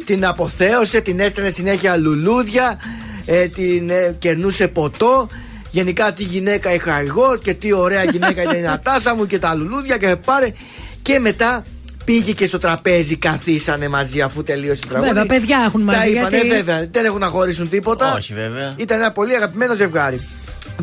Την 0.06 0.26
αποθέωσε, 0.26 1.00
την 1.02 1.20
έστελνε 1.20 1.50
συνέχεια 1.50 1.98
λουλούδια, 1.98 2.80
ε, 3.26 3.46
την 3.48 3.90
ε, 3.90 4.16
κερνούσε 4.20 4.68
ποτό. 4.68 5.28
Γενικά 5.76 6.14
τι 6.14 6.24
γυναίκα 6.24 6.74
είχα 6.74 7.00
εγώ 7.00 7.38
και 7.42 7.54
τι 7.54 7.74
ωραία 7.74 8.04
γυναίκα 8.04 8.42
ήταν 8.42 8.56
η 8.56 8.62
Νατάσα 8.70 9.16
μου 9.16 9.26
και 9.26 9.40
τα 9.40 9.54
λουλούδια 9.56 9.98
και 9.98 10.16
πάρε. 10.16 10.54
Και 11.02 11.20
μετά 11.20 11.64
πήγε 12.04 12.32
και 12.32 12.46
στο 12.46 12.58
τραπέζι, 12.58 13.18
καθίσανε 13.18 13.88
μαζί 13.88 14.22
αφού 14.22 14.44
τελείωσε 14.44 14.82
το 14.82 14.88
τραγούδι. 14.88 15.10
Βέβαια, 15.10 15.26
παιδιά 15.26 15.64
έχουν 15.66 15.82
μαζί, 15.82 15.98
Τα 15.98 16.06
είπανε, 16.08 16.30
γιατί- 16.30 16.48
βέβαια. 16.48 16.88
Δεν 16.92 17.06
έχουν 17.06 17.20
να 17.20 17.28
χωρίσουν 17.28 17.70
τίποτα. 17.70 18.14
Όχι, 18.14 18.34
βέβαια. 18.34 18.74
Ήταν 18.78 18.98
ένα 19.00 19.12
πολύ 19.12 19.36
αγαπημένο 19.36 19.76
ζευγάρι. 19.76 20.28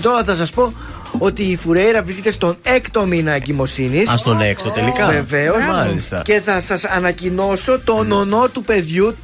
Τώρα 0.03 0.25
θα 0.25 0.37
σας 0.37 0.51
πω 0.51 0.73
ότι 1.19 1.43
η 1.43 1.57
Φουρέιρα 1.57 2.03
βρίσκεται 2.03 2.31
στον 2.31 2.57
έκτο 2.63 3.07
μήνα 3.07 3.33
εγκυμοσύνης. 3.33 4.09
Α 4.09 4.15
τον 4.25 4.41
έκτο 4.41 4.71
τελικά. 4.71 5.07
Βεβαίως. 5.07 5.67
Μάλιστα. 5.67 6.23
Και 6.25 6.41
θα 6.45 6.61
σας 6.61 6.85
ανακοινώσω 6.85 7.81
τον 7.85 8.13
ονό 8.13 8.49
του 8.49 8.63
παιδιού. 8.63 9.15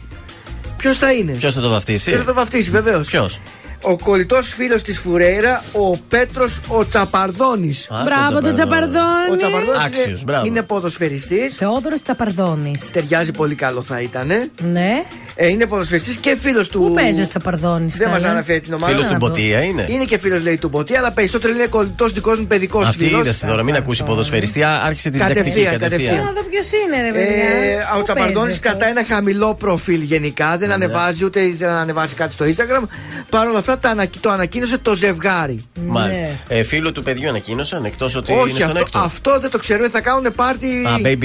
Ποιος 0.77 0.99
θα 0.99 1.13
είναι; 1.13 1.33
Ποιος 1.33 1.55
θα 1.55 1.61
το 1.61 1.69
βαφτίσει; 1.69 2.05
Ποιος 2.05 2.21
θα 2.21 2.27
το 2.27 2.35
βαφτίσει, 2.35 2.71
βεβαίως. 2.71 3.09
Ποιος; 3.09 3.41
Ο 3.83 3.99
κολλητός 3.99 4.53
φίλος 4.57 4.83
της 4.83 4.99
Φουρέιρα, 4.99 5.63
ο 5.73 5.97
Πέτρος 5.97 6.61
ο 6.69 6.89
Τσαπαρδόνης. 6.89 7.89
Μπράβο 8.05 8.41
τον 8.43 8.53
Τσαπαρδόνη. 8.55 9.31
Ο 9.33 9.37
Τσαπαρδόνης 9.37 9.85
Άξιος, 9.85 10.07
είναι, 10.07 10.19
μπράβο. 10.25 10.47
είναι 10.47 10.63
ποδοσφαιριστής. 10.63 11.55
Θεόδωρος 11.57 12.03
Τσαπαρδόνης. 12.03 12.91
Ταιριάζει 12.91 13.33
πολύ 13.33 13.55
καλό 13.55 13.83
θα 13.83 14.01
ήταν. 14.01 14.27
Ναι. 14.73 15.03
Ε, 15.41 15.49
είναι 15.49 15.67
ποδοσφαιριστής 15.67 16.17
και 16.17 16.37
φίλος 16.41 16.69
του. 16.69 16.81
Πού 16.81 16.95
παίζει 16.95 17.23
ο 17.23 17.27
Τσαπαρδόνης. 17.27 17.97
Δεν 17.97 18.09
μας 18.09 18.25
αναφέρει 18.25 18.61
την 18.61 18.73
ομάδα. 18.75 18.93
Φίλος 18.93 19.07
του 19.07 19.17
Μποτία 19.19 19.61
είναι. 19.61 19.87
Είναι 19.89 20.05
και 20.05 20.19
φίλος 20.19 20.43
λέει 20.43 20.57
του 20.57 20.69
Μποτία, 20.69 20.99
αλλά 20.99 21.13
περισσότερο 21.13 21.53
είναι 21.55 21.67
κολλητός 21.67 22.13
δικός 22.13 22.39
μου 22.41 22.47
παιδικός 22.47 22.89
Αυτή 22.89 23.05
φίλος. 23.07 23.21
είδε 23.21 23.47
τώρα, 23.47 23.63
μην 23.63 23.75
ακούσει 23.75 24.03
ποδοσφαιριστή. 24.03 24.63
α, 24.63 24.83
Άρχισε 24.85 25.11
την 25.11 25.21
διδακτική 25.21 25.45
Κατευθείαν, 25.63 25.79
κατευθείαν. 25.79 26.25
Να 26.25 26.33
δω 26.33 26.43
ποιος 26.51 26.69
είναι, 26.73 27.01
ρε 27.03 27.13
παιδιά. 27.13 27.45
Ε, 27.45 27.75
ο 27.95 27.97
Πού 27.97 28.03
Τσαπαρδόνης 28.03 28.41
παίζεις 28.43 28.59
κρατάει 28.61 28.91
ένα 28.91 29.05
χαμηλό 29.09 29.55
προφίλ 29.55 30.01
γενικά. 30.03 30.51
Ναι. 30.51 30.57
Δεν 30.57 30.73
ανεβάζει 30.73 31.25
ούτε 31.25 31.41
ήθελε 31.41 31.71
να 31.71 31.81
ανεβάσει 31.81 32.15
κάτι 32.15 32.33
στο 32.33 32.45
Instagram. 32.45 32.83
Παρ' 33.31 33.47
όλα 33.49 33.59
αυτά 33.73 33.79
το, 33.79 33.89
ανακοι- 33.89 34.21
το 34.21 34.31
ανακοίνωσε 34.31 34.79
το 34.79 34.95
ζευγάρι. 34.95 35.65
Μάλιστα. 35.87 36.23
Ναι. 36.23 36.31
Ε, 36.49 36.63
φίλου 36.63 36.93
του 36.93 37.03
παιδιού 37.03 37.29
ανακοίνωσαν 37.29 37.85
εκτός 37.85 38.15
ότι 38.17 38.33
είναι 38.33 38.41
Όχι, 38.41 38.51
στον 38.55 38.65
αυτό, 38.67 38.79
έκτο. 38.79 38.99
αυτό 38.99 39.41
δεν 39.41 39.51
το 39.51 39.59
ξέρουμε. 39.59 39.89
Θα 39.89 40.01
κάνουν 40.01 40.33
πάρτι. 40.37 40.67
Α, 40.87 40.95
baby 41.05 41.25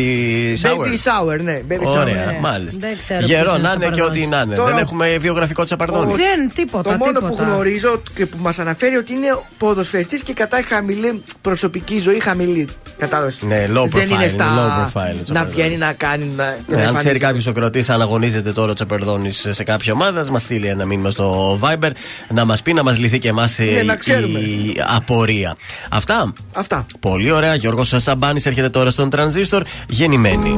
shower. 0.62 0.86
Baby 0.86 0.98
shower, 1.36 1.40
ναι. 1.42 1.62
Baby 1.70 1.74
shower. 1.74 1.98
Ωραία, 2.00 2.26
Ναι. 2.26 2.38
μάλιστα. 2.42 2.80
Δεν 2.88 2.98
ξέρω 2.98 3.26
Γερό 3.26 3.44
ποιος 3.44 3.54
είναι 3.58 3.62
να 3.68 3.70
ο 3.70 3.74
είναι 3.76 3.86
και 3.86 3.92
Τσαπαρδόνης. 3.92 4.24
ό,τι 4.26 4.36
να 4.36 4.42
είναι. 4.42 4.56
Τώρα- 4.56 4.70
Δεν 4.70 4.78
έχουμε 4.78 5.18
βιογραφικό 5.18 5.64
τσαπαρδόνι. 5.64 6.14
Δεν, 6.16 6.52
τίποτα. 6.54 6.92
Το 6.92 6.98
μόνο 6.98 7.12
τίποτα. 7.20 7.28
που 7.36 7.44
γνωρίζω 7.44 8.02
και 8.16 8.26
που 8.26 8.38
μας 8.42 8.60
αναφέρει 8.60 8.96
ότι 8.96 9.14
είναι 9.14 9.38
ποδοσφαιριστής 9.58 10.22
και 10.24 10.34
κατά 10.34 10.62
χαμηλή 10.68 11.24
προσωπική 11.42 12.00
ζωή, 12.00 12.20
χαμηλή. 12.20 12.68
Κατάλαβες. 12.98 13.38
Ναι, 13.42 13.66
low 13.70 13.72
Δεν 13.74 13.90
profile, 13.94 14.10
είναι 14.10 14.28
στα. 14.28 14.44
είναι 14.44 14.54
low 14.56 14.86
profile 14.86 15.14
ο 15.14 15.16
να 15.18 15.24
Τσαπαρδόνης. 15.24 15.54
βγαίνει 15.54 15.78
να 15.78 15.94
κάνει. 15.94 16.32
Να, 16.36 16.44
να 16.44 16.50
Ναι, 16.50 16.54
αν 16.56 16.66
ξέρει 16.68 16.82
εμφανίζεται. 16.82 17.18
κάποιος 17.18 17.48
ο 17.48 17.52
κροτής 17.54 17.90
αν 17.90 18.02
αγωνίζεται 18.02 18.52
τώρα 18.52 18.72
ο 18.72 18.74
Τσαπερδόνη 18.74 19.32
σε 19.32 19.64
κάποια 19.64 19.94
ομάδα, 19.94 20.20
ας 20.20 20.30
μας 20.30 20.42
στείλει 20.42 20.68
ένα 20.68 20.86
μήνυμα 20.86 21.10
στο 21.12 21.60
Viber 21.62 21.90
να 22.34 22.46
μας 22.46 22.62
πει 22.62 22.74
να 22.74 22.84
μας 22.84 23.00
λυθεί 23.00 23.20
και 23.20 23.28
εμάς 23.28 23.58
Ναι, 23.58 23.84
να 23.84 23.96
ξέρουμε. 23.96 24.40
η 24.40 24.76
απορία. 24.96 25.56
Αυτά. 25.90 26.34
Αυτά. 26.54 26.86
Πολύ 27.00 27.32
ωραία. 27.32 27.56
Γιώργος 27.56 27.94
Σαμπάνη 27.98 28.42
έρχεται 28.46 28.70
τώρα 28.70 28.90
στον 28.90 29.10
τρανζίστορ 29.10 29.64
γεννημένη. 29.88 30.58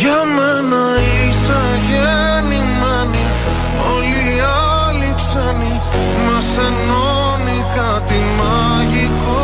Για 0.00 0.20
μένα 0.36 0.82
είσαι 0.98 1.60
γεννημένη 1.88 3.24
Όλοι 3.94 4.24
οι 4.36 4.38
άλλοι 4.84 5.10
ξένοι 5.20 5.74
Μας 6.26 6.48
ενώνει 6.66 7.58
κάτι 7.76 8.18
μαγικό 8.38 9.42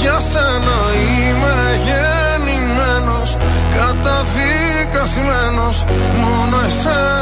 Για 0.00 0.18
σένα 0.30 0.78
είμαι 1.18 1.56
γεννημένος 1.86 3.30
Καταδικασμένος 3.76 5.76
Μόνο 6.22 6.56
εσένα 6.66 7.21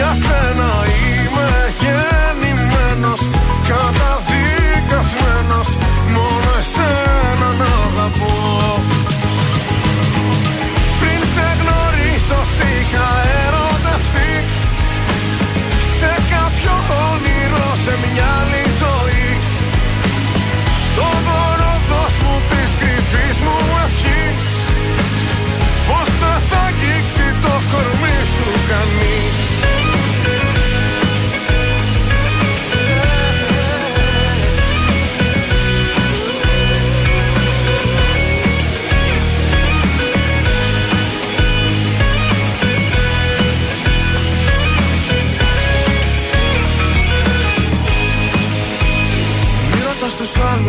Για 0.00 0.14
σένα 0.26 0.70
είμαι 0.96 1.50
γεννημένος 1.80 3.22
Καταδικασμένος 3.68 5.68
Μόνο 6.14 6.50
εσένα 6.60 7.48
να 7.60 7.70
αγαπώ. 7.86 8.36
Πριν 11.00 11.22
σε 11.34 11.46
γνωρίσω 11.60 12.40
σ' 12.54 12.62
είχα 12.72 13.08
ερωτευτεί 13.44 14.32
Σε 15.98 16.12
κάποιο 16.32 16.74
όνειρο 17.08 17.66
σε 17.84 17.94
μια 18.04 18.29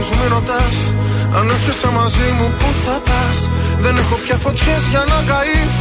του 0.01 0.15
με 0.19 0.27
ρωτάς. 0.35 0.77
Μαζί 1.97 2.29
μου, 2.37 2.47
πού 2.59 2.69
θα 2.85 2.97
πας; 3.07 3.37
Δεν 3.83 3.93
έχω 4.01 4.15
πια 4.23 4.37
φωτιές 4.43 4.83
για 4.91 5.03
να 5.11 5.17
καείς. 5.29 5.75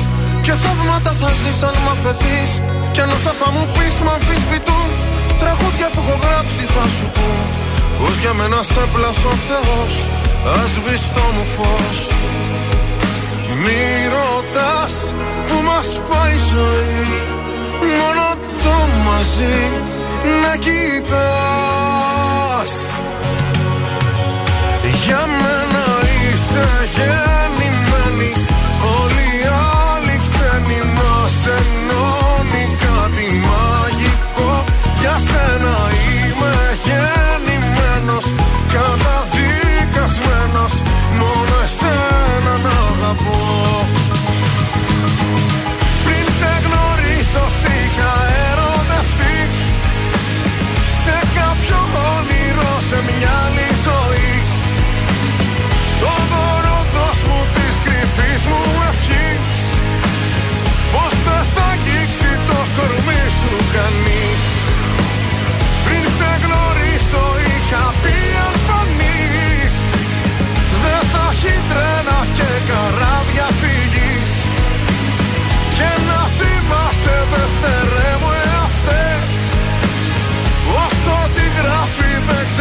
Και 0.44 0.52
θαύματα 0.62 1.12
θα 1.20 1.30
ζεις 1.40 1.60
αν 1.68 1.76
μ' 1.84 1.90
αφαιθείς. 1.94 2.50
Κι 2.92 3.00
αν 3.04 3.10
όσα 3.16 3.32
θα 3.40 3.48
μου 3.54 3.64
πεις, 3.74 3.96
μ' 4.04 4.12
αμφισβητούν. 4.16 4.88
Τραγούδια 5.42 5.88
που 5.92 6.00
έχω 6.04 6.16
γράψει 6.24 6.62
θα 6.74 6.84
σου 6.96 7.06
πω. 7.16 7.28
Πως 7.98 8.14
για 8.22 8.32
μένα 8.38 8.60
σε 8.70 8.82
πλάσω 8.92 9.32
Θεός. 9.48 9.94
Α 10.54 10.60
το 11.16 11.24
μου 11.34 11.44
φως. 11.54 11.98
Μη 13.62 13.82
ρωτάς 14.14 14.94
που 15.46 15.56
μας 15.68 15.88
πάει 16.08 16.34
η 16.40 16.42
ζωή. 16.52 17.04
Μόνο 17.98 18.26
το 18.64 18.76
μαζί 19.06 19.58
να 20.42 20.52
κοιτάς 20.64 21.70
για 25.10 25.24
μένα 25.42 25.84
είσαι 26.22 26.66
γεννημένη. 26.96 28.32
Όλοι 28.98 29.26
οι 29.38 29.40
άλλοι 29.84 30.16
ξένοι 30.26 30.80
μας 30.96 31.36
ενώνει 31.58 32.64
κάτι 32.84 33.26
μαγικό. 33.46 34.52
Για 35.00 35.16
σένα 35.28 35.76
είμαι 36.02 36.54
γεννημένος 36.86 38.26
Καταδικασμένος. 38.74 40.74
Μόνο 41.20 41.54
εσένα 41.66 42.52
να 42.64 42.74
αγαπώ. 42.90 43.40
Πριν 46.04 46.26
σε 46.38 46.52
γνωρίσω 46.64 47.44
είχα 47.76 48.12
ερωτευτεί. 48.48 49.36
Σε 51.02 51.16
κάποιο 51.38 51.78
όνειρο 52.14 52.70
σε 52.88 52.98
μια 53.08 53.36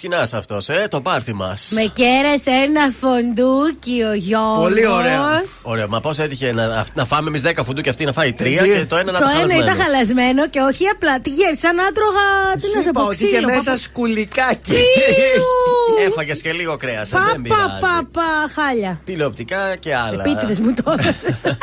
Κοινά 0.00 0.18
αυτός, 0.34 0.68
ε, 0.68 0.86
το 0.90 1.00
πάρτι 1.00 1.34
μας. 1.34 1.68
Με 1.70 1.82
κέρασε 1.92 2.50
ένα 2.50 2.80
φοντούκι 3.00 4.02
ο 4.10 4.12
Γιώργος 4.14 4.58
Πολύ 4.62 4.86
ωραία. 4.86 5.42
Ωραία, 5.62 5.86
μα 5.88 6.00
πώς 6.00 6.18
έτυχε 6.18 6.52
να, 6.52 6.84
να 6.94 7.04
φάμε 7.04 7.28
εμείς 7.28 7.42
10 7.44 7.52
φουντού 7.64 7.80
και 7.80 7.88
αυτή 7.90 8.04
να 8.04 8.12
φάει 8.12 8.34
3 8.38 8.42
και 8.64 8.84
το 8.88 8.96
ένα 8.96 9.12
να 9.12 9.18
Το 9.18 9.24
το 9.24 9.30
ένα 9.30 9.38
χαλασμένο. 9.40 9.64
ήταν 9.64 9.76
χαλασμένο 9.84 10.48
και 10.48 10.60
όχι 10.60 10.86
απλά 10.88 11.20
τη 11.20 11.30
γεύση. 11.30 11.56
Σαν 11.60 11.74
να 11.74 11.92
τρώγα. 11.92 12.20
Τι 12.60 12.76
να 12.76 12.82
σε 12.82 12.88
είπα 12.88 13.00
πω, 13.00 13.06
ότι 13.06 13.16
είχε 13.16 13.26
ξύλο. 13.26 13.46
μέσα 13.46 13.60
παπα- 13.62 13.76
σκουλικάκι. 13.78 14.72
Έφαγες 16.06 16.42
και 16.42 16.52
λίγο 16.52 16.76
κρέας. 16.76 17.08
Πα, 17.08 17.18
Δεν 17.24 17.34
πα, 17.34 17.40
πειράζει. 17.42 17.80
πα, 17.80 18.08
πα, 18.12 18.62
χάλια. 18.62 19.00
Τηλεοπτικά 19.04 19.76
και 19.76 19.94
άλλα. 19.94 20.22
Επίτηδες 20.26 20.60
μου 20.60 20.74
το 20.74 20.90
έδωσες. 20.98 21.42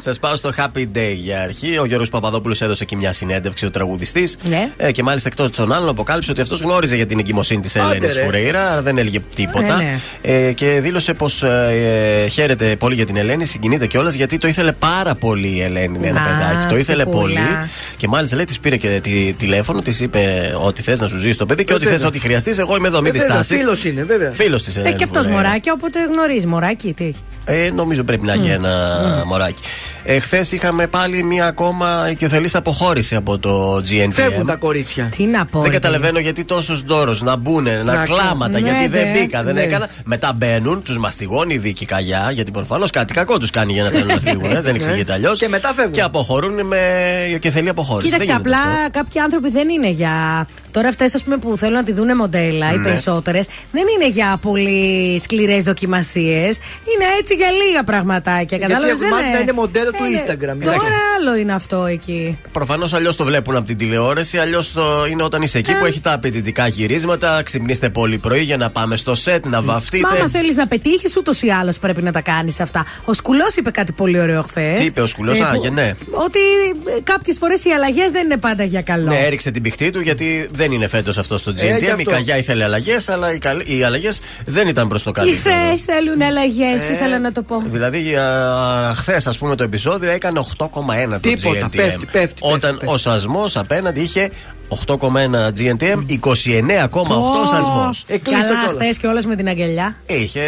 Σας 0.00 0.18
πάω 0.18 0.36
στο 0.36 0.52
Happy 0.56 0.78
Day 0.96 1.14
για 1.16 1.40
αρχή. 1.42 1.78
Ο 1.78 1.84
Γιώργος 1.84 2.08
Παπαδόπουλος 2.10 2.60
έδωσε 2.62 2.82
εκεί 2.82 2.96
μια 2.96 3.12
συνέντευξη, 3.12 3.66
ο 3.66 3.70
τραγουδιστής. 3.70 4.36
Ναι. 4.42 4.70
Ε, 4.76 4.92
και 4.92 5.02
μάλιστα 5.02 5.28
εκτός 5.28 5.50
των 5.50 5.72
άλλων 5.72 5.88
αποκάλυψε 5.88 6.30
ότι 6.30 6.40
αυτός 6.40 6.60
γνώριζε 6.60 6.96
για 6.96 7.06
την 7.06 7.18
εγκυμοσύνη 7.18 7.60
της 7.60 7.76
Άντε, 7.76 7.96
Ελένη 7.96 8.12
ρε. 8.12 8.24
Φουρέιρα, 8.24 8.70
αλλά 8.70 8.82
δεν 8.82 8.98
έλεγε 8.98 9.20
τίποτα. 9.34 9.74
Ε, 9.74 9.76
ναι. 9.76 10.46
Ε, 10.46 10.52
και 10.52 10.80
δήλωσε 10.80 11.14
πως 11.14 11.42
ε, 11.42 12.22
ε, 12.24 12.28
χαίρεται 12.28 12.76
πολύ 12.78 12.94
για 12.94 13.06
την 13.06 13.16
Ελένη, 13.16 13.44
συγκινείται 13.44 13.86
κιόλας 13.86 14.14
γιατί 14.14 14.38
το 14.38 14.48
ήθελε 14.48 14.72
πάρα 14.72 15.14
πολύ 15.14 15.48
η 15.56 15.62
Ελένη, 15.62 15.98
ένα 16.02 16.20
Α, 16.20 16.24
παιδάκι. 16.24 16.66
Το 16.68 16.76
ήθελε 16.76 17.02
τσιπούλα. 17.02 17.20
πολύ. 17.22 17.38
Και 17.96 18.08
μάλιστα 18.08 18.36
λέει, 18.36 18.44
της 18.44 18.60
πήρε 18.60 18.76
και 18.76 19.00
τη, 19.02 19.32
τηλέφωνο, 19.32 19.82
της 19.82 20.00
είπε 20.00 20.52
ότι 20.62 20.82
θες 20.82 21.00
να 21.00 21.06
σου 21.08 21.18
ζήσει 21.18 21.38
το 21.38 21.46
παιδί 21.46 21.64
και 21.64 21.72
Ε, 21.72 21.76
ό,τι 21.76 21.84
θες, 21.84 21.92
βέβαια. 21.92 22.08
ό,τι 22.08 22.18
χρειαστείς. 22.18 22.58
Εγώ 22.58 22.76
είμαι 22.76 22.88
εδώ, 22.88 23.00
μην 23.00 23.14
Ε, 23.14 23.18
βέβαια, 23.18 23.26
διστάσεις. 23.36 23.60
Φίλος 23.62 23.84
είναι, 23.84 24.04
βέβαια. 24.04 24.30
Φίλος 24.32 24.62
της 24.62 24.76
Ε, 24.76 24.80
Ελένης. 24.80 24.98
και 24.98 25.04
αυτός 25.04 25.22
Φουρέιρα. 25.22 25.42
μωράκι, 25.42 25.70
οπότε 25.70 25.98
γνωρίζει. 26.12 26.46
Μωράκι, 26.46 26.92
τι. 26.92 27.12
Ε, 27.44 27.70
νομίζω 27.70 28.02
πρέπει 28.04 28.24
να 28.24 28.32
έχει 28.32 28.48
ένα 28.48 28.70
μωράκι. 29.26 29.62
Ε, 30.04 30.18
Χθες 30.18 30.52
είχαμε 30.52 30.86
πάλι 30.86 31.22
μία 31.22 31.46
ακόμα 31.46 32.10
οικειοθελής 32.10 32.54
αποχώρηση 32.54 33.14
από 33.16 33.38
το 33.38 33.76
GNTM. 33.76 34.08
Φεύγουν 34.12 34.46
τα 34.46 34.56
κορίτσια. 34.56 35.04
Τι 35.16 35.24
να 35.24 35.44
πω. 35.46 35.60
Δεν 35.60 35.70
ρε, 35.70 35.76
καταλαβαίνω 35.76 36.18
γιατί 36.18 36.44
τόσο 36.44 36.82
ντόρο 36.84 37.16
να 37.20 37.36
μπουν, 37.36 37.62
να, 37.62 37.82
Να 37.82 38.04
κλάματα, 38.04 38.60
ναι, 38.60 38.68
γιατί 38.70 38.88
δεν 38.88 39.10
ναι, 39.10 39.18
μπήκα, 39.18 39.42
δεν 39.42 39.54
ναι. 39.54 39.60
έκανα. 39.62 39.88
Μετά 40.04 40.32
μπαίνουν, 40.36 40.82
τους 40.82 40.98
μαστιγώνει 40.98 41.54
η 41.54 41.58
δίκη 41.58 41.84
καγιά, 41.84 42.30
γιατί 42.32 42.50
προφανώς 42.50 42.90
κάτι 42.90 43.12
κακό 43.12 43.38
τους 43.38 43.50
κάνει 43.50 43.72
για 43.72 43.82
να 43.82 43.90
θέλουν 43.90 44.06
να 44.06 44.20
φύγουν. 44.30 44.50
ε, 44.56 44.60
δεν 44.60 44.74
εξηγείται 44.74 45.12
αλλιώς. 45.12 45.38
Και 45.38 45.48
μετά 45.48 45.72
φεύγουν. 45.74 45.92
Και 45.92 46.02
αποχωρούν 46.02 46.66
με 46.66 46.78
οικειοθελή 47.34 47.68
αποχώρηση. 47.68 48.06
Κοίταξε, 48.08 48.32
Δεν 48.32 48.36
γίνεται 48.42 48.56
απλά 48.56 48.72
αυτό. 48.72 48.90
κάποιοι 48.98 49.20
άνθρωποι 49.20 49.50
δεν 49.50 49.68
είναι 49.68 49.88
για. 49.90 50.46
Τώρα 50.76 50.88
αυτές 50.88 51.24
που 51.40 51.56
θέλουν 51.56 51.74
να 51.74 51.82
τη 51.82 51.92
δούνε 51.92 52.14
μοντέλα, 52.14 52.72
οι 52.72 52.76
Ναι. 52.76 52.84
περισσότερες, 52.84 53.46
δεν 53.72 53.82
είναι 53.94 54.08
για 54.08 54.38
πολύ 54.40 55.20
σκληρές 55.22 55.62
δοκιμασίες. 55.64 56.56
Είναι 56.56 57.04
έτσι 57.20 57.34
για 57.34 57.46
λίγα 57.50 57.84
πραγματάκια. 57.84 58.56
Γιατί 58.56 58.72
Κατάλαβες. 58.72 58.90
έχουν 59.00 59.08
μάθει 59.08 59.32
να 59.32 59.38
είναι 59.38 59.52
μοντέλο 59.52 59.90
του 59.90 59.98
Instagram. 60.16 60.38
Τώρα 60.38 60.74
Εντάξει. 60.74 60.90
άλλο 61.18 61.36
είναι 61.36 61.52
αυτό 61.54 61.84
εκεί. 61.86 62.38
Προφανώς 62.52 62.92
αλλιώς 62.94 63.16
το 63.16 63.24
βλέπουν 63.24 63.56
από 63.56 63.66
την 63.66 63.76
τηλεόραση, 63.76 64.38
αλλιώς 64.38 64.74
είναι 65.10 65.22
όταν 65.22 65.42
είσαι 65.42 65.58
εκεί 65.58 65.70
Ε. 65.70 65.74
που 65.74 65.84
έχει 65.84 66.00
τα 66.00 66.12
απαιτητικά 66.12 66.66
γυρίσματα. 66.66 67.42
Ξυπνήστε 67.42 67.88
πολύ 67.90 68.18
πρωί 68.18 68.42
για 68.42 68.56
να 68.56 68.70
πάμε 68.70 68.96
στο 68.96 69.14
σετ, 69.14 69.46
να 69.46 69.62
βαφτείτε. 69.62 70.06
Μα 70.08 70.14
άμα 70.16 70.28
θέλεις 70.28 70.56
να 70.56 70.66
πετύχεις, 70.66 71.16
ούτως 71.16 71.42
ή 71.42 71.48
άλλως 71.50 71.78
πρέπει 71.78 72.02
να 72.02 72.12
τα 72.12 72.20
κάνεις 72.20 72.60
αυτά. 72.60 72.84
Ο 73.04 73.12
Σκουλός 73.14 73.54
είπε 73.56 73.70
κάτι 73.70 73.92
πολύ 73.92 74.20
ωραίο 74.20 74.42
χθες. 74.42 74.80
Τι 74.80 74.86
είπε 74.86 75.00
ο 75.00 75.06
Σκουλός; 75.06 75.40
Α, 75.40 75.54
για 75.60 75.70
ναι. 75.70 75.92
Ότι 76.10 76.38
κάποιες 77.02 77.36
φορές 77.38 77.64
οι 77.64 77.70
αλλαγές 77.70 78.10
δεν 78.10 78.24
είναι 78.24 78.36
πάντα 78.36 78.64
για 78.64 78.82
καλό. 78.82 79.08
Ναι, 79.10 79.18
έριξε 79.18 79.50
την 79.50 79.62
πηχτή 79.62 79.90
του 79.90 80.00
γιατί 80.00 80.48
δεν 80.52 80.65
είναι 80.72 80.88
φέτος 80.88 81.18
αυτό 81.18 81.38
στο 81.38 81.50
Ε, 81.50 81.52
γι' 81.66 81.72
GNTM. 81.78 81.86
η 81.86 81.90
αυτό. 81.90 82.10
Καγιά 82.10 82.36
ήθελε 82.38 82.64
αλλαγές, 82.64 83.08
αλλά 83.08 83.32
οι, 83.32 83.38
καλ- 83.38 83.68
οι 83.68 83.82
αλλαγές 83.82 84.20
δεν 84.46 84.68
ήταν 84.68 84.88
προς 84.88 85.02
το 85.02 85.10
Οι 85.10 85.12
καλύτερο. 85.12 85.54
θεέ 85.54 85.76
θέλουν 85.94 86.22
αλλαγές, 86.22 86.88
Ε, 86.88 86.92
ήθελα 86.92 87.18
να 87.18 87.32
το 87.32 87.42
πω. 87.42 87.62
Δηλαδή, 87.70 88.14
χθες, 88.94 89.26
ας 89.26 89.38
πούμε, 89.38 89.54
το 89.56 89.62
επεισόδιο 89.62 90.10
έκανε 90.10 90.38
8,1 90.38 91.20
το 91.20 91.28
Τίποτα, 91.28 91.66
GNTM. 91.66 91.76
πέφτει, 91.76 92.06
πέφτει, 92.12 92.40
Όταν 92.40 92.70
πέφτει, 92.78 92.86
ο 92.94 92.96
σασμός 92.96 93.56
απέναντι 93.56 94.00
είχε 94.00 94.30
8,1 94.68 94.98
GNTM, 95.58 95.98
29,8 96.20 97.46
σασμό. 97.50 97.90
Εκλείστο 98.06 98.52
Καλά, 98.52 98.64
κιόλας. 98.64 98.74
χθες 98.74 98.96
και 98.98 99.06
όλα 99.06 99.20
με 99.26 99.36
την 99.36 99.48
αγκαλιά. 99.48 99.96
Είχε, 100.06 100.40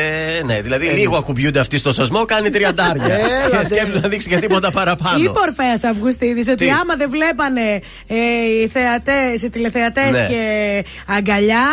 ναι, 0.45 0.61
δηλαδή 0.61 0.87
λίγο 0.87 1.17
ακουμπιούνται 1.17 1.61
αυτοί 1.61 1.79
στο 1.79 1.93
σασμό, 1.93 2.25
κάνει 2.25 2.51
τριαντάρια. 2.51 3.15
Έλα, 3.15 3.59
Και 3.61 3.67
σκέφτεται 3.67 4.01
να 4.01 4.09
δείξει 4.09 4.29
και 4.29 4.37
τίποτα 4.37 4.71
παραπάνω. 4.71 5.19
Είπε 5.23 5.29
ο 5.29 5.43
Ορφαία 5.47 5.91
Αυγουστίδης 5.91 6.49
ότι 6.49 6.65
Τι; 6.65 6.71
άμα 6.71 6.97
δεν 6.97 7.11
βλέπανε 7.11 7.81
ε, 8.07 8.17
οι, 8.63 8.69
θεατές, 8.69 9.43
οι 9.43 9.51
τηλεθεατές 9.51 10.11
Ναι. 10.11 10.27
και 10.29 10.85
αγκαλιά, 11.07 11.67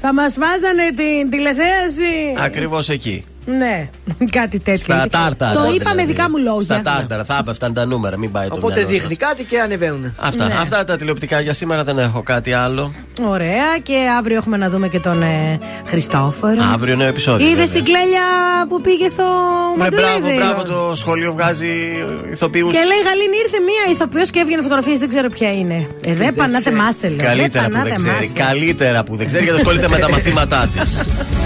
θα 0.00 0.12
μας 0.14 0.36
βάζανε 0.38 0.88
την 0.96 1.30
τηλεθέαση. 1.30 2.34
Ακριβώς 2.44 2.88
εκεί. 2.88 3.24
Ναι, 3.58 3.88
κάτι 4.38 4.58
τέτοιο. 4.60 4.94
Στα 4.94 5.06
τάρταρα. 5.10 5.52
Το 5.52 5.58
Οπότε, 5.60 5.74
είπα 5.74 5.84
με 5.84 5.90
δηλαδή. 5.94 6.12
δικά 6.12 6.30
μου 6.30 6.36
λόγια. 6.38 6.60
Στα 6.60 6.80
τάρταρα, 6.82 7.24
θα 7.24 7.38
έπεφταν 7.40 7.74
τα 7.74 7.84
νούμερα, 7.86 8.18
μην 8.18 8.30
πάει 8.32 8.48
το 8.48 8.54
Οπότε 8.56 8.74
μυαλό 8.74 8.88
σας. 8.90 8.98
δείχνει 9.00 9.16
κάτι 9.16 9.44
και 9.44 9.60
ανεβαίνουν. 9.60 10.14
Αυτά, 10.20 10.46
Ναι. 10.46 10.54
αυτά 10.62 10.84
τα 10.84 10.96
τηλεοπτικά 10.96 11.40
για 11.40 11.52
σήμερα 11.52 11.84
δεν 11.84 11.98
έχω 11.98 12.22
κάτι 12.22 12.52
άλλο. 12.52 12.92
Ωραία, 13.22 13.78
και 13.82 13.94
αύριο 14.18 14.36
έχουμε 14.36 14.56
να 14.56 14.68
δούμε 14.70 14.88
και 14.88 15.00
τον 15.00 15.22
ε, 15.22 15.58
Χριστόφορο. 15.86 16.62
Αύριο 16.74 16.96
νέο 16.96 17.08
επεισόδιο. 17.08 17.46
Είδες 17.46 17.64
βέβαια. 17.68 17.82
την 17.82 17.84
κλέλια 17.84 18.22
που 18.68 18.80
πήγε 18.80 19.08
στο 19.08 19.22
Ναι, 19.78 19.88
μπράβο, 19.88 20.06
Μαντουλίδη; 20.12 20.36
μπράβο, 20.36 20.62
το 20.62 20.94
σχολείο 20.96 21.32
βγάζει 21.32 21.68
ηθοποιούς. 22.32 22.72
Και 22.72 22.78
λέει 22.78 23.02
Γαλήνη 23.06 23.36
ήρθε 23.44 23.58
μία 23.60 23.92
ηθοποιός 23.92 24.30
και 24.30 24.38
έβγαινε 24.38 24.62
φωτογραφίες, 24.62 24.98
δεν 24.98 25.08
ξέρω 25.08 25.28
ποια 25.28 25.52
είναι. 25.52 25.86
Ε, 26.06 26.12
ρε 26.12 26.32
πανάτε 26.32 26.58
ξέρει. 26.58 26.76
μάστε, 26.76 27.08
λέω. 27.08 27.16
Καλύτερα 27.26 27.64
Ρε, 27.64 27.68
που 27.68 27.74
δεν 27.74 27.82
πανάτε 27.84 27.94
ξέρει. 27.94 28.26
μάστε. 28.26 28.42
Καλύτερα 28.44 29.04
που 29.04 29.16
δεν 29.16 29.26
ξέρει 29.26 29.44
γιατί 29.44 29.58
ασχολείται 29.60 29.88
με 29.88 29.98
τα 29.98 30.10
μαθήματά 30.10 30.68
της. 30.78 30.90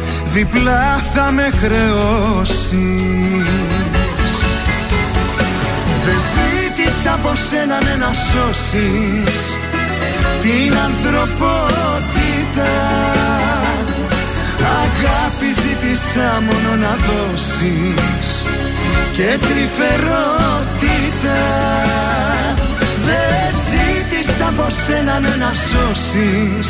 διπλά 0.33 1.01
θα 1.13 1.31
με 1.31 1.49
χρεώσεις. 1.61 2.71
Δεν 6.05 6.19
ζήτησα 6.31 7.13
από 7.13 7.31
σένα 7.49 7.77
ναι, 7.83 7.95
να 8.05 8.11
σώσεις. 8.13 9.35
Την 10.41 10.73
ανθρωπότητα. 10.87 12.71
Αγάπη 14.83 15.49
ζήτησα 15.61 16.41
μόνο 16.41 16.75
να 16.75 16.95
δώσεις. 17.07 18.43
Και 19.15 19.37
τρυφερότητα. 19.47 21.39
Δεν 23.05 23.43
ζήτησα 23.67 24.47
από 24.47 24.65
σένα 24.69 25.19
ναι, 25.19 25.35
να 25.39 25.51
σώσεις 25.53 26.69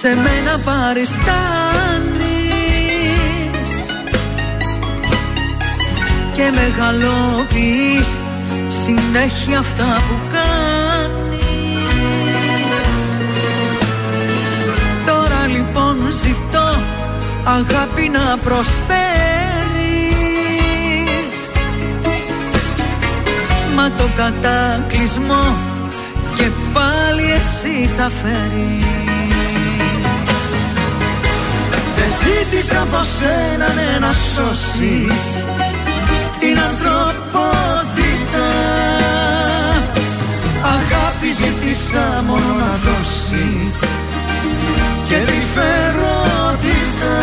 σε 0.00 0.08
μένα 0.08 0.58
παριστάνεις. 0.64 1.26
Και 6.32 6.52
μεγαλοποιείς 6.54 8.24
συνέχεια 8.84 9.58
αυτά 9.58 9.84
που 10.08 10.14
κάνεις. 10.32 11.38
Τώρα 15.06 15.46
λοιπόν 15.46 15.96
ζητώ 16.22 16.68
αγάπη 17.44 18.08
να 18.08 18.36
προσφέρεις. 18.44 18.96
Μα 23.74 23.82
μα 23.82 23.90
το 23.90 24.08
κατάκλυσμό 24.16 25.56
και 26.36 26.50
πάλι 26.72 27.32
εσύ 27.32 27.90
θα 27.96 28.10
φέρεις 28.10 29.05
ζήτησα 32.20 32.82
από 32.82 33.02
σένα 33.18 33.68
ναι, 33.74 33.98
να 34.00 34.12
σώσεις 34.12 35.24
την 36.38 36.58
ανθρωπότητα. 36.68 38.48
Αγάπη 40.62 41.30
ζήτησα 41.40 42.22
μόνο 42.26 42.50
να 42.60 42.78
δώσεις 42.84 43.78
και 45.08 45.14
τρυφερότητα 45.14 47.16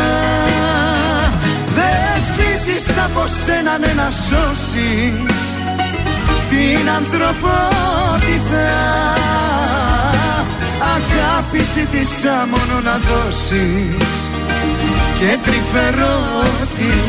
Δεν 1.76 2.22
ζήτησα 2.34 3.04
από 3.06 3.24
σένα 3.46 3.78
ναι, 3.78 3.94
να 3.96 4.10
σώσεις 4.12 5.40
την 6.50 6.90
ανθρωπότητα. 6.98 8.70
Αγάπη 10.96 11.62
ζήτησα 11.74 12.48
μόνο 12.52 12.76
να 12.84 12.98
δώσεις 12.98 14.33
και 15.24 15.38
τρυφερότητα 15.44 17.04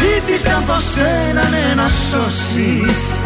ζήτησα 0.00 0.56
από 0.56 0.80
σένα 0.94 1.48
ναι, 1.48 1.74
να 1.74 1.88
σώσεις 1.88 3.25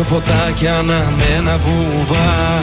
Έξω 0.00 0.14
φωτάκια 0.14 0.78
αναμένα 0.78 1.56
βουβά 1.56 2.62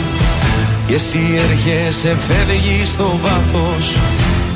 Και 0.88 0.94
εσύ 0.94 1.20
έρχεσαι 1.50 2.18
φεύγεις 2.28 2.88
στο 2.88 3.20
βάθος. 3.22 4.00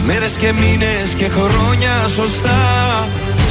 Μέρες 0.05 0.31
και 0.31 0.51
μήνες 0.51 1.13
και 1.17 1.29
χρόνια 1.29 2.07
σωστά. 2.07 3.07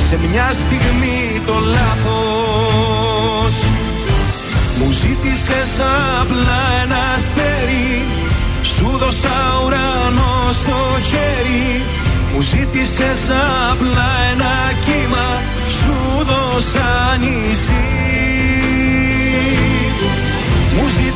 Σε 0.09 0.18
μια 0.31 0.50
στιγμή 0.52 1.41
το 1.47 1.52
λάθος. 1.52 3.55
Μου 4.78 4.91
ζήτησες 4.91 5.81
απλά 6.20 6.60
ένα 6.83 6.99
αστέρι. 7.15 8.05
Σου 8.62 8.97
δώσα 8.99 9.60
ουρανό 9.65 10.52
στο 10.52 10.76
χέρι. 11.09 11.83
Μου 12.34 12.41
ζήτησες 12.41 13.31
απλά 13.70 14.10
ένα 14.33 14.73
κύμα. 14.84 15.42
Σου 15.68 16.25
δώσα 16.25 17.17
νησί 17.20 18.00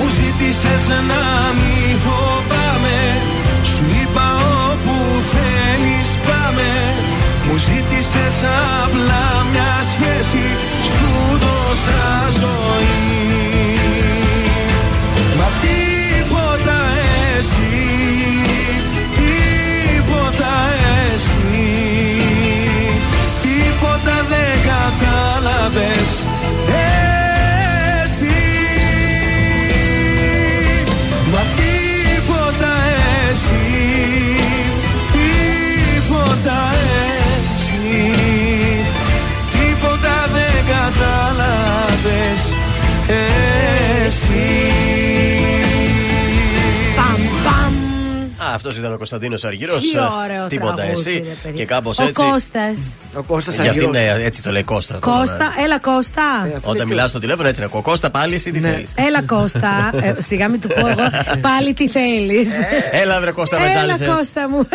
μου 0.00 0.08
ζήτησες 0.08 0.88
να 0.88 1.24
μη 1.58 1.96
φοβάμαι. 2.04 3.00
Σου 3.62 3.84
είπα 4.00 4.28
όπου 4.70 4.96
θέλεις 5.32 6.08
πάμε. 6.26 6.70
Μου 7.46 7.56
ζήτησες 7.56 8.36
απλά 8.84 9.24
μια 9.52 9.74
σχέση. 9.92 10.46
Σου 10.92 11.10
δώσα 11.42 12.04
ζωή. 12.40 12.98
Μα 15.38 15.48
τίποτα 15.64 16.78
εσύ 17.38 17.86
Τίποτα 19.18 20.54
εσύ. 21.12 21.68
Τίποτα 23.42 24.16
δεν 24.28 24.54
κατάλαβες 24.70 26.37
εσύ. 43.08 44.72
Αυτός 48.58 48.76
ήταν 48.76 48.92
ο 48.92 48.96
Κωνσταντίνος 48.96 49.44
Αργυρό. 49.44 49.74
Τι 49.78 49.86
ωραίο 50.24 50.46
Τίποτα 50.46 50.74
τραγούδι, 50.74 51.00
εσύ. 51.10 51.12
ρε 51.28 51.34
παιδί. 51.42 51.54
Και 51.56 51.64
κάπως 51.64 51.98
Ο 51.98 52.02
έτσι. 52.02 52.12
Κώστας. 52.22 52.78
Ο 53.14 53.22
Κώστας 53.22 53.54
Για 53.54 53.70
αυτήν 53.70 53.88
Αργυρός. 53.88 54.16
ναι, 54.18 54.24
έτσι 54.24 54.42
το 54.42 54.50
λέει 54.50 54.62
Κώστα. 54.62 54.98
Κώστα, 55.00 55.54
έλα 55.64 55.78
Κώστα. 55.78 56.48
Όταν 56.62 56.86
μιλάς 56.86 57.10
στο 57.10 57.18
τηλέφωνο 57.18 57.48
έτσι 57.48 57.60
είναι. 57.62 57.70
Ο 57.74 57.82
Κώστα 57.82 58.10
πάλι 58.10 58.34
εσύ 58.34 58.50
τι 58.50 58.58
θέλεις. 58.60 58.92
Έλα 58.96 59.22
Κώστα. 59.22 59.90
Ε, 60.02 60.14
σιγά 60.18 60.48
μην 60.48 60.60
του 60.60 60.66
πω 60.68 60.86
εγώ 60.88 61.02
πάλι 61.48 61.74
τι 61.74 61.88
θέλεις. 61.88 62.48
Έλα 62.90 63.20
βρε 63.20 63.30
Κώστα 63.30 63.58
με 63.58 63.64
Έλα 63.64 63.72
ζάλισες. 63.80 64.06
Κώστα 64.06 64.48
μου. 64.48 64.68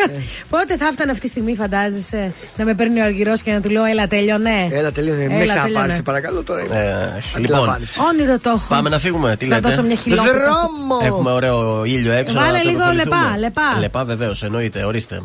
Πότε 0.49 0.77
θα 0.77 0.85
έφτανε 0.87 1.11
αυτή 1.11 1.23
τη 1.23 1.29
στιγμή, 1.29 1.55
φαντάζεσαι, 1.55 2.33
να 2.57 2.65
με 2.65 2.73
παίρνει 2.73 2.99
ο 2.99 3.03
Αργυρός 3.03 3.41
και 3.41 3.51
να 3.51 3.61
του 3.61 3.69
λέω 3.69 3.83
Έλα 3.83 4.07
τέλειωνε. 4.07 4.67
Έλα, 4.71 4.91
τελείωνε. 4.91 5.21
Μην 5.21 5.29
Έλα, 5.31 5.39
με 5.39 5.45
ξαναπάρει, 5.45 5.73
τέλειωνε. 5.73 5.93
σε 5.93 6.01
παρακαλώ 6.01 6.43
τώρα. 6.43 6.61
Ε, 6.61 6.65
Λοιπόν, 6.65 7.31
Αντιλαμβάνεσαι. 7.35 7.99
Όνειρο 8.11 8.39
το 8.39 8.49
έχω. 8.49 8.65
πάμε 8.69 8.89
να 8.89 8.99
φύγουμε. 8.99 9.35
Τι 9.35 9.45
Να 9.47 9.55
λέτε; 9.55 9.67
δώσω 9.69 9.83
μια 9.83 9.95
χιλιόμετρα. 9.95 10.39
Δρόμο! 10.39 10.99
Έχουμε 11.03 11.31
ωραίο 11.31 11.83
ήλιο 11.85 12.11
έξω. 12.13 12.39
Βάλε 12.39 12.51
να 12.51 12.63
το 12.63 12.69
λίγο 12.69 12.79
υποφεληθούμε. 12.81 13.37
λεπά, 13.39 13.61
λεπά. 13.73 13.99
Λεπά, 13.99 14.03
βεβαίως, 14.03 14.43
εννοείται, 14.43 14.83
ορίστε. 14.83 15.21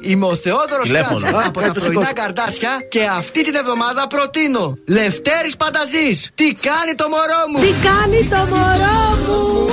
Είμαι 0.00 0.26
ο 0.26 0.34
Θεόδωρος 0.34 0.86
Τηλέφωνο. 0.86 1.20
Κάτσα 1.20 1.46
από 1.46 1.60
τα 1.60 1.66
Κάτω, 1.66 1.80
πρωινά 1.80 2.04
σηκώσου. 2.06 2.12
καρτάσια 2.14 2.70
και 2.88 3.02
αυτή 3.18 3.42
την 3.42 3.54
εβδομάδα 3.54 4.06
προτείνω 4.06 4.78
Λευτέρης 4.86 5.56
Πανταζής 5.56 6.30
Τι 6.34 6.44
κάνει 6.52 6.94
το 6.94 7.06
μωρό 7.08 7.42
μου; 7.50 7.60
Τι 7.60 7.72
κάνει 7.88 8.20
το 8.34 8.36
μωρό 8.54 9.02
μου; 9.26 9.66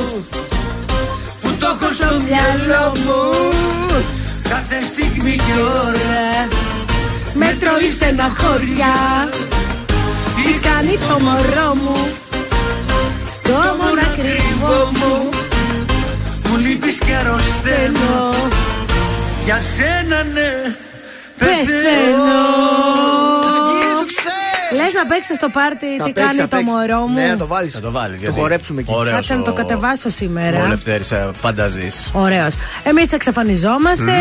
Που 1.41 1.49
το 1.59 1.67
έχω 1.81 1.93
στο 1.93 2.05
μυαλό 2.25 2.85
μου 3.05 3.21
Κάθε 4.49 4.85
στιγμή 4.85 5.35
και 5.35 5.59
ώρα 5.85 6.47
Με 7.33 7.57
τρώει 7.59 7.91
στεναχώρια 7.91 8.93
Τι 10.35 10.59
κάνει 10.67 10.97
το 11.07 11.19
μωρό 11.25 11.75
μου; 11.75 11.97
Το 13.43 13.57
μόνο 13.81 14.01
ακριβό 14.11 14.91
μου 14.99 15.29
Μου 15.31 15.36
λείπεις 16.67 16.97
και 16.97 17.15
αρρωσταίνω. 17.15 18.33
Για 19.45 19.59
σένα 19.59 20.23
ναι 20.23 20.75
Πεθαίνω. 21.37 22.45
Γύριζουξε 22.87 23.36
Λες 24.75 24.93
να 24.93 25.05
παίξω 25.05 25.33
στο 25.33 25.49
πάρτι 25.49 25.85
Θα 25.97 26.03
τι 26.05 26.11
παίξεις, 26.11 26.23
κάνει 26.25 26.37
θα 26.37 26.47
το 26.47 26.55
παίξεις. 26.55 26.71
μωρό 26.71 26.99
μου. 27.07 27.13
Ναι, 27.19 27.27
να 27.27 27.37
το 27.37 27.47
βάλεις. 27.47 27.73
Θα 27.73 27.79
το 27.79 27.91
βάλεις. 27.91 28.21
Το 28.21 28.31
χορέψουμε 28.31 28.81
εκεί. 28.81 28.93
Κάτσε 29.11 29.35
να 29.35 29.41
το 29.41 29.53
κατεβάσω 29.53 30.07
Ο 30.07 30.11
σήμερα. 30.11 30.67
Λευτέρης 30.67 31.13
Πανταζή. 31.41 31.87
Ωραίος. 32.11 32.53
Εμείς 32.83 33.11
εξαφανιζόμαστε. 33.11 34.13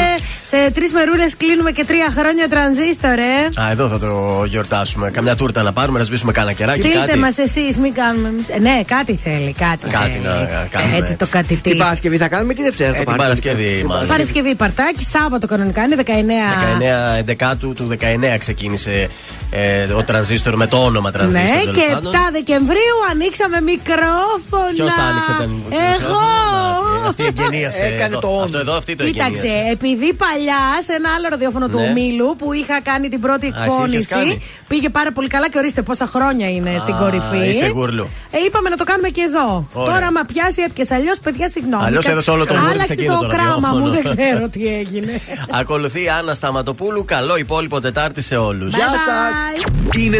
Σε 0.43 0.71
τρεις 0.71 0.93
μερούλες 0.93 1.37
κλείνουμε 1.37 1.71
και 1.71 1.85
τρία 1.85 2.09
χρόνια 2.19 2.49
τρανζίστορ, 2.49 3.19
ε. 3.19 3.61
Α, 3.63 3.71
εδώ 3.71 3.89
θα 3.89 3.99
το 3.99 4.45
γιορτάσουμε. 4.49 5.11
Καμιά 5.11 5.37
τούρτα 5.37 5.63
να 5.63 5.73
πάρουμε, 5.73 5.99
να 5.99 6.05
σβήσουμε 6.05 6.33
κάνα 6.33 6.53
κεράκι. 6.53 6.81
Στείλτε 6.81 7.07
κάτι. 7.07 7.19
μας 7.19 7.39
εσείς, 7.39 7.77
μην 7.79 7.93
κάνουμε 7.95 8.29
εμείς. 8.29 8.49
Ε, 8.49 8.59
ναι, 8.59 8.81
κάτι 8.87 9.19
θέλει. 9.25 9.55
Κάτι, 9.59 9.89
Κάτι 9.89 10.11
θέλει. 10.11 10.25
να 10.25 10.67
κάνουμε 10.71 10.97
Έτσι 10.97 11.15
το 11.15 11.27
κάτι 11.31 11.55
Την 11.57 11.79
Παρασκευή 11.79 12.17
θα 12.17 12.29
κάνουμε 12.29 12.55
τη 12.55 12.63
Δευτέρα. 12.63 12.89
Ε, 12.89 12.93
το 12.93 12.97
την 12.99 13.05
πάρτι; 13.07 13.21
Παρασκευή 13.23 13.85
μάλλον. 13.87 14.07
Παρασκευή 14.09 14.55
Παρτάκι, 14.55 15.05
Σάββατο 15.05 15.47
κανονικά 15.47 15.83
είναι 15.83 15.97
19. 16.05 16.11
19 17.41 17.53
11 17.53 17.57
του 17.57 17.89
19 18.35 18.39
ξεκίνησε 18.39 19.09
ε, 19.51 19.83
ο 19.93 20.03
τρανζίστορ 20.03 20.35
με 20.45 20.67
το 20.67 20.77
όνομα 20.85 21.11
τρανζίστορ. 21.11 21.45
Ναι, 21.55 21.61
τέλος 21.61 21.77
και 21.77 21.85
7 21.91 21.95
πάντων. 21.95 22.13
Δεκεμβρίου 22.33 22.97
ανοίξαμε 23.11 23.61
μικρόφωνα. 23.61 24.73
Ποιος 24.75 24.93
τα 24.99 25.03
άνοιξε 25.03 25.33
τα 25.39 25.47
μικρόφωνα; 25.47 25.85
Εγώ. 25.95 26.21
Ε, 27.05 27.09
Αυτή 27.09 27.25
εγκαινίασε. 27.25 27.85
Έκανε 27.85 28.05
εδώ. 28.05 28.19
το 28.19 28.27
όνομα. 28.29 28.45
Αυτό 28.45 28.59
εδώ, 28.59 28.75
αυτή 28.77 28.97
το 28.97 29.05
Κοίταξε, 29.05 29.47
εγκαινίασε. 29.47 29.71
επειδή 29.71 30.09
παλιά 30.15 30.61
σε 30.87 30.93
ένα 30.93 31.09
άλλο 31.17 31.27
ραδιόφωνο 31.31 31.69
του 31.69 31.79
Ναι. 31.79 31.87
Ομίλου 31.89 32.35
που 32.39 32.53
είχα 32.53 32.81
κάνει 32.83 33.09
την 33.09 33.21
πρώτη 33.21 33.47
εσύ 33.47 33.57
είχες 33.59 33.73
εκφώνηση. 33.73 34.07
κάνει. 34.07 34.43
Πήγε 34.69 34.89
πάρα 34.89 35.13
πολύ 35.13 35.29
καλά 35.29 35.49
και 35.49 35.59
ορίστε 35.59 35.83
πόσα 35.83 36.07
χρόνια 36.07 36.49
είναι 36.51 36.73
στην 36.79 36.95
Α, 36.95 36.99
κορυφή. 36.99 37.49
είσαι 37.49 37.67
γουρλου. 37.67 38.09
Ε, 38.31 38.39
είπαμε 38.47 38.69
να 38.69 38.77
το 38.77 38.85
κάνουμε 38.85 39.09
και 39.09 39.21
εδώ. 39.29 39.69
Ωραία. 39.73 39.93
Τώρα, 39.95 40.07
άμα 40.07 40.23
πιάσει, 40.33 40.63
έπιασε. 40.69 40.95
Αλλιώς, 40.95 41.19
παιδιά, 41.23 41.49
συγγνώμη. 41.49 41.85
Αλλιώς 41.85 42.05
Κα- 42.05 42.11
έδωσε 42.11 42.31
όλο 42.31 42.47
το 42.47 42.53
γούρι 42.55 42.65
σε 42.67 42.73
Άλλαξε 42.75 42.93
εκείνο 42.93 43.15
το 43.15 43.21
το 43.23 43.29
κράμα 43.29 43.51
ραδιόφωνο. 43.53 43.85
μου, 43.85 43.91
δεν 43.91 44.05
ξέρω 44.05 44.49
τι 44.49 44.67
έγινε. 44.79 45.21
Ακολουθεί 45.61 46.03
η 46.03 46.09
Άννα 46.09 46.35
Σταματοπούλου. 46.35 47.05
Καλό 47.05 47.37
υπόλοιπο 47.37 47.81
Τετάρτη 47.81 48.23
σε 48.23 48.37
όλους. 48.37 48.75
Γεια 48.75 48.87
σας. 48.89 49.35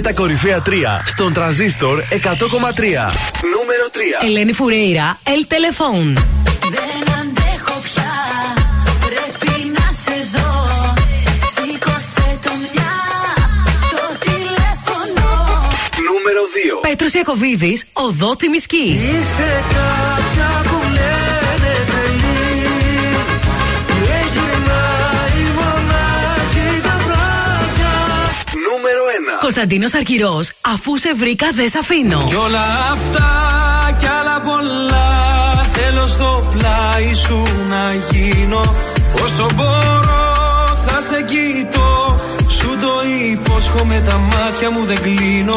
Είναι 0.07 0.15
τα 0.15 0.21
κορυφαία 0.23 0.63
3 0.67 0.71
στον 1.07 1.33
τραζίστορ 1.33 2.01
100,3. 2.01 2.05
Νούμερο 3.55 3.87
3 4.23 4.25
Ελένη 4.25 4.53
Φουρέιρα, 4.53 5.19
El 5.25 5.53
Telephone. 5.53 6.13
Δεν 6.75 7.03
αντέχω 7.21 7.81
πια, 7.83 8.13
πρέπει 9.07 9.69
να 9.69 9.87
σε 10.03 10.29
δω. 10.33 10.67
Σήκωσε 11.55 12.39
το 12.43 12.51
μια, 12.73 12.93
το 13.91 14.19
τηλέφωνο. 14.21 15.29
Νούμερο 16.09 16.43
2 16.83 16.89
Πέτρος 16.89 17.13
Ιακοβίδης, 17.13 17.85
Οδό 17.93 18.37
Τσιμισκή. 18.37 19.01
Είσαι 19.19 19.63
κάποια 19.75 20.26
Νούμερο 29.47 29.53
1 29.53 29.53
Κωνσταντίνος 29.53 29.95
Αρκυρός, 29.95 30.53
αφού 30.61 30.99
σε 30.99 31.15
βρήκα 31.15 31.49
δεν 31.53 31.69
σ' 31.69 31.75
αφήνω. 31.75 32.25
Κι 32.29 32.35
όλα 32.35 32.65
αυτά 32.93 33.31
κι 33.99 34.07
άλλα 34.07 34.41
πολλά 34.41 35.09
Θέλω 35.73 36.07
στο 36.07 36.41
πλάι 36.53 37.15
σου 37.15 37.43
να 37.69 37.95
γίνω. 38.11 38.61
Όσο 39.25 39.47
μπορώ 39.55 40.25
θα 40.87 41.01
σε 41.01 41.23
κοιτώ. 41.23 42.15
Σου 42.59 42.79
το 42.81 42.93
υπόσχομαι 43.33 44.03
τα 44.09 44.17
μάτια 44.17 44.71
μου 44.71 44.85
δεν 44.85 45.01
κλείνω 45.03 45.57